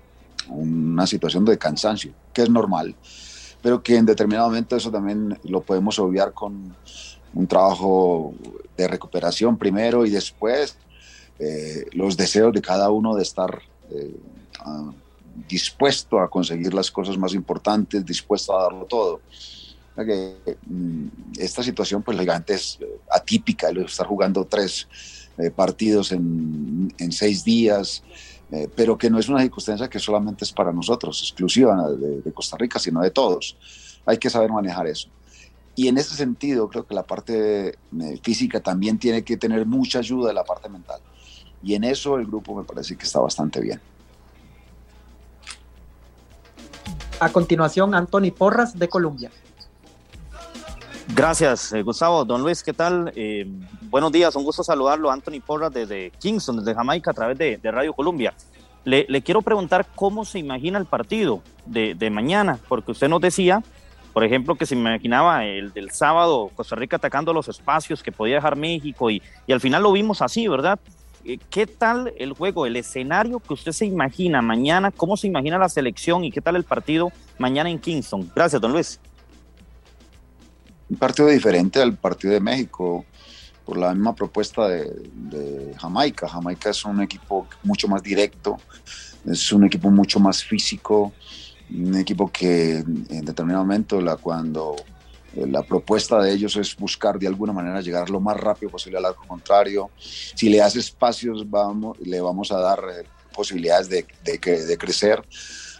una 0.48 1.06
situación 1.06 1.44
de 1.44 1.58
cansancio, 1.58 2.12
que 2.32 2.42
es 2.42 2.50
normal, 2.50 2.94
pero 3.62 3.82
que 3.82 3.96
en 3.96 4.06
determinado 4.06 4.48
momento 4.48 4.76
eso 4.76 4.90
también 4.90 5.38
lo 5.44 5.60
podemos 5.62 5.98
obviar 5.98 6.32
con 6.32 6.74
un 7.34 7.46
trabajo 7.46 8.34
de 8.76 8.88
recuperación 8.88 9.56
primero 9.56 10.06
y 10.06 10.10
después 10.10 10.76
eh, 11.38 11.86
los 11.92 12.16
deseos 12.16 12.52
de 12.52 12.62
cada 12.62 12.90
uno 12.90 13.14
de 13.14 13.22
estar 13.22 13.60
eh, 13.90 14.16
dispuesto 15.46 16.20
a 16.20 16.30
conseguir 16.30 16.72
las 16.74 16.90
cosas 16.90 17.18
más 17.18 17.34
importantes, 17.34 18.04
dispuesto 18.04 18.58
a 18.58 18.62
darlo 18.64 18.84
todo. 18.86 19.20
Mm, 20.66 21.08
esta 21.38 21.62
situación, 21.62 22.02
pues, 22.02 22.16
lógicamente 22.16 22.54
es 22.54 22.78
eh, 22.80 23.00
atípica, 23.10 23.68
estar 23.70 24.06
jugando 24.06 24.44
tres 24.44 24.86
eh, 25.38 25.50
partidos 25.50 26.12
en, 26.12 26.94
seis 27.10 27.44
días, 27.44 28.02
eh, 28.52 28.68
pero 28.74 28.96
que 28.96 29.10
no 29.10 29.18
es 29.18 29.28
una 29.28 29.40
circunstancia 29.40 29.88
que 29.88 29.98
solamente 29.98 30.44
es 30.44 30.52
para 30.52 30.72
nosotros, 30.72 31.20
exclusiva 31.22 31.90
de, 31.90 32.32
Costa 32.32 32.56
Rica, 32.56 32.78
sino 32.78 33.00
de 33.00 33.10
todos. 33.10 33.56
Hay 34.06 34.18
que 34.18 34.30
saber 34.30 34.50
manejar 34.50 34.86
eso. 34.86 35.08
Y 35.74 35.88
en 35.88 35.98
ese 35.98 36.14
sentido, 36.14 36.68
creo 36.68 36.86
que 36.86 36.94
la 36.94 37.04
parte 37.04 37.78
física 38.22 38.60
también 38.60 38.98
tiene 38.98 39.22
que 39.22 39.36
tener 39.36 39.64
mucha 39.64 40.00
ayuda 40.00 40.28
de 40.28 40.34
la 40.34 40.42
parte 40.42 40.68
mental. 40.68 41.00
Y 41.62 41.74
en 41.74 41.84
eso 41.84 42.16
el 42.18 42.26
grupo 42.26 42.54
me 42.56 42.64
parece 42.64 42.96
que 42.96 43.04
está 43.04 43.20
bastante 43.20 43.60
bien. 43.60 43.80
A 47.20 47.30
continuación, 47.30 47.94
Anthony 47.94 48.30
Porras 48.36 48.78
de 48.78 48.88
Colombia. 48.88 49.30
Gracias, 51.14 51.72
eh, 51.72 51.82
Gustavo. 51.82 52.24
Don 52.24 52.42
Luis, 52.42 52.62
¿qué 52.62 52.72
tal? 52.72 53.12
Eh, 53.16 53.46
buenos 53.82 54.12
días, 54.12 54.36
un 54.36 54.44
gusto 54.44 54.62
saludarlo. 54.62 55.10
Anthony 55.10 55.40
Porras 55.44 55.72
desde 55.72 56.10
Kingston, 56.18 56.58
desde 56.58 56.74
Jamaica, 56.74 57.10
a 57.10 57.14
través 57.14 57.38
de, 57.38 57.58
Radio 57.64 57.92
Colombia. 57.92 58.34
Le, 58.84 59.22
quiero 59.22 59.42
preguntar 59.42 59.86
cómo 59.94 60.24
se 60.24 60.38
imagina 60.38 60.78
el 60.78 60.86
partido 60.86 61.42
de, 61.66 62.10
mañana, 62.10 62.58
porque 62.68 62.92
usted 62.92 63.08
nos 63.08 63.20
decía, 63.20 63.62
por 64.12 64.24
ejemplo, 64.24 64.54
que 64.54 64.66
se 64.66 64.74
imaginaba 64.74 65.44
el 65.44 65.72
del 65.72 65.90
sábado 65.90 66.50
Costa 66.54 66.76
Rica 66.76 66.96
atacando 66.96 67.32
los 67.32 67.48
espacios 67.48 68.02
que 68.02 68.12
podía 68.12 68.36
dejar 68.36 68.56
México 68.56 69.10
y, 69.10 69.22
y 69.46 69.52
al 69.52 69.60
final 69.60 69.82
lo 69.82 69.92
vimos 69.92 70.22
así, 70.22 70.46
¿verdad? 70.46 70.78
Eh, 71.24 71.38
¿qué 71.50 71.66
tal 71.66 72.12
el 72.18 72.32
juego, 72.32 72.66
el 72.66 72.76
escenario 72.76 73.40
que 73.40 73.54
usted 73.54 73.72
se 73.72 73.86
imagina 73.86 74.40
mañana? 74.42 74.90
¿Cómo 74.90 75.16
se 75.16 75.26
imagina 75.26 75.58
la 75.58 75.68
selección 75.68 76.24
y 76.24 76.30
qué 76.30 76.40
tal 76.40 76.56
el 76.56 76.64
partido 76.64 77.12
mañana 77.38 77.70
en 77.70 77.78
Kingston? 77.78 78.30
Gracias, 78.34 78.60
don 78.60 78.72
Luis. 78.72 79.00
Un 80.88 80.96
partido 80.96 81.28
diferente 81.28 81.82
al 81.82 81.96
partido 81.96 82.32
de 82.32 82.40
México, 82.40 83.04
por 83.64 83.76
la 83.76 83.92
misma 83.92 84.14
propuesta 84.14 84.66
de, 84.66 85.74
Jamaica. 85.78 86.26
Jamaica 86.26 86.70
es 86.70 86.84
un 86.86 87.02
equipo 87.02 87.46
mucho 87.62 87.86
más 87.86 88.02
directo, 88.02 88.56
es 89.26 89.52
un 89.52 89.66
equipo 89.66 89.90
mucho 89.90 90.18
más 90.18 90.42
físico, 90.42 91.12
un 91.70 91.94
equipo 91.96 92.32
que 92.32 92.78
en 92.78 93.24
determinado 93.26 93.64
momento, 93.64 94.00
la, 94.00 94.16
cuando 94.16 94.74
la 95.34 95.62
propuesta 95.62 96.20
de 96.20 96.32
ellos 96.32 96.56
es 96.56 96.76
buscar 96.76 97.18
de 97.18 97.26
alguna 97.26 97.52
manera 97.52 97.80
llegar 97.80 98.08
lo 98.10 98.20
más 98.20 98.36
rápido 98.36 98.70
posible 98.70 98.98
al 98.98 99.06
arco 99.06 99.26
contrario. 99.26 99.90
Si 99.98 100.48
le 100.48 100.62
hace 100.62 100.78
espacios, 100.78 101.48
vamos, 101.48 101.98
le 102.00 102.20
vamos 102.20 102.50
a 102.50 102.58
dar 102.58 102.78
eh, 102.78 103.04
posibilidades 103.34 103.88
de, 103.88 104.06
de, 104.24 104.78
crecer. 104.78 105.22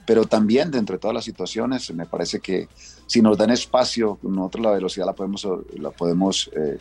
Pero 0.06 0.24
también 0.24 0.70
dentro 0.70 0.96
de 0.96 1.00
todas 1.00 1.14
las 1.14 1.24
situaciones, 1.24 1.92
me 1.94 2.06
parece 2.06 2.40
que 2.40 2.68
si 3.06 3.20
nos 3.20 3.36
dan 3.36 3.50
espacio, 3.50 4.18
nosotros 4.22 4.64
la 4.64 4.72
velocidad 4.72 5.06
la 5.06 5.12
podemos, 5.12 5.46
la 5.76 5.90
podemos 5.90 6.50
eh, 6.54 6.78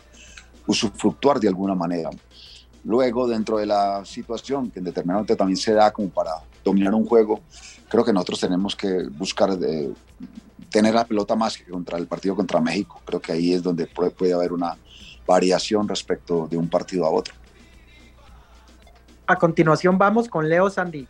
usufructuar 0.66 1.40
de 1.40 1.48
alguna 1.48 1.74
manera. 1.74 2.10
Luego, 2.84 3.26
dentro 3.26 3.58
de 3.58 3.66
la 3.66 4.04
situación 4.04 4.70
que 4.70 4.78
en 4.78 4.92
también 4.92 5.56
se 5.56 5.72
da 5.72 5.90
como 5.90 6.08
para 6.10 6.30
dominar 6.64 6.94
un 6.94 7.06
juego, 7.06 7.40
creo 7.88 8.04
que 8.04 8.12
nosotros 8.12 8.40
tenemos 8.40 8.76
que 8.76 9.08
buscar 9.10 9.58
de, 9.58 9.92
tener 10.70 10.94
la 10.94 11.04
pelota 11.04 11.34
más 11.34 11.56
que 11.56 11.64
contra 11.64 11.98
el 11.98 12.06
partido 12.06 12.36
contra 12.36 12.60
México. 12.60 13.00
Creo 13.04 13.20
que 13.20 13.32
ahí 13.32 13.52
es 13.52 13.62
donde 13.62 13.86
puede, 13.86 14.32
haber 14.32 14.52
una 14.52 14.76
variación 15.26 15.88
respecto 15.88 16.46
de 16.50 16.56
un 16.56 16.68
partido 16.68 17.04
a 17.04 17.10
otro. 17.10 17.34
A 19.26 19.36
continuación 19.36 19.98
vamos 19.98 20.28
con 20.28 20.48
Leo 20.48 20.70
Sandy. 20.70 21.06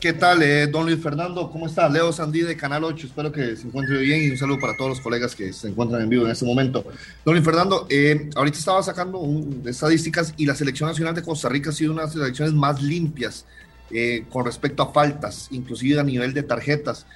¿Qué 0.00 0.12
tal, 0.12 0.42
eh, 0.42 0.66
don 0.66 0.84
Luis 0.84 1.02
Fernando? 1.02 1.50
¿Cómo 1.50 1.66
está? 1.66 1.88
Leo 1.88 2.12
Sandí 2.12 2.42
de 2.42 2.54
Canal 2.56 2.84
8. 2.84 3.06
Espero 3.06 3.32
que 3.32 3.56
se 3.56 3.66
encuentre 3.66 3.98
bien 3.98 4.22
y 4.22 4.30
un 4.30 4.36
saludo 4.36 4.58
para 4.60 4.76
todos 4.76 4.90
los 4.90 5.00
colegas 5.00 5.34
que 5.34 5.54
se 5.54 5.68
encuentran 5.68 6.02
en 6.02 6.10
vivo 6.10 6.26
en 6.26 6.30
este 6.30 6.44
momento. 6.44 6.84
Don 7.24 7.34
Luis 7.34 7.44
Fernando, 7.44 7.86
eh, 7.88 8.28
ahorita 8.36 8.58
estaba 8.58 8.82
sacando 8.82 9.20
estadísticas 9.64 10.34
y 10.36 10.44
la 10.44 10.54
selección 10.54 10.90
nacional 10.90 11.14
de 11.14 11.22
Costa 11.22 11.48
Rica 11.48 11.70
ha 11.70 11.72
sido 11.72 11.92
una 11.92 12.02
de 12.02 12.06
las 12.06 12.14
selecciones 12.14 12.52
más 12.52 12.82
limpias 12.82 13.46
eh, 13.90 14.24
con 14.30 14.44
respecto 14.44 14.82
a 14.82 14.92
faltas, 14.92 15.48
inclusive 15.50 15.98
a 15.98 16.04
nivel 16.04 16.34
de 16.34 16.42
tarjetas. 16.42 17.06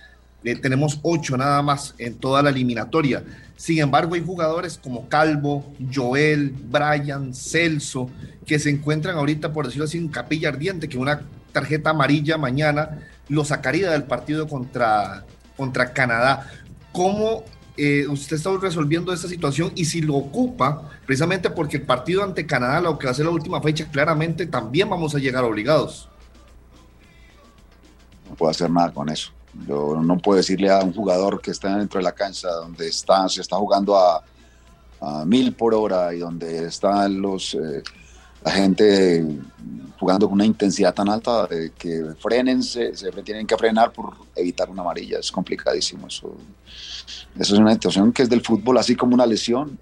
Tenemos 0.43 0.99
ocho 1.03 1.37
nada 1.37 1.63
más 1.63 1.95
en 1.99 2.15
toda 2.15 2.43
la 2.43 2.51
eliminatoria. 2.51 3.23
Sin 3.57 3.79
embargo, 3.79 4.15
hay 4.15 4.25
jugadores 4.25 4.79
como 4.83 5.09
Calvo, 5.09 5.71
Joel, 5.93 6.51
Brian, 6.51 7.35
Celso, 7.35 8.09
que 8.47 8.59
se 8.59 8.71
encuentran 8.71 9.17
ahorita, 9.17 9.53
por 9.53 9.67
decirlo 9.67 9.85
así, 9.85 9.99
en 9.99 10.09
capilla 10.09 10.49
ardiente, 10.49 10.89
que 10.89 10.97
una 10.97 11.21
tarjeta 11.53 11.91
amarilla 11.91 12.39
mañana 12.39 13.01
lo 13.29 13.45
sacaría 13.45 13.91
del 13.91 14.05
partido 14.05 14.49
contra, 14.49 15.25
contra 15.57 15.93
Canadá. 15.93 16.51
¿Cómo 16.93 17.45
eh, 17.77 18.07
usted 18.09 18.37
está 18.37 18.51
resolviendo 18.57 19.13
esta 19.13 19.29
situación 19.29 19.73
y 19.75 19.85
si 19.85 20.01
lo 20.01 20.17
ocupa, 20.17 20.91
precisamente 21.07 21.51
porque 21.51 21.77
el 21.77 21.83
partido 21.83 22.25
ante 22.25 22.47
Canadá, 22.47 22.81
lo 22.81 22.99
que 22.99 23.07
va 23.07 23.13
a 23.13 23.15
ser 23.15 23.27
la 23.27 23.31
última 23.31 23.61
fecha, 23.61 23.91
claramente 23.91 24.47
también 24.47 24.89
vamos 24.89 25.15
a 25.15 25.19
llegar 25.19 25.45
obligados? 25.45 26.09
No 28.29 28.35
puedo 28.37 28.51
hacer 28.51 28.71
nada 28.71 28.91
con 28.91 29.09
eso. 29.11 29.33
Yo 29.67 30.01
no 30.01 30.19
puedo 30.19 30.37
decirle 30.39 30.71
a 30.71 30.81
un 30.81 30.93
jugador 30.93 31.41
que 31.41 31.51
está 31.51 31.77
dentro 31.77 31.99
de 31.99 32.05
la 32.05 32.13
cancha 32.13 32.49
donde 32.49 32.89
está, 32.89 33.29
se 33.29 33.41
está 33.41 33.57
jugando 33.57 33.97
a, 33.97 34.23
mil 35.25 35.55
por 35.55 35.75
hora 35.75 36.15
y 36.15 36.19
donde 36.19 36.67
están 36.67 37.23
los 37.23 37.55
eh, 37.55 37.83
la 38.45 38.51
gente 38.51 39.25
jugando 39.99 40.27
con 40.27 40.35
una 40.35 40.45
intensidad 40.45 40.95
tan 40.95 41.09
alta 41.09 41.49
que 41.79 42.05
frenense, 42.19 42.97
se 42.97 43.11
tienen 43.23 43.47
que 43.47 43.57
frenar 43.57 43.93
por 43.93 44.15
evitar 44.35 44.71
una 44.71 44.83
amarilla. 44.83 45.19
Es 45.19 45.31
complicadísimo 45.31 46.07
eso. 46.07 46.35
Eso 47.39 47.55
es 47.55 47.61
una 47.61 47.73
situación 47.73 48.13
que 48.13 48.23
es 48.23 48.31
del 48.31 48.41
fútbol, 48.41 48.79
así 48.79 48.97
como 48.97 49.15
una 49.15 49.27
lesión, 49.27 49.79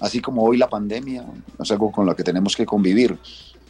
así 0.00 0.20
como 0.20 0.42
hoy 0.42 0.58
la 0.58 0.68
pandemia, 0.68 1.24
es 1.58 1.70
algo 1.70 1.90
con 1.90 2.04
lo 2.04 2.14
que 2.14 2.22
tenemos 2.22 2.54
que 2.54 2.66
convivir. 2.66 3.18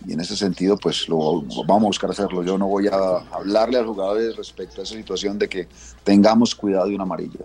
Y 0.06 0.12
en 0.12 0.20
ese 0.20 0.36
sentido, 0.36 0.76
pues 0.76 1.09
lo, 1.09 1.43
vamos 1.66 1.85
a 1.85 1.86
buscar 1.86 2.10
hacerlo. 2.10 2.43
Yo 2.43 2.59
no 2.59 2.66
voy 2.66 2.89
a 2.89 3.18
hablarle 3.32 3.78
a 3.78 3.82
los 3.82 3.90
jugadores 3.90 4.36
respecto 4.36 4.81
a 4.81 4.85
esa 4.85 4.94
situación 4.94 5.39
de 5.39 5.48
que 5.48 5.68
tengamos 6.02 6.55
cuidado 6.55 6.89
de 6.89 6.94
una 6.94 7.05
amarilla. 7.05 7.40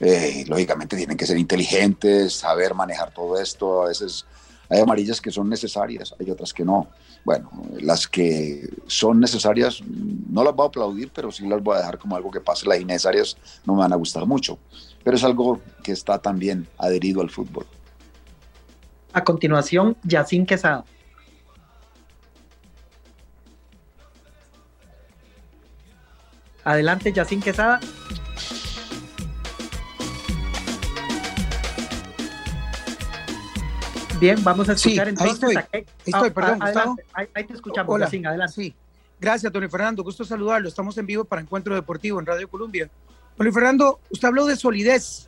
Eh, 0.00 0.44
lógicamente 0.46 0.96
tienen 0.96 1.16
que 1.16 1.26
ser 1.26 1.38
inteligentes, 1.38 2.34
saber 2.34 2.74
manejar 2.74 3.12
todo 3.12 3.40
esto. 3.40 3.82
A 3.82 3.88
veces 3.88 4.26
hay 4.68 4.80
amarillas 4.80 5.20
que 5.20 5.30
son 5.30 5.48
necesarias, 5.48 6.14
hay 6.20 6.30
otras 6.30 6.52
que 6.52 6.64
no. 6.64 6.88
Bueno, 7.24 7.50
las 7.80 8.06
que 8.06 8.68
son 8.86 9.18
necesarias 9.18 9.80
no 9.84 10.44
las 10.44 10.54
voy 10.54 10.66
a 10.66 10.68
aplaudir, 10.68 11.10
pero 11.12 11.32
sí 11.32 11.46
las 11.46 11.62
voy 11.62 11.76
a 11.76 11.78
dejar 11.78 11.98
como 11.98 12.16
algo 12.16 12.30
que 12.30 12.40
pase. 12.40 12.66
Las 12.66 12.80
innecesarias 12.80 13.36
no 13.64 13.74
me 13.74 13.80
van 13.80 13.92
a 13.92 13.96
gustar 13.96 14.26
mucho, 14.26 14.58
pero 15.02 15.16
es 15.16 15.24
algo 15.24 15.60
que 15.82 15.92
está 15.92 16.18
también 16.18 16.66
adherido 16.78 17.20
al 17.20 17.30
fútbol. 17.30 17.66
A 19.12 19.24
continuación, 19.24 19.96
Yacín 20.04 20.46
Quesada. 20.46 20.84
Adelante, 26.68 27.10
Yacín 27.14 27.40
Quesada. 27.40 27.80
Bien, 34.20 34.44
vamos 34.44 34.68
a 34.68 34.72
escuchar 34.74 35.08
entonces. 35.08 35.42
Ahí 35.42 35.54
estoy, 35.54 35.56
ahí 35.72 35.86
estoy 36.04 36.30
perdón, 36.30 36.58
ahí, 37.14 37.44
te 37.46 37.54
escuchamos, 37.54 37.94
Hola. 37.94 38.04
adelante. 38.04 38.52
Sí. 38.54 38.74
Gracias, 39.18 39.50
Tony 39.50 39.66
Fernando. 39.68 40.04
Gusto 40.04 40.26
saludarlo. 40.26 40.68
Estamos 40.68 40.98
en 40.98 41.06
vivo 41.06 41.24
para 41.24 41.40
Encuentro 41.40 41.74
Deportivo 41.74 42.20
en 42.20 42.26
Radio 42.26 42.46
Colombia. 42.50 42.90
Tony 43.38 43.50
Fernando, 43.50 44.00
usted 44.10 44.28
habló 44.28 44.44
de 44.44 44.56
solidez. 44.56 45.26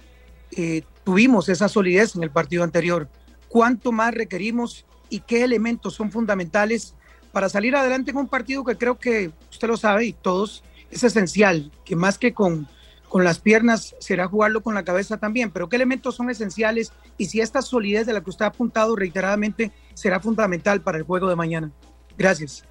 Eh, 0.54 0.82
tuvimos 1.04 1.48
esa 1.48 1.70
solidez 1.70 2.16
en 2.16 2.22
el 2.22 2.30
partido 2.30 2.64
anterior. 2.64 3.08
¿Cuánto 3.48 3.92
más 3.92 4.12
requerimos 4.12 4.84
y 5.08 5.20
qué 5.20 5.42
elementos 5.42 5.94
son 5.94 6.12
fundamentales 6.12 6.94
para 7.32 7.48
salir 7.48 7.74
adelante 7.74 8.10
en 8.10 8.18
un 8.18 8.28
partido 8.28 8.62
que 8.62 8.76
creo 8.76 8.98
que 8.98 9.30
usted 9.50 9.68
lo 9.68 9.78
sabe 9.78 10.04
y 10.04 10.12
todos 10.12 10.62
es 10.90 11.04
esencial, 11.04 11.70
que 11.84 11.96
más 11.96 12.18
que 12.18 12.32
con 12.34 12.68
con 13.10 13.24
las 13.24 13.40
piernas 13.40 13.96
será 13.98 14.28
jugarlo 14.28 14.62
con 14.62 14.72
la 14.72 14.84
cabeza 14.84 15.18
también, 15.18 15.50
pero 15.50 15.68
qué 15.68 15.74
elementos 15.74 16.14
son 16.14 16.30
esenciales 16.30 16.92
y 17.18 17.26
si 17.26 17.40
esta 17.40 17.60
solidez 17.60 18.06
de 18.06 18.12
la 18.12 18.22
que 18.22 18.30
usted 18.30 18.44
ha 18.44 18.48
apuntado 18.48 18.94
reiteradamente 18.94 19.72
será 19.94 20.20
fundamental 20.20 20.80
para 20.80 20.96
el 20.96 21.02
juego 21.02 21.28
de 21.28 21.34
mañana. 21.34 21.72
Gracias. 22.16 22.62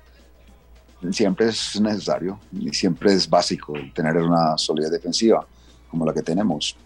Siempre 1.12 1.50
es 1.50 1.80
necesario 1.82 2.40
y 2.54 2.70
siempre 2.74 3.14
es 3.14 3.30
básico 3.30 3.74
tener 3.94 4.16
una 4.16 4.58
solidez 4.58 4.92
defensiva 4.92 5.46
como 5.92 6.06
la 6.06 6.14
que 6.14 6.22
tenemos. 6.22 6.78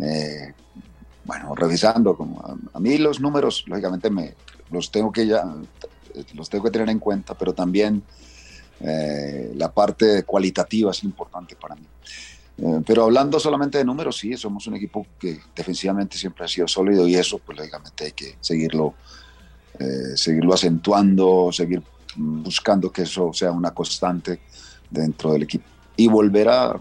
Eh, 0.00 0.54
bueno, 1.24 1.54
revisando, 1.56 2.16
como 2.16 2.40
a, 2.72 2.78
mí 2.78 2.96
los 2.98 3.20
números, 3.20 3.64
lógicamente 3.66 4.08
me 4.08 4.34
los 4.70 4.88
tengo 4.90 5.10
que 5.10 5.26
ya 5.26 5.42
los 6.34 6.48
tengo 6.48 6.64
que 6.64 6.70
tener 6.70 6.88
en 6.88 7.00
cuenta, 7.00 7.34
pero 7.34 7.54
también 7.54 8.04
eh, 8.80 9.52
la 9.56 9.72
parte 9.72 10.24
cualitativa 10.24 10.90
es 10.90 11.04
importante 11.04 11.56
para 11.56 11.74
mí. 11.74 11.86
Eh, 12.62 12.82
pero 12.86 13.04
hablando 13.04 13.40
solamente 13.40 13.78
de 13.78 13.84
números, 13.84 14.18
sí, 14.18 14.36
somos 14.36 14.66
un 14.66 14.76
equipo 14.76 15.06
que 15.18 15.40
defensivamente 15.56 16.18
siempre 16.18 16.44
ha 16.44 16.48
sido 16.48 16.68
sólido 16.68 17.08
y 17.08 17.14
eso, 17.14 17.38
pues 17.38 17.56
lógicamente 17.56 18.04
hay 18.04 18.12
que 18.12 18.36
seguirlo, 18.40 18.94
eh, 19.78 20.14
seguirlo 20.14 20.52
acentuando, 20.52 21.50
seguir 21.52 21.82
buscando 22.16 22.92
que 22.92 23.02
eso 23.02 23.32
sea 23.32 23.50
una 23.50 23.70
constante 23.70 24.40
dentro 24.90 25.32
del 25.32 25.44
equipo. 25.44 25.64
Y 25.96 26.08
volver 26.08 26.48
a, 26.48 26.78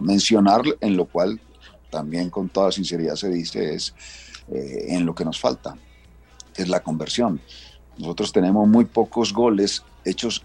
mencionar 0.00 0.62
en 0.80 0.96
lo 0.96 1.06
cual 1.06 1.40
también 1.90 2.28
con 2.30 2.48
toda 2.48 2.72
sinceridad 2.72 3.14
se 3.14 3.28
dice 3.28 3.74
es 3.74 3.94
eh, 4.48 4.86
en 4.88 5.06
lo 5.06 5.14
que 5.14 5.24
nos 5.24 5.40
falta, 5.40 5.76
es 6.56 6.68
la 6.68 6.80
conversión. 6.80 7.40
Nosotros 7.98 8.32
tenemos 8.32 8.66
muy 8.68 8.84
pocos 8.84 9.32
goles 9.32 9.82
hechos, 10.06 10.42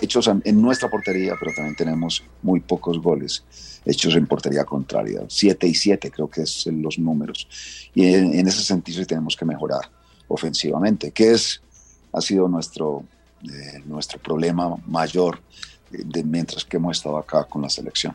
hechos 0.00 0.30
en 0.44 0.62
nuestra 0.62 0.88
portería, 0.88 1.34
pero 1.38 1.52
también 1.54 1.76
tenemos 1.76 2.22
muy 2.42 2.60
pocos 2.60 2.98
goles 3.00 3.44
hechos 3.86 4.16
en 4.16 4.26
portería 4.26 4.64
contraria. 4.64 5.22
7 5.28 5.66
y 5.66 5.74
7 5.74 6.10
creo 6.10 6.28
que 6.28 6.42
es 6.42 6.66
los 6.66 6.98
números. 6.98 7.48
Y 7.94 8.12
en, 8.14 8.46
ese 8.46 8.62
sentido 8.62 9.04
tenemos 9.06 9.36
que 9.36 9.44
mejorar 9.44 9.90
ofensivamente, 10.28 11.12
que 11.12 11.32
es, 11.32 11.62
ha 12.12 12.20
sido 12.20 12.48
nuestro, 12.48 13.04
eh, 13.44 13.80
nuestro 13.84 14.18
problema 14.18 14.74
mayor 14.86 15.40
de, 15.90 16.24
mientras 16.24 16.64
que 16.64 16.76
hemos 16.76 16.98
estado 16.98 17.16
acá 17.16 17.44
con 17.44 17.62
la 17.62 17.70
selección. 17.70 18.14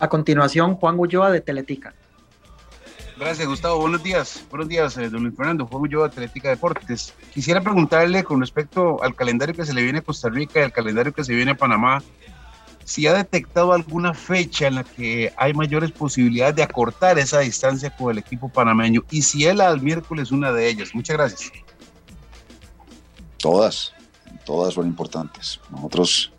A 0.00 0.08
continuación, 0.08 0.74
Juan 0.74 0.98
Ulloa 0.98 1.30
de 1.30 1.40
Teletica. 1.40 1.94
Gracias, 3.18 3.48
Gustavo. 3.48 3.80
Buenos 3.80 4.02
días. 4.02 4.44
Buenos 4.48 4.68
días, 4.68 4.96
eh, 4.96 5.10
don 5.10 5.24
Luis 5.24 5.34
Fernando. 5.36 5.66
Juan 5.66 5.82
Ulloa, 5.82 6.06
Atlética 6.06 6.50
Deportes. 6.50 7.14
Quisiera 7.34 7.60
preguntarle 7.60 8.22
con 8.22 8.40
respecto 8.40 9.02
al 9.02 9.16
calendario 9.16 9.56
que 9.56 9.64
se 9.64 9.74
le 9.74 9.82
viene 9.82 9.98
a 9.98 10.02
Costa 10.02 10.28
Rica 10.28 10.60
y 10.60 10.62
al 10.62 10.72
calendario 10.72 11.12
que 11.12 11.24
se 11.24 11.34
viene 11.34 11.50
a 11.50 11.56
Panamá, 11.56 12.00
si 12.84 13.08
ha 13.08 13.12
detectado 13.12 13.72
alguna 13.72 14.14
fecha 14.14 14.68
en 14.68 14.76
la 14.76 14.84
que 14.84 15.32
hay 15.36 15.52
mayores 15.52 15.90
posibilidades 15.90 16.54
de 16.54 16.62
acortar 16.62 17.18
esa 17.18 17.40
distancia 17.40 17.90
con 17.90 18.12
el 18.12 18.18
equipo 18.18 18.48
panameño 18.48 19.02
y 19.10 19.22
si 19.22 19.52
la 19.52 19.70
del 19.70 19.82
miércoles 19.82 20.30
una 20.30 20.52
de 20.52 20.68
ellas. 20.68 20.94
Muchas 20.94 21.16
gracias. 21.16 21.52
Todas, 23.38 23.92
todas 24.46 24.74
son 24.74 24.86
importantes. 24.86 25.60
Nosotros 25.70 26.32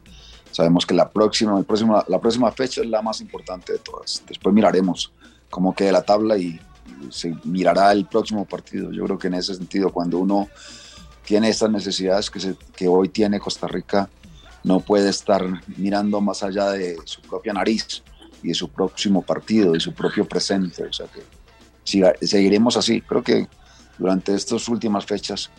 sabemos 0.51 0.85
que 0.85 0.93
la 0.93 1.09
próxima, 1.09 1.59
el 1.59 1.65
próximo, 1.65 2.01
la 2.07 2.19
próxima 2.19 2.49
fecha 2.53 2.81
es 2.81 2.87
la 2.87 3.01
más 3.01 3.19
importante 3.19 3.73
de 3.73 3.79
todas. 3.79 4.23
Después 4.27 4.55
miraremos 4.55 5.11
cómo 5.49 5.75
queda 5.75 5.91
la 5.91 6.03
tabla 6.03 6.37
y 6.37 6.59
se 7.09 7.35
mirará 7.43 7.91
el 7.91 8.05
próximo 8.05 8.45
partido. 8.45 8.91
Yo 8.91 9.05
creo 9.05 9.17
que 9.17 9.27
en 9.27 9.35
ese 9.35 9.55
sentido, 9.55 9.91
cuando 9.91 10.19
uno 10.19 10.49
tiene 11.25 11.49
estas 11.49 11.69
necesidades 11.69 12.29
que, 12.29 12.87
hoy 12.87 13.09
tiene 13.09 13.39
Costa 13.39 13.67
Rica, 13.67 14.09
no 14.63 14.79
puede 14.79 15.09
estar 15.09 15.43
mirando 15.77 16.19
más 16.21 16.43
allá 16.43 16.71
de 16.71 16.97
su 17.05 17.21
propia 17.21 17.53
nariz 17.53 18.03
y 18.43 18.49
de 18.49 18.53
su 18.53 18.69
próximo 18.69 19.21
partido, 19.21 19.73
de 19.73 19.79
su 19.79 19.93
propio 19.93 20.27
presente. 20.27 20.83
O 20.83 20.93
sea 20.93 21.07
que 21.07 21.21
seguiremos 22.25 22.77
así. 22.77 23.01
Creo 23.01 23.23
que 23.23 23.47
durante 23.97 24.33
estas 24.33 24.67
últimas 24.67 25.05
fechas 25.05 25.49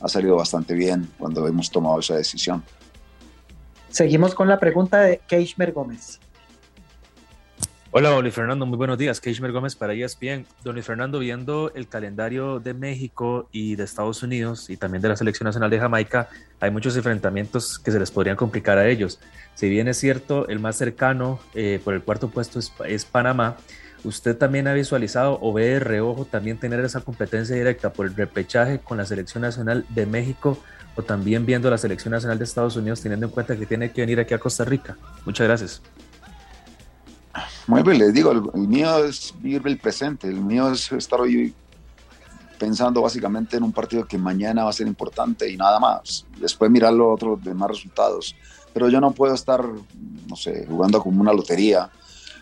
ha 0.00 0.08
salido 0.08 0.36
bastante 0.36 0.74
bien 0.74 1.10
cuando 1.18 1.46
hemos 1.46 1.70
tomado 1.70 2.00
esa 2.00 2.14
decisión. 2.14 2.62
Seguimos 3.88 4.34
con 4.34 4.48
la 4.48 4.60
pregunta 4.60 5.00
de 5.00 5.20
Keishmer 5.26 5.72
Gómez. 5.72 6.20
Hola, 7.98 8.10
Don 8.10 8.30
Fernando, 8.30 8.66
muy 8.66 8.76
buenos 8.76 8.98
días. 8.98 9.22
Keishmer 9.22 9.52
Gómez 9.52 9.74
para 9.74 9.94
ESPN. 9.94 10.44
Don 10.62 10.82
Fernando, 10.82 11.18
viendo 11.18 11.72
el 11.74 11.88
calendario 11.88 12.60
de 12.60 12.74
México 12.74 13.48
y 13.52 13.74
de 13.74 13.84
Estados 13.84 14.22
Unidos 14.22 14.68
y 14.68 14.76
también 14.76 15.00
de 15.00 15.08
la 15.08 15.16
Selección 15.16 15.46
Nacional 15.46 15.70
de 15.70 15.78
Jamaica, 15.78 16.28
hay 16.60 16.70
muchos 16.70 16.94
enfrentamientos 16.94 17.78
que 17.78 17.90
se 17.90 17.98
les 17.98 18.10
podrían 18.10 18.36
complicar 18.36 18.76
a 18.76 18.86
ellos. 18.86 19.18
Si 19.54 19.70
bien 19.70 19.88
es 19.88 19.96
cierto, 19.96 20.46
el 20.48 20.60
más 20.60 20.76
cercano 20.76 21.40
eh, 21.54 21.80
por 21.82 21.94
el 21.94 22.02
cuarto 22.02 22.28
puesto 22.28 22.58
es, 22.58 23.04
Panamá, 23.06 23.56
¿usted 24.04 24.36
también 24.36 24.68
ha 24.68 24.74
visualizado 24.74 25.38
o 25.40 25.54
ve 25.54 25.80
reojo 25.80 26.26
también 26.26 26.58
tener 26.58 26.80
esa 26.80 27.00
competencia 27.00 27.56
directa 27.56 27.94
por 27.94 28.04
el 28.04 28.14
repechaje 28.14 28.78
con 28.78 28.98
la 28.98 29.06
Selección 29.06 29.40
Nacional 29.40 29.86
de 29.88 30.04
México 30.04 30.58
o 30.96 31.02
también 31.02 31.46
viendo 31.46 31.70
la 31.70 31.78
selección 31.78 32.12
nacional 32.12 32.36
de 32.36 32.44
Estados 32.44 32.76
Unidos, 32.76 33.00
teniendo 33.00 33.24
en 33.24 33.32
cuenta 33.32 33.56
que 33.56 33.64
tiene 33.64 33.90
que 33.90 34.02
venir 34.02 34.20
aquí 34.20 34.34
a 34.34 34.38
Costa 34.38 34.66
Rica? 34.66 34.98
Muchas 35.24 35.46
gracias. 35.46 35.82
Les 37.68 38.14
digo, 38.14 38.30
el, 38.30 38.68
mío 38.68 39.04
es 39.04 39.34
vivir 39.40 39.60
el 39.64 39.78
presente, 39.78 40.28
el 40.28 40.40
mío 40.40 40.70
es 40.70 40.92
estar 40.92 41.20
hoy 41.20 41.52
pensando 42.60 43.02
básicamente 43.02 43.56
en 43.56 43.64
un 43.64 43.72
partido 43.72 44.06
que 44.06 44.18
mañana 44.18 44.64
va 44.64 44.70
a 44.70 44.72
ser 44.72 44.86
importante 44.86 45.50
y 45.50 45.56
nada 45.56 45.80
más. 45.80 46.24
Después 46.38 46.70
mirar 46.70 46.92
los 46.92 47.14
otros 47.14 47.42
demás 47.42 47.70
resultados. 47.70 48.36
Pero 48.72 48.88
yo 48.88 49.00
no 49.00 49.10
puedo 49.10 49.34
estar, 49.34 49.64
no 50.28 50.36
sé, 50.36 50.64
jugando 50.68 51.02
como 51.02 51.20
una 51.20 51.32
lotería 51.32 51.90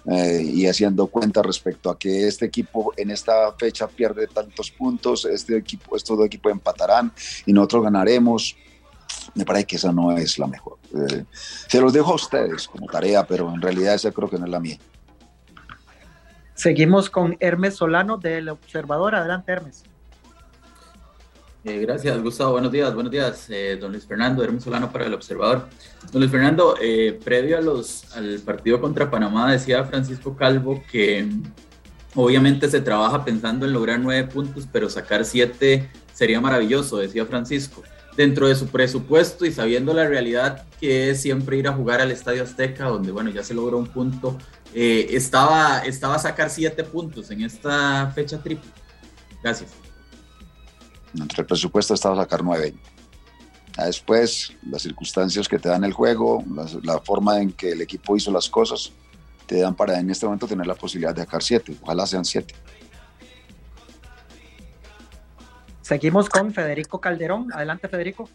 eh, 0.07 0.43
y 0.43 0.67
haciendo 0.67 1.07
cuenta 1.07 1.43
respecto 1.43 1.89
a 1.89 1.99
que 1.99 2.29
este 2.29 2.45
equipo 2.45 2.93
en 2.95 3.11
esta 3.11 3.51
fecha 3.53 3.89
pierde 3.89 4.27
tantos 4.27 4.71
puntos, 4.71 5.25
este 5.25 5.57
equipo, 5.57 5.97
estos 5.97 6.19
dos 6.19 6.27
equipos 6.27 6.53
empatarán 6.53 7.11
y 7.47 7.53
nosotros 7.55 7.85
ganaremos. 7.85 8.57
Me 9.35 9.47
parece 9.47 9.67
que 9.67 9.77
esa 9.77 9.91
no 9.91 10.13
es 10.13 10.39
la 10.39 10.47
mejor. 10.47 10.77
Eh, 10.95 11.25
se 11.67 11.81
los 11.81 11.95
dejo 11.95 12.13
a 12.13 12.17
ustedes 12.17 12.69
como 12.69 12.87
tarea, 12.89 13.27
pero 13.27 13.53
en 13.55 13.63
realidad 13.63 13.95
esa 13.95 14.13
creo 14.13 14.29
que 14.29 14.39
no 14.39 14.45
es 14.45 14.51
la 14.51 14.61
mía. 14.61 14.79
Seguimos 16.55 17.11
con 17.11 17.37
Hermes 17.41 17.77
Solano 17.77 18.17
del 18.17 18.49
Observador. 18.49 19.15
Adelante, 19.15 19.53
Hermes. 19.53 19.85
Eh, 21.65 21.79
gracias, 21.81 22.23
Gustavo. 22.23 22.53
Buenos 22.53 22.71
días, 22.71 22.95
buenos 22.95 23.11
días, 23.11 23.47
eh, 23.49 23.79
don 23.81 23.91
Luis 23.91 24.07
Fernando, 24.07 24.45
Hermes 24.45 24.65
Solano 24.65 24.93
para 24.93 25.07
el 25.07 25.15
Observador. 25.15 25.67
Don 26.13 26.21
Luis 26.21 26.31
Fernando, 26.31 26.77
eh, 26.81 27.19
previo 27.25 27.57
a 27.57 27.63
los, 27.63 28.15
al 28.15 28.39
partido 28.41 28.81
contra 28.83 29.11
Panamá, 29.11 29.51
decía 29.51 29.83
Francisco 29.85 30.37
Calvo 30.37 30.83
que 30.93 31.27
obviamente 32.15 32.69
se 32.69 32.83
trabaja 32.83 33.25
pensando 33.25 33.65
en 33.65 33.73
lograr 33.73 33.99
nueve 33.99 34.29
puntos, 34.29 34.69
pero 34.71 34.91
sacar 34.91 35.25
siete 35.25 35.89
sería 36.13 36.39
maravilloso, 36.39 36.99
decía 36.99 37.25
Francisco. 37.25 37.83
Dentro 38.17 38.47
de 38.49 38.55
su 38.55 38.69
presupuesto 38.69 39.45
y 39.45 39.53
sabiendo 39.53 39.93
la 39.93 40.07
realidad 40.07 40.67
que 40.81 41.11
es 41.11 41.21
siempre 41.21 41.57
ir 41.57 41.67
a 41.67 41.73
jugar 41.73 42.01
al 42.01 42.11
Estadio 42.11 42.45
Azteca, 42.45 42.85
donde 42.85 43.11
bueno, 43.11 43.31
ya 43.31 43.43
se 43.43 43.55
logró 43.55 43.79
un 43.79 43.87
punto 43.87 44.39
eh, 44.75 45.07
estaba, 45.17 45.79
estaba 45.85 46.17
a 46.17 46.19
sacar 46.19 46.51
siete 46.51 46.83
puntos 46.83 47.31
en 47.31 47.43
esta 47.43 48.11
fecha 48.13 48.43
triple. 48.43 48.69
Gracias. 49.41 49.71
Entre 51.15 51.43
el 51.43 51.47
presupuesto 51.47 51.95
estaba 51.95 52.21
a 52.21 52.25
sacar 52.25 52.43
nueve. 52.43 52.75
Después, 53.77 54.53
las 54.69 54.83
circunstancias 54.83 55.49
que 55.49 55.61
te 55.61 55.69
dan 55.69 55.85
el 55.85 55.93
juego, 55.93 56.43
la, 56.83 56.99
forma 57.01 57.41
en 57.41 57.53
que 57.53 57.71
el 57.71 57.83
equipo 57.83 58.17
hizo 58.17 58.33
las 58.33 58.49
cosas, 58.49 58.93
te 59.47 59.61
dan 59.61 59.77
para 59.77 59.99
en 59.99 60.11
este 60.11 60.27
momento 60.27 60.49
tener 60.49 60.67
la 60.67 60.75
posibilidad 60.75 61.15
de 61.15 61.23
sacar 61.23 61.43
siete. 61.43 61.77
Ojalá 61.83 62.07
sean 62.07 62.25
siete. 62.25 62.55
Seguimos 65.85 66.31
con 66.31 66.51
Federico 66.51 66.99
Calderón. 66.99 67.53
Adelante, 67.53 67.89
Federico. 67.89 68.27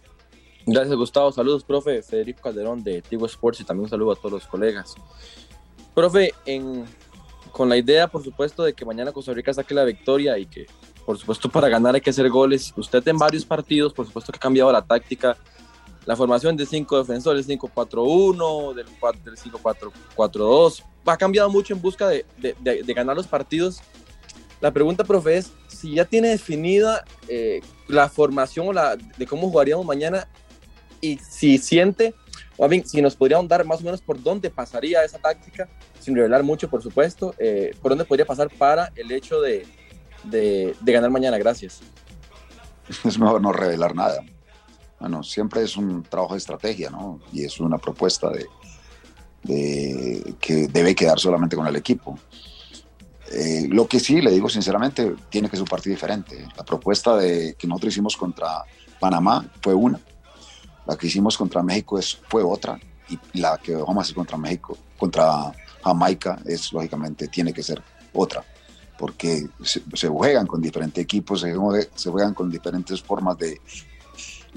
Gracias, 0.68 0.96
Gustavo. 0.96 1.32
Saludos, 1.32 1.64
profe. 1.64 2.04
Federico 2.04 2.44
Calderón 2.44 2.84
de 2.84 3.02
Tigo 3.02 3.26
Sports 3.26 3.62
y 3.62 3.64
también 3.64 3.86
un 3.86 3.90
saludo 3.90 4.12
a 4.12 4.16
todos 4.16 4.34
los 4.34 4.46
colegas. 4.46 4.94
Profe, 5.96 6.32
en, 6.46 6.86
con 7.52 7.68
la 7.68 7.76
idea, 7.76 8.08
por 8.08 8.24
supuesto, 8.24 8.62
de 8.62 8.74
que 8.74 8.86
mañana 8.86 9.12
Costa 9.12 9.34
Rica 9.34 9.52
saque 9.52 9.74
la 9.74 9.84
victoria 9.84 10.38
y 10.38 10.46
que, 10.46 10.68
por 11.08 11.18
supuesto, 11.18 11.50
para 11.50 11.70
ganar 11.70 11.96
hay 11.96 12.02
que 12.02 12.12
hacer 12.12 12.30
goles. 12.30 12.72
Usted 12.78 13.08
en 13.08 13.18
varios 13.18 13.44
partidos, 13.44 13.94
por 13.94 14.06
supuesto, 14.06 14.32
que 14.32 14.38
ha 14.38 14.42
cambiado 14.42 14.72
la 14.72 14.84
táctica, 14.84 15.36
la 16.06 16.16
formación 16.16 16.56
de 16.56 16.68
cinco 16.68 17.00
defensores, 17.00 17.50
5-4-1, 17.50 18.76
del, 18.76 18.86
del 19.24 19.38
5-4-4-2, 19.38 20.84
ha 21.04 21.18
cambiado 21.18 21.50
mucho 21.50 21.74
en 21.74 21.82
busca 21.82 22.08
de, 22.08 22.26
de, 22.38 22.94
ganar 22.94 23.16
los 23.16 23.26
partidos. 23.28 23.82
La 24.62 24.72
pregunta, 24.72 25.04
profe, 25.04 25.38
es 25.38 25.52
si 25.68 25.96
ya 25.96 26.06
tiene 26.06 26.30
definida 26.30 27.06
eh, 27.30 27.62
la 27.88 28.10
formación 28.10 28.68
o 28.68 28.74
la, 28.74 28.98
de 28.98 29.26
cómo 29.26 29.50
jugaríamos 29.50 29.86
mañana 29.86 30.28
y 31.00 31.18
si 31.18 31.58
siente, 31.58 32.14
o 32.58 32.68
bien, 32.68 32.86
si 32.86 33.02
nos 33.02 33.16
podría 33.16 33.42
dar 33.44 33.64
más 33.66 33.80
o 33.80 33.84
menos 33.84 34.02
por 34.02 34.22
dónde 34.22 34.50
pasaría 34.50 35.04
esa 35.04 35.18
táctica 35.18 35.70
sin 36.02 36.14
revelar 36.16 36.44
mucho, 36.44 36.70
por 36.70 36.84
supuesto, 36.84 37.34
eh, 37.38 37.74
por 37.82 37.92
dónde 37.92 38.04
podría 38.04 38.26
pasar 38.26 38.50
para 38.50 38.92
el 38.96 39.10
hecho 39.14 39.40
de, 39.40 39.66
de, 40.26 40.76
ganar 40.82 41.10
mañana. 41.10 41.38
Gracias. 41.38 41.80
Es 43.06 43.20
mejor 43.20 43.40
no 43.40 43.54
revelar 43.54 43.96
nada. 43.96 44.24
Bueno, 45.00 45.24
siempre 45.24 45.62
es 45.62 45.78
un 45.78 46.04
trabajo 46.04 46.34
de 46.34 46.40
estrategia, 46.40 46.90
¿no? 46.90 47.22
Y 47.32 47.46
es 47.46 47.60
una 47.60 47.78
propuesta 47.78 48.30
de 48.32 48.46
que 50.42 50.68
debe 50.68 50.96
quedar 50.96 51.18
solamente 51.18 51.56
con 51.56 51.66
el 51.68 51.76
equipo. 51.78 52.20
Eh, 53.32 53.68
lo 53.70 53.88
que 53.88 54.00
sí, 54.00 54.22
le 54.22 54.32
digo 54.32 54.50
sinceramente, 54.50 55.16
tiene 55.30 55.50
que 55.50 55.56
ser 55.56 55.64
un 55.64 55.70
partido 55.70 55.94
diferente. 55.94 56.48
La 56.58 56.64
propuesta 56.64 57.16
de, 57.16 57.56
que 57.58 57.68
nosotros 57.68 57.94
hicimos 57.94 58.18
contra 58.18 58.64
Panamá 59.00 59.46
fue 59.62 59.74
una, 59.74 60.00
la 60.88 60.98
que 60.98 61.08
hicimos 61.08 61.38
contra 61.38 61.62
México 61.62 62.00
es, 62.00 62.20
fue 62.28 62.44
otra, 62.44 62.80
y 63.10 63.40
la 63.40 63.58
que 63.58 63.76
vamos 63.76 63.98
a 63.98 64.02
hacer 64.02 64.16
contra 64.16 64.38
México, 64.38 64.78
contra 64.98 65.52
Jamaica, 65.84 66.40
es 66.46 66.74
lógicamente, 66.74 67.28
tiene 67.28 67.54
que 67.54 67.62
ser 67.62 67.82
otra, 68.14 68.44
porque 68.98 69.48
se, 69.62 70.08
juegan 70.08 70.48
con 70.48 70.62
diferentes 70.62 71.04
equipos, 71.04 71.42
se, 71.42 72.10
juegan 72.10 72.34
con 72.34 72.50
diferentes 72.50 73.02
formas 73.02 73.38
de, 73.38 73.62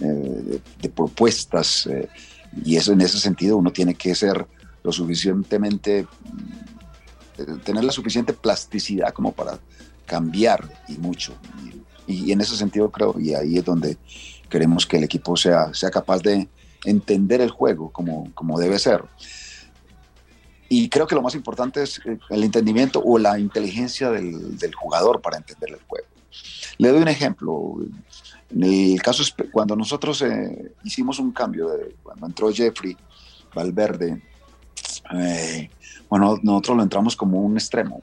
eh, 0.00 0.60
propuestas, 0.94 1.86
eh, 1.86 2.08
y 2.64 2.76
eso 2.76 2.92
en 2.92 3.02
ese 3.02 3.18
sentido 3.18 3.58
uno 3.58 3.70
tiene 3.70 3.94
que 3.94 4.14
ser 4.14 4.46
lo 4.82 4.90
suficientemente, 4.90 6.06
tener 7.64 7.84
la 7.84 7.92
suficiente 7.92 8.32
plasticidad 8.32 9.12
como 9.12 9.32
para 9.32 9.58
cambiar 10.06 10.68
y 10.88 10.98
mucho. 10.98 11.34
Y, 12.06 12.14
y, 12.14 12.32
en 12.32 12.40
ese 12.40 12.56
sentido 12.56 12.90
creo, 12.90 13.14
y 13.18 13.34
ahí 13.34 13.58
es 13.58 13.64
donde 13.64 13.96
queremos 14.48 14.86
que 14.86 14.98
el 14.98 15.04
equipo 15.04 15.36
sea, 15.36 15.72
sea 15.72 15.90
capaz 15.90 16.20
de 16.20 16.48
entender 16.84 17.40
el 17.40 17.50
juego 17.50 17.90
como, 17.90 18.30
como 18.34 18.58
debe 18.58 18.78
ser. 18.78 19.04
Y 20.68 20.88
creo 20.88 21.06
que 21.06 21.14
lo 21.14 21.22
más 21.22 21.34
importante 21.34 21.82
es 21.82 22.00
eh, 22.04 22.18
el 22.30 22.44
entendimiento 22.44 23.02
o 23.04 23.18
la 23.18 23.38
inteligencia 23.38 24.10
del, 24.10 24.56
del 24.58 24.74
jugador 24.74 25.20
para 25.20 25.36
entender 25.36 25.70
el 25.70 25.80
juego. 25.86 26.06
Le 26.78 26.88
doy 26.88 27.02
un 27.02 27.08
ejemplo. 27.08 27.76
En 28.50 28.62
el 28.62 29.02
caso 29.02 29.22
cuando 29.50 29.76
nosotros 29.76 30.22
eh, 30.22 30.72
hicimos 30.84 31.18
un 31.18 31.32
cambio, 31.32 31.68
de, 31.68 31.96
cuando 32.02 32.26
entró 32.26 32.52
Jeffrey 32.52 32.96
Valverde, 33.54 34.22
eh, 35.14 35.70
bueno, 36.12 36.38
nosotros 36.42 36.76
lo 36.76 36.82
entramos 36.82 37.16
como 37.16 37.40
un 37.40 37.54
extremo. 37.54 38.02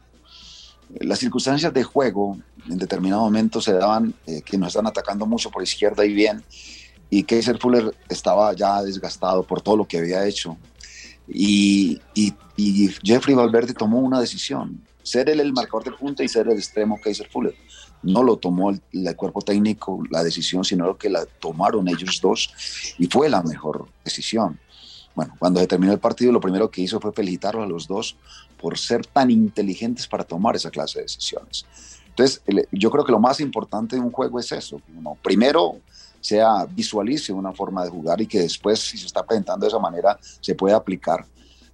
Las 1.00 1.20
circunstancias 1.20 1.72
de 1.72 1.84
juego 1.84 2.40
en 2.68 2.80
determinado 2.80 3.22
momento 3.22 3.62
se 3.62 3.74
daban 3.74 4.16
que 4.44 4.58
nos 4.58 4.70
están 4.70 4.88
atacando 4.88 5.28
mucho 5.28 5.52
por 5.52 5.62
izquierda 5.62 6.04
y 6.04 6.14
bien, 6.14 6.44
y 7.12 7.22
Kaiser 7.22 7.60
Fuller 7.60 7.96
estaba 8.10 8.52
ya 8.54 8.82
desgastado 8.82 9.44
por 9.44 9.62
todo 9.62 9.78
lo 9.78 9.88
que 9.88 10.00
había 10.00 10.26
hecho 10.26 10.58
y, 11.28 12.02
Jeffrey 13.04 13.36
Valverde 13.36 13.76
tomó 13.76 14.00
una 14.00 14.20
decisión, 14.20 14.84
ser 15.04 15.30
él 15.30 15.40
el 15.40 15.54
marcador 15.54 15.84
de 15.84 15.92
punta 15.92 16.24
y 16.24 16.30
ser 16.30 16.48
el 16.48 16.58
extremo 16.58 17.00
Kaiser 17.00 17.30
Fuller. 17.30 17.54
No 18.02 18.24
lo 18.24 18.38
tomó 18.38 18.72
el, 18.72 19.16
cuerpo 19.16 19.44
técnico 19.44 20.02
la 20.10 20.24
decisión, 20.24 20.66
sino 20.66 20.98
que 20.98 21.12
la 21.12 21.28
tomaron 21.40 21.88
ellos 21.88 22.20
dos 22.20 22.96
y 22.98 23.06
fue 23.06 23.30
la 23.30 23.44
mejor 23.44 23.88
decisión. 24.04 24.60
Bueno, 25.20 25.36
cuando 25.38 25.60
se 25.60 25.68
terminó 25.68 25.92
el 25.92 26.00
partido, 26.00 26.32
lo 26.32 26.40
primero 26.40 26.72
que 26.72 26.80
hizo 26.80 26.98
fue 26.98 27.12
felicitarlos 27.12 27.66
a 27.66 27.68
los 27.68 27.90
dos 27.90 28.16
por 28.58 28.78
ser 28.78 29.06
tan 29.06 29.30
inteligentes 29.30 30.08
para 30.08 30.24
tomar 30.24 30.56
esa 30.56 30.72
clase 30.72 31.00
de 31.00 31.04
decisiones. 31.04 31.66
Entonces, 32.08 32.42
yo 32.72 32.90
creo 32.90 33.04
que 33.04 33.12
lo 33.12 33.20
más 33.20 33.42
importante 33.42 33.98
de 33.98 34.02
un 34.02 34.14
juego 34.14 34.40
es 34.40 34.50
eso. 34.54 34.82
primero, 35.22 35.76
sea 36.22 36.64
visualice 36.64 37.34
una 37.34 37.52
forma 37.52 37.84
de 37.84 37.90
jugar 37.90 38.22
y 38.22 38.28
que 38.28 38.40
después, 38.40 38.80
si 38.80 38.98
se 38.98 39.08
está 39.08 39.26
presentando 39.26 39.66
de 39.66 39.68
esa 39.68 39.80
manera, 39.80 40.18
se 40.40 40.56
pueda 40.56 40.78
aplicar, 40.78 41.26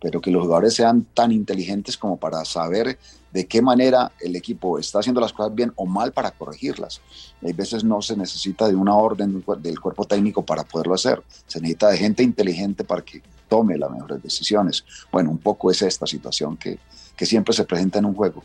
pero 0.02 0.20
que 0.20 0.32
los 0.32 0.42
jugadores 0.42 0.74
sean 0.74 1.06
tan 1.14 1.32
inteligentes 1.32 1.98
como 1.98 2.18
para 2.18 2.44
saber 2.46 2.98
de 3.32 3.46
qué 3.46 3.62
manera 3.62 4.12
el 4.22 4.36
equipo 4.36 4.80
está 4.80 5.02
haciendo 5.02 5.22
las 5.22 5.34
cosas 5.34 5.54
bien 5.54 5.72
o 5.76 5.86
mal 5.86 6.14
para 6.14 6.32
corregirlas. 6.32 7.00
Hay 7.44 7.54
veces 7.54 7.84
no 7.84 8.02
se 8.02 8.18
necesita 8.18 8.68
de 8.68 8.76
una 8.76 8.96
orden 8.96 9.44
del 9.60 9.80
cuerpo 9.80 10.06
técnico 10.06 10.44
para 10.44 10.64
poderlo 10.64 10.96
hacer, 10.96 11.22
se 11.46 11.60
necesita 11.60 11.90
de 11.90 11.98
gente 11.98 12.24
inteligente 12.24 12.84
para 12.84 13.04
que 13.04 13.22
tome 13.48 13.78
las 13.78 13.92
mejores 13.92 14.22
decisiones. 14.22 14.86
Bueno, 15.12 15.32
un 15.32 15.38
poco 15.38 15.72
es 15.72 15.82
esta 15.82 16.06
situación 16.06 16.58
que, 16.58 16.80
que 17.16 17.26
siempre 17.26 17.54
se 17.54 17.66
presenta 17.66 18.00
en 18.00 18.06
un 18.06 18.14
juego. 18.14 18.44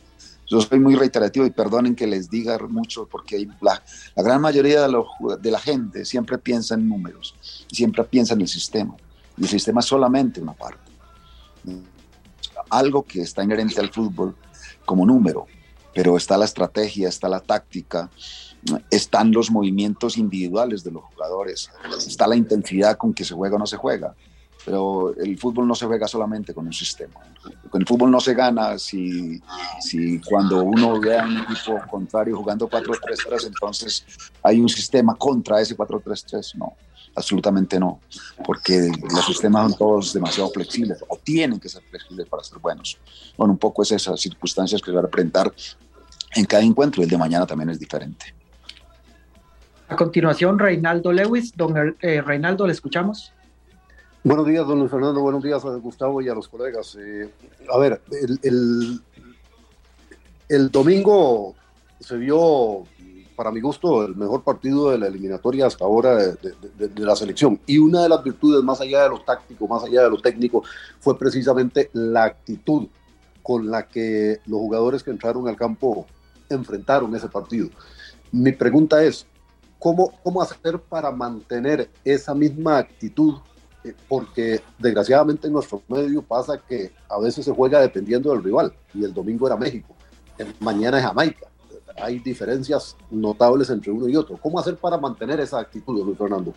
Yo 0.51 0.61
soy 0.61 0.81
muy 0.81 0.97
reiterativo 0.97 1.47
y 1.47 1.51
perdonen 1.51 1.95
que 1.95 2.09
les 2.09 2.29
diga 2.29 2.59
mucho 2.59 3.07
porque 3.07 3.49
la, 3.61 3.81
la 4.17 4.23
gran 4.23 4.41
mayoría 4.41 4.89
de, 4.89 5.05
de, 5.41 5.51
la 5.51 5.61
gente 5.61 6.05
siempre 6.05 6.39
piensa 6.39 6.75
en 6.75 6.89
números 6.89 7.37
siempre 7.71 8.03
piensa 8.03 8.35
en 8.35 8.41
el 8.41 8.49
sistema. 8.49 8.97
Y 9.37 9.43
el 9.43 9.49
sistema 9.49 9.81
es 9.81 9.87
solamente 9.87 10.41
una 10.41 10.53
parte. 10.53 10.91
Algo 12.69 13.05
que 13.05 13.23
está 13.23 13.45
inherente 13.45 13.81
al 13.81 13.93
fútbol 13.93 14.37
como 14.85 15.07
número, 15.07 15.47
pero 15.95 16.17
está 16.17 16.37
la 16.37 16.47
estrategia, 16.47 17.09
está 17.09 17.29
la 17.29 17.41
táctica, 17.41 18.11
están 18.91 19.31
los 19.31 19.53
movimientos 19.53 20.19
individuales 20.19 20.83
de 20.83 20.91
los 20.91 21.05
jugadores, 21.05 21.71
está 22.07 22.27
la 22.27 22.37
intensidad 22.37 22.97
con 22.97 23.15
que 23.15 23.25
se 23.25 23.35
juega 23.35 23.57
o 23.57 23.59
no 23.59 23.67
se 23.67 23.77
juega 23.77 24.15
pero 24.65 25.15
el 25.17 25.39
fútbol 25.39 25.67
no 25.67 25.75
se 25.75 25.87
juega 25.87 26.07
solamente 26.07 26.53
con 26.53 26.67
un 26.67 26.73
sistema. 26.73 27.21
Con 27.71 27.81
el 27.81 27.87
fútbol 27.87 28.11
no 28.11 28.21
se 28.21 28.35
gana 28.35 28.79
si, 28.79 29.41
si 29.81 30.21
cuando 30.21 30.63
uno 30.63 31.01
ve 31.01 31.19
a 31.19 31.25
un 31.25 31.39
equipo 31.39 31.81
contrario 31.91 32.37
jugando 32.37 32.69
4-3-3, 32.69 33.47
entonces 33.47 34.05
hay 34.43 34.61
un 34.61 34.69
sistema 34.69 35.15
contra 35.15 35.61
ese 35.61 35.77
4-3-3. 35.77 36.57
No. 36.57 36.75
absolutamente 37.15 37.81
no, 37.81 38.01
porque 38.45 38.91
los 39.13 39.25
sistemas 39.27 39.71
son 39.71 39.79
todos 39.79 40.13
demasiado 40.13 40.51
flexibles 40.51 41.03
o 41.09 41.17
tienen 41.17 41.59
que 41.59 41.69
ser 41.69 41.83
flexibles 41.83 42.29
para 42.29 42.45
ser 42.45 42.59
buenos. 42.59 42.99
Bueno, 43.37 43.53
un 43.53 43.59
poco 43.59 43.83
es 43.83 43.93
esas 43.93 44.21
circunstancias 44.21 44.81
que 44.81 44.91
se 44.91 44.99
a 44.99 45.03
presentar 45.03 45.53
en 46.35 46.45
cada 46.45 46.63
encuentro 46.63 47.03
el 47.03 47.09
de 47.09 47.19
mañana 47.19 47.47
también 47.47 47.71
es 47.71 47.79
diferente. 47.79 48.35
A 49.89 49.97
continuación, 49.97 50.59
Reinaldo 50.59 51.13
Lewis. 51.13 51.53
Don 51.57 51.97
eh, 52.01 52.23
Reinaldo, 52.23 52.67
le 52.67 52.73
escuchamos. 52.73 53.33
Buenos 54.23 54.47
días, 54.47 54.67
don 54.67 54.87
Fernando. 54.91 55.23
Buenos 55.23 55.43
días 55.43 55.65
a 55.65 55.71
Gustavo 55.77 56.21
y 56.21 56.29
a 56.29 56.35
los 56.35 56.47
colegas. 56.47 56.95
Eh, 57.01 57.33
a 57.73 57.79
ver, 57.79 58.03
el, 58.43 59.01
el, 60.47 60.71
domingo 60.71 61.55
se 61.99 62.19
vio, 62.19 62.85
para 63.35 63.51
mi 63.51 63.63
gusto, 63.63 64.05
el 64.05 64.15
mejor 64.17 64.45
partido 64.45 64.91
de 64.91 64.99
la 64.99 65.07
eliminatoria 65.07 65.67
hasta 65.67 65.87
ahora 65.87 66.17
de, 66.17 66.91
la 66.97 67.17
selección. 67.17 67.61
Y 67.67 67.79
una 67.79 68.03
de 68.03 68.11
las 68.11 68.23
virtudes, 68.23 68.63
más 68.63 68.83
allá 68.83 69.05
de 69.05 69.09
lo 69.09 69.23
táctico, 69.23 69.67
más 69.67 69.85
allá 69.85 70.03
de 70.03 70.11
lo 70.11 70.21
técnico, 70.21 70.65
fue 70.99 71.19
precisamente 71.19 71.89
la 71.95 72.25
actitud 72.25 72.89
con 73.43 73.71
la 73.71 73.89
que 73.89 74.41
los 74.45 74.61
jugadores 74.61 75.03
que 75.03 75.13
entraron 75.13 75.49
al 75.49 75.57
campo 75.57 76.07
enfrentaron 76.51 77.17
ese 77.17 77.29
partido. 77.29 77.71
Mi 78.33 78.53
pregunta 78.53 79.03
es, 79.03 79.27
¿cómo, 79.79 80.13
cómo 80.23 80.43
hacer 80.43 80.79
para 80.79 81.11
mantener 81.11 81.89
esa 82.05 82.35
misma 82.35 82.77
actitud 82.77 83.37
porque 84.09 84.61
desgraciadamente 84.79 85.47
en 85.47 85.55
nuestro 85.55 85.83
medio 85.89 86.23
pasa 86.23 86.59
que 86.59 86.93
a 87.09 87.19
veces 87.19 87.45
se 87.45 87.53
juega 87.53 87.81
dependiendo 87.81 88.31
del 88.31 88.43
rival 88.43 88.73
y 88.93 89.05
el 89.05 89.15
domingo 89.15 89.47
era 89.47 89.57
México, 89.57 89.95
mañana 90.61 90.99
es 90.99 91.05
Jamaica. 91.05 91.47
Hay 92.03 92.19
diferencias 92.19 92.97
notables 93.11 93.69
entre 93.71 93.91
uno 93.91 94.09
y 94.09 94.17
otro. 94.17 94.37
¿Cómo 94.37 94.59
hacer 94.59 94.77
para 94.77 94.97
mantener 94.97 95.41
esa 95.41 95.59
actitud, 95.59 96.03
Luis 96.05 96.17
Fernando? 96.17 96.55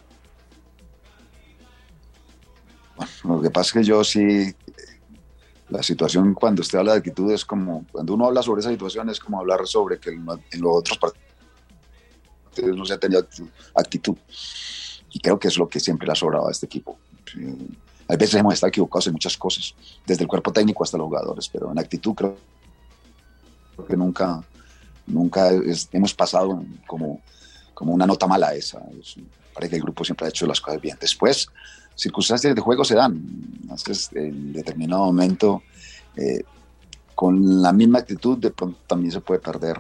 Lo 3.23 3.41
que 3.41 3.49
pasa 3.49 3.67
es 3.67 3.73
que 3.73 3.83
yo 3.83 4.03
sí, 4.03 4.55
la 5.69 5.81
situación 5.83 6.33
cuando 6.33 6.61
usted 6.61 6.79
habla 6.79 6.93
de 6.93 6.99
actitud 6.99 7.31
es 7.31 7.43
como, 7.43 7.85
cuando 7.91 8.13
uno 8.13 8.25
habla 8.27 8.41
sobre 8.41 8.61
esa 8.61 8.69
situación 8.69 9.09
es 9.09 9.19
como 9.19 9.39
hablar 9.39 9.65
sobre 9.65 9.99
que 9.99 10.11
en 10.11 10.25
los 10.25 10.77
otros 10.77 10.97
partidos 10.97 12.77
no 12.77 12.85
se 12.85 12.93
ha 12.93 12.99
tenido 12.99 13.25
actitud. 13.75 14.15
Y 15.09 15.19
creo 15.19 15.39
que 15.39 15.47
es 15.47 15.57
lo 15.57 15.67
que 15.67 15.79
siempre 15.79 16.05
le 16.05 16.13
ha 16.13 16.15
sobrado 16.15 16.47
a 16.47 16.51
este 16.51 16.65
equipo. 16.65 16.97
A 18.07 18.15
veces 18.15 18.35
hemos 18.35 18.55
estado 18.55 18.69
equivocados 18.69 19.07
en 19.07 19.13
muchas 19.13 19.37
cosas, 19.37 19.73
desde 20.05 20.23
el 20.23 20.27
cuerpo 20.27 20.51
técnico 20.51 20.83
hasta 20.83 20.97
los 20.97 21.05
jugadores, 21.05 21.49
pero 21.49 21.71
en 21.71 21.79
actitud 21.79 22.13
creo, 22.13 22.37
que 23.87 23.97
nunca, 23.97 24.43
nunca 25.07 25.49
hemos 25.91 26.13
pasado 26.13 26.63
como, 26.85 27.21
como 27.73 27.93
una 27.93 28.05
nota 28.05 28.27
mala 28.27 28.53
esa. 28.53 28.81
Es, 28.99 29.15
parece 29.53 29.71
que 29.71 29.75
el 29.77 29.83
grupo 29.83 30.03
siempre 30.03 30.25
ha 30.25 30.29
hecho 30.29 30.45
las 30.45 30.59
cosas 30.59 30.81
bien. 30.81 30.97
Después, 30.99 31.47
circunstancias 31.95 32.53
de 32.53 32.61
juego 32.61 32.83
se 32.83 32.95
dan. 32.95 33.21
Entonces, 33.61 34.09
en 34.13 34.53
determinado 34.53 35.05
momento, 35.05 35.63
eh, 36.15 36.43
con 37.15 37.61
la 37.61 37.71
misma 37.71 37.99
actitud, 37.99 38.37
de 38.37 38.51
pronto 38.51 38.79
también 38.87 39.11
se 39.11 39.21
puede 39.21 39.39
perder 39.39 39.79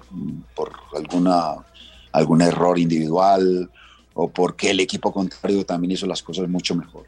por 0.55 0.71
alguna, 0.95 1.55
algún 2.11 2.41
error 2.41 2.79
individual 2.79 3.69
o 4.13 4.29
porque 4.29 4.71
el 4.71 4.79
equipo 4.79 5.11
contrario 5.11 5.65
también 5.65 5.91
hizo 5.91 6.05
las 6.05 6.21
cosas 6.21 6.47
mucho 6.47 6.75
mejor. 6.75 7.05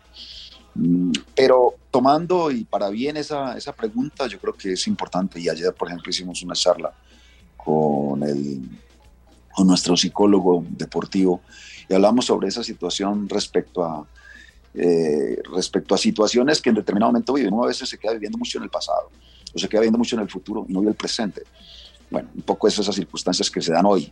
Mm, 0.76 1.11
pero 1.36 1.76
tomando 1.91 2.52
y 2.52 2.65
para 2.65 2.90
bien 2.90 3.18
esa, 3.18 3.57
esa 3.57 3.73
pregunta, 3.73 4.27
yo 4.27 4.40
creo 4.40 4.53
que 4.53 4.73
es 4.73 4.88
importante. 4.88 5.40
Y 5.40 5.49
ayer, 5.49 5.73
por 5.73 5.88
ejemplo, 5.88 6.10
hicimos 6.10 6.41
una 6.44 6.53
charla 6.53 6.94
con, 7.57 8.23
el, 8.23 8.61
con 9.53 9.68
nuestro 9.68 9.95
psicólogo 9.95 10.64
deportivo 10.69 11.41
y 11.90 11.94
hablamos 11.94 12.26
sobre 12.26 12.48
esa 12.48 12.64
situación 12.64 13.30
respecto 13.30 13.84
a, 13.84 14.06
eh, 14.73 15.41
respecto 15.53 15.95
a 15.95 15.98
situaciones 15.98 16.61
que 16.61 16.69
en 16.69 16.76
determinado 16.76 17.11
momento 17.11 17.34
vive. 17.34 17.48
Uno 17.48 17.64
a 17.64 17.68
veces 17.68 17.88
se 17.88 17.98
queda 17.98 18.14
viviendo 18.14 18.38
mucho 18.38 18.57
en 18.57 18.65
el 18.65 18.69
pasado 18.69 19.10
o 19.53 19.60
se 19.60 19.69
queda 19.69 19.82
viviendo 19.82 19.98
mucho 19.98 20.15
en 20.15 20.23
el 20.23 20.30
futuro 20.30 20.65
y 20.68 20.73
no 20.73 20.80
vive 20.80 20.91
el 20.91 20.98
presente. 20.98 21.44
Bueno, 22.10 22.30
un 22.36 22.41
poco 22.41 22.68
esas 22.68 22.94
circunstancias 22.94 23.49
que 23.49 23.61
se 23.61 23.72
dan 23.72 23.86
hoy. 23.86 24.11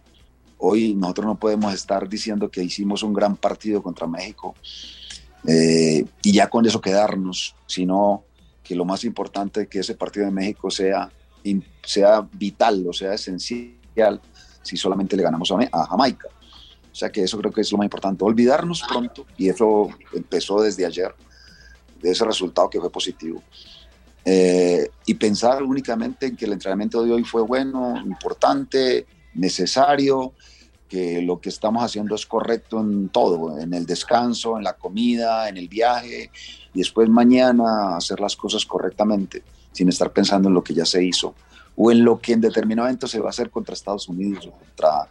Hoy 0.66 0.96
nosotros 0.96 1.28
no 1.28 1.36
podemos 1.36 1.74
estar 1.74 2.08
diciendo 2.08 2.50
que 2.50 2.64
hicimos 2.64 3.04
un 3.04 3.12
gran 3.12 3.36
partido 3.36 3.84
contra 3.84 4.08
México 4.08 4.56
eh, 5.46 6.06
y 6.22 6.32
ya 6.32 6.50
con 6.50 6.66
eso 6.66 6.80
quedarnos, 6.80 7.54
sino 7.68 8.24
que 8.64 8.74
lo 8.74 8.86
más 8.86 9.04
importante 9.04 9.64
es 9.64 9.68
que 9.68 9.80
ese 9.80 9.96
partido 9.96 10.26
de 10.26 10.32
México 10.32 10.72
sea, 10.72 11.12
sea 11.84 12.26
vital, 12.32 12.88
o 12.88 12.94
sea, 12.94 13.14
esencial 13.14 14.22
si 14.62 14.78
solamente 14.78 15.18
le 15.18 15.24
ganamos 15.24 15.52
a, 15.52 15.86
Jamaica. 15.86 16.30
O 16.90 16.96
sea 16.96 17.12
que 17.12 17.24
eso 17.24 17.38
creo 17.40 17.52
que 17.52 17.60
es 17.60 17.70
lo 17.70 17.78
más 17.78 17.86
importante, 17.86 18.24
olvidarnos 18.24 18.84
pronto, 18.88 19.26
y 19.36 19.50
eso 19.50 19.90
empezó 20.14 20.62
desde 20.62 20.86
ayer, 20.86 21.14
de 22.02 22.12
ese 22.12 22.24
resultado 22.24 22.70
que 22.70 22.80
fue 22.80 22.90
positivo. 22.90 23.44
Eh, 24.24 24.90
y 25.06 25.14
pensar 25.16 25.62
únicamente 25.62 26.28
en 26.28 26.38
que 26.38 26.46
el 26.46 26.54
entrenamiento 26.54 27.04
de 27.04 27.12
hoy 27.12 27.26
fue 27.26 27.42
bueno, 27.42 28.02
importante, 28.06 29.06
necesario, 29.34 30.34
que 30.94 31.24
lo 31.24 31.42
que 31.42 31.50
estamos 31.50 31.84
haciendo 31.84 32.14
es 32.14 32.24
correcto 32.28 32.80
en 32.80 33.10
todo, 33.10 33.58
en 33.58 33.74
el 33.74 33.84
descanso, 33.84 34.58
en 34.60 34.64
la 34.64 34.74
comida, 34.74 35.50
en 35.50 35.58
el 35.58 35.68
viaje, 35.68 36.30
y 36.72 36.78
después 36.78 37.10
mañana 37.10 37.98
hacer 37.98 38.20
las 38.20 38.36
cosas 38.36 38.64
correctamente, 38.64 39.42
sin 39.72 39.90
estar 39.90 40.12
pensando 40.12 40.50
en 40.50 40.54
lo 40.54 40.64
que 40.64 40.76
ya 40.76 40.86
se 40.86 41.04
hizo, 41.04 41.34
o 41.76 41.92
en 41.92 42.06
lo 42.06 42.20
que 42.20 42.34
en 42.34 42.42
determinado 42.42 42.86
momento 42.86 43.08
se 43.08 43.20
va 43.20 43.26
a 43.26 43.30
hacer 43.32 43.50
contra 43.50 43.74
Estados 43.74 44.08
Unidos, 44.08 44.46
o 44.46 44.52
contra 44.52 45.10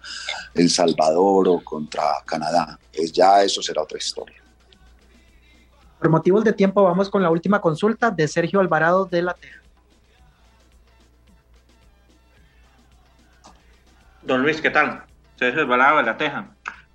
El 0.54 0.70
Salvador, 0.70 1.48
o 1.48 1.64
contra 1.64 2.04
Canadá. 2.24 2.78
Es 2.92 3.10
ya 3.10 3.42
eso 3.42 3.60
será 3.60 3.82
otra 3.82 3.98
historia. 3.98 4.40
Por 5.98 6.08
motivos 6.10 6.44
de 6.44 6.52
tiempo, 6.52 6.84
vamos 6.84 7.10
con 7.10 7.24
la 7.24 7.30
última 7.30 7.60
consulta 7.60 8.12
de 8.12 8.28
Sergio 8.28 8.60
Alvarado 8.60 9.04
de 9.06 9.22
la 9.22 9.34
Teja. 9.34 9.60
Don 14.22 14.42
Luis, 14.42 14.60
¿qué 14.60 14.70
tal? 14.70 15.06
Sergio 15.42 15.62
Alvarado 15.62 15.96
de 15.96 16.04
la 16.04 16.16
Teja. 16.16 16.46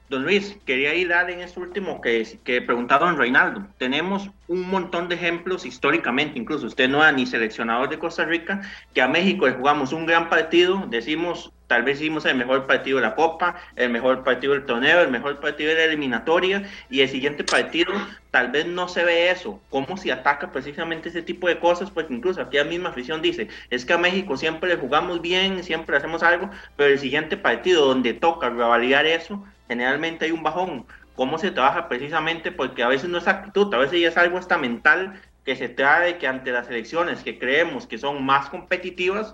Don 0.10 0.24
Luis, 0.24 0.58
quería 0.66 0.96
ir 0.96 1.12
a 1.12 1.30
en 1.30 1.42
este 1.42 1.60
último 1.60 2.00
que, 2.00 2.40
que 2.46 2.62
preguntaba 2.62 3.08
don 3.08 3.18
Reinaldo. 3.18 3.68
Tenemos 3.78 4.30
un 4.48 4.70
montón 4.70 5.10
de 5.10 5.16
ejemplos 5.16 5.66
históricamente, 5.66 6.40
incluso 6.40 6.68
usted 6.68 6.90
no 6.90 7.00
era 7.00 7.12
ni 7.12 7.26
seleccionador 7.26 7.90
de 7.90 8.00
Costa 8.00 8.26
Rica, 8.26 8.62
que 8.94 9.02
a 9.02 9.08
México 9.08 9.48
le 9.48 9.54
jugamos 9.54 9.92
un 9.94 10.06
gran 10.06 10.30
partido, 10.30 10.86
decimos, 10.90 11.52
tal 11.68 11.84
vez 11.84 12.00
hicimos 12.00 12.26
el 12.26 12.38
mejor 12.38 12.66
partido 12.66 12.98
de 12.98 13.04
la 13.04 13.16
Copa, 13.16 13.56
el 13.76 13.90
mejor 13.90 14.24
partido 14.24 14.54
del 14.54 14.66
torneo, 14.66 15.02
el 15.02 15.12
mejor 15.12 15.40
partido 15.42 15.70
de 15.70 15.76
la 15.76 15.84
eliminatoria, 15.84 16.64
y 16.90 17.02
el 17.02 17.10
siguiente 17.10 17.44
partido 17.44 17.92
tal 18.32 18.52
vez 18.52 18.66
no 18.66 18.88
se 18.88 19.04
ve 19.04 19.32
eso, 19.32 19.60
cómo 19.70 19.98
se 19.98 20.12
ataca 20.12 20.52
precisamente 20.52 21.10
ese 21.10 21.22
tipo 21.22 21.48
de 21.48 21.60
cosas, 21.60 21.92
porque 21.92 22.14
incluso 22.14 22.42
aquí 22.42 22.58
la 22.58 22.64
misma 22.64 22.90
afición 22.90 23.22
dice, 23.22 23.50
es 23.70 23.84
que 23.84 23.94
a 23.94 23.98
México 23.98 24.38
siempre 24.38 24.70
le 24.70 24.78
jugamos 24.78 25.22
bien, 25.22 25.64
siempre 25.64 25.98
hacemos 25.98 26.24
algo, 26.24 26.50
pero 26.78 26.94
el 26.94 27.00
siguiente 27.00 27.36
partido 27.36 27.86
donde 27.86 28.14
toca 28.14 28.50
revalidar 28.50 29.06
eso, 29.06 29.44
generalmente 29.68 30.26
hay 30.26 30.32
un 30.32 30.44
bajón. 30.44 30.86
¿Cómo 31.18 31.40
se 31.40 31.50
trabaja 31.50 31.90
precisamente? 31.90 32.52
Porque 32.52 32.84
a 32.84 32.88
veces 32.88 33.10
no 33.10 33.18
es 33.18 33.28
actitud, 33.28 33.74
a 33.74 33.80
veces 33.80 34.00
ya 34.00 34.10
es 34.10 34.18
algo 34.18 34.38
hasta 34.38 34.60
mental 34.60 35.20
que 35.44 35.56
se 35.56 35.68
trae 35.68 36.20
que 36.20 36.28
ante 36.28 36.52
las 36.52 36.70
elecciones 36.70 37.24
que 37.24 37.40
creemos 37.40 37.88
que 37.88 37.98
son 37.98 38.24
más 38.24 38.50
competitivas, 38.50 39.34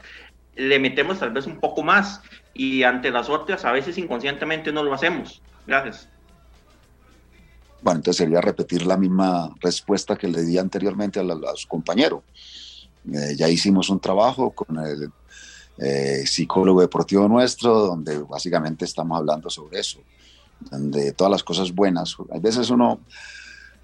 le 0.55 0.80
metemos 0.80 1.19
tal 1.19 1.31
vez 1.31 1.45
un 1.45 1.60
poco 1.60 1.84
más 1.84 2.22
y 2.53 2.84
ante 2.84 3.11
las 3.11 3.30
otras 3.30 3.65
a 3.65 3.73
veces 3.73 3.97
inconscientemente 3.97 4.72
no 4.72 4.81
lo 4.81 4.93
hacemos. 4.93 5.41
Gracias. 5.68 6.07
Bueno, 7.81 7.97
entonces 7.97 8.23
sería 8.23 8.39
repetir 8.39 8.85
la 8.85 8.95
misma 8.95 9.53
respuesta 9.60 10.15
que 10.15 10.30
le 10.30 10.41
di 10.43 10.57
anteriormente 10.57 11.19
a, 11.19 11.26
su 11.55 11.68
compañero. 11.68 12.23
Eh, 13.14 13.35
ya 13.35 13.49
hicimos 13.49 13.89
un 13.89 13.99
trabajo 13.99 14.51
con 14.51 14.80
el 14.80 15.11
eh, 15.80 16.26
psicólogo 16.26 16.80
deportivo 16.80 17.27
nuestro, 17.27 17.73
donde 17.88 18.19
básicamente 18.19 18.85
estamos 18.85 19.18
hablando 19.18 19.49
sobre 19.49 19.81
eso, 19.81 19.99
donde 20.69 21.11
todas 21.11 21.31
las 21.31 21.44
cosas 21.44 21.73
buenas, 21.73 22.15
a 22.31 22.40
veces 22.40 22.69
uno, 22.69 22.99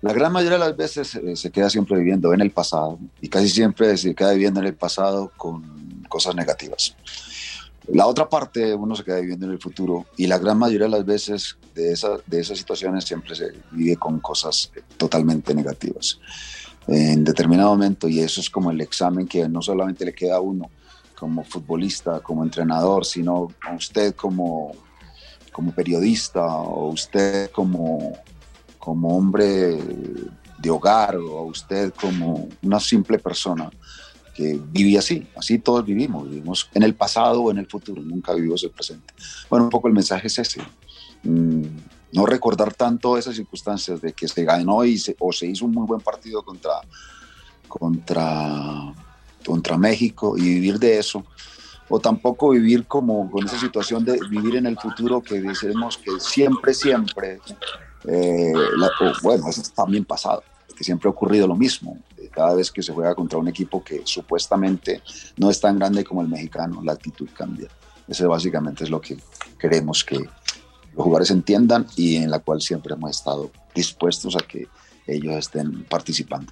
la 0.02 0.14
gran 0.14 0.32
mayoría 0.32 0.58
de 0.58 0.66
las 0.66 0.78
veces 0.78 1.16
eh, 1.16 1.36
se 1.36 1.52
queda 1.52 1.70
siempre 1.70 1.98
viviendo 1.98 2.34
en 2.34 2.42
el 2.42 2.52
pasado 2.52 3.00
y 3.22 3.28
casi 3.28 3.50
siempre 3.50 3.98
se 3.98 4.16
queda 4.16 4.32
viviendo 4.32 4.60
en 4.60 4.68
el 4.68 4.76
pasado 4.76 5.32
con 5.38 6.04
cosas 6.08 6.36
negativas. 6.36 6.96
La 7.88 8.06
otra 8.06 8.30
parte, 8.30 8.74
uno 8.74 8.96
se 8.96 9.04
queda 9.04 9.20
viviendo 9.20 9.48
en 9.48 9.54
el 9.54 9.60
futuro 9.60 10.06
y 10.16 10.28
la 10.28 10.38
gran 10.38 10.60
mayoría 10.60 10.86
de 10.86 10.92
las 10.92 11.06
veces 11.06 11.58
de, 11.74 11.92
esa, 11.92 12.18
de 12.28 12.40
esas 12.40 12.58
situaciones 12.58 13.04
siempre 13.04 13.36
se 13.36 13.52
vive 13.72 13.96
con 13.96 14.20
cosas 14.20 14.72
totalmente 14.98 15.56
negativas 15.56 16.20
en 16.92 17.24
determinado 17.24 17.70
momento 17.70 18.08
y 18.08 18.20
eso 18.20 18.42
es 18.42 18.50
como 18.50 18.72
el 18.72 18.82
examen 18.82 19.28
que 19.28 19.48
no 19.48 19.62
solamente 19.62 20.06
le 20.06 20.14
queda 20.14 20.38
a 20.38 20.42
uno 20.42 20.70
como 21.18 21.44
futbolista, 21.44 22.22
como 22.22 22.44
entrenador, 22.44 23.06
sino 23.06 23.50
a 23.62 23.74
usted 23.74 24.16
como, 24.16 24.72
como 25.60 25.74
periodista 25.74 26.46
o 26.46 26.88
usted 26.88 27.52
como, 27.52 28.18
como 28.78 29.18
hombre 29.18 29.78
de 30.58 30.70
hogar 30.70 31.18
o 31.18 31.44
usted 31.44 31.94
como 32.00 32.48
una 32.62 32.80
simple 32.80 33.20
persona 33.20 33.70
que 34.34 34.58
vive 34.72 34.98
así, 34.98 35.28
así 35.36 35.60
todos 35.60 35.84
vivimos, 35.84 36.30
vivimos 36.30 36.70
en 36.74 36.84
el 36.84 36.96
pasado 36.96 37.42
o 37.42 37.52
en 37.52 37.58
el 37.58 37.68
futuro, 37.68 38.02
nunca 38.02 38.34
vivimos 38.34 38.64
el 38.64 38.70
presente. 38.70 39.14
Bueno, 39.50 39.66
un 39.66 39.70
poco 39.70 39.90
el 39.90 39.94
mensaje 39.94 40.28
es 40.28 40.40
ese. 40.40 40.62
Mm, 41.24 41.66
no 42.14 42.26
recordar 42.26 42.74
tanto 42.74 43.18
esas 43.18 43.36
circunstancias 43.36 44.00
de 44.00 44.14
que 44.14 44.30
se 44.30 44.46
ganó 44.46 44.86
y 44.86 44.98
se, 44.98 45.18
o 45.20 45.34
se 45.34 45.46
hizo 45.46 45.66
un 45.66 45.74
muy 45.74 45.86
buen 45.86 46.00
partido 46.00 46.42
contra, 46.42 46.80
contra, 47.68 48.94
contra 49.46 49.78
México 49.78 50.38
y 50.38 50.44
vivir 50.44 50.80
de 50.80 51.00
eso, 51.00 51.26
o 51.90 52.00
tampoco 52.00 52.50
vivir 52.52 52.86
como 52.86 53.30
con 53.30 53.46
esa 53.46 53.60
situación 53.60 54.06
de 54.06 54.20
vivir 54.30 54.56
en 54.56 54.68
el 54.68 54.78
futuro 54.78 55.22
que 55.22 55.42
decimos 55.42 55.98
que 55.98 56.20
siempre, 56.20 56.74
siempre, 56.74 57.40
eh, 58.06 58.54
bueno, 59.24 59.50
eso 59.50 59.62
también 59.76 60.06
pasado, 60.06 60.44
que 60.76 60.84
siempre 60.84 61.08
ha 61.08 61.12
ocurrido 61.12 61.48
lo 61.48 61.56
mismo, 61.56 61.98
cada 62.32 62.54
vez 62.54 62.72
que 62.72 62.84
se 62.84 62.94
juega 62.94 63.16
contra 63.16 63.40
un 63.40 63.48
equipo 63.48 63.84
que 63.84 64.02
supuestamente 64.06 65.02
no 65.38 65.50
es 65.50 65.60
tan 65.60 65.78
grande 65.78 66.04
como 66.04 66.22
el 66.22 66.28
mexicano, 66.28 66.82
la 66.84 66.94
actitud 66.94 67.28
cambia. 67.36 67.68
Eso 68.08 68.30
básicamente 68.30 68.84
es 68.84 68.90
lo 68.90 69.02
que 69.02 69.18
queremos 69.60 70.04
que 70.04 70.16
los 70.16 71.04
jugadores 71.04 71.32
entiendan 71.32 71.86
y 71.96 72.18
en 72.18 72.32
la 72.32 72.40
cual 72.40 72.62
siempre 72.62 72.94
hemos 72.94 73.12
estado 73.12 73.52
dispuestos 73.74 74.36
a 74.36 74.40
que 74.40 74.68
ellos 75.08 75.36
estén 75.36 75.84
participando. 75.86 76.52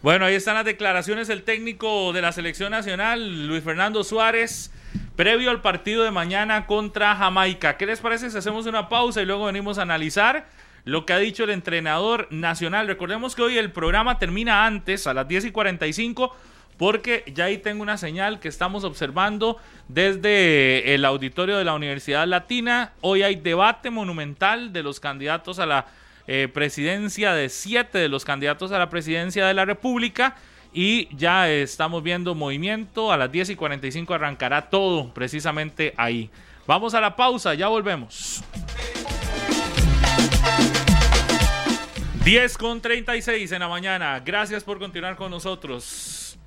Bueno, 0.00 0.26
ahí 0.26 0.36
están 0.36 0.54
las 0.54 0.64
declaraciones 0.64 1.26
del 1.26 1.42
técnico 1.42 2.12
de 2.12 2.22
la 2.22 2.30
selección 2.30 2.70
nacional, 2.70 3.48
Luis 3.48 3.64
Fernando 3.64 4.04
Suárez, 4.04 4.70
previo 5.16 5.50
al 5.50 5.60
partido 5.60 6.04
de 6.04 6.12
mañana 6.12 6.66
contra 6.66 7.16
Jamaica. 7.16 7.76
¿Qué 7.76 7.84
les 7.84 7.98
parece 7.98 8.30
si 8.30 8.38
hacemos 8.38 8.66
una 8.66 8.88
pausa 8.88 9.20
y 9.22 9.26
luego 9.26 9.46
venimos 9.46 9.76
a 9.76 9.82
analizar 9.82 10.46
lo 10.84 11.04
que 11.04 11.14
ha 11.14 11.18
dicho 11.18 11.42
el 11.42 11.50
entrenador 11.50 12.28
nacional? 12.30 12.86
Recordemos 12.86 13.34
que 13.34 13.42
hoy 13.42 13.58
el 13.58 13.72
programa 13.72 14.20
termina 14.20 14.66
antes, 14.66 15.08
a 15.08 15.14
las 15.14 15.26
10 15.26 15.46
y 15.46 15.50
45 15.50 16.32
porque 16.76 17.24
ya 17.34 17.46
ahí 17.46 17.58
tengo 17.58 17.82
una 17.82 17.98
señal 17.98 18.38
que 18.38 18.46
estamos 18.46 18.84
observando 18.84 19.56
desde 19.88 20.94
el 20.94 21.04
auditorio 21.04 21.58
de 21.58 21.64
la 21.64 21.74
Universidad 21.74 22.24
Latina. 22.28 22.92
Hoy 23.00 23.24
hay 23.24 23.34
debate 23.34 23.90
monumental 23.90 24.72
de 24.72 24.84
los 24.84 25.00
candidatos 25.00 25.58
a 25.58 25.66
la 25.66 25.86
eh, 26.28 26.46
presidencia, 26.46 27.32
de 27.32 27.48
siete 27.48 27.98
de 27.98 28.08
los 28.08 28.24
candidatos 28.24 28.70
a 28.70 28.78
la 28.78 28.90
presidencia 28.90 29.46
de 29.46 29.54
la 29.54 29.64
República. 29.64 30.36
Y 30.72 31.08
ya 31.16 31.50
estamos 31.50 32.02
viendo 32.02 32.34
movimiento. 32.34 33.10
A 33.10 33.16
las 33.16 33.32
10 33.32 33.50
y 33.50 33.56
45 33.56 34.14
arrancará 34.14 34.68
todo 34.68 35.12
precisamente 35.12 35.94
ahí. 35.96 36.30
Vamos 36.66 36.94
a 36.94 37.00
la 37.00 37.16
pausa, 37.16 37.54
ya 37.54 37.68
volvemos. 37.68 38.44
10 42.24 42.58
con 42.58 42.82
36 42.82 43.50
en 43.50 43.60
la 43.60 43.68
mañana. 43.68 44.20
Gracias 44.20 44.62
por 44.62 44.78
continuar 44.78 45.16
con 45.16 45.30
nosotros 45.30 46.38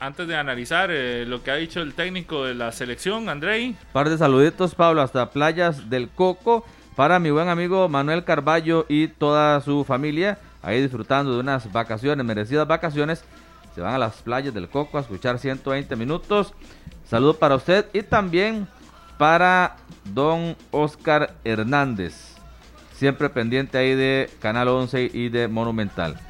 antes 0.00 0.26
de 0.26 0.34
analizar 0.34 0.90
eh, 0.90 1.24
lo 1.26 1.42
que 1.42 1.50
ha 1.50 1.56
dicho 1.56 1.80
el 1.80 1.94
técnico 1.94 2.44
de 2.44 2.54
la 2.54 2.72
selección, 2.72 3.28
Andrei. 3.28 3.76
Par 3.92 4.08
de 4.08 4.18
saluditos, 4.18 4.74
Pablo, 4.74 5.02
hasta 5.02 5.30
Playas 5.30 5.88
del 5.90 6.08
Coco, 6.08 6.64
para 7.00 7.18
mi 7.18 7.30
buen 7.30 7.48
amigo 7.48 7.88
Manuel 7.88 8.24
Carballo 8.24 8.84
y 8.86 9.08
toda 9.08 9.62
su 9.62 9.84
familia, 9.84 10.36
ahí 10.60 10.82
disfrutando 10.82 11.32
de 11.32 11.40
unas 11.40 11.72
vacaciones, 11.72 12.26
merecidas 12.26 12.68
vacaciones. 12.68 13.24
Se 13.74 13.80
van 13.80 13.94
a 13.94 13.98
las 13.98 14.16
playas 14.16 14.52
del 14.52 14.68
Coco 14.68 14.98
a 14.98 15.00
escuchar 15.00 15.38
120 15.38 15.96
minutos. 15.96 16.52
Saludo 17.06 17.38
para 17.38 17.54
usted 17.54 17.86
y 17.94 18.02
también 18.02 18.68
para 19.16 19.76
don 20.12 20.58
Oscar 20.72 21.32
Hernández, 21.42 22.34
siempre 22.92 23.30
pendiente 23.30 23.78
ahí 23.78 23.94
de 23.94 24.28
Canal 24.38 24.68
11 24.68 25.10
y 25.14 25.30
de 25.30 25.48
Monumental. 25.48 26.20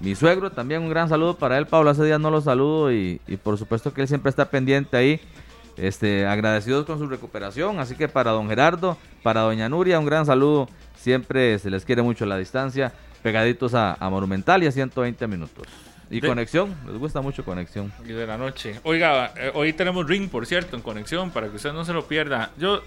Mi 0.00 0.14
suegro 0.14 0.52
también 0.52 0.82
un 0.82 0.90
gran 0.90 1.08
saludo 1.08 1.38
para 1.38 1.56
él, 1.56 1.64
Pablo. 1.64 1.88
Hace 1.88 2.04
días 2.04 2.20
no 2.20 2.30
lo 2.30 2.42
saludo 2.42 2.92
y, 2.92 3.18
por 3.42 3.56
supuesto 3.56 3.94
que 3.94 4.02
él 4.02 4.08
siempre 4.08 4.28
está 4.28 4.50
pendiente 4.50 4.98
ahí. 4.98 5.18
Este, 5.76 6.26
agradecidos 6.26 6.86
con 6.86 6.98
su 6.98 7.06
recuperación. 7.06 7.78
Así 7.80 7.96
que 7.96 8.08
para 8.08 8.30
don 8.30 8.48
Gerardo, 8.48 8.96
para 9.22 9.42
doña 9.42 9.68
Nuria, 9.68 9.98
un 9.98 10.06
gran 10.06 10.26
saludo. 10.26 10.68
Siempre 10.96 11.58
se 11.58 11.70
les 11.70 11.84
quiere 11.84 12.02
mucho 12.02 12.26
la 12.26 12.38
distancia. 12.38 12.92
Pegaditos 13.22 13.74
a, 13.74 13.96
Monumental 14.00 14.62
y 14.62 14.66
a 14.66 14.72
120 14.72 15.26
minutos. 15.26 15.66
Y 16.10 16.20
conexión, 16.20 16.76
les 16.86 16.96
gusta 16.96 17.22
mucho 17.22 17.44
conexión. 17.44 17.92
Y 18.04 18.12
de 18.12 18.26
la 18.26 18.36
noche. 18.36 18.78
Oiga, 18.84 19.32
eh, 19.36 19.50
hoy 19.54 19.72
tenemos 19.72 20.06
ring, 20.06 20.28
por 20.28 20.46
cierto, 20.46 20.76
en 20.76 20.82
conexión, 20.82 21.30
para 21.30 21.48
que 21.48 21.56
usted 21.56 21.72
no 21.72 21.84
se 21.84 21.92
lo 21.92 22.06
pierda. 22.06 22.50
Yo, 22.58 22.82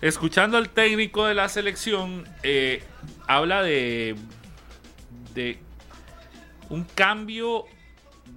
escuchando 0.00 0.58
al 0.58 0.68
técnico 0.68 1.26
de 1.26 1.34
la 1.34 1.48
selección, 1.48 2.24
eh, 2.42 2.82
habla 3.28 3.62
de, 3.62 4.16
de 5.34 5.58
un 6.68 6.84
cambio 6.84 7.64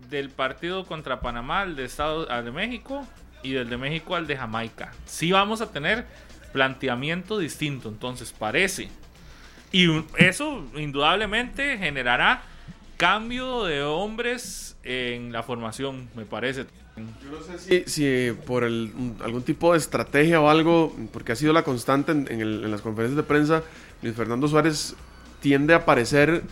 del 0.10 0.30
partido 0.30 0.86
contra 0.86 1.20
Panamá 1.20 1.62
al 1.62 1.76
de, 1.76 1.86
Estado, 1.86 2.26
de 2.26 2.52
México 2.52 3.06
y 3.44 3.52
del 3.52 3.70
de 3.70 3.78
México 3.78 4.16
al 4.16 4.28
de 4.28 4.38
Jamaica. 4.38 4.92
Sí 5.06 5.32
vamos 5.32 5.62
a 5.62 5.72
tener 5.72 6.06
planteamiento 6.52 7.38
distinto, 7.38 7.90
entonces 7.90 8.34
parece. 8.38 8.90
Y 9.72 9.88
eso 10.18 10.66
indudablemente 10.76 11.78
generará 11.78 12.42
cambio 12.98 13.66
de 13.66 13.84
hombres 13.84 14.78
en 14.84 15.32
la 15.32 15.44
formación, 15.44 16.10
me 16.16 16.26
parece. 16.26 16.66
Yo 16.96 17.30
no 17.32 17.58
sé 17.58 17.88
si, 17.88 18.32
por 18.46 18.64
algún 18.64 19.44
tipo 19.44 19.74
de 19.74 19.78
estrategia 19.78 20.42
o 20.42 20.50
algo, 20.50 20.96
porque 21.14 21.34
ha 21.34 21.36
sido 21.36 21.54
la 21.54 21.64
constante 21.64 22.12
en, 22.12 22.28
en 22.30 22.72
las 22.72 22.82
conferencias 22.82 23.18
de 23.18 23.24
prensa, 23.24 23.62
Luis 24.02 24.16
Fernando 24.16 24.48
Suárez 24.48 24.96
tiende 25.42 25.74
a 25.74 25.78
aparecer 25.78 26.44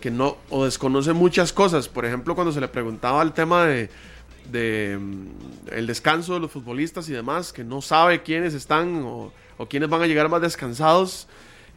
que 0.00 0.10
no 0.10 0.36
o 0.50 0.64
desconoce 0.64 1.12
muchas 1.12 1.52
cosas. 1.52 1.88
Por 1.88 2.04
ejemplo, 2.04 2.34
cuando 2.34 2.52
se 2.52 2.60
le 2.60 2.66
preguntaba 2.66 3.22
el 3.22 3.32
tema 3.32 3.64
de, 3.64 3.88
mm, 4.50 5.72
el 5.72 5.86
descanso 5.86 6.34
de 6.34 6.40
los 6.40 6.50
futbolistas 6.50 7.08
y 7.08 7.12
demás, 7.12 7.52
que 7.52 7.64
no 7.64 7.82
sabe 7.82 8.22
quiénes 8.22 8.54
están 8.54 9.02
o, 9.04 9.32
quiénes 9.68 9.88
van 9.88 10.02
a 10.02 10.06
llegar 10.06 10.28
más 10.28 10.40
descansados. 10.40 11.28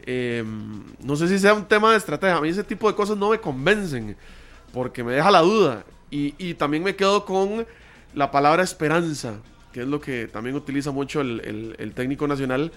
Em, 0.04 0.82
no 1.02 1.16
sé 1.16 1.28
si 1.28 1.38
sea 1.38 1.54
un 1.54 1.66
tema 1.66 1.92
de 1.92 1.98
estrategia. 1.98 2.36
A 2.36 2.40
mí 2.40 2.48
ese 2.48 2.64
tipo 2.64 2.88
de 2.88 2.96
cosas 2.96 3.16
no 3.16 3.30
me 3.30 3.40
convencen 3.40 4.16
porque 4.72 5.04
me 5.04 5.12
deja 5.12 5.30
la 5.30 5.40
duda. 5.40 5.84
Y, 6.10 6.54
también 6.54 6.82
me 6.82 6.96
quedo 6.96 7.24
con 7.26 7.66
la 8.14 8.30
palabra 8.30 8.62
esperanza, 8.62 9.34
que 9.72 9.82
es 9.82 9.86
lo 9.86 10.00
que 10.00 10.28
también 10.28 10.56
utiliza 10.56 10.90
mucho 10.90 11.20
el 11.20 11.92
técnico 11.94 12.26
nacional, 12.26 12.72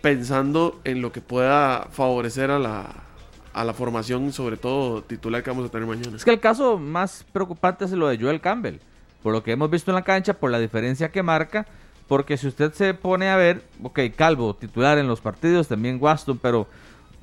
pensando 0.00 0.80
en 0.84 1.02
lo 1.02 1.12
que 1.12 1.20
pueda 1.20 1.88
favorecer 1.90 2.50
a 2.50 2.58
la, 2.58 3.10
a 3.52 3.64
la 3.64 3.74
formación, 3.74 4.32
sobre 4.32 4.56
todo 4.56 5.02
titular 5.02 5.42
que 5.42 5.50
vamos 5.50 5.66
a 5.66 5.68
tener 5.70 5.86
mañana. 5.86 6.16
Es 6.16 6.24
que 6.24 6.30
el 6.30 6.40
caso 6.40 6.78
más 6.78 7.24
preocupante 7.32 7.84
es 7.84 7.92
lo 7.92 8.08
de 8.08 8.18
Joel 8.18 8.40
Campbell, 8.40 8.76
por 9.22 9.32
lo 9.32 9.42
que 9.42 9.52
hemos 9.52 9.70
visto 9.70 9.90
en 9.90 9.96
la 9.96 10.02
cancha, 10.02 10.34
por 10.34 10.50
la 10.50 10.58
diferencia 10.58 11.10
que 11.10 11.22
marca, 11.22 11.66
porque 12.08 12.36
si 12.36 12.48
usted 12.48 12.72
se 12.72 12.94
pone 12.94 13.28
a 13.28 13.36
ver, 13.36 13.62
ok, 13.82 14.00
Calvo, 14.16 14.54
titular 14.54 14.98
en 14.98 15.06
los 15.06 15.20
partidos, 15.20 15.68
también 15.68 15.98
Waston, 16.00 16.38
pero 16.38 16.66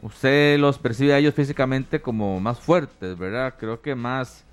usted 0.01 0.57
los 0.59 0.77
percibe 0.77 1.13
a 1.13 1.17
ellos 1.17 1.33
físicamente 1.33 2.01
como 2.01 2.39
más 2.39 2.59
fuertes, 2.59 3.17
¿verdad? 3.17 3.55
Creo 3.59 3.81
que 3.81 3.95
más, 3.95 4.45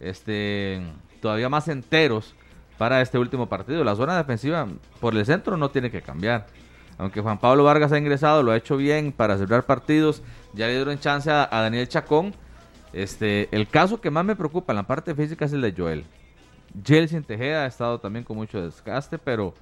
este, 0.00 0.82
todavía 1.20 1.48
más 1.48 1.68
enteros 1.68 2.34
para 2.78 3.00
este 3.00 3.18
último 3.18 3.48
partido. 3.48 3.84
La 3.84 3.96
zona 3.96 4.16
defensiva 4.16 4.66
por 5.00 5.14
el 5.14 5.26
centro 5.26 5.56
no 5.56 5.70
tiene 5.70 5.90
que 5.90 6.02
cambiar. 6.02 6.46
Aunque 6.96 7.20
Juan 7.20 7.38
Pablo 7.38 7.64
Vargas 7.64 7.92
ha 7.92 7.98
ingresado, 7.98 8.42
lo 8.42 8.52
ha 8.52 8.56
hecho 8.56 8.76
bien 8.76 9.12
para 9.12 9.36
cerrar 9.36 9.64
partidos. 9.64 10.22
Ya 10.52 10.66
le 10.66 10.76
dieron 10.76 10.98
chance 10.98 11.30
a, 11.30 11.48
Daniel 11.50 11.88
Chacón. 11.88 12.34
Este, 12.92 13.48
el 13.50 13.68
caso 13.68 14.00
que 14.00 14.10
más 14.10 14.24
me 14.24 14.36
preocupa 14.36 14.72
en 14.72 14.76
la 14.76 14.86
parte 14.86 15.14
física 15.14 15.44
es 15.44 15.52
el 15.52 15.60
de 15.60 15.74
Joel. 15.76 16.04
Jelsin 16.82 17.22
Tejeda 17.22 17.64
ha 17.64 17.66
estado 17.66 17.98
también 17.98 18.24
con 18.24 18.36
mucho 18.36 18.60
desgaste, 18.60 19.18
pero, 19.18 19.54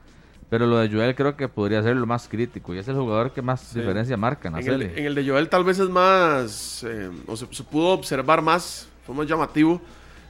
pero 0.49 0.67
lo 0.67 0.79
de 0.79 0.89
Joel 0.89 1.15
creo 1.15 1.37
que 1.37 1.49
podría 1.49 1.83
ser 1.83 1.97
lo 1.97 2.07
más 2.07 2.29
crítico 2.29 2.75
y 2.75 2.79
es 2.79 2.89
el 2.89 2.97
jugador 2.97 3.33
que 3.33 3.43
más 3.43 3.75
diferencia 3.75 4.17
marca 4.17 4.49
en, 4.49 4.57
el, 4.57 4.83
en 4.83 5.05
el, 5.07 5.15
de 5.15 5.29
Joel 5.29 5.49
tal 5.49 5.65
vez 5.65 5.79
es 5.79 5.89
más, 5.89 6.85
eh, 6.89 7.11
o 7.27 7.37
se, 7.37 7.47
se, 7.51 7.65
pudo 7.65 7.89
observar 7.89 8.43
más, 8.43 8.89
fue 9.05 9.15
más 9.15 9.27
llamativo 9.27 9.81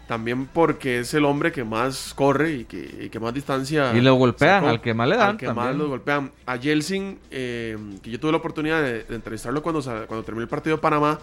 también 0.07 0.47
porque 0.47 0.99
es 0.99 1.15
el 1.15 1.25
hombre 1.25 1.53
que 1.53 1.65
más 1.65 2.13
corre 2.15 2.53
y 2.53 2.65
que, 2.65 3.09
que 3.11 3.21
más 3.21 3.33
distancia. 3.33 3.97
Y 3.97 4.01
lo 4.01 4.15
golpean, 4.15 4.65
al 4.65 4.81
que 4.81 4.93
más 4.95 5.09
le 5.09 5.17
dan. 5.17 5.31
Al 5.31 5.37
que 5.37 5.53
más 5.53 5.75
lo 5.75 5.89
golpean. 5.89 6.31
A 6.45 6.57
Yeltsin, 6.57 7.19
eh, 7.31 7.79
que 8.03 8.11
yo 8.11 8.21
tuve 8.21 8.33
la 8.33 8.39
oportunidad 8.39 8.83
de, 8.83 9.07
entrevistarlo 9.09 9.63
cuando, 9.63 9.81
cuando 9.83 10.23
terminó 10.23 10.43
el 10.43 10.49
partido 10.49 10.77
de 10.77 10.83
Panamá, 10.83 11.19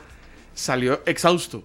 salió 0.54 1.02
exhausto, 1.06 1.64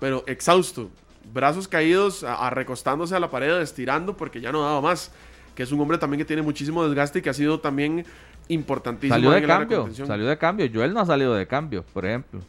pero 0.00 0.24
exhausto. 0.26 0.90
Brazos 1.32 1.68
caídos, 1.68 2.24
a, 2.24 2.48
recostándose 2.50 3.14
a 3.14 3.20
la 3.20 3.30
pared, 3.30 3.60
estirando 3.60 4.16
porque 4.16 4.40
ya 4.40 4.52
no 4.52 4.62
daba 4.62 4.80
más. 4.80 5.12
Que 5.54 5.62
es 5.62 5.72
un 5.72 5.80
hombre 5.80 5.98
también 5.98 6.18
que 6.18 6.24
tiene 6.24 6.42
muchísimo 6.42 6.86
desgaste 6.86 7.20
y 7.20 7.22
que 7.22 7.30
ha 7.30 7.34
sido 7.34 7.60
también 7.60 8.04
importantísimo. 8.48 9.14
Salió 9.14 9.30
de 9.30 9.42
cambio, 9.42 9.88
salió 10.06 10.26
de 10.26 10.38
cambio. 10.38 10.68
Joel 10.72 10.92
no 10.92 11.00
ha 11.00 11.06
salido 11.06 11.34
de 11.34 11.46
cambio, 11.46 11.84
por 11.92 12.04
ejemplo. 12.04 12.40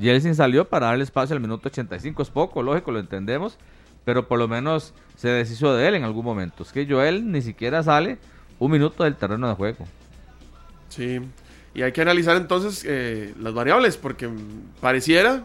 Jelsin 0.00 0.34
salió 0.34 0.68
para 0.68 0.86
darle 0.86 1.04
espacio 1.04 1.34
al 1.34 1.40
minuto 1.40 1.68
85. 1.68 2.22
Es 2.22 2.30
poco, 2.30 2.62
lógico, 2.62 2.90
lo 2.90 3.00
entendemos. 3.00 3.58
Pero 4.04 4.28
por 4.28 4.38
lo 4.38 4.48
menos 4.48 4.92
se 5.16 5.28
deshizo 5.28 5.74
de 5.74 5.88
él 5.88 5.94
en 5.94 6.04
algún 6.04 6.24
momento. 6.24 6.62
Es 6.62 6.72
que 6.72 6.86
Joel 6.86 7.30
ni 7.30 7.40
siquiera 7.42 7.82
sale 7.82 8.18
un 8.58 8.70
minuto 8.70 9.04
del 9.04 9.16
terreno 9.16 9.48
de 9.48 9.54
juego. 9.54 9.86
Sí. 10.88 11.20
Y 11.74 11.82
hay 11.82 11.92
que 11.92 12.02
analizar 12.02 12.36
entonces 12.36 12.84
eh, 12.86 13.34
las 13.40 13.52
variables, 13.52 13.96
porque 13.96 14.28
pareciera, 14.80 15.44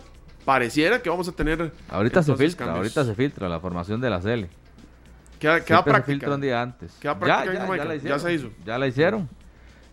pareciera 0.50 1.00
que 1.00 1.12
vamos 1.12 1.28
a 1.28 1.32
tener. 1.32 1.72
Ahorita 1.92 2.24
se 2.24 2.36
filtra, 2.36 2.74
ahorita 2.74 3.06
se 3.06 3.14
filtra 3.14 3.48
la 3.48 3.60
formación 3.60 4.02
de 4.02 4.10
la 4.10 4.20
CL. 4.20 4.46
Queda, 5.38 5.64
queda 5.64 5.78
se 5.78 5.84
práctica. 5.84 6.04
filtra 6.06 6.34
un 6.34 6.42
día 6.42 6.60
antes. 6.60 6.92
Queda 7.00 7.20
Ya, 7.20 7.46
ya, 7.46 7.76
ya 7.78 7.86
la 7.86 7.96
Ya 7.98 8.18
se 8.18 8.34
hizo. 8.34 8.50
Ya 8.66 8.80
la 8.80 8.88
hicieron. 8.88 9.30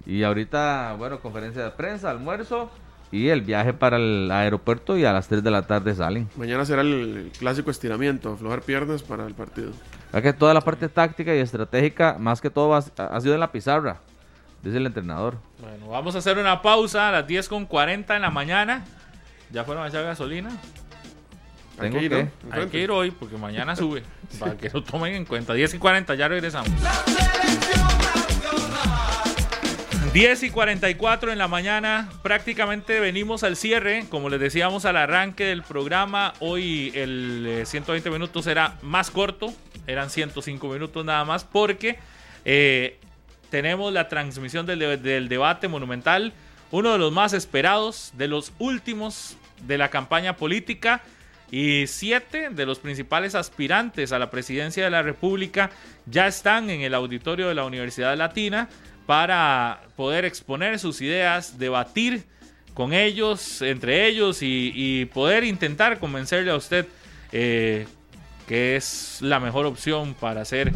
Y 0.07 0.23
ahorita, 0.23 0.95
bueno, 0.97 1.21
conferencia 1.21 1.63
de 1.63 1.71
prensa, 1.73 2.11
almuerzo 2.11 2.71
y 3.13 3.29
el 3.29 3.43
viaje 3.43 3.75
para 3.75 3.99
el 3.99 4.31
aeropuerto 4.31 4.97
y 4.97 5.05
a 5.05 5.13
las 5.13 5.29
3 5.29 5.45
de 5.45 5.51
la 5.51 5.67
tarde 5.67 5.95
salen. 5.95 6.27
Mañana 6.37 6.65
será 6.65 6.81
el, 6.81 7.31
clásico 7.39 7.71
estiramiento, 7.71 8.33
aflojar 8.33 8.63
piernas 8.63 9.03
para 9.03 9.27
el 9.27 9.35
partido. 9.35 9.73
Ya 10.11 10.23
que 10.23 10.33
toda 10.33 10.55
la 10.55 10.63
parte 10.63 10.89
táctica 10.89 11.35
y 11.35 11.39
estratégica, 11.39 12.17
más 12.19 12.41
que 12.41 12.49
todo, 12.49 12.75
ha, 12.75 12.79
ha 12.79 13.21
sido 13.21 13.35
en 13.35 13.41
la 13.41 13.53
pizarra, 13.53 13.99
dice 14.63 14.79
el 14.79 14.87
entrenador. 14.87 15.37
Bueno, 15.61 15.89
vamos 15.89 16.15
a 16.15 16.19
hacer 16.19 16.39
una 16.39 16.63
pausa 16.63 17.11
a 17.11 17.13
las 17.13 17.27
10 17.27 17.47
con 17.51 17.67
40 17.67 18.17
en 18.17 18.23
la 18.23 18.31
mañana. 18.31 18.87
¿Ya 19.51 19.65
fueron 19.65 19.85
a 19.85 19.89
echar 19.89 20.05
gasolina? 20.05 20.51
Hay 21.79 21.91
Tengo 21.91 21.99
que 21.99 22.05
ir, 22.05 22.11
que. 22.11 22.23
¿no? 22.25 22.31
Hay 22.53 22.67
que 22.69 22.79
ir 22.81 22.91
hoy 22.91 23.11
porque 23.11 23.37
mañana 23.37 23.77
sube. 23.77 24.03
para 24.39 24.57
que 24.57 24.71
lo 24.71 24.83
tomen 24.83 25.15
en 25.15 25.25
cuenta. 25.25 25.53
10 25.55 25.75
y 25.75 25.79
40, 25.79 26.15
ya 26.15 26.29
regresamos. 26.29 26.71
10 30.13 30.43
y 30.45 30.51
44 30.51 31.31
en 31.31 31.37
la 31.39 31.47
mañana, 31.47 32.09
prácticamente 32.23 33.01
venimos 33.01 33.43
al 33.43 33.55
cierre, 33.55 34.07
como 34.09 34.31
les 34.31 34.41
decíamos 34.41 34.87
al 34.87 34.97
arranque 34.97 35.45
del 35.45 35.63
programa, 35.63 36.33
hoy 36.41 36.91
el 36.95 37.45
eh, 37.47 37.67
120 37.67 38.09
minutos 38.09 38.47
era 38.47 38.77
más 38.81 39.11
corto, 39.11 39.53
eran 39.87 40.09
105 40.09 40.69
minutos 40.69 41.05
nada 41.05 41.23
más, 41.27 41.45
porque 41.45 41.99
eh, 42.47 42.99
tenemos 43.51 43.93
la 43.93 44.09
transmisión 44.09 44.65
del, 44.65 44.79
de- 44.79 44.97
del 44.97 45.29
debate 45.29 45.69
monumental, 45.69 46.33
uno 46.71 46.93
de 46.93 46.99
los 46.99 47.13
más 47.13 47.33
esperados, 47.33 48.13
de 48.17 48.29
los 48.29 48.53
últimos 48.59 49.37
de 49.67 49.79
la 49.79 49.89
campaña 49.89 50.37
política, 50.37 51.03
y 51.51 51.87
siete 51.87 52.51
de 52.51 52.67
los 52.67 52.79
principales 52.79 53.35
aspirantes 53.35 54.13
a 54.13 54.19
la 54.19 54.31
presidencia 54.31 54.85
de 54.85 54.91
la 54.91 55.03
República 55.03 55.71
ya 56.07 56.27
están 56.27 56.71
en 56.71 56.81
el 56.81 56.93
auditorio 56.95 57.49
de 57.49 57.55
la 57.55 57.65
Universidad 57.65 58.17
Latina 58.17 58.69
para 59.07 59.83
poder 59.95 60.25
exponer 60.25 60.79
sus 60.81 61.01
ideas, 61.01 61.59
debatir 61.59 62.25
con 62.75 62.93
ellos, 62.93 63.63
entre 63.63 64.07
ellos, 64.07 64.39
y, 64.43 65.09
poder 65.15 65.45
intentar 65.45 65.99
convencerle 65.99 66.51
a 66.51 66.57
usted 66.57 66.87
eh, 67.33 67.87
que 68.47 68.77
es 68.77 69.19
la 69.21 69.41
mejor 69.41 69.67
opción 69.67 70.15
para 70.15 70.45
ser 70.45 70.73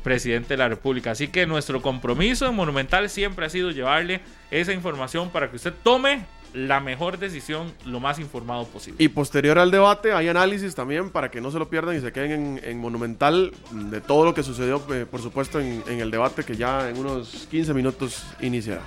presidente 0.00 0.48
de 0.48 0.58
la 0.58 0.68
República. 0.68 1.12
Así 1.12 1.28
que 1.28 1.46
nuestro 1.46 1.82
compromiso 1.82 2.46
en 2.46 2.54
Monumental 2.54 3.08
siempre 3.10 3.46
ha 3.46 3.48
sido 3.50 3.70
llevarle 3.70 4.20
esa 4.50 4.72
información 4.72 5.30
para 5.30 5.50
que 5.50 5.56
usted 5.56 5.72
tome 5.82 6.26
la 6.54 6.80
mejor 6.80 7.18
decisión 7.18 7.72
lo 7.86 8.00
más 8.00 8.18
informado 8.18 8.66
posible. 8.66 9.02
Y 9.02 9.08
posterior 9.08 9.58
al 9.58 9.70
debate 9.70 10.12
hay 10.12 10.28
análisis 10.28 10.74
también 10.74 11.10
para 11.10 11.30
que 11.30 11.40
no 11.40 11.50
se 11.50 11.58
lo 11.58 11.68
pierdan 11.70 11.96
y 11.96 12.00
se 12.00 12.12
queden 12.12 12.32
en, 12.32 12.60
en 12.62 12.78
Monumental 12.78 13.52
de 13.70 14.00
todo 14.00 14.24
lo 14.24 14.34
que 14.34 14.42
sucedió, 14.42 14.82
eh, 14.92 15.06
por 15.10 15.22
supuesto, 15.22 15.60
en, 15.60 15.82
en 15.88 16.00
el 16.00 16.10
debate 16.10 16.44
que 16.44 16.56
ya 16.56 16.88
en 16.88 16.98
unos 16.98 17.46
15 17.50 17.72
minutos 17.74 18.24
iniciará. 18.40 18.82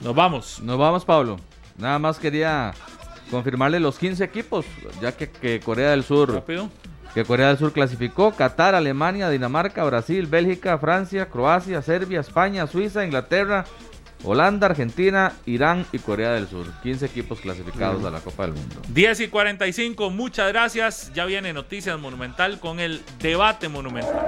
Nos 0.00 0.14
vamos. 0.14 0.60
Nos 0.60 0.78
vamos, 0.78 1.04
Pablo. 1.04 1.38
Nada 1.78 1.98
más 1.98 2.18
quería 2.18 2.72
confirmarle 3.30 3.80
los 3.80 3.98
15 3.98 4.24
equipos, 4.24 4.66
ya 5.00 5.12
que, 5.12 5.30
que 5.30 5.60
Corea 5.60 5.90
del 5.90 6.04
Sur... 6.04 6.32
Rápido. 6.32 6.68
Que 7.14 7.24
Corea 7.24 7.48
del 7.48 7.58
Sur 7.58 7.72
clasificó 7.72 8.32
Qatar, 8.32 8.74
Alemania, 8.74 9.28
Dinamarca, 9.30 9.84
Brasil, 9.84 10.26
Bélgica, 10.26 10.78
Francia, 10.78 11.26
Croacia, 11.26 11.82
Serbia, 11.82 12.20
España, 12.20 12.66
Suiza, 12.66 13.04
Inglaterra, 13.04 13.64
Holanda, 14.22 14.66
Argentina, 14.66 15.32
Irán 15.46 15.86
y 15.92 15.98
Corea 15.98 16.32
del 16.32 16.46
Sur. 16.46 16.66
15 16.82 17.06
equipos 17.06 17.40
clasificados 17.40 18.04
a 18.04 18.10
la 18.10 18.20
Copa 18.20 18.44
del 18.44 18.54
Mundo. 18.54 18.76
10 18.88 19.20
y 19.20 19.28
45, 19.28 20.10
muchas 20.10 20.52
gracias. 20.52 21.10
Ya 21.14 21.24
viene 21.24 21.52
Noticias 21.52 21.98
Monumental 21.98 22.60
con 22.60 22.80
el 22.80 23.02
debate 23.20 23.68
monumental. 23.68 24.26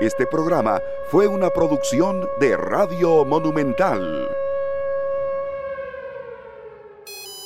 Este 0.00 0.26
programa 0.26 0.80
fue 1.10 1.26
una 1.26 1.50
producción 1.50 2.28
de 2.40 2.56
Radio 2.56 3.24
Monumental. 3.24 4.28